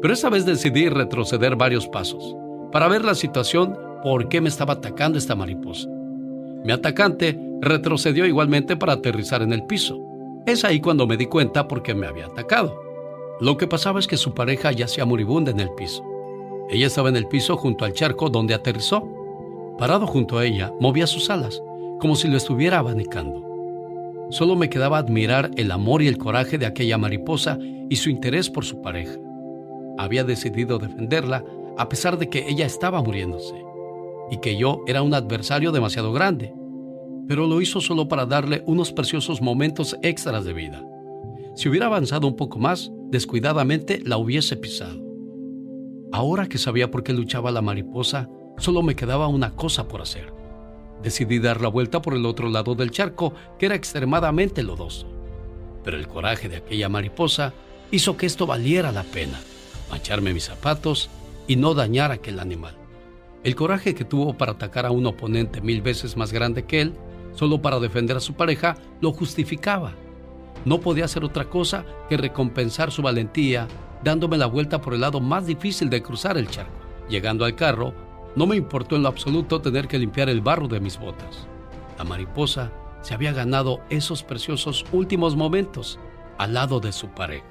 Pero 0.01 0.13
esta 0.13 0.29
vez 0.29 0.45
decidí 0.45 0.89
retroceder 0.89 1.55
varios 1.55 1.87
pasos 1.87 2.35
para 2.71 2.87
ver 2.87 3.03
la 3.03 3.15
situación 3.15 3.77
por 4.03 4.29
qué 4.29 4.41
me 4.41 4.49
estaba 4.49 4.73
atacando 4.73 5.17
esta 5.17 5.35
mariposa. 5.35 5.89
Mi 6.63 6.71
atacante 6.71 7.39
retrocedió 7.61 8.25
igualmente 8.25 8.75
para 8.75 8.93
aterrizar 8.93 9.41
en 9.41 9.53
el 9.53 9.65
piso. 9.65 9.99
Es 10.45 10.63
ahí 10.63 10.79
cuando 10.79 11.07
me 11.07 11.17
di 11.17 11.25
cuenta 11.25 11.67
por 11.67 11.83
qué 11.83 11.93
me 11.93 12.07
había 12.07 12.27
atacado. 12.27 12.79
Lo 13.39 13.57
que 13.57 13.67
pasaba 13.67 13.99
es 13.99 14.07
que 14.07 14.17
su 14.17 14.33
pareja 14.33 14.71
yacía 14.71 15.05
moribunda 15.05 15.51
en 15.51 15.59
el 15.59 15.71
piso. 15.71 16.03
Ella 16.69 16.87
estaba 16.87 17.09
en 17.09 17.15
el 17.15 17.27
piso 17.27 17.57
junto 17.57 17.85
al 17.85 17.93
charco 17.93 18.29
donde 18.29 18.53
aterrizó. 18.53 19.07
Parado 19.77 20.07
junto 20.07 20.37
a 20.37 20.45
ella, 20.45 20.73
movía 20.79 21.07
sus 21.07 21.29
alas, 21.29 21.61
como 21.99 22.15
si 22.15 22.27
lo 22.27 22.37
estuviera 22.37 22.79
abanicando. 22.79 23.45
Solo 24.29 24.55
me 24.55 24.69
quedaba 24.69 24.97
admirar 24.97 25.51
el 25.55 25.71
amor 25.71 26.01
y 26.01 26.07
el 26.07 26.17
coraje 26.17 26.57
de 26.57 26.65
aquella 26.65 26.97
mariposa 26.97 27.57
y 27.89 27.95
su 27.95 28.09
interés 28.09 28.49
por 28.49 28.65
su 28.65 28.81
pareja. 28.81 29.17
Había 29.97 30.23
decidido 30.23 30.77
defenderla 30.77 31.43
a 31.77 31.89
pesar 31.89 32.17
de 32.17 32.29
que 32.29 32.47
ella 32.47 32.65
estaba 32.65 33.01
muriéndose 33.01 33.68
y 34.31 34.37
que 34.37 34.57
yo 34.57 34.83
era 34.87 35.01
un 35.01 35.13
adversario 35.13 35.71
demasiado 35.71 36.11
grande 36.11 36.53
pero 37.29 37.45
lo 37.45 37.61
hizo 37.61 37.79
solo 37.79 38.07
para 38.07 38.25
darle 38.25 38.63
unos 38.65 38.91
preciosos 38.91 39.39
momentos 39.39 39.95
extras 40.01 40.45
de 40.45 40.53
vida. 40.53 40.83
Si 41.55 41.69
hubiera 41.69 41.85
avanzado 41.85 42.25
un 42.25 42.35
poco 42.35 42.57
más, 42.57 42.91
descuidadamente 43.11 44.01
la 44.03 44.17
hubiese 44.17 44.57
pisado. 44.57 44.99
Ahora 46.11 46.47
que 46.47 46.57
sabía 46.57 46.89
por 46.89 47.03
qué 47.03 47.13
luchaba 47.13 47.51
la 47.51 47.61
mariposa, 47.61 48.27
solo 48.57 48.81
me 48.81 48.95
quedaba 48.95 49.27
una 49.27 49.51
cosa 49.51 49.87
por 49.87 50.01
hacer. 50.01 50.33
Decidí 51.03 51.37
dar 51.37 51.61
la 51.61 51.67
vuelta 51.67 52.01
por 52.01 52.15
el 52.15 52.25
otro 52.25 52.49
lado 52.49 52.73
del 52.73 52.89
charco, 52.89 53.35
que 53.59 53.67
era 53.67 53.75
extremadamente 53.75 54.63
lodoso. 54.63 55.07
Pero 55.83 55.97
el 55.97 56.07
coraje 56.07 56.49
de 56.49 56.57
aquella 56.57 56.89
mariposa 56.89 57.53
hizo 57.91 58.17
que 58.17 58.25
esto 58.25 58.47
valiera 58.47 58.91
la 58.91 59.03
pena, 59.03 59.39
mancharme 59.91 60.33
mis 60.33 60.45
zapatos 60.45 61.11
y 61.47 61.57
no 61.57 61.75
dañar 61.75 62.09
a 62.09 62.15
aquel 62.15 62.39
animal. 62.39 62.78
El 63.43 63.55
coraje 63.55 63.95
que 63.95 64.05
tuvo 64.05 64.33
para 64.33 64.53
atacar 64.53 64.85
a 64.85 64.91
un 64.91 65.05
oponente 65.05 65.61
mil 65.61 65.81
veces 65.81 66.17
más 66.17 66.33
grande 66.33 66.65
que 66.65 66.81
él 66.81 66.93
solo 67.33 67.61
para 67.61 67.79
defender 67.79 68.17
a 68.17 68.21
su 68.21 68.33
pareja, 68.33 68.75
lo 69.01 69.11
justificaba. 69.11 69.93
No 70.65 70.81
podía 70.81 71.05
hacer 71.05 71.23
otra 71.23 71.45
cosa 71.45 71.85
que 72.09 72.17
recompensar 72.17 72.91
su 72.91 73.01
valentía 73.01 73.67
dándome 74.03 74.37
la 74.37 74.45
vuelta 74.45 74.81
por 74.81 74.93
el 74.93 75.01
lado 75.01 75.21
más 75.21 75.45
difícil 75.45 75.89
de 75.89 76.01
cruzar 76.01 76.37
el 76.37 76.49
charco. 76.49 76.79
Llegando 77.09 77.45
al 77.45 77.55
carro, 77.55 77.93
no 78.35 78.45
me 78.45 78.55
importó 78.55 78.95
en 78.95 79.03
lo 79.03 79.07
absoluto 79.07 79.61
tener 79.61 79.87
que 79.87 79.99
limpiar 79.99 80.29
el 80.29 80.41
barro 80.41 80.67
de 80.67 80.79
mis 80.79 80.99
botas. 80.99 81.47
La 81.97 82.03
mariposa 82.03 82.71
se 83.01 83.13
había 83.13 83.31
ganado 83.31 83.79
esos 83.89 84.23
preciosos 84.23 84.85
últimos 84.91 85.35
momentos 85.35 85.99
al 86.37 86.53
lado 86.53 86.79
de 86.79 86.91
su 86.91 87.07
pareja. 87.09 87.45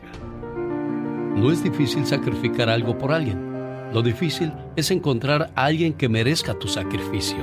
No 1.34 1.50
es 1.50 1.62
difícil 1.62 2.06
sacrificar 2.06 2.68
algo 2.68 2.96
por 2.98 3.12
alguien. 3.12 3.47
Lo 3.92 4.02
difícil 4.02 4.52
es 4.76 4.90
encontrar 4.90 5.50
a 5.54 5.64
alguien 5.64 5.94
que 5.94 6.08
merezca 6.08 6.54
tu 6.54 6.68
sacrificio. 6.68 7.38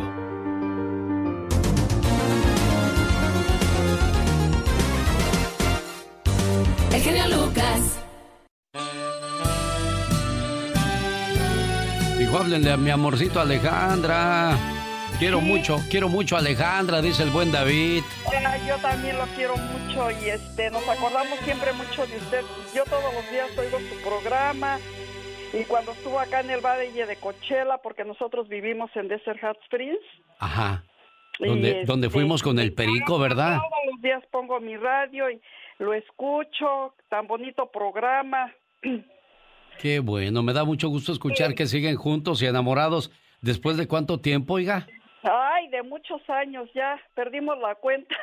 Dijo, 12.20 12.38
háblenle 12.38 12.72
a 12.72 12.78
mi 12.78 12.92
amorcito 12.92 13.40
Alejandra. 13.40 14.58
Quiero 15.18 15.42
mucho, 15.42 15.82
quiero 15.90 16.10
mucho 16.10 16.36
a 16.36 16.40
Alejandra, 16.40 17.02
dice 17.02 17.24
el 17.24 17.32
buen 17.32 17.52
David. 17.52 18.04
yo 18.68 18.78
también 18.78 19.18
lo 19.18 19.26
quiero 19.36 19.56
mucho 19.58 20.12
y 20.12 20.30
este 20.30 20.70
nos 20.70 20.88
acordamos 20.88 21.40
siempre 21.44 21.74
mucho 21.74 22.06
de 22.06 22.18
usted. 22.18 22.42
Yo 22.76 22.84
todos 22.84 23.14
los 23.14 23.32
días 23.32 23.50
oigo 23.58 23.80
su 23.80 24.02
programa 24.08 24.78
y 25.56 25.64
cuando 25.66 25.94
estuvo 25.94 26.20
acá 26.20 26.42
en 26.42 26.50
el 26.50 26.60
Valle 26.60 27.06
de 27.06 27.16
Coachella, 27.16 27.78
porque 27.78 28.04
nosotros 28.04 28.50
vivimos 28.50 28.92
en 28.96 29.08
Desert 29.08 29.40
Hot 29.42 29.58
Springs. 29.64 30.00
Ajá. 30.40 30.84
Donde, 31.40 31.86
donde 31.86 32.08
este, 32.08 32.20
fuimos 32.20 32.44
con 32.44 32.60
el 32.60 32.74
perico, 32.74 33.18
¿verdad? 33.18 33.58
Todos 33.58 33.94
los 33.94 34.02
días 34.02 34.24
pongo 34.32 34.60
mi 34.60 34.76
radio 34.76 35.30
y 35.30 35.40
lo 35.80 35.94
escucho, 35.94 36.94
tan 37.10 37.28
bonito 37.28 37.72
programa. 37.72 38.54
Qué 39.82 40.00
bueno, 40.00 40.44
me 40.44 40.54
da 40.54 40.64
mucho 40.64 40.90
gusto 40.90 41.12
escuchar 41.12 41.56
que 41.56 41.68
siguen 41.68 41.96
juntos 41.96 42.42
y 42.42 42.46
enamorados. 42.46 43.12
¿Después 43.42 43.78
de 43.78 43.88
cuánto 43.88 44.20
tiempo, 44.20 44.56
oiga? 44.56 44.88
Ay, 45.24 45.68
de 45.70 45.84
muchos 45.84 46.22
años 46.30 46.70
ya, 46.74 47.00
perdimos 47.14 47.58
la 47.60 47.76
cuenta. 47.76 48.16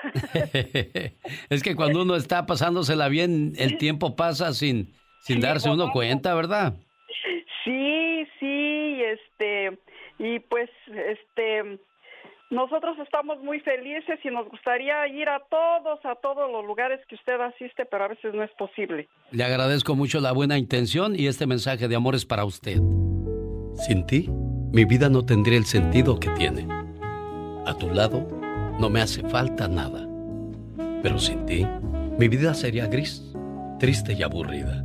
es 1.51 1.63
que 1.63 1.77
cuando 1.77 2.03
uno 2.03 2.17
está 2.17 2.47
pasándosela 2.47 3.09
bien, 3.09 3.53
el 3.57 3.77
tiempo 3.79 4.17
pasa 4.17 4.53
sin, 4.53 4.95
sin 5.21 5.41
darse 5.41 5.69
uno 5.69 5.91
cuenta, 5.93 6.35
¿verdad? 6.35 6.75
Sí, 7.64 8.26
sí, 8.40 9.02
este, 9.02 9.78
y 10.18 10.40
pues, 10.40 10.70
este, 10.89 11.78
nosotros 12.52 12.98
estamos 12.98 13.43
muy 13.43 13.60
felices 13.60 14.18
y 14.22 14.28
nos 14.28 14.47
gustaría 14.48 15.06
ir 15.09 15.28
a 15.28 15.40
todos, 15.40 16.05
a 16.05 16.16
todos 16.16 16.52
los 16.52 16.64
lugares 16.66 17.01
que 17.09 17.14
usted 17.14 17.40
asiste, 17.40 17.86
pero 17.86 18.05
a 18.05 18.09
veces 18.09 18.34
no 18.34 18.43
es 18.43 18.51
posible. 18.52 19.09
Le 19.30 19.43
agradezco 19.43 19.94
mucho 19.94 20.20
la 20.20 20.32
buena 20.32 20.59
intención 20.59 21.18
y 21.18 21.28
este 21.28 21.47
mensaje 21.47 21.89
de 21.89 21.97
amor 21.97 22.14
es 22.14 22.26
para 22.26 22.44
usted. 22.44 22.76
Sin 23.74 24.05
ti, 24.06 24.28
mi 24.28 24.84
vida 24.84 25.09
no 25.09 25.24
tendría 25.24 25.56
el 25.56 25.64
sentido 25.64 26.20
que 26.20 26.28
tiene. 26.30 26.66
A 27.66 27.74
tu 27.78 27.89
lado, 27.89 28.28
no 28.78 28.90
me 28.90 29.01
hace 29.01 29.26
falta 29.28 29.66
nada. 29.66 30.06
Pero 31.02 31.18
sin 31.18 31.47
ti, 31.47 31.66
mi 32.18 32.28
vida 32.28 32.52
sería 32.52 32.86
gris, 32.86 33.34
triste 33.78 34.12
y 34.12 34.22
aburrida. 34.22 34.84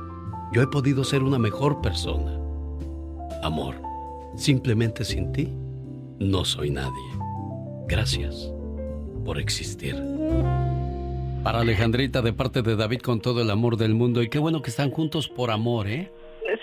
yo 0.51 0.61
he 0.61 0.67
podido 0.67 1.03
ser 1.03 1.23
una 1.23 1.39
mejor 1.39 1.81
persona. 1.81 2.37
Amor, 3.43 3.75
simplemente 4.35 5.03
sin 5.05 5.31
ti, 5.31 5.49
no 6.19 6.45
soy 6.45 6.69
nadie. 6.69 6.91
Gracias 7.87 8.51
por 9.25 9.39
existir. 9.39 9.95
Para 11.43 11.61
Alejandrita, 11.61 12.21
de 12.21 12.33
parte 12.33 12.61
de 12.61 12.75
David, 12.75 12.99
con 12.99 13.19
todo 13.19 13.41
el 13.41 13.49
amor 13.49 13.77
del 13.77 13.95
mundo. 13.95 14.21
Y 14.21 14.29
qué 14.29 14.39
bueno 14.39 14.61
que 14.61 14.69
están 14.69 14.91
juntos 14.91 15.27
por 15.27 15.49
amor, 15.51 15.87
¿eh? 15.87 16.11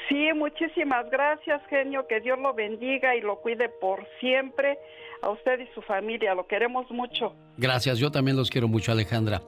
Sí, 0.09 0.29
muchísimas 0.35 1.11
gracias, 1.11 1.61
genio. 1.69 2.07
Que 2.07 2.21
Dios 2.21 2.39
lo 2.39 2.55
bendiga 2.55 3.17
y 3.17 3.21
lo 3.21 3.41
cuide 3.41 3.69
por 3.69 4.07
siempre. 4.21 4.79
A 5.21 5.31
usted 5.31 5.59
y 5.59 5.67
su 5.75 5.83
familia, 5.83 6.35
lo 6.35 6.47
queremos 6.47 6.89
mucho. 6.91 7.35
Gracias, 7.57 7.99
yo 7.99 8.13
también 8.13 8.37
los 8.37 8.51
quiero 8.51 8.69
mucho, 8.69 8.93
Alejandra. 8.93 9.43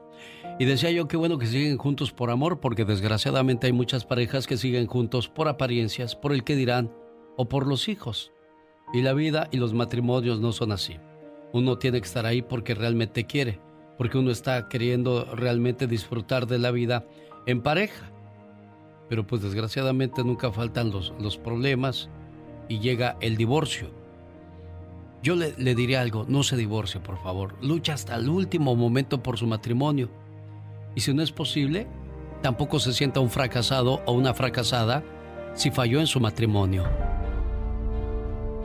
Y 0.58 0.64
decía 0.64 0.90
yo, 0.90 1.08
qué 1.08 1.16
bueno 1.16 1.38
que 1.38 1.46
siguen 1.46 1.78
juntos 1.78 2.12
por 2.12 2.30
amor, 2.30 2.60
porque 2.60 2.84
desgraciadamente 2.84 3.66
hay 3.66 3.72
muchas 3.72 4.04
parejas 4.04 4.46
que 4.46 4.56
siguen 4.56 4.86
juntos 4.86 5.28
por 5.28 5.48
apariencias, 5.48 6.16
por 6.16 6.32
el 6.32 6.44
que 6.44 6.56
dirán 6.56 6.92
o 7.36 7.48
por 7.48 7.66
los 7.66 7.88
hijos. 7.88 8.32
Y 8.92 9.02
la 9.02 9.12
vida 9.14 9.48
y 9.50 9.56
los 9.56 9.72
matrimonios 9.72 10.40
no 10.40 10.52
son 10.52 10.72
así. 10.72 10.96
Uno 11.52 11.78
tiene 11.78 12.00
que 12.00 12.06
estar 12.06 12.26
ahí 12.26 12.42
porque 12.42 12.74
realmente 12.74 13.24
quiere, 13.24 13.60
porque 13.96 14.18
uno 14.18 14.30
está 14.30 14.68
queriendo 14.68 15.24
realmente 15.34 15.86
disfrutar 15.86 16.46
de 16.46 16.58
la 16.58 16.70
vida 16.70 17.06
en 17.46 17.62
pareja. 17.62 18.10
Pero 19.08 19.26
pues 19.26 19.42
desgraciadamente 19.42 20.22
nunca 20.22 20.52
faltan 20.52 20.90
los, 20.90 21.12
los 21.18 21.38
problemas 21.38 22.10
y 22.68 22.80
llega 22.80 23.16
el 23.20 23.36
divorcio. 23.36 23.99
Yo 25.22 25.36
le, 25.36 25.52
diría 25.74 26.00
algo, 26.00 26.24
no 26.28 26.42
se 26.42 26.56
divorcie, 26.56 26.98
por 27.00 27.18
favor. 27.22 27.54
Lucha 27.60 27.92
hasta 27.92 28.16
el 28.16 28.28
último 28.28 28.74
momento 28.74 29.22
por 29.22 29.36
su 29.36 29.46
matrimonio. 29.46 30.08
Y 30.94 31.02
si 31.02 31.12
no 31.12 31.22
es 31.22 31.30
posible, 31.30 31.86
tampoco 32.40 32.80
se 32.80 32.94
sienta 32.94 33.20
un 33.20 33.28
fracasado 33.28 34.00
o 34.06 34.12
una 34.12 34.32
fracasada 34.32 35.04
si 35.54 35.70
falló 35.70 36.00
en 36.00 36.06
su 36.06 36.20
matrimonio. 36.20 36.84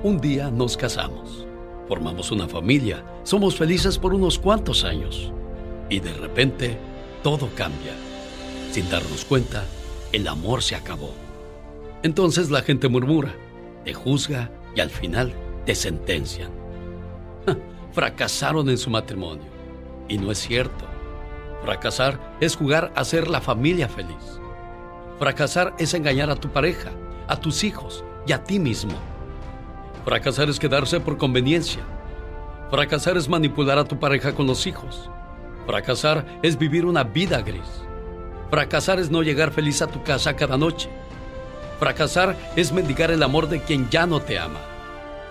Un 0.02 0.22
día 0.22 0.50
nos 0.50 0.78
casamos, 0.78 1.46
formamos 1.90 2.32
una 2.32 2.48
familia, 2.48 3.04
somos 3.24 3.58
felices 3.58 3.98
por 3.98 4.14
unos 4.14 4.40
cuantos 4.40 4.86
años 4.86 5.34
y 5.90 6.00
de 6.00 6.14
repente 6.14 6.78
todo 7.22 7.50
cambia. 7.56 7.94
Sin 8.72 8.90
darnos 8.90 9.26
cuenta, 9.26 9.66
el 10.14 10.28
amor 10.28 10.64
se 10.64 10.76
acabó. 10.76 11.12
Entonces 12.04 12.50
la 12.50 12.62
gente 12.62 12.88
murmura, 12.88 13.36
te 13.84 13.94
juzga 13.94 14.52
y 14.76 14.80
al 14.80 14.90
final 14.90 15.34
te 15.66 15.76
sentencian. 15.76 16.52
Fracasaron 17.92 18.70
en 18.70 18.78
su 18.78 18.90
matrimonio. 18.90 19.46
Y 20.08 20.18
no 20.18 20.32
es 20.32 20.40
cierto. 20.40 20.86
Fracasar 21.64 22.38
es 22.40 22.56
jugar 22.56 22.92
a 22.96 23.04
ser 23.04 23.28
la 23.28 23.42
familia 23.42 23.88
feliz. 23.88 24.40
Fracasar 25.18 25.74
es 25.80 25.94
engañar 25.94 26.30
a 26.30 26.36
tu 26.36 26.50
pareja, 26.50 26.92
a 27.28 27.40
tus 27.40 27.64
hijos 27.64 28.04
y 28.28 28.34
a 28.34 28.44
ti 28.44 28.60
mismo. 28.60 28.94
Fracasar 30.04 30.50
es 30.50 30.60
quedarse 30.60 31.00
por 31.00 31.18
conveniencia. 31.18 31.82
Fracasar 32.70 33.18
es 33.18 33.28
manipular 33.28 33.80
a 33.80 33.86
tu 33.86 33.98
pareja 34.00 34.36
con 34.36 34.46
los 34.46 34.68
hijos. 34.68 35.10
Fracasar 35.66 36.40
es 36.44 36.58
vivir 36.58 36.86
una 36.86 37.04
vida 37.04 37.42
gris. 37.42 37.84
Fracasar 38.52 39.00
es 39.00 39.10
no 39.10 39.24
llegar 39.24 39.52
feliz 39.52 39.82
a 39.82 39.88
tu 39.88 40.04
casa 40.04 40.36
cada 40.36 40.58
noche. 40.58 40.90
Fracasar 41.80 42.38
es 42.56 42.72
mendigar 42.72 43.10
el 43.10 43.24
amor 43.24 43.50
de 43.50 43.62
quien 43.62 43.90
ya 43.90 44.06
no 44.06 44.20
te 44.20 44.38
ama. 44.38 44.75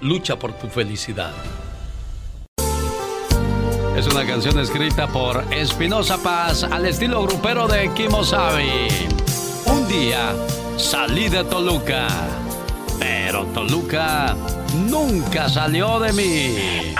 lucha 0.00 0.38
por 0.38 0.52
tu 0.52 0.68
felicidad. 0.68 1.32
Es 3.96 4.06
una 4.06 4.26
canción 4.26 4.58
escrita 4.58 5.08
por 5.08 5.44
Espinosa 5.52 6.16
Paz 6.22 6.64
al 6.64 6.86
estilo 6.86 7.22
grupero 7.22 7.68
de 7.68 7.92
Kimo 7.92 8.24
Sabi. 8.24 8.88
Un 9.66 9.86
día 9.88 10.34
salí 10.78 11.28
de 11.28 11.44
Toluca, 11.44 12.08
pero 12.98 13.44
Toluca 13.46 14.36
nunca 14.88 15.48
salió 15.48 16.00
de 16.00 16.12
mí. 16.12 16.94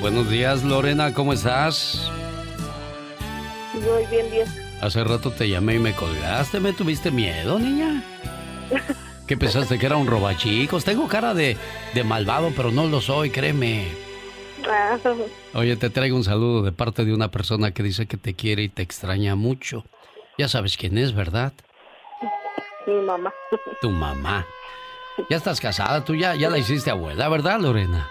Buenos 0.00 0.28
días, 0.30 0.62
Lorena, 0.64 1.12
¿cómo 1.14 1.32
estás? 1.32 2.10
Muy 3.74 4.06
bien, 4.06 4.30
bien. 4.30 4.69
Hace 4.80 5.04
rato 5.04 5.30
te 5.30 5.48
llamé 5.48 5.74
y 5.74 5.78
me 5.78 5.94
colgaste. 5.94 6.60
¿Me 6.60 6.72
tuviste 6.72 7.10
miedo, 7.10 7.58
niña? 7.58 8.02
¿Qué 9.26 9.36
pensaste 9.36 9.78
que 9.78 9.86
era 9.86 9.96
un 9.96 10.06
robachicos? 10.06 10.84
Tengo 10.84 11.06
cara 11.06 11.34
de, 11.34 11.56
de 11.94 12.04
malvado, 12.04 12.52
pero 12.56 12.70
no 12.70 12.86
lo 12.86 13.00
soy, 13.00 13.30
créeme. 13.30 13.88
Ah. 14.68 14.98
Oye, 15.54 15.76
te 15.76 15.90
traigo 15.90 16.16
un 16.16 16.24
saludo 16.24 16.62
de 16.62 16.72
parte 16.72 17.04
de 17.04 17.14
una 17.14 17.30
persona 17.30 17.72
que 17.72 17.82
dice 17.82 18.06
que 18.06 18.16
te 18.16 18.34
quiere 18.34 18.62
y 18.62 18.68
te 18.68 18.82
extraña 18.82 19.34
mucho. 19.36 19.84
Ya 20.38 20.48
sabes 20.48 20.76
quién 20.76 20.98
es, 20.98 21.14
¿verdad? 21.14 21.52
Mi 22.86 22.94
mamá. 22.94 23.32
Tu 23.80 23.90
mamá. 23.90 24.46
Ya 25.28 25.36
estás 25.36 25.60
casada, 25.60 26.04
tú 26.04 26.14
ya, 26.14 26.34
ya 26.34 26.48
la 26.48 26.58
hiciste 26.58 26.90
abuela, 26.90 27.28
¿verdad, 27.28 27.60
Lorena? 27.60 28.08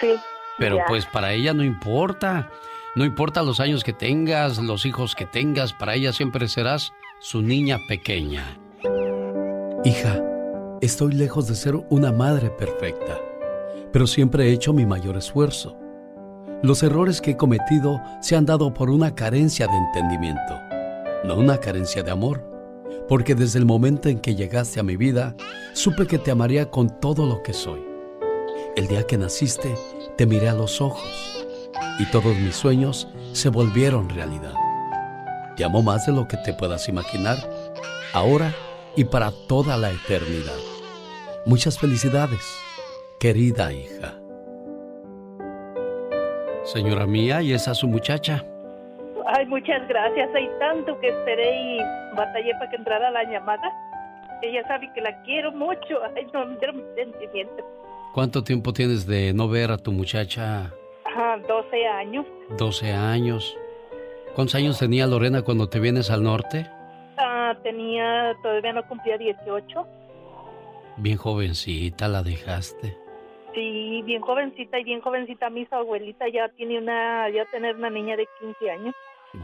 Sí. 0.00 0.16
Pero 0.58 0.76
ya. 0.78 0.84
pues 0.86 1.06
para 1.06 1.32
ella 1.32 1.52
no 1.52 1.62
importa. 1.62 2.50
No 2.96 3.04
importa 3.04 3.42
los 3.42 3.60
años 3.60 3.84
que 3.84 3.92
tengas, 3.92 4.56
los 4.56 4.86
hijos 4.86 5.14
que 5.14 5.26
tengas, 5.26 5.74
para 5.74 5.94
ella 5.96 6.14
siempre 6.14 6.48
serás 6.48 6.94
su 7.20 7.42
niña 7.42 7.78
pequeña. 7.90 8.58
Hija, 9.84 10.24
estoy 10.80 11.12
lejos 11.12 11.46
de 11.46 11.56
ser 11.56 11.76
una 11.90 12.10
madre 12.10 12.48
perfecta, 12.48 13.20
pero 13.92 14.06
siempre 14.06 14.46
he 14.46 14.52
hecho 14.54 14.72
mi 14.72 14.86
mayor 14.86 15.18
esfuerzo. 15.18 15.76
Los 16.62 16.82
errores 16.82 17.20
que 17.20 17.32
he 17.32 17.36
cometido 17.36 18.00
se 18.22 18.34
han 18.34 18.46
dado 18.46 18.72
por 18.72 18.88
una 18.88 19.14
carencia 19.14 19.66
de 19.66 19.76
entendimiento, 19.76 20.58
no 21.22 21.36
una 21.36 21.58
carencia 21.58 22.02
de 22.02 22.12
amor, 22.12 22.50
porque 23.10 23.34
desde 23.34 23.58
el 23.58 23.66
momento 23.66 24.08
en 24.08 24.20
que 24.20 24.34
llegaste 24.34 24.80
a 24.80 24.82
mi 24.82 24.96
vida, 24.96 25.36
supe 25.74 26.06
que 26.06 26.18
te 26.18 26.30
amaría 26.30 26.70
con 26.70 26.98
todo 26.98 27.26
lo 27.26 27.42
que 27.42 27.52
soy. 27.52 27.84
El 28.74 28.88
día 28.88 29.06
que 29.06 29.18
naciste, 29.18 29.74
te 30.16 30.24
miré 30.24 30.48
a 30.48 30.54
los 30.54 30.80
ojos 30.80 31.35
y 31.98 32.06
todos 32.06 32.36
mis 32.36 32.56
sueños 32.56 33.08
se 33.32 33.48
volvieron 33.48 34.08
realidad. 34.08 34.54
Te 35.56 35.64
amo 35.64 35.82
más 35.82 36.06
de 36.06 36.12
lo 36.12 36.28
que 36.28 36.36
te 36.38 36.52
puedas 36.52 36.88
imaginar, 36.88 37.38
ahora 38.12 38.52
y 38.96 39.04
para 39.04 39.30
toda 39.48 39.76
la 39.76 39.90
eternidad. 39.90 40.58
Muchas 41.46 41.78
felicidades, 41.78 42.40
querida 43.20 43.72
hija. 43.72 44.14
Señora 46.64 47.06
mía, 47.06 47.42
¿y 47.42 47.52
esa 47.52 47.72
es 47.72 47.78
su 47.78 47.86
muchacha? 47.86 48.44
Ay, 49.26 49.46
muchas 49.46 49.86
gracias. 49.88 50.28
Hay 50.34 50.48
tanto 50.58 50.98
que 51.00 51.08
esperé 51.08 51.76
y 51.76 51.78
batallé 52.16 52.52
para 52.54 52.70
que 52.70 52.76
entrara 52.76 53.10
la 53.10 53.24
llamada. 53.24 53.72
Ella 54.42 54.66
sabe 54.66 54.90
que 54.94 55.00
la 55.00 55.22
quiero 55.22 55.52
mucho. 55.52 56.02
Ay, 56.16 56.26
no, 56.32 56.46
mi 56.46 56.56
sentimiento. 56.94 57.64
¿Cuánto 58.12 58.42
tiempo 58.42 58.72
tienes 58.72 59.06
de 59.06 59.32
no 59.32 59.48
ver 59.48 59.70
a 59.70 59.78
tu 59.78 59.92
muchacha? 59.92 60.72
Ajá, 61.16 61.38
12 61.48 61.86
años. 61.86 62.26
12 62.58 62.92
años. 62.92 63.56
¿Cuántos 64.34 64.54
años 64.54 64.78
tenía 64.78 65.06
Lorena 65.06 65.40
cuando 65.40 65.66
te 65.66 65.80
vienes 65.80 66.10
al 66.10 66.22
norte? 66.22 66.66
Ah, 67.16 67.56
tenía, 67.62 68.36
todavía 68.42 68.74
no 68.74 68.86
cumplía 68.86 69.16
18. 69.16 69.86
Bien 70.98 71.16
jovencita 71.16 72.06
la 72.08 72.22
dejaste. 72.22 72.98
Sí, 73.54 74.02
bien 74.04 74.20
jovencita 74.20 74.78
y 74.78 74.84
bien 74.84 75.00
jovencita. 75.00 75.48
Mi 75.48 75.66
abuelita 75.70 76.26
ya 76.28 76.50
tiene 76.50 76.76
una, 76.76 77.30
ya 77.30 77.46
tener 77.46 77.76
una 77.76 77.88
niña 77.88 78.14
de 78.14 78.28
15 78.40 78.70
años. 78.70 78.94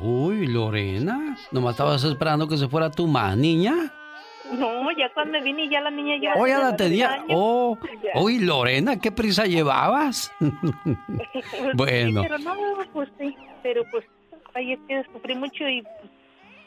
Uy, 0.03 0.47
Lorena, 0.49 1.39
nomás 1.53 1.73
estabas 1.73 2.05
esperando 2.05 2.47
que 2.49 2.59
se 2.59 2.69
fuera 2.69 2.91
tu 2.91 3.07
ma, 3.07 3.35
niña. 3.35 3.95
No, 4.53 4.91
ya 4.93 5.11
cuando 5.15 5.43
vine 5.43 5.69
ya 5.69 5.81
la 5.81 5.91
niña 5.91 6.17
ya. 6.21 6.35
Oh, 6.37 6.47
ya 6.47 6.59
la 6.59 6.77
tenía 6.77 7.09
tenía. 7.09 7.09
12 7.09 7.15
años. 7.15 7.29
Oh, 7.35 7.79
uy, 8.17 8.39
Lorena, 8.41 8.99
qué 8.99 9.11
prisa 9.11 9.45
llevabas. 9.47 10.33
bueno, 11.75 12.23
Sí, 12.23 12.29
pero 12.29 12.39
no, 12.39 12.55
pues 12.93 13.09
sí, 13.19 13.35
pero 13.63 13.83
pues 13.91 14.05
ahí 14.55 14.73
es 14.73 14.81
que 14.87 15.03
sufrí 15.13 15.35
mucho 15.35 15.69
y 15.69 15.83
pues, 15.83 16.11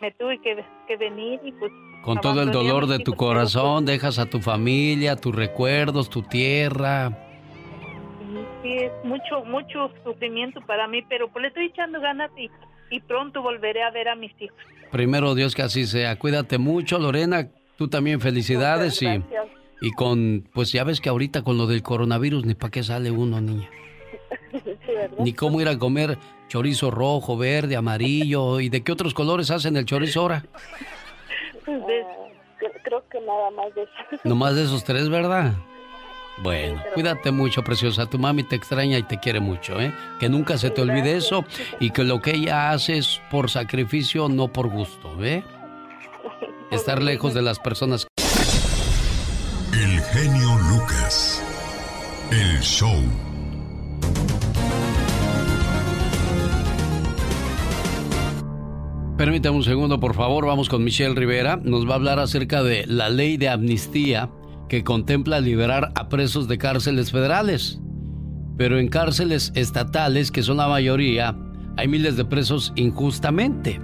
me 0.02 0.12
tuve 0.12 0.40
que, 0.42 0.64
que 0.88 0.98
venir 0.98 1.40
y 1.44 1.52
pues... 1.54 1.72
con 2.04 2.20
todo 2.22 2.42
el 2.42 2.52
dolor 2.52 2.88
de 2.88 3.00
tu 3.00 3.12
hijos, 3.12 3.20
corazón, 3.20 3.86
dejas 3.86 4.20
a 4.20 4.26
tu 4.26 4.40
familia, 4.42 5.16
tus 5.16 5.36
recuerdos, 5.36 6.10
tu 6.10 6.24
tierra. 6.24 7.12
Sí, 8.64 8.74
es 8.78 8.92
mucho, 9.04 9.46
mucho 9.46 9.92
sufrimiento 10.04 10.60
para 10.62 10.88
mí, 10.88 11.04
pero 11.08 11.30
pues 11.32 11.44
le 11.44 11.48
estoy 11.50 11.66
echando 11.68 12.02
ganas 12.02 12.32
y, 12.36 12.50
y 12.90 13.00
pronto 13.02 13.42
volveré 13.42 13.84
a 13.84 13.92
ver 13.92 14.10
a 14.10 14.16
mis 14.16 14.32
hijos. 14.42 14.58
Primero 14.92 15.36
Dios 15.36 15.54
que 15.54 15.62
así 15.62 15.86
sea. 15.86 16.18
Cuídate 16.18 16.58
mucho, 16.58 16.98
Lorena. 16.98 17.50
Tú 17.78 17.88
también 17.88 18.22
felicidades 18.22 19.02
y, 19.02 19.08
y 19.82 19.92
con, 19.92 20.48
pues 20.54 20.72
ya 20.72 20.84
ves 20.84 21.02
que 21.02 21.10
ahorita 21.10 21.44
con 21.44 21.58
lo 21.58 21.68
del 21.68 21.84
coronavirus 21.84 22.46
ni 22.46 22.56
para 22.56 22.72
qué 22.72 22.84
sale 22.84 23.12
uno, 23.12 23.42
niña. 23.42 23.70
Ni 25.20 25.34
cómo 25.34 25.60
ir 25.62 25.68
a 25.68 25.78
comer 25.78 26.18
chorizo 26.48 26.90
rojo, 26.92 27.38
verde, 27.38 27.76
amarillo. 27.76 28.60
¿Y 28.62 28.70
de 28.70 28.82
qué 28.84 28.92
otros 28.92 29.14
colores 29.14 29.52
hacen 29.52 29.76
el 29.76 29.86
chorizo 29.86 30.22
ahora? 30.22 30.44
Pues, 31.66 31.80
de- 31.88 32.04
cre- 32.60 32.82
creo 32.84 33.04
que 33.10 33.20
nada 33.20 33.52
más 33.52 33.74
de 33.76 33.84
eso. 33.84 33.92
Nomás 34.24 34.56
de 34.56 34.64
esos 34.64 34.84
tres, 34.84 35.10
¿verdad? 35.10 35.54
Bueno, 36.44 36.82
cuídate 36.94 37.32
mucho, 37.32 37.64
preciosa. 37.64 38.06
Tu 38.10 38.18
mami 38.20 38.44
te 38.44 38.56
extraña 38.56 38.98
y 38.98 39.04
te 39.04 39.20
quiere 39.20 39.40
mucho, 39.40 39.80
¿eh? 39.80 39.94
Que 40.20 40.28
nunca 40.30 40.58
se 40.58 40.70
te 40.70 40.82
olvide 40.82 41.16
eso 41.16 41.46
y 41.80 41.92
que 41.92 42.04
lo 42.04 42.22
que 42.22 42.32
ella 42.32 42.72
hace 42.72 42.98
es 42.98 43.22
por 43.32 43.50
sacrificio, 43.50 44.28
no 44.28 44.50
por 44.50 44.68
gusto, 44.70 45.16
¿ve? 45.16 45.44
Estar 46.72 47.02
lejos 47.02 47.34
de 47.34 47.42
las 47.42 47.60
personas. 47.60 48.08
El 49.74 50.02
genio 50.02 50.58
Lucas. 50.70 51.42
El 52.32 52.60
show. 52.62 53.02
Permítame 59.18 59.58
un 59.58 59.64
segundo, 59.64 60.00
por 60.00 60.16
favor. 60.16 60.46
Vamos 60.46 60.68
con 60.68 60.84
Michelle 60.84 61.16
Rivera. 61.16 61.58
Nos 61.64 61.88
va 61.88 61.94
a 61.94 61.96
hablar 61.96 62.20
acerca 62.20 62.64
de 62.64 62.86
la 62.88 63.10
ley 63.10 63.38
de 63.38 63.50
amnistía 63.50 64.30
que 64.68 64.84
contempla 64.84 65.40
liberar 65.40 65.92
a 65.96 66.10
presos 66.10 66.48
de 66.48 66.58
cárceles 66.58 67.12
federales. 67.12 67.80
Pero 68.58 68.80
en 68.80 68.88
cárceles 68.88 69.52
estatales, 69.56 70.32
que 70.32 70.44
son 70.44 70.58
la 70.58 70.68
mayoría, 70.68 71.38
hay 71.78 71.88
miles 71.88 72.18
de 72.18 72.26
presos 72.26 72.74
injustamente. 72.76 73.80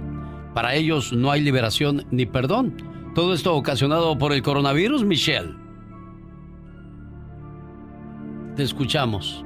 Para 0.54 0.74
ellos 0.74 1.12
no 1.12 1.30
hay 1.30 1.40
liberación 1.40 2.06
ni 2.10 2.26
perdón. 2.26 2.76
Todo 3.14 3.34
esto 3.34 3.54
ocasionado 3.54 4.18
por 4.18 4.32
el 4.32 4.42
coronavirus, 4.42 5.04
Michelle. 5.04 5.54
Te 8.56 8.62
escuchamos. 8.62 9.44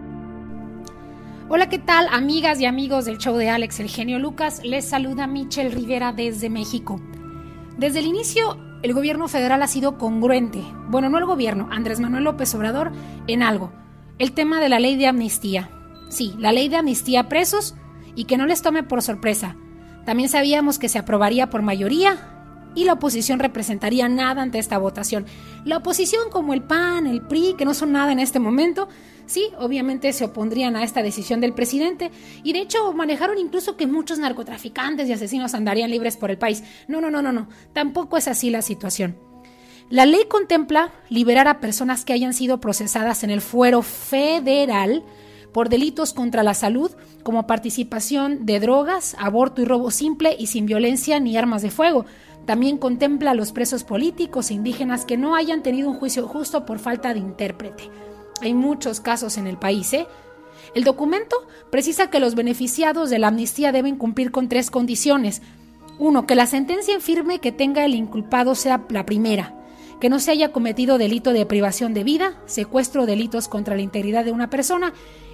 Hola, 1.48 1.68
¿qué 1.68 1.78
tal, 1.78 2.08
amigas 2.10 2.60
y 2.60 2.66
amigos 2.66 3.04
del 3.04 3.18
show 3.18 3.36
de 3.36 3.48
Alex, 3.48 3.78
el 3.78 3.88
genio 3.88 4.18
Lucas? 4.18 4.60
Les 4.64 4.84
saluda 4.84 5.28
Michelle 5.28 5.70
Rivera 5.70 6.12
desde 6.12 6.50
México. 6.50 7.00
Desde 7.78 8.00
el 8.00 8.06
inicio, 8.06 8.58
el 8.82 8.92
gobierno 8.92 9.28
federal 9.28 9.62
ha 9.62 9.68
sido 9.68 9.96
congruente, 9.96 10.64
bueno, 10.88 11.08
no 11.08 11.18
el 11.18 11.24
gobierno, 11.24 11.68
Andrés 11.70 12.00
Manuel 12.00 12.24
López 12.24 12.52
Obrador, 12.56 12.90
en 13.28 13.44
algo. 13.44 13.72
El 14.18 14.32
tema 14.32 14.60
de 14.60 14.68
la 14.68 14.80
ley 14.80 14.96
de 14.96 15.06
amnistía. 15.06 15.70
Sí, 16.08 16.34
la 16.38 16.50
ley 16.50 16.68
de 16.68 16.78
amnistía 16.78 17.20
a 17.20 17.28
presos 17.28 17.76
y 18.16 18.24
que 18.24 18.36
no 18.36 18.46
les 18.46 18.62
tome 18.62 18.82
por 18.82 19.02
sorpresa. 19.02 19.56
También 20.06 20.30
sabíamos 20.30 20.78
que 20.78 20.88
se 20.88 20.98
aprobaría 20.98 21.50
por 21.50 21.60
mayoría 21.62 22.32
y 22.76 22.84
la 22.84 22.92
oposición 22.92 23.40
representaría 23.40 24.08
nada 24.08 24.40
ante 24.40 24.60
esta 24.60 24.78
votación. 24.78 25.26
La 25.64 25.78
oposición 25.78 26.30
como 26.30 26.54
el 26.54 26.62
PAN, 26.62 27.08
el 27.08 27.22
PRI, 27.22 27.54
que 27.58 27.64
no 27.64 27.74
son 27.74 27.90
nada 27.90 28.12
en 28.12 28.20
este 28.20 28.38
momento, 28.38 28.88
sí, 29.26 29.48
obviamente 29.58 30.12
se 30.12 30.26
opondrían 30.26 30.76
a 30.76 30.84
esta 30.84 31.02
decisión 31.02 31.40
del 31.40 31.54
presidente 31.54 32.12
y 32.44 32.52
de 32.52 32.60
hecho 32.60 32.92
manejaron 32.92 33.38
incluso 33.38 33.76
que 33.76 33.88
muchos 33.88 34.20
narcotraficantes 34.20 35.08
y 35.08 35.12
asesinos 35.12 35.54
andarían 35.54 35.90
libres 35.90 36.16
por 36.16 36.30
el 36.30 36.38
país. 36.38 36.62
No, 36.86 37.00
no, 37.00 37.10
no, 37.10 37.20
no, 37.20 37.32
no, 37.32 37.48
tampoco 37.72 38.16
es 38.16 38.28
así 38.28 38.50
la 38.50 38.62
situación. 38.62 39.18
La 39.88 40.06
ley 40.06 40.26
contempla 40.28 40.92
liberar 41.08 41.48
a 41.48 41.60
personas 41.60 42.04
que 42.04 42.12
hayan 42.12 42.32
sido 42.32 42.60
procesadas 42.60 43.24
en 43.24 43.30
el 43.30 43.40
fuero 43.40 43.82
federal 43.82 45.04
por 45.52 45.68
delitos 45.68 46.12
contra 46.12 46.42
la 46.42 46.54
salud, 46.54 46.92
como 47.26 47.48
participación 47.48 48.46
de 48.46 48.60
drogas, 48.60 49.16
aborto 49.18 49.60
y 49.60 49.64
robo 49.64 49.90
simple 49.90 50.36
y 50.38 50.46
sin 50.46 50.64
violencia 50.64 51.18
ni 51.18 51.36
armas 51.36 51.60
de 51.60 51.72
fuego, 51.72 52.06
también 52.44 52.78
contempla 52.78 53.32
a 53.32 53.34
los 53.34 53.50
presos 53.50 53.82
políticos 53.82 54.48
e 54.48 54.54
indígenas 54.54 55.04
que 55.04 55.16
no 55.16 55.34
hayan 55.34 55.64
tenido 55.64 55.90
un 55.90 55.96
juicio 55.96 56.28
justo 56.28 56.64
por 56.64 56.78
falta 56.78 57.12
de 57.12 57.18
intérprete. 57.18 57.90
Hay 58.42 58.54
muchos 58.54 59.00
casos 59.00 59.38
en 59.38 59.48
el 59.48 59.58
país, 59.58 59.92
¿eh? 59.92 60.06
El 60.76 60.84
documento 60.84 61.48
precisa 61.68 62.10
que 62.10 62.20
los 62.20 62.36
beneficiados 62.36 63.10
de 63.10 63.18
la 63.18 63.26
amnistía 63.26 63.72
deben 63.72 63.96
cumplir 63.96 64.30
con 64.30 64.48
tres 64.48 64.70
condiciones. 64.70 65.42
Uno, 65.98 66.28
que 66.28 66.36
la 66.36 66.46
sentencia 66.46 66.94
en 66.94 67.00
firme 67.00 67.40
que 67.40 67.50
tenga 67.50 67.84
el 67.84 67.96
inculpado 67.96 68.54
sea 68.54 68.86
la 68.88 69.04
primera, 69.04 69.52
que 70.00 70.10
no 70.10 70.20
se 70.20 70.30
haya 70.30 70.52
cometido 70.52 70.96
delito 70.96 71.32
de 71.32 71.44
privación 71.44 71.92
de 71.92 72.04
vida, 72.04 72.38
secuestro 72.46 73.02
o 73.02 73.06
delitos 73.06 73.48
contra 73.48 73.74
la 73.74 73.82
integridad 73.82 74.24
de 74.24 74.30
una 74.30 74.48
persona 74.48 74.92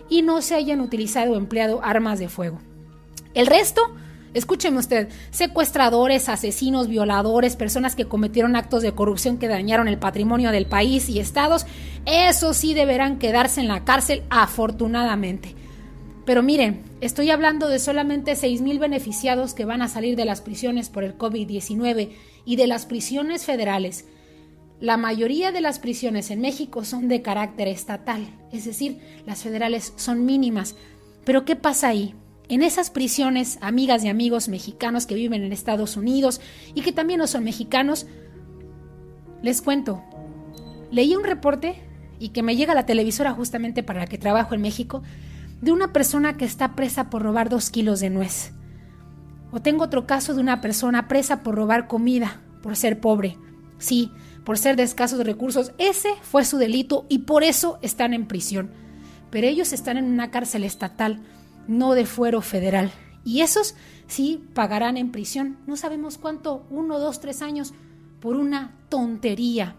y 0.08 0.22
no 0.22 0.42
se 0.42 0.54
hayan 0.54 0.80
utilizado 0.80 1.32
o 1.32 1.36
empleado 1.36 1.80
armas 1.82 2.18
de 2.18 2.28
fuego. 2.28 2.58
El 3.34 3.46
resto 3.46 3.82
Escúcheme 4.34 4.78
usted, 4.78 5.10
secuestradores, 5.30 6.30
asesinos, 6.30 6.88
violadores, 6.88 7.54
personas 7.54 7.94
que 7.94 8.06
cometieron 8.06 8.56
actos 8.56 8.82
de 8.82 8.92
corrupción 8.92 9.36
que 9.36 9.46
dañaron 9.46 9.88
el 9.88 9.98
patrimonio 9.98 10.52
del 10.52 10.64
país 10.64 11.10
y 11.10 11.20
estados, 11.20 11.66
esos 12.06 12.56
sí 12.56 12.72
deberán 12.72 13.18
quedarse 13.18 13.60
en 13.60 13.68
la 13.68 13.84
cárcel 13.84 14.22
afortunadamente. 14.30 15.54
Pero 16.24 16.42
miren, 16.42 16.82
estoy 17.02 17.30
hablando 17.30 17.68
de 17.68 17.78
solamente 17.78 18.32
6.000 18.32 18.78
beneficiados 18.78 19.52
que 19.52 19.66
van 19.66 19.82
a 19.82 19.88
salir 19.88 20.16
de 20.16 20.24
las 20.24 20.40
prisiones 20.40 20.88
por 20.88 21.04
el 21.04 21.18
COVID-19 21.18 22.12
y 22.46 22.56
de 22.56 22.66
las 22.66 22.86
prisiones 22.86 23.44
federales. 23.44 24.06
La 24.82 24.98
mayoría 24.98 25.52
de 25.52 25.60
las 25.60 25.78
prisiones 25.78 26.30
en 26.30 26.40
México 26.40 26.84
son 26.84 27.06
de 27.06 27.22
carácter 27.22 27.68
estatal, 27.68 28.26
es 28.50 28.64
decir, 28.64 28.98
las 29.24 29.42
federales 29.42 29.94
son 29.96 30.26
mínimas. 30.26 30.74
Pero 31.24 31.44
¿qué 31.44 31.56
pasa 31.56 31.88
ahí? 31.88 32.16
en 32.48 32.62
esas 32.62 32.90
prisiones, 32.90 33.56
amigas 33.62 34.04
y 34.04 34.08
amigos 34.08 34.48
mexicanos 34.48 35.06
que 35.06 35.14
viven 35.14 35.42
en 35.42 35.54
Estados 35.54 35.96
Unidos 35.96 36.40
y 36.74 36.82
que 36.82 36.92
también 36.92 37.18
no 37.18 37.26
son 37.26 37.44
mexicanos, 37.44 38.06
les 39.40 39.62
cuento, 39.62 40.02
leí 40.90 41.16
un 41.16 41.24
reporte 41.24 41.76
y 42.18 42.28
que 42.30 42.42
me 42.42 42.54
llega 42.54 42.72
a 42.72 42.74
la 42.74 42.84
televisora 42.84 43.32
justamente 43.32 43.82
para 43.82 44.00
la 44.00 44.06
que 44.06 44.18
trabajo 44.18 44.54
en 44.54 44.60
México, 44.60 45.02
de 45.62 45.72
una 45.72 45.94
persona 45.94 46.36
que 46.36 46.44
está 46.44 46.74
presa 46.74 47.08
por 47.08 47.22
robar 47.22 47.48
dos 47.48 47.70
kilos 47.70 48.00
de 48.00 48.10
nuez. 48.10 48.52
O 49.50 49.62
tengo 49.62 49.84
otro 49.84 50.06
caso 50.06 50.34
de 50.34 50.40
una 50.40 50.60
persona 50.60 51.08
presa 51.08 51.42
por 51.42 51.54
robar 51.54 51.86
comida, 51.86 52.42
por 52.62 52.76
ser 52.76 53.00
pobre. 53.00 53.38
Sí, 53.78 54.10
por 54.44 54.58
ser 54.58 54.76
de 54.76 54.82
escasos 54.82 55.24
recursos. 55.24 55.72
Ese 55.78 56.10
fue 56.22 56.44
su 56.44 56.58
delito 56.58 57.06
y 57.08 57.20
por 57.20 57.44
eso 57.44 57.78
están 57.82 58.14
en 58.14 58.26
prisión. 58.26 58.70
Pero 59.30 59.46
ellos 59.46 59.72
están 59.72 59.96
en 59.96 60.04
una 60.04 60.30
cárcel 60.30 60.64
estatal 60.64 61.20
no 61.68 61.94
de 61.94 62.06
fuero 62.06 62.40
federal. 62.40 62.92
Y 63.24 63.40
esos 63.40 63.74
sí 64.06 64.44
pagarán 64.54 64.96
en 64.96 65.12
prisión, 65.12 65.58
no 65.66 65.76
sabemos 65.76 66.18
cuánto, 66.18 66.66
uno, 66.70 66.98
dos, 66.98 67.20
tres 67.20 67.40
años, 67.40 67.72
por 68.20 68.36
una 68.36 68.74
tontería. 68.88 69.76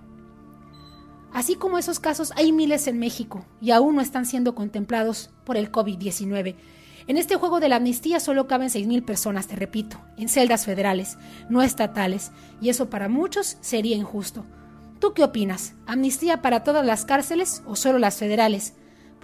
Así 1.34 1.56
como 1.56 1.78
esos 1.78 2.00
casos, 2.00 2.32
hay 2.36 2.52
miles 2.52 2.88
en 2.88 3.00
México 3.00 3.46
y 3.60 3.72
aún 3.72 3.96
no 3.96 4.02
están 4.02 4.26
siendo 4.26 4.54
contemplados 4.56 5.30
por 5.46 5.58
el 5.58 5.72
COVID-19. 5.72 6.56
En 7.08 7.18
este 7.18 7.36
juego 7.36 7.60
de 7.60 7.70
la 7.70 7.78
amnistía 7.78 8.20
solo 8.20 8.48
caben 8.48 8.70
mil 8.88 9.04
personas, 9.04 9.48
te 9.48 9.56
repito, 9.56 10.00
en 10.18 10.30
celdas 10.30 10.66
federales, 10.66 11.18
no 11.50 11.62
estatales, 11.62 12.32
y 12.62 12.70
eso 12.70 12.90
para 12.90 13.10
muchos 13.10 13.58
sería 13.62 13.96
injusto. 13.96 14.46
¿Tú 15.00 15.14
qué 15.14 15.24
opinas? 15.24 15.76
¿Amnistía 15.86 16.42
para 16.42 16.64
todas 16.64 16.86
las 16.86 17.06
cárceles 17.06 17.62
o 17.66 17.76
solo 17.76 18.00
las 18.00 18.18
federales? 18.18 18.74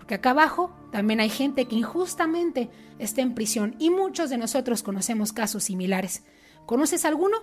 que 0.09 0.15
acá 0.15 0.31
abajo 0.31 0.71
también 0.91 1.19
hay 1.19 1.29
gente 1.29 1.65
que 1.65 1.75
injustamente 1.75 2.71
está 2.97 3.21
en 3.21 3.35
prisión 3.35 3.75
y 3.77 3.91
muchos 3.91 4.31
de 4.31 4.39
nosotros 4.39 4.81
conocemos 4.81 5.33
casos 5.33 5.65
similares. 5.65 6.23
¿Conoces 6.65 7.05
alguno? 7.05 7.37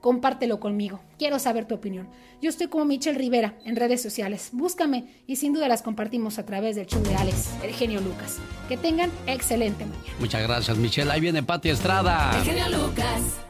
Compártelo 0.00 0.60
conmigo. 0.60 1.00
Quiero 1.18 1.38
saber 1.38 1.66
tu 1.66 1.74
opinión. 1.74 2.08
Yo 2.40 2.48
estoy 2.48 2.68
como 2.68 2.84
Michelle 2.84 3.18
Rivera 3.18 3.54
en 3.64 3.76
redes 3.76 4.00
sociales. 4.00 4.50
Búscame 4.52 5.06
y 5.26 5.36
sin 5.36 5.52
duda 5.52 5.68
las 5.68 5.82
compartimos 5.82 6.38
a 6.38 6.46
través 6.46 6.76
del 6.76 6.86
show 6.86 7.02
de 7.02 7.16
Alex, 7.16 7.50
el 7.62 7.72
genio 7.72 8.00
Lucas. 8.00 8.38
Que 8.68 8.76
tengan 8.76 9.10
excelente 9.26 9.84
mañana. 9.84 10.14
Muchas 10.20 10.42
gracias, 10.42 10.76
Michelle. 10.76 11.10
Ahí 11.10 11.20
viene 11.20 11.42
Pati 11.42 11.70
Estrada. 11.70 12.30
El 12.38 12.44
genio 12.44 12.68
Lucas. 12.68 13.40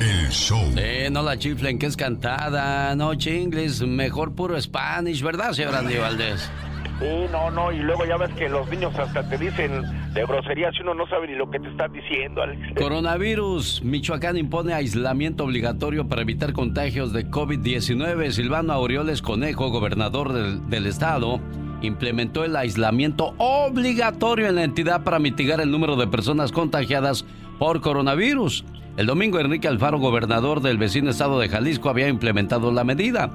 El 0.00 0.28
show. 0.30 0.62
Eh, 0.76 1.08
no 1.10 1.22
la 1.22 1.38
chiflen 1.38 1.78
que 1.78 1.86
es 1.86 1.96
cantada, 1.96 2.94
no 2.96 3.14
chingles, 3.14 3.82
mejor 3.82 4.34
puro 4.34 4.60
Spanish, 4.60 5.22
¿verdad, 5.22 5.52
señor 5.52 5.74
Andy 5.74 5.96
Valdés? 5.96 6.50
Sí, 7.02 7.26
no, 7.32 7.50
no, 7.50 7.72
y 7.72 7.80
luego 7.80 8.04
ya 8.04 8.16
ves 8.16 8.32
que 8.34 8.48
los 8.48 8.68
niños 8.70 8.96
hasta 8.96 9.28
te 9.28 9.36
dicen 9.36 9.82
de 10.14 10.24
groserías 10.24 10.72
y 10.78 10.82
uno 10.82 10.94
no 10.94 11.08
sabe 11.08 11.26
ni 11.26 11.34
lo 11.34 11.50
que 11.50 11.58
te 11.58 11.68
están 11.68 11.92
diciendo. 11.92 12.42
Coronavirus. 12.78 13.82
Michoacán 13.82 14.36
impone 14.36 14.72
aislamiento 14.72 15.42
obligatorio 15.42 16.06
para 16.06 16.22
evitar 16.22 16.52
contagios 16.52 17.12
de 17.12 17.28
COVID-19. 17.28 18.30
Silvano 18.30 18.72
Aureoles 18.72 19.20
Conejo, 19.20 19.70
gobernador 19.70 20.32
del, 20.32 20.70
del 20.70 20.86
estado, 20.86 21.40
implementó 21.82 22.44
el 22.44 22.54
aislamiento 22.54 23.34
obligatorio 23.38 24.48
en 24.48 24.54
la 24.54 24.62
entidad 24.62 25.02
para 25.02 25.18
mitigar 25.18 25.60
el 25.60 25.72
número 25.72 25.96
de 25.96 26.06
personas 26.06 26.52
contagiadas 26.52 27.24
por 27.58 27.80
coronavirus. 27.80 28.64
El 28.96 29.06
domingo 29.06 29.40
Enrique 29.40 29.66
Alfaro, 29.66 29.98
gobernador 29.98 30.60
del 30.60 30.78
vecino 30.78 31.10
estado 31.10 31.40
de 31.40 31.48
Jalisco, 31.48 31.88
había 31.88 32.08
implementado 32.08 32.70
la 32.70 32.84
medida. 32.84 33.30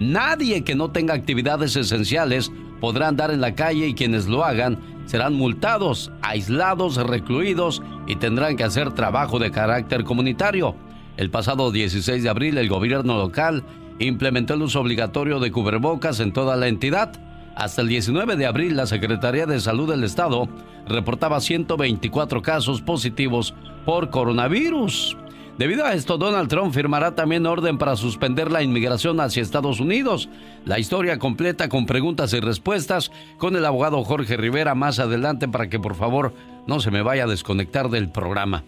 Nadie 0.00 0.64
que 0.64 0.74
no 0.74 0.90
tenga 0.90 1.12
actividades 1.12 1.76
esenciales 1.76 2.50
podrá 2.80 3.08
andar 3.08 3.30
en 3.30 3.42
la 3.42 3.54
calle 3.54 3.86
y 3.86 3.94
quienes 3.94 4.26
lo 4.26 4.44
hagan 4.44 4.78
serán 5.04 5.34
multados, 5.34 6.10
aislados, 6.22 6.96
recluidos 6.96 7.82
y 8.06 8.16
tendrán 8.16 8.56
que 8.56 8.64
hacer 8.64 8.92
trabajo 8.92 9.38
de 9.38 9.50
carácter 9.50 10.04
comunitario. 10.04 10.74
El 11.18 11.30
pasado 11.30 11.70
16 11.70 12.22
de 12.22 12.28
abril 12.30 12.56
el 12.56 12.70
gobierno 12.70 13.18
local 13.18 13.62
implementó 13.98 14.54
el 14.54 14.62
uso 14.62 14.80
obligatorio 14.80 15.38
de 15.38 15.52
cubrebocas 15.52 16.20
en 16.20 16.32
toda 16.32 16.56
la 16.56 16.68
entidad. 16.68 17.12
Hasta 17.54 17.82
el 17.82 17.88
19 17.88 18.36
de 18.36 18.46
abril 18.46 18.76
la 18.76 18.86
Secretaría 18.86 19.44
de 19.44 19.60
Salud 19.60 19.90
del 19.90 20.04
Estado 20.04 20.48
reportaba 20.88 21.40
124 21.40 22.40
casos 22.40 22.80
positivos 22.80 23.52
por 23.84 24.08
coronavirus. 24.08 25.18
Debido 25.58 25.84
a 25.84 25.92
esto, 25.92 26.16
Donald 26.16 26.48
Trump 26.48 26.72
firmará 26.72 27.14
también 27.14 27.46
orden 27.46 27.76
para 27.76 27.96
suspender 27.96 28.50
la 28.50 28.62
inmigración 28.62 29.20
hacia 29.20 29.42
Estados 29.42 29.78
Unidos. 29.78 30.28
La 30.64 30.78
historia 30.78 31.18
completa 31.18 31.68
con 31.68 31.84
preguntas 31.84 32.32
y 32.32 32.40
respuestas 32.40 33.10
con 33.36 33.56
el 33.56 33.66
abogado 33.66 34.02
Jorge 34.02 34.36
Rivera 34.38 34.74
más 34.74 34.98
adelante 34.98 35.48
para 35.48 35.68
que 35.68 35.78
por 35.78 35.96
favor 35.96 36.32
no 36.66 36.80
se 36.80 36.90
me 36.90 37.02
vaya 37.02 37.24
a 37.24 37.28
desconectar 37.28 37.90
del 37.90 38.10
programa. 38.10 38.64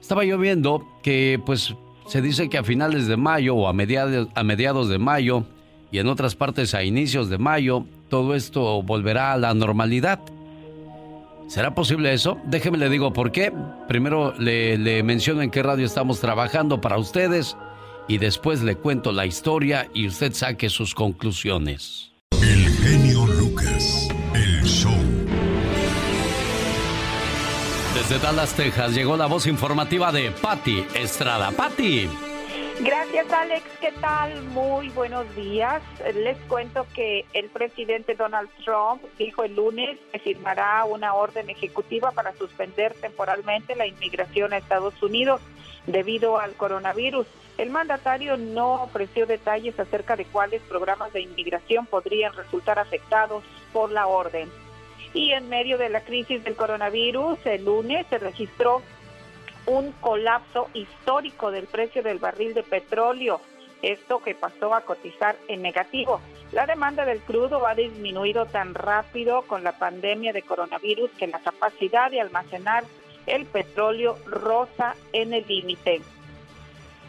Estaba 0.00 0.24
yo 0.24 0.36
viendo 0.36 0.86
que 1.02 1.40
pues 1.46 1.74
se 2.06 2.20
dice 2.20 2.48
que 2.48 2.58
a 2.58 2.64
finales 2.64 3.06
de 3.06 3.16
mayo 3.16 3.54
o 3.54 3.68
a 3.68 3.72
mediados, 3.72 4.28
a 4.34 4.42
mediados 4.42 4.88
de 4.88 4.98
mayo 4.98 5.44
y 5.92 5.98
en 5.98 6.08
otras 6.08 6.34
partes 6.34 6.74
a 6.74 6.82
inicios 6.82 7.30
de 7.30 7.38
mayo 7.38 7.84
todo 8.08 8.34
esto 8.34 8.82
volverá 8.82 9.32
a 9.32 9.38
la 9.38 9.54
normalidad. 9.54 10.20
¿Será 11.46 11.74
posible 11.74 12.12
eso? 12.12 12.38
Déjeme 12.44 12.78
le 12.78 12.88
digo 12.88 13.12
por 13.12 13.30
qué. 13.30 13.52
Primero 13.86 14.34
le, 14.38 14.78
le, 14.78 15.02
menciono 15.02 15.42
en 15.42 15.50
qué 15.50 15.62
radio 15.62 15.86
estamos 15.86 16.20
trabajando 16.20 16.80
para 16.80 16.98
ustedes 16.98 17.56
y 18.08 18.18
después 18.18 18.62
le 18.62 18.76
cuento 18.76 19.12
la 19.12 19.26
historia 19.26 19.88
y 19.94 20.06
usted 20.06 20.32
saque 20.32 20.68
sus 20.68 20.94
conclusiones. 20.94 22.12
El 22.42 22.68
genio 22.68 23.26
Lucas, 23.26 24.08
el 24.34 24.62
show. 24.64 24.92
Desde 27.94 28.18
Dallas, 28.18 28.52
Texas, 28.54 28.94
llegó 28.94 29.16
la 29.16 29.26
voz 29.26 29.46
informativa 29.46 30.10
de 30.10 30.30
Patti 30.30 30.84
Estrada. 30.94 31.52
Patti. 31.52 32.08
Gracias, 32.80 33.32
Alex. 33.32 33.64
¿Qué 33.80 33.92
tal? 34.00 34.42
Muy 34.42 34.88
buenos 34.88 35.32
días. 35.36 35.80
Les 36.14 36.36
cuento 36.48 36.86
que 36.92 37.24
el 37.32 37.48
presidente 37.48 38.16
Donald 38.16 38.50
Trump 38.64 39.02
dijo 39.16 39.44
el 39.44 39.54
lunes 39.54 39.98
que 40.12 40.18
firmará 40.18 40.84
una 40.84 41.14
orden 41.14 41.48
ejecutiva 41.50 42.10
para 42.10 42.34
suspender 42.34 42.92
temporalmente 42.94 43.76
la 43.76 43.86
inmigración 43.86 44.52
a 44.52 44.58
Estados 44.58 45.00
Unidos 45.02 45.40
debido 45.86 46.38
al 46.40 46.54
coronavirus. 46.54 47.26
El 47.58 47.70
mandatario 47.70 48.36
no 48.36 48.82
ofreció 48.82 49.26
detalles 49.26 49.78
acerca 49.78 50.16
de 50.16 50.24
cuáles 50.24 50.60
programas 50.62 51.12
de 51.12 51.20
inmigración 51.20 51.86
podrían 51.86 52.32
resultar 52.32 52.80
afectados 52.80 53.44
por 53.72 53.92
la 53.92 54.08
orden. 54.08 54.50
Y 55.12 55.30
en 55.30 55.48
medio 55.48 55.78
de 55.78 55.90
la 55.90 56.00
crisis 56.00 56.42
del 56.42 56.56
coronavirus, 56.56 57.38
el 57.44 57.64
lunes 57.64 58.04
se 58.10 58.18
registró 58.18 58.82
un 59.66 59.92
colapso 59.92 60.68
histórico 60.74 61.50
del 61.50 61.66
precio 61.66 62.02
del 62.02 62.18
barril 62.18 62.54
de 62.54 62.62
petróleo, 62.62 63.40
esto 63.82 64.20
que 64.20 64.34
pasó 64.34 64.74
a 64.74 64.82
cotizar 64.82 65.36
en 65.48 65.62
negativo. 65.62 66.20
La 66.52 66.66
demanda 66.66 67.04
del 67.04 67.20
crudo 67.20 67.66
ha 67.66 67.74
disminuido 67.74 68.46
tan 68.46 68.74
rápido 68.74 69.42
con 69.42 69.64
la 69.64 69.72
pandemia 69.72 70.32
de 70.32 70.42
coronavirus 70.42 71.10
que 71.18 71.26
la 71.26 71.40
capacidad 71.40 72.10
de 72.10 72.20
almacenar 72.20 72.84
el 73.26 73.46
petróleo 73.46 74.18
rosa 74.26 74.94
en 75.12 75.32
el 75.32 75.46
límite. 75.46 76.02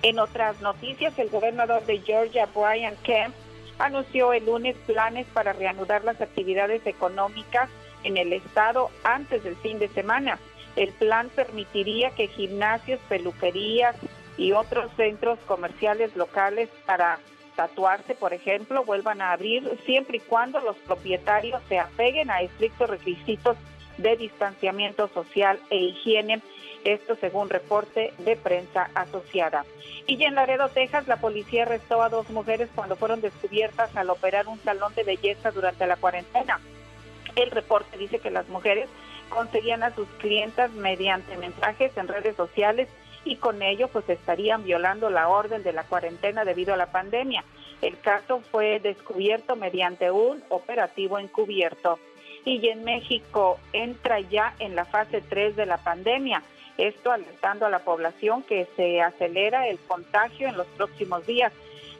En 0.01 0.19
otras 0.19 0.61
noticias, 0.61 1.17
el 1.17 1.29
gobernador 1.29 1.85
de 1.85 1.99
Georgia, 1.99 2.47
Brian 2.53 2.95
Kemp, 3.03 3.33
anunció 3.79 4.33
el 4.33 4.45
lunes 4.45 4.75
planes 4.85 5.25
para 5.33 5.53
reanudar 5.53 6.03
las 6.03 6.21
actividades 6.21 6.85
económicas 6.85 7.69
en 8.03 8.17
el 8.17 8.31
estado 8.33 8.89
antes 9.03 9.43
del 9.43 9.55
fin 9.57 9.79
de 9.79 9.87
semana. 9.89 10.39
El 10.75 10.91
plan 10.93 11.29
permitiría 11.29 12.11
que 12.11 12.27
gimnasios, 12.27 12.99
peluquerías 13.07 13.95
y 14.37 14.51
otros 14.51 14.91
centros 14.97 15.39
comerciales 15.47 16.15
locales 16.15 16.69
para 16.85 17.19
tatuarse, 17.55 18.15
por 18.15 18.33
ejemplo, 18.33 18.83
vuelvan 18.83 19.21
a 19.21 19.31
abrir 19.31 19.79
siempre 19.85 20.17
y 20.17 20.19
cuando 20.19 20.59
los 20.59 20.75
propietarios 20.77 21.61
se 21.69 21.79
apeguen 21.79 22.29
a 22.29 22.41
estrictos 22.41 22.89
requisitos 22.89 23.57
de 23.97 24.17
distanciamiento 24.17 25.07
social 25.07 25.59
e 25.69 25.77
higiene. 25.77 26.41
Esto 26.83 27.15
según 27.15 27.49
reporte 27.49 28.13
de 28.19 28.35
prensa 28.35 28.91
asociada. 28.93 29.65
Y 30.05 30.23
en 30.23 30.35
Laredo, 30.35 30.69
Texas, 30.69 31.07
la 31.07 31.17
policía 31.17 31.63
arrestó 31.63 32.03
a 32.03 32.09
dos 32.09 32.29
mujeres 32.29 32.69
cuando 32.75 32.95
fueron 32.95 33.21
descubiertas 33.21 33.95
al 33.95 34.09
operar 34.11 34.47
un 34.47 34.59
salón 34.59 34.93
de 34.93 35.03
belleza 35.03 35.49
durante 35.49 35.87
la 35.87 35.95
cuarentena. 35.95 36.59
El 37.35 37.49
reporte 37.49 37.97
dice 37.97 38.19
que 38.19 38.29
las 38.29 38.47
mujeres 38.49 38.87
conseguían 39.29 39.83
a 39.83 39.93
sus 39.93 40.07
clientas 40.19 40.71
mediante 40.71 41.37
mensajes 41.37 41.95
en 41.97 42.07
redes 42.07 42.35
sociales 42.35 42.87
y 43.23 43.37
con 43.37 43.61
ello 43.61 43.87
pues 43.87 44.07
estarían 44.09 44.63
violando 44.63 45.09
la 45.09 45.27
orden 45.27 45.63
de 45.63 45.73
la 45.73 45.83
cuarentena 45.83 46.45
debido 46.45 46.73
a 46.73 46.77
la 46.77 46.91
pandemia. 46.91 47.43
El 47.81 47.99
caso 47.99 48.41
fue 48.51 48.79
descubierto 48.79 49.55
mediante 49.55 50.11
un 50.11 50.43
operativo 50.49 51.19
encubierto. 51.19 51.99
Y 52.45 52.67
en 52.67 52.83
México 52.83 53.59
entra 53.73 54.19
ya 54.19 54.53
en 54.59 54.75
la 54.75 54.85
fase 54.85 55.21
3 55.21 55.55
de 55.55 55.65
la 55.65 55.77
pandemia. 55.77 56.43
Esto 56.77 57.11
alertando 57.11 57.65
a 57.65 57.69
la 57.69 57.79
población 57.79 58.43
que 58.43 58.67
se 58.75 59.01
acelera 59.01 59.67
el 59.67 59.79
contagio 59.79 60.47
en 60.47 60.57
los 60.57 60.67
próximos 60.67 61.25
días. 61.25 61.51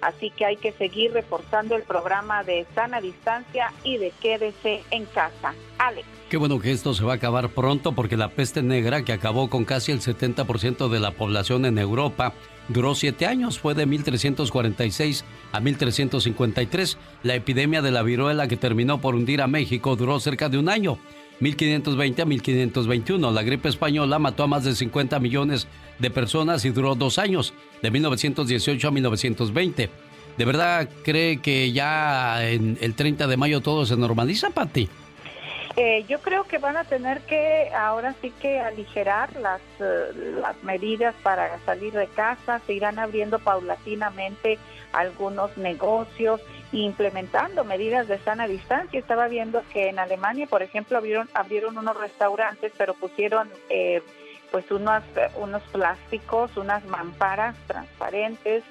Así 0.02 0.30
que 0.30 0.46
hay 0.46 0.58
que 0.58 0.72
seguir 0.74 1.14
reforzando 1.14 1.76
el 1.76 1.84
programa 1.84 2.44
de 2.44 2.66
sana 2.76 3.02
distancia 3.02 3.74
y 3.84 3.98
de 3.98 4.12
quédese 4.12 4.84
en 4.92 5.06
casa. 5.06 5.56
Alex. 5.80 6.08
Qué 6.36 6.40
bueno 6.40 6.60
que 6.60 6.74
esto 6.74 6.94
se 6.94 7.06
va 7.06 7.14
a 7.14 7.16
acabar 7.16 7.48
pronto 7.48 7.94
porque 7.94 8.18
la 8.18 8.28
peste 8.28 8.62
negra 8.62 9.04
que 9.06 9.14
acabó 9.14 9.50
con 9.50 9.64
casi 9.64 9.94
el 9.94 10.02
70% 10.02 10.90
de 10.90 11.00
la 11.00 11.12
población 11.12 11.64
en 11.64 11.78
Europa 11.78 12.34
duró 12.68 12.94
siete 12.94 13.26
años, 13.26 13.58
fue 13.58 13.74
de 13.74 13.86
1346 13.86 15.24
a 15.54 15.62
1353. 15.62 16.98
La 17.24 17.36
epidemia 17.36 17.82
de 17.82 17.92
la 17.92 18.04
viruela 18.04 18.50
que 18.50 18.58
terminó 18.58 19.00
por 19.00 19.16
hundir 19.16 19.42
a 19.42 19.48
México 19.48 19.96
duró 19.96 20.20
cerca 20.20 20.50
de 20.50 20.58
un 20.58 20.68
año. 20.68 20.98
1520 21.40 22.22
a 22.22 22.26
1521. 22.26 23.32
La 23.32 23.44
gripe 23.44 23.70
española 23.70 24.20
mató 24.20 24.44
a 24.44 24.48
más 24.48 24.66
de 24.66 24.76
50 24.76 25.18
millones 25.22 25.70
de 26.00 26.10
personas 26.10 26.66
y 26.66 26.72
duró 26.72 26.96
dos 26.96 27.18
años, 27.18 27.54
de 27.82 27.92
1918 27.92 28.90
a 28.90 28.92
1920. 28.92 29.90
¿De 30.38 30.44
verdad 30.44 30.90
cree 31.06 31.38
que 31.38 31.72
ya 31.72 32.46
en 32.46 32.78
el 32.82 32.94
30 32.94 33.26
de 33.26 33.38
mayo 33.38 33.62
todo 33.62 33.86
se 33.86 33.96
normaliza, 33.96 34.50
Patti? 34.50 34.90
Eh, 35.78 36.06
yo 36.08 36.22
creo 36.22 36.46
que 36.46 36.58
van 36.58 36.78
a 36.78 36.86
tener 36.86 37.20
que 37.22 37.70
ahora 37.76 38.16
sí 38.22 38.32
que 38.40 38.62
aligerar 38.62 39.36
las, 39.36 39.60
eh, 39.82 40.38
las 40.40 40.64
medidas 40.64 41.14
para 41.22 41.60
salir 41.66 41.92
de 41.92 42.08
casa, 42.08 42.62
se 42.66 42.74
irán 42.74 42.98
abriendo 42.98 43.40
paulatinamente 43.40 44.58
algunos 44.94 45.58
negocios, 45.58 46.40
implementando 46.72 47.66
medidas 47.66 48.08
de 48.08 48.20
sana 48.20 48.48
distancia. 48.48 48.98
Estaba 48.98 49.28
viendo 49.28 49.64
que 49.74 49.90
en 49.90 50.00
Alemania, 50.00 50.48
por 50.48 50.64
ejemplo, 50.64 50.98
abrieron, 50.98 51.30
abrieron 51.34 51.78
unos 51.78 52.00
restaurantes, 52.00 52.72
pero 52.78 52.94
pusieron 52.94 53.50
eh, 53.70 54.02
pues 54.52 54.72
unos, 54.72 55.04
unos 55.36 55.62
plásticos, 55.64 56.56
unas 56.56 56.86
mamparas 56.86 57.58
transparentes 57.68 58.64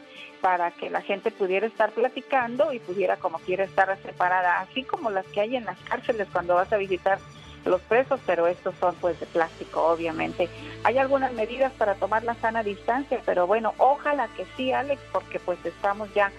para 0.44 0.72
que 0.72 0.90
la 0.90 1.00
gente 1.00 1.30
pudiera 1.30 1.66
estar 1.66 1.92
platicando 1.92 2.70
y 2.74 2.78
pudiera 2.78 3.16
como 3.16 3.38
quiera 3.38 3.64
estar 3.64 3.96
separada, 4.02 4.60
así 4.60 4.82
como 4.82 5.08
las 5.08 5.24
que 5.28 5.40
hay 5.40 5.56
en 5.56 5.64
las 5.64 5.78
cárceles 5.88 6.28
cuando 6.30 6.54
vas 6.54 6.70
a 6.70 6.76
visitar 6.76 7.18
los 7.64 7.80
presos, 7.80 8.20
pero 8.26 8.46
estos 8.46 8.74
son 8.78 8.94
pues 8.96 9.18
de 9.20 9.24
plástico, 9.24 9.82
obviamente. 9.86 10.50
Hay 10.82 10.98
algunas 10.98 11.32
medidas 11.32 11.72
para 11.72 11.94
tomar 11.94 12.24
la 12.24 12.34
sana 12.34 12.62
distancia, 12.62 13.22
pero 13.24 13.46
bueno, 13.46 13.72
ojalá 13.78 14.28
que 14.36 14.44
sí, 14.54 14.70
Alex, 14.70 15.00
porque 15.12 15.38
pues 15.38 15.58
estamos 15.64 16.12
ya 16.12 16.30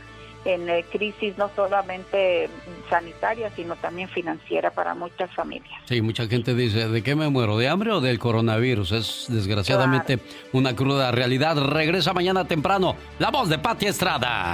en 0.45 0.69
eh, 0.69 0.85
crisis 0.91 1.37
no 1.37 1.49
solamente 1.55 2.49
sanitaria, 2.89 3.49
sino 3.55 3.75
también 3.75 4.07
financiera 4.07 4.71
para 4.71 4.93
muchas 4.93 5.33
familias. 5.33 5.81
Sí, 5.85 6.01
mucha 6.01 6.27
gente 6.27 6.53
dice, 6.53 6.87
¿de 6.87 7.01
qué 7.01 7.15
me 7.15 7.27
muero? 7.29 7.57
¿De 7.57 7.67
hambre 7.67 7.91
o 7.91 7.99
del 7.99 8.19
coronavirus? 8.19 8.91
Es 8.91 9.25
desgraciadamente 9.27 10.19
una 10.53 10.75
cruda 10.75 11.11
realidad. 11.11 11.57
Regresa 11.57 12.13
mañana 12.13 12.45
temprano 12.45 12.95
la 13.19 13.31
voz 13.31 13.49
de 13.49 13.57
Pati 13.57 13.87
Estrada. 13.87 14.53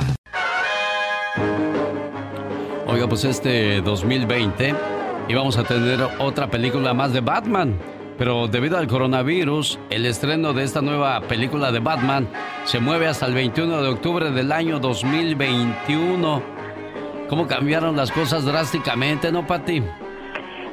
Oiga, 2.87 3.07
pues 3.07 3.23
este 3.25 3.81
2020 3.81 4.73
íbamos 5.27 5.57
a 5.57 5.63
tener 5.63 6.01
otra 6.19 6.49
película 6.49 6.93
más 6.93 7.13
de 7.13 7.21
Batman. 7.21 7.77
Pero 8.21 8.47
debido 8.47 8.77
al 8.77 8.85
coronavirus, 8.85 9.79
el 9.89 10.05
estreno 10.05 10.53
de 10.53 10.63
esta 10.63 10.79
nueva 10.79 11.21
película 11.21 11.71
de 11.71 11.79
Batman 11.79 12.29
se 12.65 12.79
mueve 12.79 13.07
hasta 13.07 13.25
el 13.25 13.33
21 13.33 13.81
de 13.81 13.89
octubre 13.89 14.29
del 14.29 14.51
año 14.51 14.79
2021. 14.79 16.43
¿Cómo 17.27 17.47
cambiaron 17.47 17.97
las 17.97 18.11
cosas 18.11 18.45
drásticamente, 18.45 19.31
no, 19.31 19.47
Pati? 19.47 19.81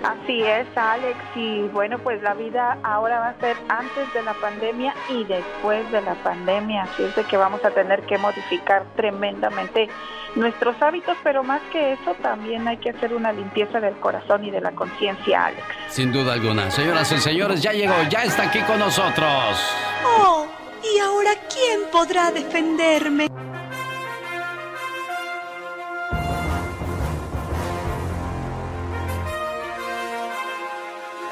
Así 0.02 0.42
es, 0.42 0.66
Alex. 0.76 1.18
Y 1.34 1.62
bueno, 1.68 1.98
pues 1.98 2.22
la 2.22 2.34
vida 2.34 2.78
ahora 2.82 3.20
va 3.20 3.28
a 3.30 3.40
ser 3.40 3.56
antes 3.68 4.12
de 4.14 4.22
la 4.22 4.34
pandemia 4.34 4.94
y 5.08 5.24
después 5.24 5.90
de 5.90 6.00
la 6.02 6.14
pandemia. 6.16 6.84
Así 6.84 7.02
es 7.02 7.14
de 7.16 7.24
que 7.24 7.36
vamos 7.36 7.64
a 7.64 7.70
tener 7.70 8.02
que 8.02 8.18
modificar 8.18 8.84
tremendamente 8.96 9.88
nuestros 10.36 10.80
hábitos, 10.80 11.16
pero 11.24 11.42
más 11.42 11.60
que 11.72 11.94
eso 11.94 12.14
también 12.22 12.68
hay 12.68 12.76
que 12.76 12.90
hacer 12.90 13.12
una 13.14 13.32
limpieza 13.32 13.80
del 13.80 13.96
corazón 13.96 14.44
y 14.44 14.50
de 14.50 14.60
la 14.60 14.72
conciencia, 14.72 15.46
Alex. 15.46 15.64
Sin 15.88 16.12
duda 16.12 16.34
alguna. 16.34 16.70
Señoras 16.70 17.10
y 17.12 17.18
señores, 17.18 17.62
ya 17.62 17.72
llegó, 17.72 17.94
ya 18.08 18.24
está 18.24 18.44
aquí 18.44 18.60
con 18.60 18.78
nosotros. 18.78 19.74
Oh, 20.04 20.46
¿y 20.82 20.98
ahora 20.98 21.30
quién 21.52 21.90
podrá 21.90 22.30
defenderme? 22.30 23.28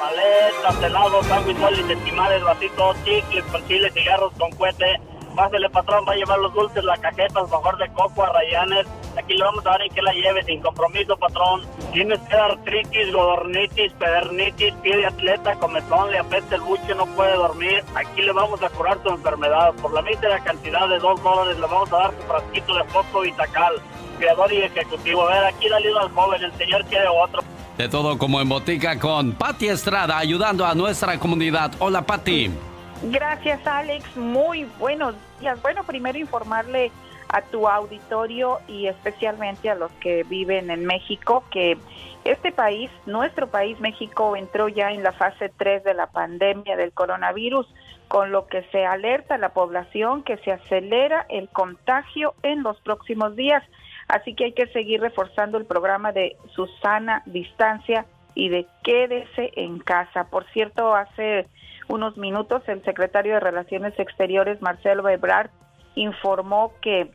Paletas, 0.07 0.83
helados, 0.83 1.27
sándwich, 1.27 1.59
moles, 1.59 1.91
estimales, 1.91 2.43
vasitos, 2.43 2.97
chicles, 3.05 3.45
con 3.51 3.67
chile, 3.67 3.91
cigarros, 3.91 4.33
con 4.39 4.51
cuete. 4.53 5.01
Pásale, 5.35 5.69
patrón, 5.69 6.05
va 6.09 6.13
a 6.13 6.17
llevar 6.17 6.39
los 6.39 6.55
dulces, 6.55 6.83
las 6.83 6.99
cajetas, 6.99 7.51
mejor 7.51 7.77
de 7.77 7.93
coco, 7.93 8.23
a 8.23 8.33
rayanes. 8.33 8.87
Aquí 9.19 9.35
le 9.35 9.45
vamos 9.45 9.67
a 9.67 9.71
dar 9.71 9.83
en 9.83 9.93
que 9.93 10.01
la 10.01 10.13
lleve, 10.13 10.43
sin 10.45 10.63
compromiso, 10.63 11.15
patrón. 11.17 11.63
Tienes 11.93 12.19
que 12.21 12.37
artritis, 12.37 13.13
godornitis, 13.13 13.93
pedernitis, 13.95 14.73
pie 14.83 14.97
de 14.97 15.07
atleta, 15.07 15.55
comezón, 15.57 16.11
le 16.11 16.21
apetece 16.21 16.55
el 16.55 16.63
buche, 16.63 16.95
no 16.95 17.05
puede 17.15 17.35
dormir. 17.35 17.85
Aquí 17.95 18.23
le 18.23 18.33
vamos 18.33 18.63
a 18.63 18.71
curar 18.71 18.97
tu 18.99 19.11
enfermedad. 19.11 19.75
Por 19.75 19.93
la 19.93 20.03
mísera 20.03 20.39
cantidad 20.41 20.89
de 20.89 20.99
dos 21.01 21.23
dólares 21.23 21.59
le 21.59 21.67
vamos 21.67 21.93
a 21.93 21.99
dar 21.99 22.13
tu 22.13 22.23
frasquito 22.23 22.75
de 22.75 22.85
fosfo 22.85 23.23
tacal. 23.37 23.75
Creador 24.17 24.53
y 24.53 24.63
ejecutivo. 24.63 25.29
A 25.29 25.35
ver, 25.35 25.45
aquí 25.55 25.69
le 25.69 25.77
ayuda 25.77 26.03
al 26.03 26.11
joven, 26.11 26.43
el 26.43 26.53
señor 26.53 26.85
quiere 26.87 27.07
otro. 27.09 27.43
De 27.79 27.89
todo 27.89 28.17
como 28.17 28.41
en 28.41 28.49
botica 28.49 28.99
con 28.99 29.33
Patti 29.33 29.69
Estrada, 29.69 30.19
ayudando 30.19 30.65
a 30.65 30.75
nuestra 30.75 31.19
comunidad. 31.19 31.73
Hola, 31.79 32.03
Patti. 32.03 32.51
Gracias, 33.03 33.67
Alex. 33.67 34.17
Muy 34.17 34.65
buenos 34.79 35.15
días. 35.41 35.61
Bueno, 35.61 35.85
primero 35.85 36.19
informarle 36.19 36.91
a 37.29 37.43
tu 37.43 37.69
auditorio 37.69 38.61
y 38.69 38.87
especialmente 38.87 39.69
a 39.69 39.75
los 39.75 39.91
que 40.01 40.23
viven 40.25 40.71
en 40.71 40.87
México, 40.87 41.45
que 41.51 41.77
este 42.25 42.53
país, 42.53 42.91
nuestro 43.05 43.49
país, 43.49 43.79
México, 43.81 44.37
entró 44.37 44.69
ya 44.69 44.93
en 44.93 45.03
la 45.03 45.13
fase 45.13 45.51
3 45.57 45.85
de 45.85 45.95
la 45.95 46.07
pandemia 46.09 46.77
del 46.77 46.93
coronavirus, 46.93 47.67
con 48.09 48.31
lo 48.33 48.47
que 48.47 48.63
se 48.73 48.87
alerta 48.87 49.35
a 49.35 49.39
la 49.39 49.51
población 49.51 50.23
que 50.23 50.37
se 50.39 50.53
acelera 50.53 51.27
el 51.29 51.49
contagio 51.49 52.35
en 52.43 52.63
los 52.63 52.81
próximos 52.81 53.37
días. 53.37 53.63
Así 54.09 54.35
que 54.35 54.45
hay 54.47 54.53
que 54.53 54.69
seguir 54.69 55.01
reforzando 55.01 55.59
el 55.59 55.65
programa 55.65 56.13
de 56.13 56.37
Susana 56.55 57.23
Distancia 57.27 58.07
y 58.35 58.49
de 58.49 58.67
quédese 58.85 59.51
en 59.57 59.79
casa. 59.79 60.25
Por 60.25 60.45
cierto, 60.53 60.95
hace 60.95 61.49
unos 61.89 62.17
minutos 62.17 62.63
el 62.69 62.85
secretario 62.85 63.35
de 63.35 63.41
Relaciones 63.41 63.99
Exteriores, 63.99 64.61
Marcelo 64.61 65.09
Ebrard, 65.09 65.51
informó 65.95 66.73
que 66.81 67.11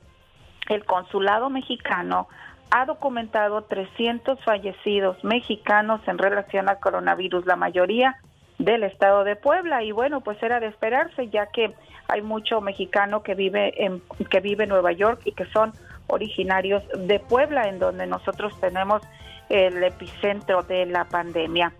el 0.70 0.86
consulado 0.86 1.50
mexicano 1.50 2.28
ha 2.72 2.86
documentado 2.86 3.64
300 3.64 4.40
fallecidos 4.44 5.22
mexicanos 5.24 6.02
en 6.08 6.18
relación 6.18 6.70
al 6.70 6.80
coronavirus, 6.80 7.46
la 7.46 7.58
mayoría 7.58 8.16
del 8.58 8.84
estado 8.84 9.24
de 9.24 9.36
Puebla 9.36 9.84
y 9.84 9.92
bueno, 9.92 10.22
pues 10.22 10.42
era 10.42 10.60
de 10.60 10.68
esperarse 10.68 11.30
ya 11.30 11.48
que 11.48 11.74
hay 12.08 12.22
mucho 12.22 12.62
mexicano 12.62 13.24
que 13.24 13.36
vive 13.36 13.86
en 13.86 14.02
que 14.30 14.40
vive 14.40 14.64
en 14.64 14.70
Nueva 14.70 14.92
York 14.92 15.22
y 15.26 15.32
que 15.34 15.46
son 15.48 15.74
originarios 16.08 16.84
de 16.98 17.20
Puebla 17.20 17.68
en 17.68 17.80
donde 17.80 18.08
nosotros 18.08 18.60
tenemos 18.60 19.02
el 19.50 19.84
epicentro 19.84 20.64
de 20.64 20.86
la 20.86 21.06
pandemia. 21.06 21.74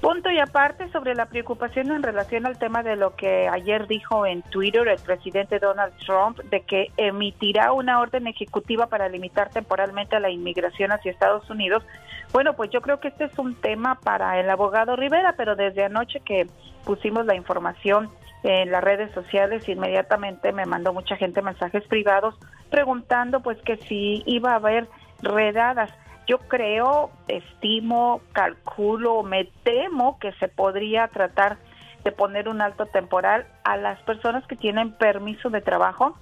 Punto 0.00 0.30
y 0.30 0.38
aparte 0.38 0.90
sobre 0.92 1.14
la 1.14 1.26
preocupación 1.26 1.90
en 1.90 2.02
relación 2.02 2.46
al 2.46 2.58
tema 2.58 2.82
de 2.82 2.96
lo 2.96 3.16
que 3.16 3.48
ayer 3.48 3.86
dijo 3.86 4.24
en 4.24 4.40
Twitter 4.40 4.88
el 4.88 4.98
presidente 4.98 5.58
Donald 5.58 5.92
Trump 6.06 6.38
de 6.44 6.62
que 6.62 6.90
emitirá 6.96 7.72
una 7.72 8.00
orden 8.00 8.26
ejecutiva 8.26 8.86
para 8.86 9.10
limitar 9.10 9.50
temporalmente 9.50 10.18
la 10.18 10.30
inmigración 10.30 10.90
hacia 10.90 11.12
Estados 11.12 11.50
Unidos. 11.50 11.84
Bueno, 12.32 12.54
pues 12.54 12.70
yo 12.70 12.80
creo 12.80 12.98
que 12.98 13.08
este 13.08 13.24
es 13.24 13.38
un 13.38 13.54
tema 13.56 14.00
para 14.00 14.40
el 14.40 14.48
abogado 14.48 14.96
Rivera, 14.96 15.34
pero 15.36 15.54
desde 15.54 15.84
anoche 15.84 16.20
que 16.20 16.46
pusimos 16.86 17.26
la 17.26 17.34
información 17.34 18.08
en 18.42 18.70
las 18.70 18.82
redes 18.82 19.12
sociales, 19.12 19.68
inmediatamente 19.68 20.52
me 20.52 20.66
mandó 20.66 20.92
mucha 20.92 21.16
gente 21.16 21.42
mensajes 21.42 21.86
privados 21.86 22.34
preguntando 22.70 23.40
pues 23.40 23.60
que 23.62 23.76
si 23.76 24.22
iba 24.26 24.52
a 24.52 24.56
haber 24.56 24.88
redadas. 25.22 25.90
Yo 26.26 26.38
creo, 26.38 27.10
estimo, 27.28 28.20
calculo, 28.32 29.22
me 29.22 29.46
temo 29.64 30.18
que 30.20 30.32
se 30.34 30.48
podría 30.48 31.08
tratar 31.08 31.58
de 32.04 32.12
poner 32.12 32.48
un 32.48 32.62
alto 32.62 32.86
temporal 32.86 33.46
a 33.64 33.76
las 33.76 34.00
personas 34.02 34.46
que 34.46 34.56
tienen 34.56 34.92
permiso 34.92 35.50
de 35.50 35.60
trabajo 35.60 36.16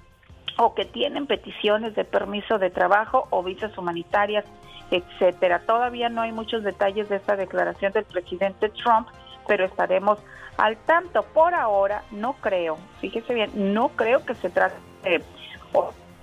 o 0.56 0.74
que 0.74 0.84
tienen 0.84 1.26
peticiones 1.26 1.94
de 1.94 2.04
permiso 2.04 2.58
de 2.58 2.70
trabajo 2.70 3.28
o 3.30 3.42
visas 3.44 3.76
humanitarias, 3.78 4.44
etcétera. 4.90 5.60
Todavía 5.60 6.08
no 6.08 6.22
hay 6.22 6.32
muchos 6.32 6.64
detalles 6.64 7.08
de 7.08 7.16
esta 7.16 7.36
declaración 7.36 7.92
del 7.92 8.04
presidente 8.04 8.70
Trump, 8.70 9.08
pero 9.48 9.64
estaremos 9.64 10.20
al 10.56 10.76
tanto. 10.76 11.24
Por 11.24 11.54
ahora, 11.54 12.04
no 12.12 12.34
creo, 12.34 12.78
fíjese 13.00 13.34
bien, 13.34 13.50
no 13.74 13.88
creo 13.88 14.24
que 14.24 14.36
se 14.36 14.50
trate 14.50 14.76
de 15.02 15.22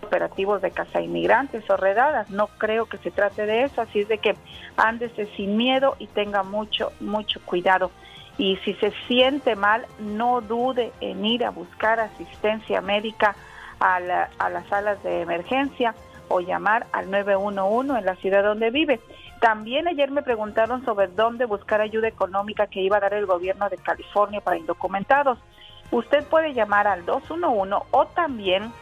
operativos 0.06 0.62
de 0.62 0.72
casa 0.72 1.02
inmigrantes 1.02 1.70
o 1.70 1.76
redadas. 1.76 2.30
No 2.30 2.48
creo 2.48 2.86
que 2.86 2.98
se 3.00 3.12
trate 3.12 3.46
de 3.46 3.64
eso, 3.64 3.82
así 3.82 4.02
es 4.02 4.08
de 4.08 4.20
que 4.20 4.36
ándese 4.78 5.26
sin 5.36 5.58
miedo 5.58 5.96
y 6.00 6.08
tenga 6.08 6.44
mucho, 6.44 6.94
mucho 7.02 7.42
cuidado. 7.44 7.92
Y 8.38 8.58
si 8.58 8.74
se 8.76 8.94
siente 9.08 9.56
mal, 9.56 9.86
no 10.00 10.42
dude 10.42 10.92
en 11.02 11.26
ir 11.26 11.44
a 11.44 11.50
buscar 11.50 12.00
asistencia 12.00 12.82
médica 12.82 13.36
a, 13.80 13.96
a 14.38 14.50
las 14.50 14.68
salas 14.68 15.02
de 15.04 15.22
emergencia 15.22 15.96
o 16.28 16.40
llamar 16.40 16.88
al 16.92 17.10
911 17.10 18.00
en 18.00 18.06
la 18.06 18.16
ciudad 18.16 18.44
donde 18.44 18.72
vive. 18.72 19.00
También 19.40 19.88
ayer 19.88 20.12
me 20.12 20.24
preguntaron 20.24 20.84
sobre 20.86 21.08
dónde 21.08 21.46
buscar 21.46 21.82
ayuda 21.82 22.08
económica 22.08 22.68
que 22.68 22.82
iba 22.82 22.98
a 22.98 23.02
dar 23.02 23.14
el 23.14 23.26
gobierno 23.26 23.70
de 23.70 23.78
California 23.78 24.42
para 24.42 24.58
indocumentados. 24.58 25.40
Usted 25.92 26.26
puede 26.26 26.54
llamar 26.54 26.88
al 26.88 27.06
211 27.06 27.86
o 27.92 28.06
también 28.08 28.74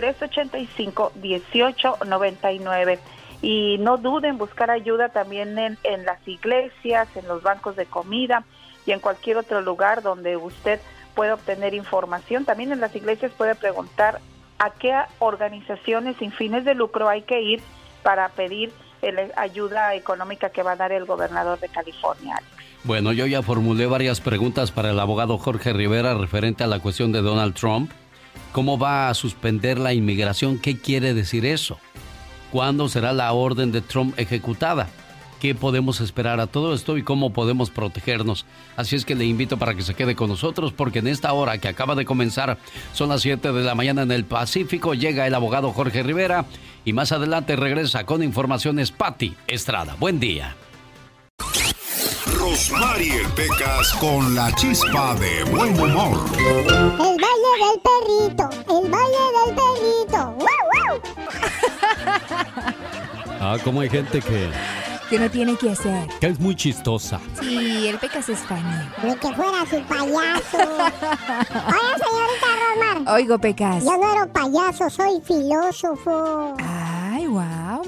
805-385-1899. 0.00 2.98
Y 3.40 3.76
no 3.78 3.98
duden 3.98 4.36
buscar 4.36 4.68
ayuda 4.70 5.10
también 5.10 5.56
en, 5.58 5.78
en 5.84 6.04
las 6.04 6.26
iglesias, 6.26 7.08
en 7.14 7.28
los 7.28 7.40
bancos 7.42 7.76
de 7.76 7.86
comida 7.86 8.44
y 8.84 8.90
en 8.92 9.00
cualquier 9.00 9.36
otro 9.36 9.60
lugar 9.60 10.02
donde 10.02 10.36
usted 10.36 10.80
puede 11.14 11.32
obtener 11.32 11.74
información. 11.74 12.44
También 12.44 12.72
en 12.72 12.80
las 12.80 12.96
iglesias 12.96 13.30
puede 13.36 13.54
preguntar 13.54 14.20
a 14.58 14.70
qué 14.70 14.92
organizaciones 15.18 16.16
sin 16.18 16.32
fines 16.32 16.64
de 16.64 16.74
lucro 16.74 17.08
hay 17.08 17.22
que 17.22 17.40
ir 17.40 17.60
para 18.02 18.28
pedir 18.30 18.72
la 19.02 19.28
ayuda 19.36 19.94
económica 19.94 20.50
que 20.50 20.62
va 20.62 20.72
a 20.72 20.76
dar 20.76 20.92
el 20.92 21.04
gobernador 21.04 21.58
de 21.60 21.68
California. 21.68 22.40
Bueno, 22.84 23.12
yo 23.12 23.26
ya 23.26 23.42
formulé 23.42 23.86
varias 23.86 24.20
preguntas 24.20 24.70
para 24.70 24.90
el 24.90 24.98
abogado 24.98 25.38
Jorge 25.38 25.72
Rivera 25.72 26.14
referente 26.14 26.64
a 26.64 26.66
la 26.66 26.80
cuestión 26.80 27.12
de 27.12 27.20
Donald 27.20 27.54
Trump. 27.54 27.90
¿Cómo 28.52 28.78
va 28.78 29.08
a 29.08 29.14
suspender 29.14 29.78
la 29.78 29.94
inmigración? 29.94 30.58
¿Qué 30.58 30.78
quiere 30.78 31.14
decir 31.14 31.46
eso? 31.46 31.78
¿Cuándo 32.50 32.88
será 32.88 33.12
la 33.12 33.32
orden 33.32 33.72
de 33.72 33.80
Trump 33.80 34.18
ejecutada? 34.18 34.88
qué 35.38 35.54
podemos 35.54 36.00
esperar 36.00 36.40
a 36.40 36.46
todo 36.46 36.74
esto 36.74 36.96
y 36.98 37.02
cómo 37.02 37.32
podemos 37.32 37.70
protegernos. 37.70 38.44
Así 38.76 38.96
es 38.96 39.04
que 39.04 39.14
le 39.14 39.24
invito 39.24 39.56
para 39.58 39.74
que 39.74 39.82
se 39.82 39.94
quede 39.94 40.14
con 40.14 40.28
nosotros 40.28 40.72
porque 40.72 40.98
en 40.98 41.06
esta 41.06 41.32
hora 41.32 41.58
que 41.58 41.68
acaba 41.68 41.94
de 41.94 42.04
comenzar 42.04 42.58
son 42.92 43.08
las 43.08 43.22
7 43.22 43.52
de 43.52 43.62
la 43.62 43.74
mañana 43.74 44.02
en 44.02 44.12
el 44.12 44.24
Pacífico, 44.24 44.94
llega 44.94 45.26
el 45.26 45.34
abogado 45.34 45.72
Jorge 45.72 46.02
Rivera 46.02 46.44
y 46.84 46.92
más 46.92 47.12
adelante 47.12 47.56
regresa 47.56 48.04
con 48.04 48.22
informaciones 48.22 48.90
Patti 48.90 49.34
Estrada. 49.46 49.96
Buen 49.98 50.20
día. 50.20 50.56
Rosmarie 52.58 53.22
Pecas 53.36 53.92
con 54.00 54.34
la 54.34 54.52
chispa 54.56 55.14
de 55.14 55.44
buen 55.44 55.78
humor. 55.78 56.18
El 56.36 56.98
baile 56.98 57.52
del 57.62 57.78
perrito, 57.86 58.50
el 58.68 58.90
baile 58.90 59.22
del 59.38 59.54
perrito. 59.54 60.20
¡Wow, 60.40 61.00
Ah, 63.40 63.56
como 63.62 63.80
hay 63.80 63.88
gente 63.88 64.20
que 64.20 64.50
que 65.08 65.18
no 65.18 65.30
tiene 65.30 65.56
que 65.56 65.70
hacer. 65.70 66.06
Que 66.20 66.26
es 66.26 66.38
muy 66.40 66.54
chistosa. 66.54 67.18
Sí, 67.40 67.86
el 67.88 67.96
Pecas 67.98 68.28
es 68.28 68.40
español. 68.40 68.92
Ni 69.02 69.14
que 69.14 69.32
fuera 69.32 69.64
su 69.64 69.80
payaso. 69.84 70.58
Oye, 70.58 71.94
señorita 72.04 72.48
Romar. 72.60 73.14
Oigo, 73.14 73.38
Pecas. 73.38 73.84
Yo 73.84 73.96
no 73.96 74.12
era 74.12 74.26
payaso, 74.26 74.90
soy 74.90 75.22
filósofo. 75.24 76.10
Wow, 76.10 76.56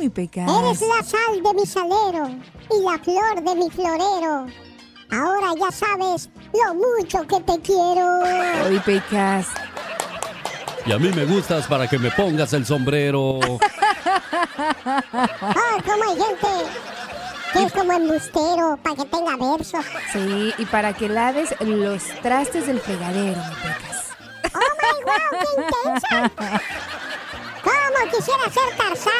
mi. 0.09 0.47
Eres 0.49 0.81
la 0.81 1.03
sal 1.05 1.43
de 1.43 1.55
mi 1.55 1.67
salero 1.67 2.29
y 2.71 2.83
la 2.83 2.99
flor 2.99 3.43
de 3.43 3.55
mi 3.55 3.71
florero. 3.71 4.47
Ahora 5.13 5.55
ya 5.59 5.71
sabes 5.73 6.31
lo 6.53 6.75
mucho 6.75 7.27
que 7.27 7.41
te 7.41 7.61
quiero. 7.61 8.23
Ay, 8.25 8.81
Pecas. 8.85 9.49
Y 10.87 10.93
a 10.93 10.99
mí 10.99 11.11
me 11.11 11.25
gustas 11.27 11.67
para 11.67 11.89
que 11.89 11.99
me 11.99 12.11
pongas 12.11 12.53
el 12.53 12.65
sombrero. 12.65 13.39
Ay, 14.57 15.83
cómo 15.85 16.05
hay 16.05 16.17
gente 16.17 16.71
que 17.53 17.63
es 17.65 17.73
como 17.73 17.93
embustero, 17.93 18.79
para 18.83 18.97
que 18.97 19.05
tenga 19.07 19.37
versos. 19.37 19.85
Sí, 20.13 20.55
y 20.57 20.65
para 20.67 20.93
que 20.93 21.09
laves 21.09 21.55
los 21.61 22.05
trastes 22.23 22.67
del 22.67 22.81
fregadero, 22.81 23.41
pecas. 23.63 24.07
¡Oh, 24.55 24.59
my 24.59 25.05
wow, 25.05 25.15
qué 25.41 25.47
intensa! 25.61 26.63
¿Cómo 28.01 28.13
quisiera 28.13 28.45
ser 28.45 28.77
Tarzán 28.77 29.13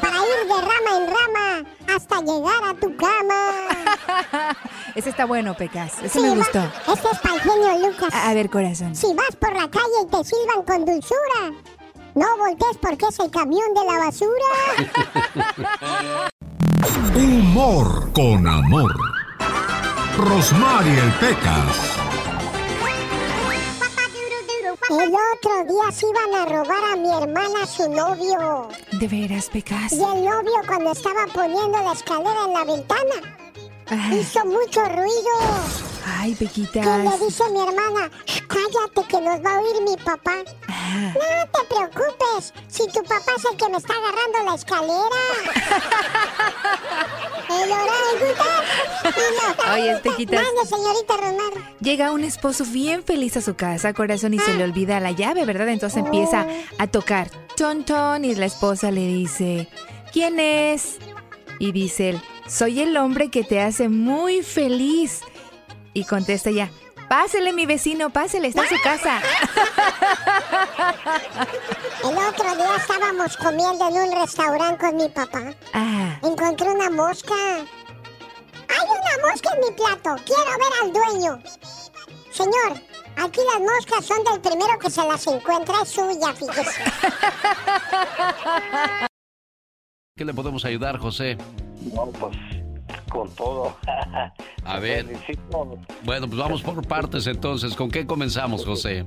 para 0.00 0.16
ir 0.18 0.46
de 0.46 0.60
rama 0.60 0.96
en 0.96 1.06
rama 1.06 1.68
hasta 1.94 2.20
llegar 2.20 2.64
a 2.64 2.74
tu 2.74 2.94
cama? 2.96 4.54
Ese 4.94 5.10
está 5.10 5.24
bueno, 5.24 5.54
Pecas. 5.54 6.02
Ese 6.02 6.20
me 6.20 6.34
gustó. 6.34 6.62
este 6.92 7.08
es 7.10 7.18
para 7.20 7.34
el 7.34 7.40
genio 7.40 7.88
Lucas. 7.88 8.12
A, 8.12 8.34
ver, 8.34 8.50
corazón. 8.50 8.94
Si 8.94 9.14
vas 9.14 9.34
por 9.36 9.54
la 9.54 9.70
calle 9.70 10.02
y 10.02 10.06
te 10.06 10.24
silban 10.24 10.62
con 10.66 10.84
dulzura, 10.84 11.52
no 12.14 12.36
voltees 12.36 12.76
porque 12.80 13.06
es 13.06 13.18
el 13.18 13.30
camión 13.30 13.72
de 13.74 13.84
la 13.86 13.98
basura. 13.98 14.30
Humor 17.14 18.12
con 18.12 18.46
amor. 18.46 18.94
Rosmarie 20.18 21.02
Pecas. 21.20 22.03
El 24.90 25.14
otro 25.14 25.64
día 25.64 25.92
se 25.92 26.06
iban 26.06 26.34
a 26.34 26.44
robar 26.44 26.92
a 26.92 26.96
mi 26.96 27.10
hermana 27.10 27.66
su 27.66 27.88
novio. 27.88 28.68
¿De 28.92 29.08
veras, 29.08 29.48
Pecas? 29.48 29.92
Y 29.92 29.96
el 29.96 30.24
novio 30.24 30.52
cuando 30.66 30.92
estaba 30.92 31.26
poniendo 31.32 31.78
la 31.82 31.92
escalera 31.92 32.44
en 32.46 32.52
la 32.52 32.64
ventana 32.64 33.43
hizo 34.12 34.44
mucho 34.44 34.84
ruido 34.84 35.84
Ay, 36.06 36.34
Pequita. 36.34 36.80
Que 36.80 36.98
le 36.98 37.24
dice 37.24 37.44
mi 37.50 37.60
hermana, 37.60 38.10
cállate 38.46 39.08
que 39.08 39.20
nos 39.20 39.44
va 39.44 39.54
a 39.54 39.60
oír 39.60 39.82
mi 39.82 39.96
papá. 39.96 40.42
Ah. 40.68 41.14
No 41.14 41.48
te 41.50 41.64
preocupes, 41.74 42.52
si 42.68 42.86
tu 42.88 43.02
papá 43.02 43.32
es 43.36 43.44
el 43.50 43.56
que 43.56 43.68
me 43.70 43.78
está 43.78 43.94
agarrando 43.94 44.44
la 44.44 44.54
escalera. 44.54 45.20
el 47.62 47.72
orangutan. 47.72 48.64
Oye, 49.72 49.96
Pequitas. 50.02 50.42
Mande, 50.42 50.66
señorita 50.68 51.16
Romar. 51.16 51.74
Llega 51.80 52.12
un 52.12 52.24
esposo 52.24 52.64
bien 52.66 53.02
feliz 53.02 53.36
a 53.38 53.40
su 53.40 53.54
casa, 53.54 53.94
corazón, 53.94 54.34
y 54.34 54.38
se 54.38 54.54
le 54.54 54.64
olvida 54.64 55.00
la 55.00 55.12
llave, 55.12 55.46
¿verdad? 55.46 55.68
Entonces 55.68 56.04
empieza 56.04 56.46
a 56.78 56.86
tocar. 56.86 57.30
Ton, 57.56 57.84
ton, 57.84 58.24
y 58.24 58.34
la 58.34 58.46
esposa 58.46 58.90
le 58.90 59.06
dice, 59.06 59.68
¿quién 60.12 60.38
es? 60.38 60.98
Y 61.58 61.72
dice 61.72 62.10
él, 62.10 62.20
soy 62.48 62.80
el 62.80 62.96
hombre 62.96 63.30
que 63.30 63.44
te 63.44 63.60
hace 63.60 63.88
muy 63.88 64.42
feliz. 64.42 65.20
Y 65.92 66.04
contesta 66.04 66.50
ella, 66.50 66.70
pásele 67.08 67.52
mi 67.52 67.66
vecino, 67.66 68.10
pásele, 68.10 68.48
está 68.48 68.62
en 68.62 68.68
su 68.68 68.80
casa. 68.82 69.20
El 72.02 72.16
otro 72.18 72.54
día 72.56 72.76
estábamos 72.76 73.36
comiendo 73.36 73.88
en 73.88 73.94
un 73.94 74.12
restaurante 74.20 74.84
con 74.84 74.96
mi 74.96 75.08
papá. 75.08 75.54
Ah, 75.72 76.18
Encontré 76.22 76.68
una 76.68 76.90
mosca. 76.90 77.34
Hay 77.34 78.88
una 78.88 79.28
mosca 79.28 79.50
en 79.54 79.60
mi 79.60 79.70
plato. 79.74 80.16
Quiero 80.24 80.44
ver 80.44 80.72
al 80.82 80.92
dueño. 80.92 81.40
Señor, 82.30 82.80
aquí 83.16 83.40
las 83.52 83.60
moscas 83.60 84.04
son 84.04 84.22
del 84.24 84.40
primero 84.40 84.78
que 84.78 84.90
se 84.90 85.02
las 85.06 85.26
encuentra. 85.26 85.76
Es 85.82 85.88
suya, 85.90 86.32
fíjese. 86.34 86.82
¿Qué 90.16 90.24
le 90.24 90.32
podemos 90.34 90.64
ayudar, 90.64 90.98
José? 90.98 91.36
No, 91.92 92.06
pues 92.06 92.36
con 93.10 93.28
todo. 93.34 93.76
A 94.64 94.78
ver. 94.78 95.06
Felicito. 95.06 95.78
Bueno, 96.04 96.26
pues 96.26 96.38
vamos 96.38 96.62
por 96.62 96.86
partes 96.86 97.26
entonces. 97.26 97.74
¿Con 97.74 97.90
qué 97.90 98.06
comenzamos, 98.06 98.64
José? 98.64 99.04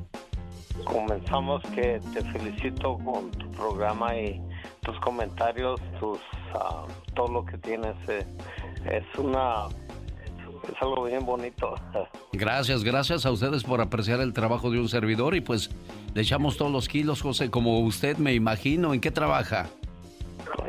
Comenzamos 0.86 1.62
que 1.76 2.00
te 2.14 2.22
felicito 2.32 2.98
con 3.00 3.32
tu 3.32 3.50
programa 3.52 4.16
y 4.16 4.42
tus 4.82 4.98
comentarios, 5.00 5.82
tus 6.00 6.20
ah, 6.54 6.86
todo 7.14 7.28
lo 7.28 7.46
que 7.46 7.58
tienes. 7.58 7.96
eh, 8.08 8.26
es 8.90 9.20
una 9.20 9.68
es 10.64 10.82
algo 10.82 11.04
bien 11.04 11.26
bonito. 11.26 11.76
Gracias, 12.34 12.84
gracias 12.84 13.26
a 13.26 13.32
ustedes 13.32 13.64
por 13.64 13.82
apreciar 13.82 14.20
el 14.20 14.34
trabajo 14.34 14.70
de 14.70 14.80
un 14.80 14.90
servidor 14.90 15.36
y 15.36 15.42
pues 15.42 15.72
le 16.14 16.22
echamos 16.22 16.58
todos 16.58 16.72
los 16.72 16.88
kilos, 16.88 17.22
José, 17.22 17.50
como 17.50 17.80
usted 17.80 18.18
me 18.18 18.34
imagino. 18.34 18.94
¿En 18.94 19.02
qué 19.02 19.12
trabaja? 19.12 19.68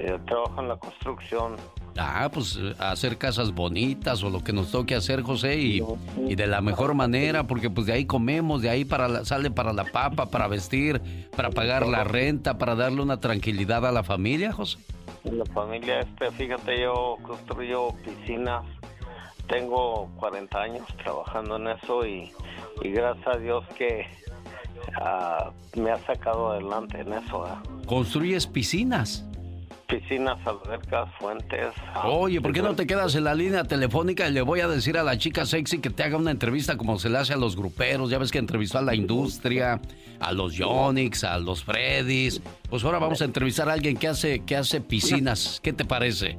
Yo 0.07 0.19
trabajo 0.25 0.61
en 0.61 0.69
la 0.69 0.77
construcción. 0.77 1.57
Ah, 2.01 2.31
pues 2.33 2.57
eh, 2.61 2.75
hacer 2.79 3.19
casas 3.19 3.53
bonitas 3.53 4.23
o 4.23 4.31
lo 4.31 4.45
que 4.45 4.53
nos 4.53 4.71
toque 4.71 4.95
hacer, 4.95 5.23
José, 5.23 5.59
y, 5.61 5.83
y 6.29 6.35
de 6.37 6.47
la 6.47 6.61
mejor 6.61 6.95
manera, 6.95 7.45
porque 7.49 7.71
pues 7.71 7.87
de 7.87 7.93
ahí 7.95 8.05
comemos, 8.07 8.63
de 8.63 8.71
ahí 8.71 8.85
para 8.85 9.09
la- 9.09 9.25
sale 9.25 9.51
para 9.51 9.73
la 9.73 9.85
papa, 9.85 10.27
para 10.27 10.47
vestir, 10.47 11.01
para 11.37 11.51
pagar 11.51 11.87
la 11.87 12.05
renta, 12.05 12.57
para 12.57 12.75
darle 12.77 13.03
una 13.03 13.19
tranquilidad 13.21 13.85
a 13.85 13.91
la 13.93 14.05
familia, 14.05 14.53
José. 14.53 14.79
La 15.25 15.45
familia, 15.47 16.01
este, 16.01 16.31
fíjate, 16.31 16.81
yo 16.81 17.17
construyo 17.23 17.89
piscinas. 18.05 18.65
Tengo 19.49 20.09
40 20.17 20.59
años 20.61 20.87
trabajando 21.03 21.57
en 21.57 21.69
eso 21.69 22.07
y, 22.07 22.31
y 22.83 22.91
gracias 22.91 23.27
a 23.35 23.39
Dios 23.39 23.65
que 23.77 24.07
ah, 25.01 25.51
me 25.77 25.91
ha 25.91 25.99
sacado 26.07 26.53
adelante 26.53 27.01
en 27.01 27.13
eso. 27.15 27.47
¿eh? 27.47 27.69
Construyes 27.87 28.47
piscinas. 28.47 29.25
Piscinas, 29.89 30.39
albercas, 30.47 31.09
fuentes. 31.19 31.73
ah, 31.95 32.09
Oye, 32.09 32.43
¿por 32.43 32.53
qué 32.53 32.61
no 32.61 32.75
te 32.75 32.87
quedas 32.87 33.15
en 33.15 33.25
la 33.25 33.35
línea 33.35 33.65
telefónica 33.65 34.29
y 34.29 34.33
le 34.33 34.43
voy 34.43 34.61
a 34.61 34.69
decir 34.69 34.99
a 34.99 35.03
la 35.03 35.17
chica 35.17 35.47
sexy 35.47 35.79
que 35.79 35.89
te 35.89 36.03
haga 36.03 36.19
una 36.19 36.31
entrevista 36.31 36.77
como 36.77 36.99
se 36.99 37.09
le 37.09 37.17
hace 37.17 37.33
a 37.33 37.39
los 37.39 37.57
gruperos? 37.57 38.11
Ya 38.11 38.19
ves 38.19 38.31
que 38.31 38.37
entrevistó 38.37 38.79
a 38.79 38.83
la 38.83 38.95
industria, 38.95 39.81
a 40.21 40.33
los 40.33 40.53
Yonix, 40.55 41.25
a 41.25 41.39
los 41.39 41.65
Freddys. 41.65 42.43
Pues 42.69 42.85
ahora 42.85 42.99
vamos 42.99 43.23
a 43.23 43.25
entrevistar 43.25 43.71
a 43.71 43.73
alguien 43.73 43.97
que 43.97 44.09
hace, 44.09 44.41
que 44.41 44.57
hace 44.57 44.83
piscinas. 44.83 45.59
¿Qué 45.63 45.73
te 45.73 45.87
parece? 45.87 46.37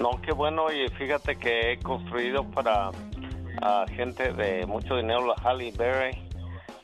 No, 0.00 0.18
qué 0.22 0.32
bueno, 0.32 0.72
y 0.72 0.88
fíjate 0.92 1.36
que 1.36 1.72
he 1.72 1.78
construido 1.80 2.44
para 2.50 2.92
ah, 3.60 3.84
gente 3.94 4.32
de 4.32 4.64
mucho 4.64 4.96
dinero, 4.96 5.26
la 5.26 5.34
Halle 5.34 5.70
Berry, 5.76 6.16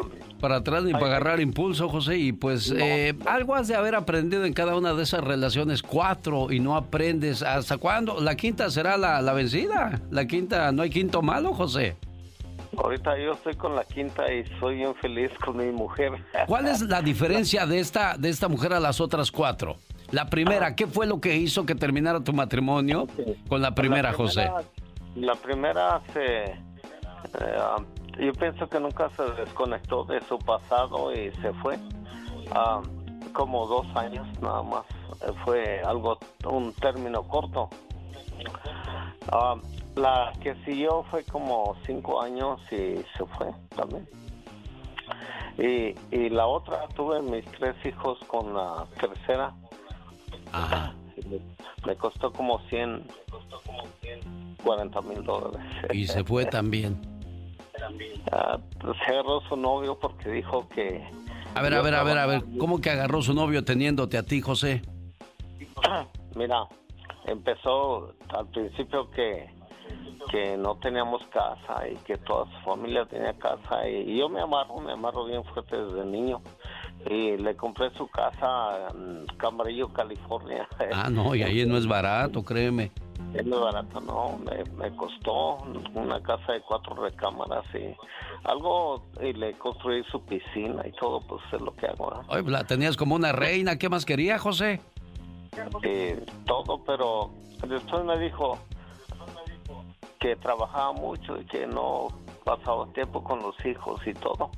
para 0.40 0.56
atrás 0.56 0.84
ni 0.84 0.92
para 0.92 1.06
agarrar 1.06 1.40
impulso, 1.40 1.88
José. 1.88 2.16
Y 2.18 2.32
pues 2.32 2.72
eh, 2.76 3.14
algo 3.26 3.54
has 3.54 3.68
de 3.68 3.74
haber 3.74 3.94
aprendido 3.94 4.44
en 4.44 4.52
cada 4.52 4.76
una 4.76 4.94
de 4.94 5.02
esas 5.02 5.22
relaciones. 5.22 5.82
Cuatro 5.82 6.50
y 6.50 6.60
no 6.60 6.76
aprendes. 6.76 7.42
¿Hasta 7.42 7.76
cuándo? 7.76 8.20
¿La 8.20 8.36
quinta 8.36 8.70
será 8.70 8.96
la, 8.96 9.20
la 9.20 9.32
vencida? 9.32 10.00
¿La 10.10 10.26
quinta? 10.26 10.72
¿No 10.72 10.82
hay 10.82 10.90
quinto 10.90 11.22
malo, 11.22 11.52
José? 11.52 11.96
Ahorita 12.76 13.18
yo 13.18 13.32
estoy 13.32 13.56
con 13.56 13.74
la 13.74 13.84
quinta 13.84 14.32
y 14.32 14.44
soy 14.60 14.76
bien 14.76 14.94
feliz 14.94 15.30
con 15.44 15.56
mi 15.56 15.66
mujer. 15.72 16.12
¿Cuál 16.46 16.66
es 16.66 16.80
la 16.82 17.02
diferencia 17.02 17.66
de 17.66 17.80
esta, 17.80 18.16
de 18.16 18.28
esta 18.28 18.48
mujer 18.48 18.72
a 18.72 18.80
las 18.80 19.00
otras 19.00 19.30
cuatro? 19.30 19.76
La 20.12 20.26
primera, 20.30 20.74
¿qué 20.74 20.86
fue 20.86 21.06
lo 21.06 21.20
que 21.20 21.36
hizo 21.36 21.66
que 21.66 21.74
terminara 21.74 22.20
tu 22.20 22.32
matrimonio 22.32 23.06
con 23.48 23.60
la 23.60 23.74
primera, 23.74 24.12
José? 24.12 24.50
La 25.16 25.34
primera 25.34 26.00
se... 26.12 26.44
eh, 26.44 26.54
yo 28.20 28.32
pienso 28.34 28.68
que 28.68 28.78
nunca 28.78 29.10
se 29.16 29.22
desconectó 29.32 30.04
de 30.04 30.20
su 30.22 30.38
pasado 30.38 31.12
y 31.12 31.30
se 31.42 31.52
fue. 31.54 31.78
Ah, 32.52 32.82
como 33.32 33.66
dos 33.66 33.86
años 33.96 34.26
nada 34.40 34.62
más. 34.62 34.84
Eh, 35.22 35.32
Fue 35.44 35.80
algo, 35.80 36.18
un 36.44 36.72
término 36.74 37.22
corto. 37.22 37.68
Ah, 39.32 39.56
la 39.96 40.32
que 40.42 40.54
siguió 40.64 41.04
fue 41.10 41.24
como 41.24 41.76
cinco 41.86 42.20
años 42.20 42.60
y 42.70 42.96
se 43.16 43.24
fue 43.36 43.52
también. 43.74 44.08
Y, 45.58 45.94
y 46.14 46.30
la 46.30 46.46
otra, 46.46 46.88
tuve 46.88 47.20
mis 47.22 47.44
tres 47.52 47.74
hijos 47.84 48.18
con 48.26 48.54
la 48.54 48.86
tercera. 48.98 49.52
Me, 51.28 51.38
me 51.86 51.96
costó 51.96 52.32
como 52.32 52.58
100, 52.68 53.06
40 54.64 55.00
mil 55.02 55.22
dólares. 55.24 55.60
Y 55.92 56.06
se 56.06 56.24
fue 56.24 56.46
también. 56.46 57.19
Ah, 58.32 58.58
pues, 58.80 58.96
se 59.04 59.12
agarró 59.12 59.40
su 59.48 59.56
novio 59.56 59.98
porque 59.98 60.30
dijo 60.30 60.68
que... 60.68 61.04
A 61.54 61.62
ver, 61.62 61.74
a 61.74 61.82
ver, 61.82 61.94
a 61.94 62.02
ver, 62.02 62.18
a 62.18 62.26
ver. 62.26 62.42
¿Cómo 62.58 62.80
que 62.80 62.90
agarró 62.90 63.22
su 63.22 63.34
novio 63.34 63.64
teniéndote 63.64 64.16
a 64.16 64.22
ti, 64.22 64.40
José? 64.40 64.82
Mira, 66.36 66.66
empezó 67.26 68.14
al 68.28 68.46
principio 68.48 69.10
que, 69.10 69.50
que 70.30 70.56
no 70.56 70.76
teníamos 70.76 71.22
casa 71.26 71.88
y 71.88 71.96
que 72.04 72.16
toda 72.18 72.46
su 72.46 72.64
familia 72.64 73.04
tenía 73.06 73.32
casa 73.34 73.88
y, 73.88 74.12
y 74.12 74.18
yo 74.18 74.28
me 74.28 74.40
amarro, 74.40 74.78
me 74.78 74.92
amarro 74.92 75.24
bien 75.24 75.42
fuerte 75.44 75.76
desde 75.76 76.04
niño 76.04 76.40
y 77.08 77.36
le 77.36 77.56
compré 77.56 77.90
su 77.96 78.06
casa 78.08 78.88
en 78.90 79.26
Camarillo, 79.38 79.92
California. 79.92 80.68
Ah, 80.92 81.08
no, 81.10 81.34
y 81.34 81.42
ahí 81.42 81.64
no 81.64 81.76
es 81.76 81.86
barato, 81.86 82.42
créeme. 82.42 82.90
Es 83.34 83.46
muy 83.46 83.58
barato, 83.58 84.00
no, 84.00 84.38
me, 84.38 84.64
me 84.76 84.96
costó 84.96 85.58
una 85.94 86.20
casa 86.20 86.52
de 86.52 86.60
cuatro 86.62 86.94
recámaras 86.96 87.64
y 87.74 87.94
algo, 88.44 89.04
y 89.20 89.32
le 89.32 89.52
construí 89.54 90.02
su 90.10 90.20
piscina 90.24 90.84
y 90.86 90.92
todo, 90.92 91.20
pues 91.20 91.40
es 91.52 91.60
lo 91.60 91.74
que 91.76 91.86
hago. 91.86 92.22
la 92.46 92.64
tenías 92.64 92.96
como 92.96 93.14
una 93.14 93.30
reina. 93.32 93.78
¿Qué 93.78 93.88
más 93.88 94.04
quería, 94.04 94.38
José? 94.38 94.80
Eh, 95.82 96.24
todo, 96.46 96.82
pero 96.84 97.30
después 97.68 98.04
me 98.04 98.18
dijo 98.18 98.58
que 100.18 100.36
trabajaba 100.36 100.92
mucho 100.92 101.40
y 101.40 101.44
que 101.46 101.66
no 101.66 102.08
pasaba 102.44 102.86
tiempo 102.92 103.22
con 103.22 103.40
los 103.40 103.54
hijos 103.64 104.00
y 104.06 104.14
todo. 104.14 104.50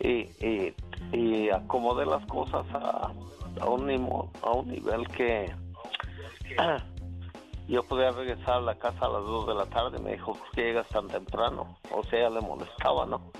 y, 0.00 0.28
y, 0.44 0.74
y 1.12 1.50
acomodé 1.50 2.06
las 2.06 2.24
cosas 2.26 2.66
a, 2.74 3.12
a, 3.60 3.68
un, 3.68 3.90
a 4.42 4.50
un 4.50 4.68
nivel 4.68 5.06
que 5.08 5.54
yo 7.68 7.82
podía 7.82 8.10
regresar 8.10 8.56
a 8.56 8.60
la 8.60 8.74
casa 8.74 9.06
a 9.06 9.08
las 9.08 9.22
2 9.22 9.48
de 9.48 9.54
la 9.54 9.66
tarde. 9.66 9.98
Me 9.98 10.12
dijo, 10.12 10.34
¿por 10.34 10.50
qué 10.54 10.62
llegas 10.62 10.88
tan 10.88 11.08
temprano? 11.08 11.78
O 11.90 12.04
sea, 12.04 12.28
le 12.30 12.40
molestaba, 12.40 13.06
¿no? 13.06 13.20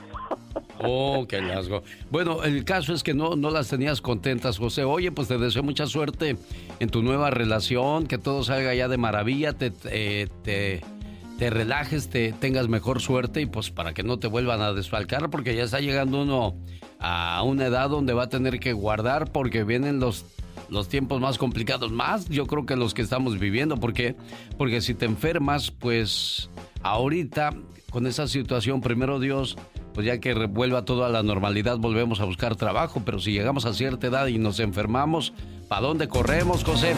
Oh, 0.82 1.24
qué 1.28 1.40
hallazgo. 1.40 1.82
Bueno, 2.10 2.42
el 2.42 2.64
caso 2.64 2.94
es 2.94 3.02
que 3.02 3.14
no, 3.14 3.36
no 3.36 3.50
las 3.50 3.68
tenías 3.68 4.00
contentas, 4.00 4.58
José. 4.58 4.84
Oye, 4.84 5.12
pues 5.12 5.28
te 5.28 5.38
deseo 5.38 5.62
mucha 5.62 5.86
suerte 5.86 6.36
en 6.80 6.90
tu 6.90 7.02
nueva 7.02 7.30
relación, 7.30 8.06
que 8.06 8.18
todo 8.18 8.42
salga 8.42 8.74
ya 8.74 8.88
de 8.88 8.96
maravilla, 8.96 9.52
te, 9.52 9.70
te, 9.70 10.28
te, 10.42 11.50
relajes, 11.50 12.10
te 12.10 12.32
tengas 12.32 12.68
mejor 12.68 13.00
suerte 13.00 13.40
y 13.40 13.46
pues 13.46 13.70
para 13.70 13.94
que 13.94 14.02
no 14.02 14.18
te 14.18 14.26
vuelvan 14.26 14.62
a 14.62 14.72
desfalcar, 14.72 15.30
porque 15.30 15.54
ya 15.54 15.62
está 15.62 15.80
llegando 15.80 16.22
uno 16.22 16.56
a 16.98 17.42
una 17.44 17.66
edad 17.66 17.88
donde 17.88 18.12
va 18.12 18.24
a 18.24 18.28
tener 18.28 18.58
que 18.58 18.72
guardar 18.72 19.30
porque 19.30 19.62
vienen 19.62 20.00
los 20.00 20.24
los 20.70 20.88
tiempos 20.88 21.20
más 21.20 21.38
complicados, 21.38 21.92
más 21.92 22.28
yo 22.28 22.46
creo 22.46 22.66
que 22.66 22.76
los 22.76 22.94
que 22.94 23.02
estamos 23.02 23.38
viviendo, 23.38 23.78
porque 23.78 24.16
porque 24.56 24.80
si 24.80 24.94
te 24.94 25.06
enfermas, 25.06 25.70
pues 25.70 26.50
ahorita 26.82 27.54
con 27.90 28.06
esa 28.08 28.26
situación, 28.26 28.80
primero 28.80 29.20
Dios, 29.20 29.56
pues 29.94 30.04
ya 30.04 30.18
que 30.18 30.34
vuelva 30.46 30.84
todo 30.84 31.04
a 31.04 31.08
la 31.08 31.22
normalidad, 31.22 31.78
volvemos 31.78 32.20
a 32.20 32.24
buscar 32.24 32.56
trabajo, 32.56 33.02
pero 33.04 33.20
si 33.20 33.30
llegamos 33.30 33.66
a 33.66 33.72
cierta 33.72 34.08
edad 34.08 34.26
y 34.26 34.36
nos 34.36 34.58
enfermamos, 34.58 35.32
¿para 35.68 35.82
dónde 35.82 36.08
corremos, 36.08 36.64
José? 36.64 36.96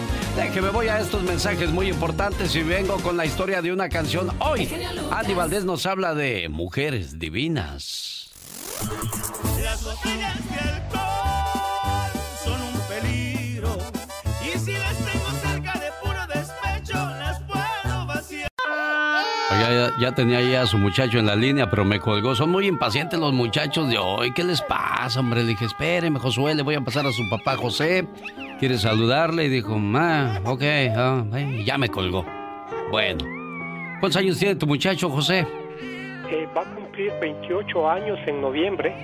que 0.54 0.62
me 0.62 0.70
voy 0.70 0.88
a 0.88 0.98
estos 1.00 1.22
mensajes 1.22 1.70
muy 1.70 1.88
importantes 1.88 2.56
y 2.56 2.62
vengo 2.62 2.96
con 3.00 3.18
la 3.18 3.26
historia 3.26 3.60
de 3.60 3.72
una 3.72 3.90
canción. 3.90 4.30
Hoy, 4.38 4.68
Andy 5.10 5.34
Valdés 5.34 5.66
nos 5.66 5.84
habla 5.84 6.14
de 6.14 6.48
mujeres 6.48 7.18
divinas. 7.18 8.30
Las 9.62 9.84
ya, 19.98 20.12
tenía 20.12 20.40
ya 20.42 20.62
a 20.62 20.66
su 20.66 20.78
muchacho 20.78 21.18
en 21.18 21.26
la 21.26 21.36
línea, 21.36 21.68
pero 21.70 21.84
me 21.84 22.00
colgó. 22.00 22.34
Son 22.34 22.50
muy 22.50 22.66
impacientes 22.66 23.18
los 23.18 23.32
muchachos 23.32 23.88
de 23.88 23.98
hoy. 23.98 24.32
¿Qué 24.32 24.44
les 24.44 24.60
pasa, 24.62 25.20
hombre? 25.20 25.42
Le 25.42 25.48
dije, 25.48 25.64
espéreme, 25.64 26.18
Josué, 26.18 26.54
le 26.54 26.62
voy 26.62 26.74
a 26.74 26.80
pasar 26.80 27.06
a 27.06 27.12
su 27.12 27.28
papá 27.30 27.56
José. 27.56 28.06
¿Quiere 28.58 28.78
saludarle? 28.78 29.44
Y 29.44 29.48
dijo, 29.48 29.78
ah, 29.94 30.40
ok, 30.44 30.62
ah, 30.96 31.24
ya 31.64 31.78
me 31.78 31.88
colgó. 31.88 32.24
Bueno, 32.90 33.24
¿cuántos 34.00 34.16
años 34.16 34.38
tiene 34.38 34.54
tu 34.56 34.66
muchacho, 34.66 35.10
José? 35.10 35.46
Eh, 36.30 36.48
va 36.56 36.62
a 36.62 36.74
cumplir 36.74 37.12
28 37.20 37.90
años 37.90 38.18
en 38.26 38.40
noviembre. 38.40 38.94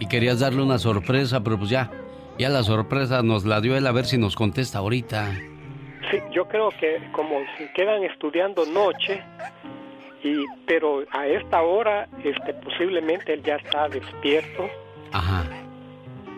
Y 0.00 0.06
querías 0.06 0.40
darle 0.40 0.62
una 0.62 0.78
sorpresa, 0.78 1.42
pero 1.42 1.58
pues 1.58 1.70
ya, 1.70 1.90
ya 2.38 2.48
la 2.48 2.62
sorpresa 2.62 3.22
nos 3.22 3.44
la 3.44 3.60
dio 3.60 3.76
él 3.76 3.86
a 3.86 3.92
ver 3.92 4.06
si 4.06 4.18
nos 4.18 4.34
contesta 4.34 4.78
ahorita. 4.78 5.32
Sí, 6.14 6.22
yo 6.32 6.46
creo 6.46 6.70
que 6.70 7.00
como 7.12 7.40
se 7.58 7.70
quedan 7.72 8.04
estudiando 8.04 8.64
noche, 8.66 9.22
y 10.22 10.44
pero 10.66 11.04
a 11.10 11.26
esta 11.26 11.62
hora 11.62 12.08
este 12.22 12.54
posiblemente 12.54 13.32
él 13.32 13.42
ya 13.42 13.56
está 13.56 13.88
despierto. 13.88 14.68
Ajá. 15.12 15.44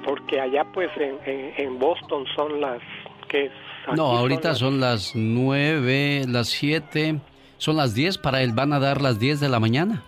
Porque 0.05 0.41
allá 0.41 0.65
pues 0.73 0.91
en, 0.97 1.19
en, 1.57 1.79
Boston 1.79 2.25
son 2.35 2.61
las 2.61 2.81
que 3.29 3.51
No, 3.97 4.17
ahorita 4.17 4.55
son 4.55 4.81
las... 4.81 5.15
nueve, 5.15 6.25
las 6.29 6.49
siete, 6.49 7.19
son 7.59 7.77
las 7.77 7.95
diez 7.95 8.17
para 8.17 8.43
él, 8.43 8.53
van 8.53 8.73
a 8.73 8.79
dar 8.79 9.03
las 9.03 9.19
diez 9.19 9.41
de 9.41 9.49
la 9.49 9.59
mañana. 9.59 10.03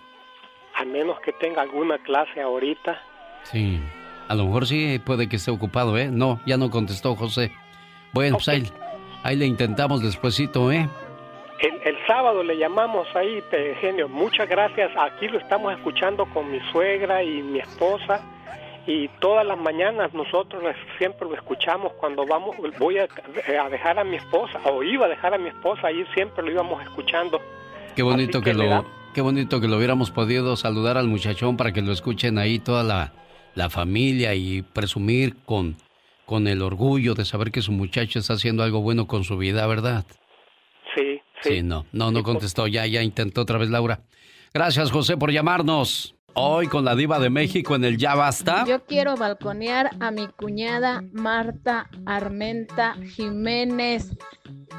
A 0.75 0.85
menos 0.85 1.19
que 1.19 1.33
tenga 1.33 1.61
alguna 1.61 1.97
clase 1.99 2.41
ahorita. 2.41 3.01
Sí, 3.43 3.79
a 4.29 4.35
lo 4.35 4.45
mejor 4.45 4.67
sí 4.67 4.99
puede 5.05 5.27
que 5.27 5.35
esté 5.35 5.51
ocupado, 5.51 5.97
¿eh? 5.97 6.09
No, 6.09 6.39
ya 6.45 6.57
no 6.57 6.69
contestó 6.69 7.15
José. 7.15 7.51
Bueno, 8.13 8.37
pues 8.37 8.47
ahí, 8.47 8.63
Ahí 9.23 9.35
le 9.35 9.45
intentamos 9.45 10.01
despuesito, 10.01 10.71
¿eh? 10.71 10.87
El, 11.59 11.97
sábado 12.07 12.41
le 12.41 12.57
llamamos 12.57 13.07
ahí, 13.15 13.43
genio. 13.81 14.07
Muchas 14.07 14.47
gracias. 14.47 14.91
Aquí 14.97 15.27
lo 15.27 15.37
estamos 15.39 15.73
escuchando 15.73 16.25
con 16.27 16.49
mi 16.49 16.59
suegra 16.71 17.21
y 17.21 17.41
mi 17.41 17.59
esposa. 17.59 18.21
Y 18.87 19.09
todas 19.19 19.45
las 19.45 19.59
mañanas 19.59 20.13
nosotros 20.13 20.63
siempre 20.97 21.27
lo 21.27 21.35
escuchamos 21.35 21.93
cuando 21.93 22.25
vamos, 22.25 22.55
voy 22.79 22.97
a, 22.97 23.07
dejar 23.69 23.99
a 23.99 24.03
mi 24.03 24.15
esposa, 24.15 24.59
o 24.65 24.81
iba 24.81 25.05
a 25.05 25.09
dejar 25.09 25.33
a 25.33 25.37
mi 25.37 25.49
esposa, 25.49 25.87
ahí 25.87 26.03
siempre 26.15 26.43
lo 26.43 26.51
íbamos 26.51 26.81
escuchando. 26.81 27.39
Qué 27.95 28.01
bonito 28.01 28.41
que, 28.41 28.53
lo, 28.53 28.85
qué 29.13 29.21
bonito 29.21 29.61
que 29.61 29.67
lo 29.67 29.77
hubiéramos 29.77 30.09
podido 30.09 30.55
saludar 30.55 30.97
al 30.97 31.07
muchachón 31.07 31.55
para 31.55 31.71
que 31.71 31.81
lo 31.81 31.91
escuchen 31.91 32.39
ahí 32.39 32.57
toda 32.57 32.81
la, 32.81 33.11
la 33.53 33.69
familia 33.69 34.33
y 34.33 34.63
presumir 34.63 35.35
con, 35.45 35.75
con 36.29 36.47
el 36.47 36.61
orgullo 36.61 37.15
de 37.15 37.25
saber 37.25 37.49
que 37.49 37.63
su 37.63 37.71
muchacho 37.71 38.19
está 38.19 38.33
haciendo 38.33 38.61
algo 38.61 38.81
bueno 38.81 39.07
con 39.07 39.23
su 39.23 39.35
vida, 39.35 39.65
¿verdad? 39.65 40.05
Sí, 40.95 41.19
sí. 41.41 41.49
Sí, 41.55 41.63
no, 41.63 41.87
no, 41.91 42.11
no 42.11 42.21
contestó, 42.21 42.67
ya, 42.67 42.85
ya 42.85 43.01
intentó 43.01 43.41
otra 43.41 43.57
vez 43.57 43.71
Laura. 43.71 44.01
Gracias, 44.53 44.91
José, 44.91 45.17
por 45.17 45.31
llamarnos. 45.31 46.13
Hoy 46.41 46.67
con 46.67 46.85
la 46.85 46.95
diva 46.95 47.19
de 47.19 47.29
México 47.29 47.75
en 47.75 47.83
el 47.83 47.97
Ya 47.97 48.15
Basta. 48.15 48.63
Yo 48.65 48.85
quiero 48.85 49.17
balconear 49.17 49.89
a 49.99 50.09
mi 50.09 50.27
cuñada 50.27 51.03
Marta 51.11 51.89
Armenta 52.05 52.95
Jiménez, 53.13 54.15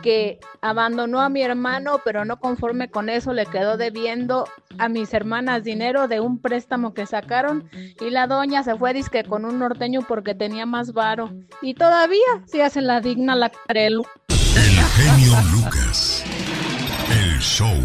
que 0.01 0.41
abandonó 0.63 1.21
a 1.21 1.29
mi 1.29 1.43
hermano, 1.43 2.01
pero 2.03 2.25
no 2.25 2.41
conforme 2.41 2.91
con 2.91 3.11
eso 3.11 3.35
le 3.35 3.45
quedó 3.45 3.77
debiendo 3.77 4.49
a 4.79 4.89
mis 4.89 5.13
hermanas 5.13 5.63
dinero 5.63 6.09
de 6.09 6.21
un 6.21 6.41
préstamo 6.41 6.95
que 6.95 7.05
sacaron 7.05 7.69
y 8.01 8.09
la 8.09 8.27
doña 8.27 8.63
se 8.63 8.77
fue 8.77 8.95
disque 8.95 9.25
con 9.25 9.45
un 9.45 9.59
norteño 9.59 10.01
porque 10.09 10.35
tenía 10.35 10.65
más 10.65 10.95
varo. 10.95 11.31
Y 11.61 11.75
todavía 11.75 12.43
se 12.47 12.63
hace 12.63 12.81
la 12.81 13.03
digna 13.03 13.37
la 13.37 13.51
carelu. 13.51 14.07
El 14.57 14.83
genio 14.97 15.35
Lucas. 15.53 16.20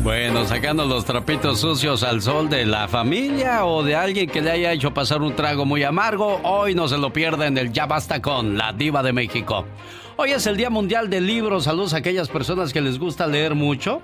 Bueno, 0.03 0.45
sacando 0.45 0.85
los 0.85 1.05
trapitos 1.05 1.61
sucios 1.61 2.03
al 2.03 2.21
sol 2.21 2.49
de 2.49 2.65
la 2.65 2.89
familia 2.89 3.65
o 3.65 3.83
de 3.83 3.95
alguien 3.95 4.29
que 4.29 4.41
le 4.41 4.51
haya 4.51 4.73
hecho 4.73 4.93
pasar 4.93 5.21
un 5.21 5.33
trago 5.33 5.63
muy 5.63 5.81
amargo, 5.83 6.41
hoy 6.43 6.75
no 6.75 6.89
se 6.89 6.97
lo 6.97 7.13
pierden 7.13 7.57
el 7.57 7.71
Ya 7.71 7.85
Basta 7.85 8.21
con 8.21 8.57
la 8.57 8.73
Diva 8.73 9.01
de 9.01 9.13
México. 9.13 9.65
Hoy 10.17 10.31
es 10.31 10.45
el 10.45 10.57
Día 10.57 10.69
Mundial 10.69 11.09
del 11.09 11.25
Libro. 11.25 11.61
Saludos 11.61 11.93
a 11.93 11.97
aquellas 11.97 12.27
personas 12.27 12.73
que 12.73 12.81
les 12.81 12.99
gusta 12.99 13.27
leer 13.27 13.55
mucho 13.55 14.01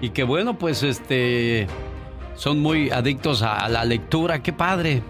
y 0.00 0.10
que, 0.10 0.24
bueno, 0.24 0.56
pues 0.56 0.82
este. 0.82 1.66
Son 2.34 2.60
muy 2.60 2.90
adictos 2.90 3.42
a 3.42 3.68
la 3.68 3.84
lectura. 3.84 4.42
¡Qué 4.42 4.54
padre! 4.54 5.02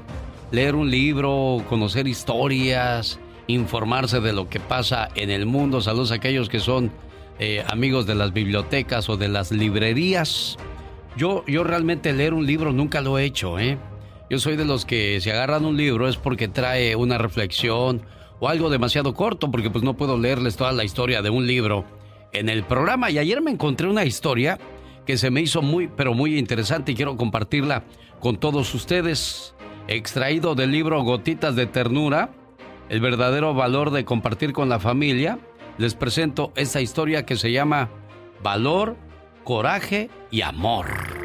Leer 0.50 0.74
un 0.74 0.90
libro, 0.90 1.62
conocer 1.68 2.08
historias, 2.08 3.20
informarse 3.46 4.20
de 4.20 4.32
lo 4.32 4.48
que 4.48 4.58
pasa 4.58 5.10
en 5.14 5.30
el 5.30 5.46
mundo. 5.46 5.80
Saludos 5.80 6.10
a 6.10 6.16
aquellos 6.16 6.48
que 6.48 6.58
son 6.58 6.90
eh, 7.38 7.64
amigos 7.68 8.06
de 8.06 8.14
las 8.14 8.32
bibliotecas 8.32 9.08
o 9.08 9.16
de 9.16 9.28
las 9.28 9.52
librerías. 9.52 10.56
Yo, 11.16 11.44
yo 11.46 11.64
realmente 11.64 12.12
leer 12.12 12.34
un 12.34 12.46
libro 12.46 12.72
nunca 12.72 13.00
lo 13.00 13.18
he 13.18 13.24
hecho, 13.24 13.58
¿eh? 13.58 13.78
Yo 14.28 14.38
soy 14.38 14.56
de 14.56 14.64
los 14.64 14.84
que 14.84 15.20
si 15.20 15.30
agarran 15.30 15.64
un 15.64 15.76
libro 15.76 16.08
es 16.08 16.16
porque 16.16 16.48
trae 16.48 16.96
una 16.96 17.16
reflexión 17.16 18.02
o 18.40 18.48
algo 18.48 18.70
demasiado 18.70 19.14
corto, 19.14 19.50
porque 19.50 19.70
pues 19.70 19.84
no 19.84 19.94
puedo 19.94 20.18
leerles 20.18 20.56
toda 20.56 20.72
la 20.72 20.84
historia 20.84 21.22
de 21.22 21.30
un 21.30 21.46
libro 21.46 21.84
en 22.32 22.48
el 22.48 22.64
programa. 22.64 23.10
Y 23.10 23.18
ayer 23.18 23.40
me 23.40 23.50
encontré 23.50 23.86
una 23.86 24.04
historia 24.04 24.58
que 25.06 25.16
se 25.16 25.30
me 25.30 25.40
hizo 25.40 25.62
muy, 25.62 25.88
pero 25.88 26.12
muy 26.12 26.38
interesante 26.38 26.92
y 26.92 26.94
quiero 26.94 27.16
compartirla 27.16 27.84
con 28.20 28.38
todos 28.38 28.74
ustedes. 28.74 29.54
Extraído 29.88 30.56
del 30.56 30.72
libro 30.72 31.02
Gotitas 31.04 31.54
de 31.54 31.66
Ternura, 31.66 32.30
el 32.88 33.00
verdadero 33.00 33.54
valor 33.54 33.92
de 33.92 34.04
compartir 34.04 34.52
con 34.52 34.68
la 34.68 34.80
familia 34.80 35.38
les 35.78 35.94
presento 35.94 36.52
esta 36.56 36.80
historia 36.80 37.26
que 37.26 37.36
se 37.36 37.52
llama 37.52 37.90
Valor, 38.42 38.96
Coraje 39.44 40.10
y 40.30 40.42
Amor. 40.42 41.16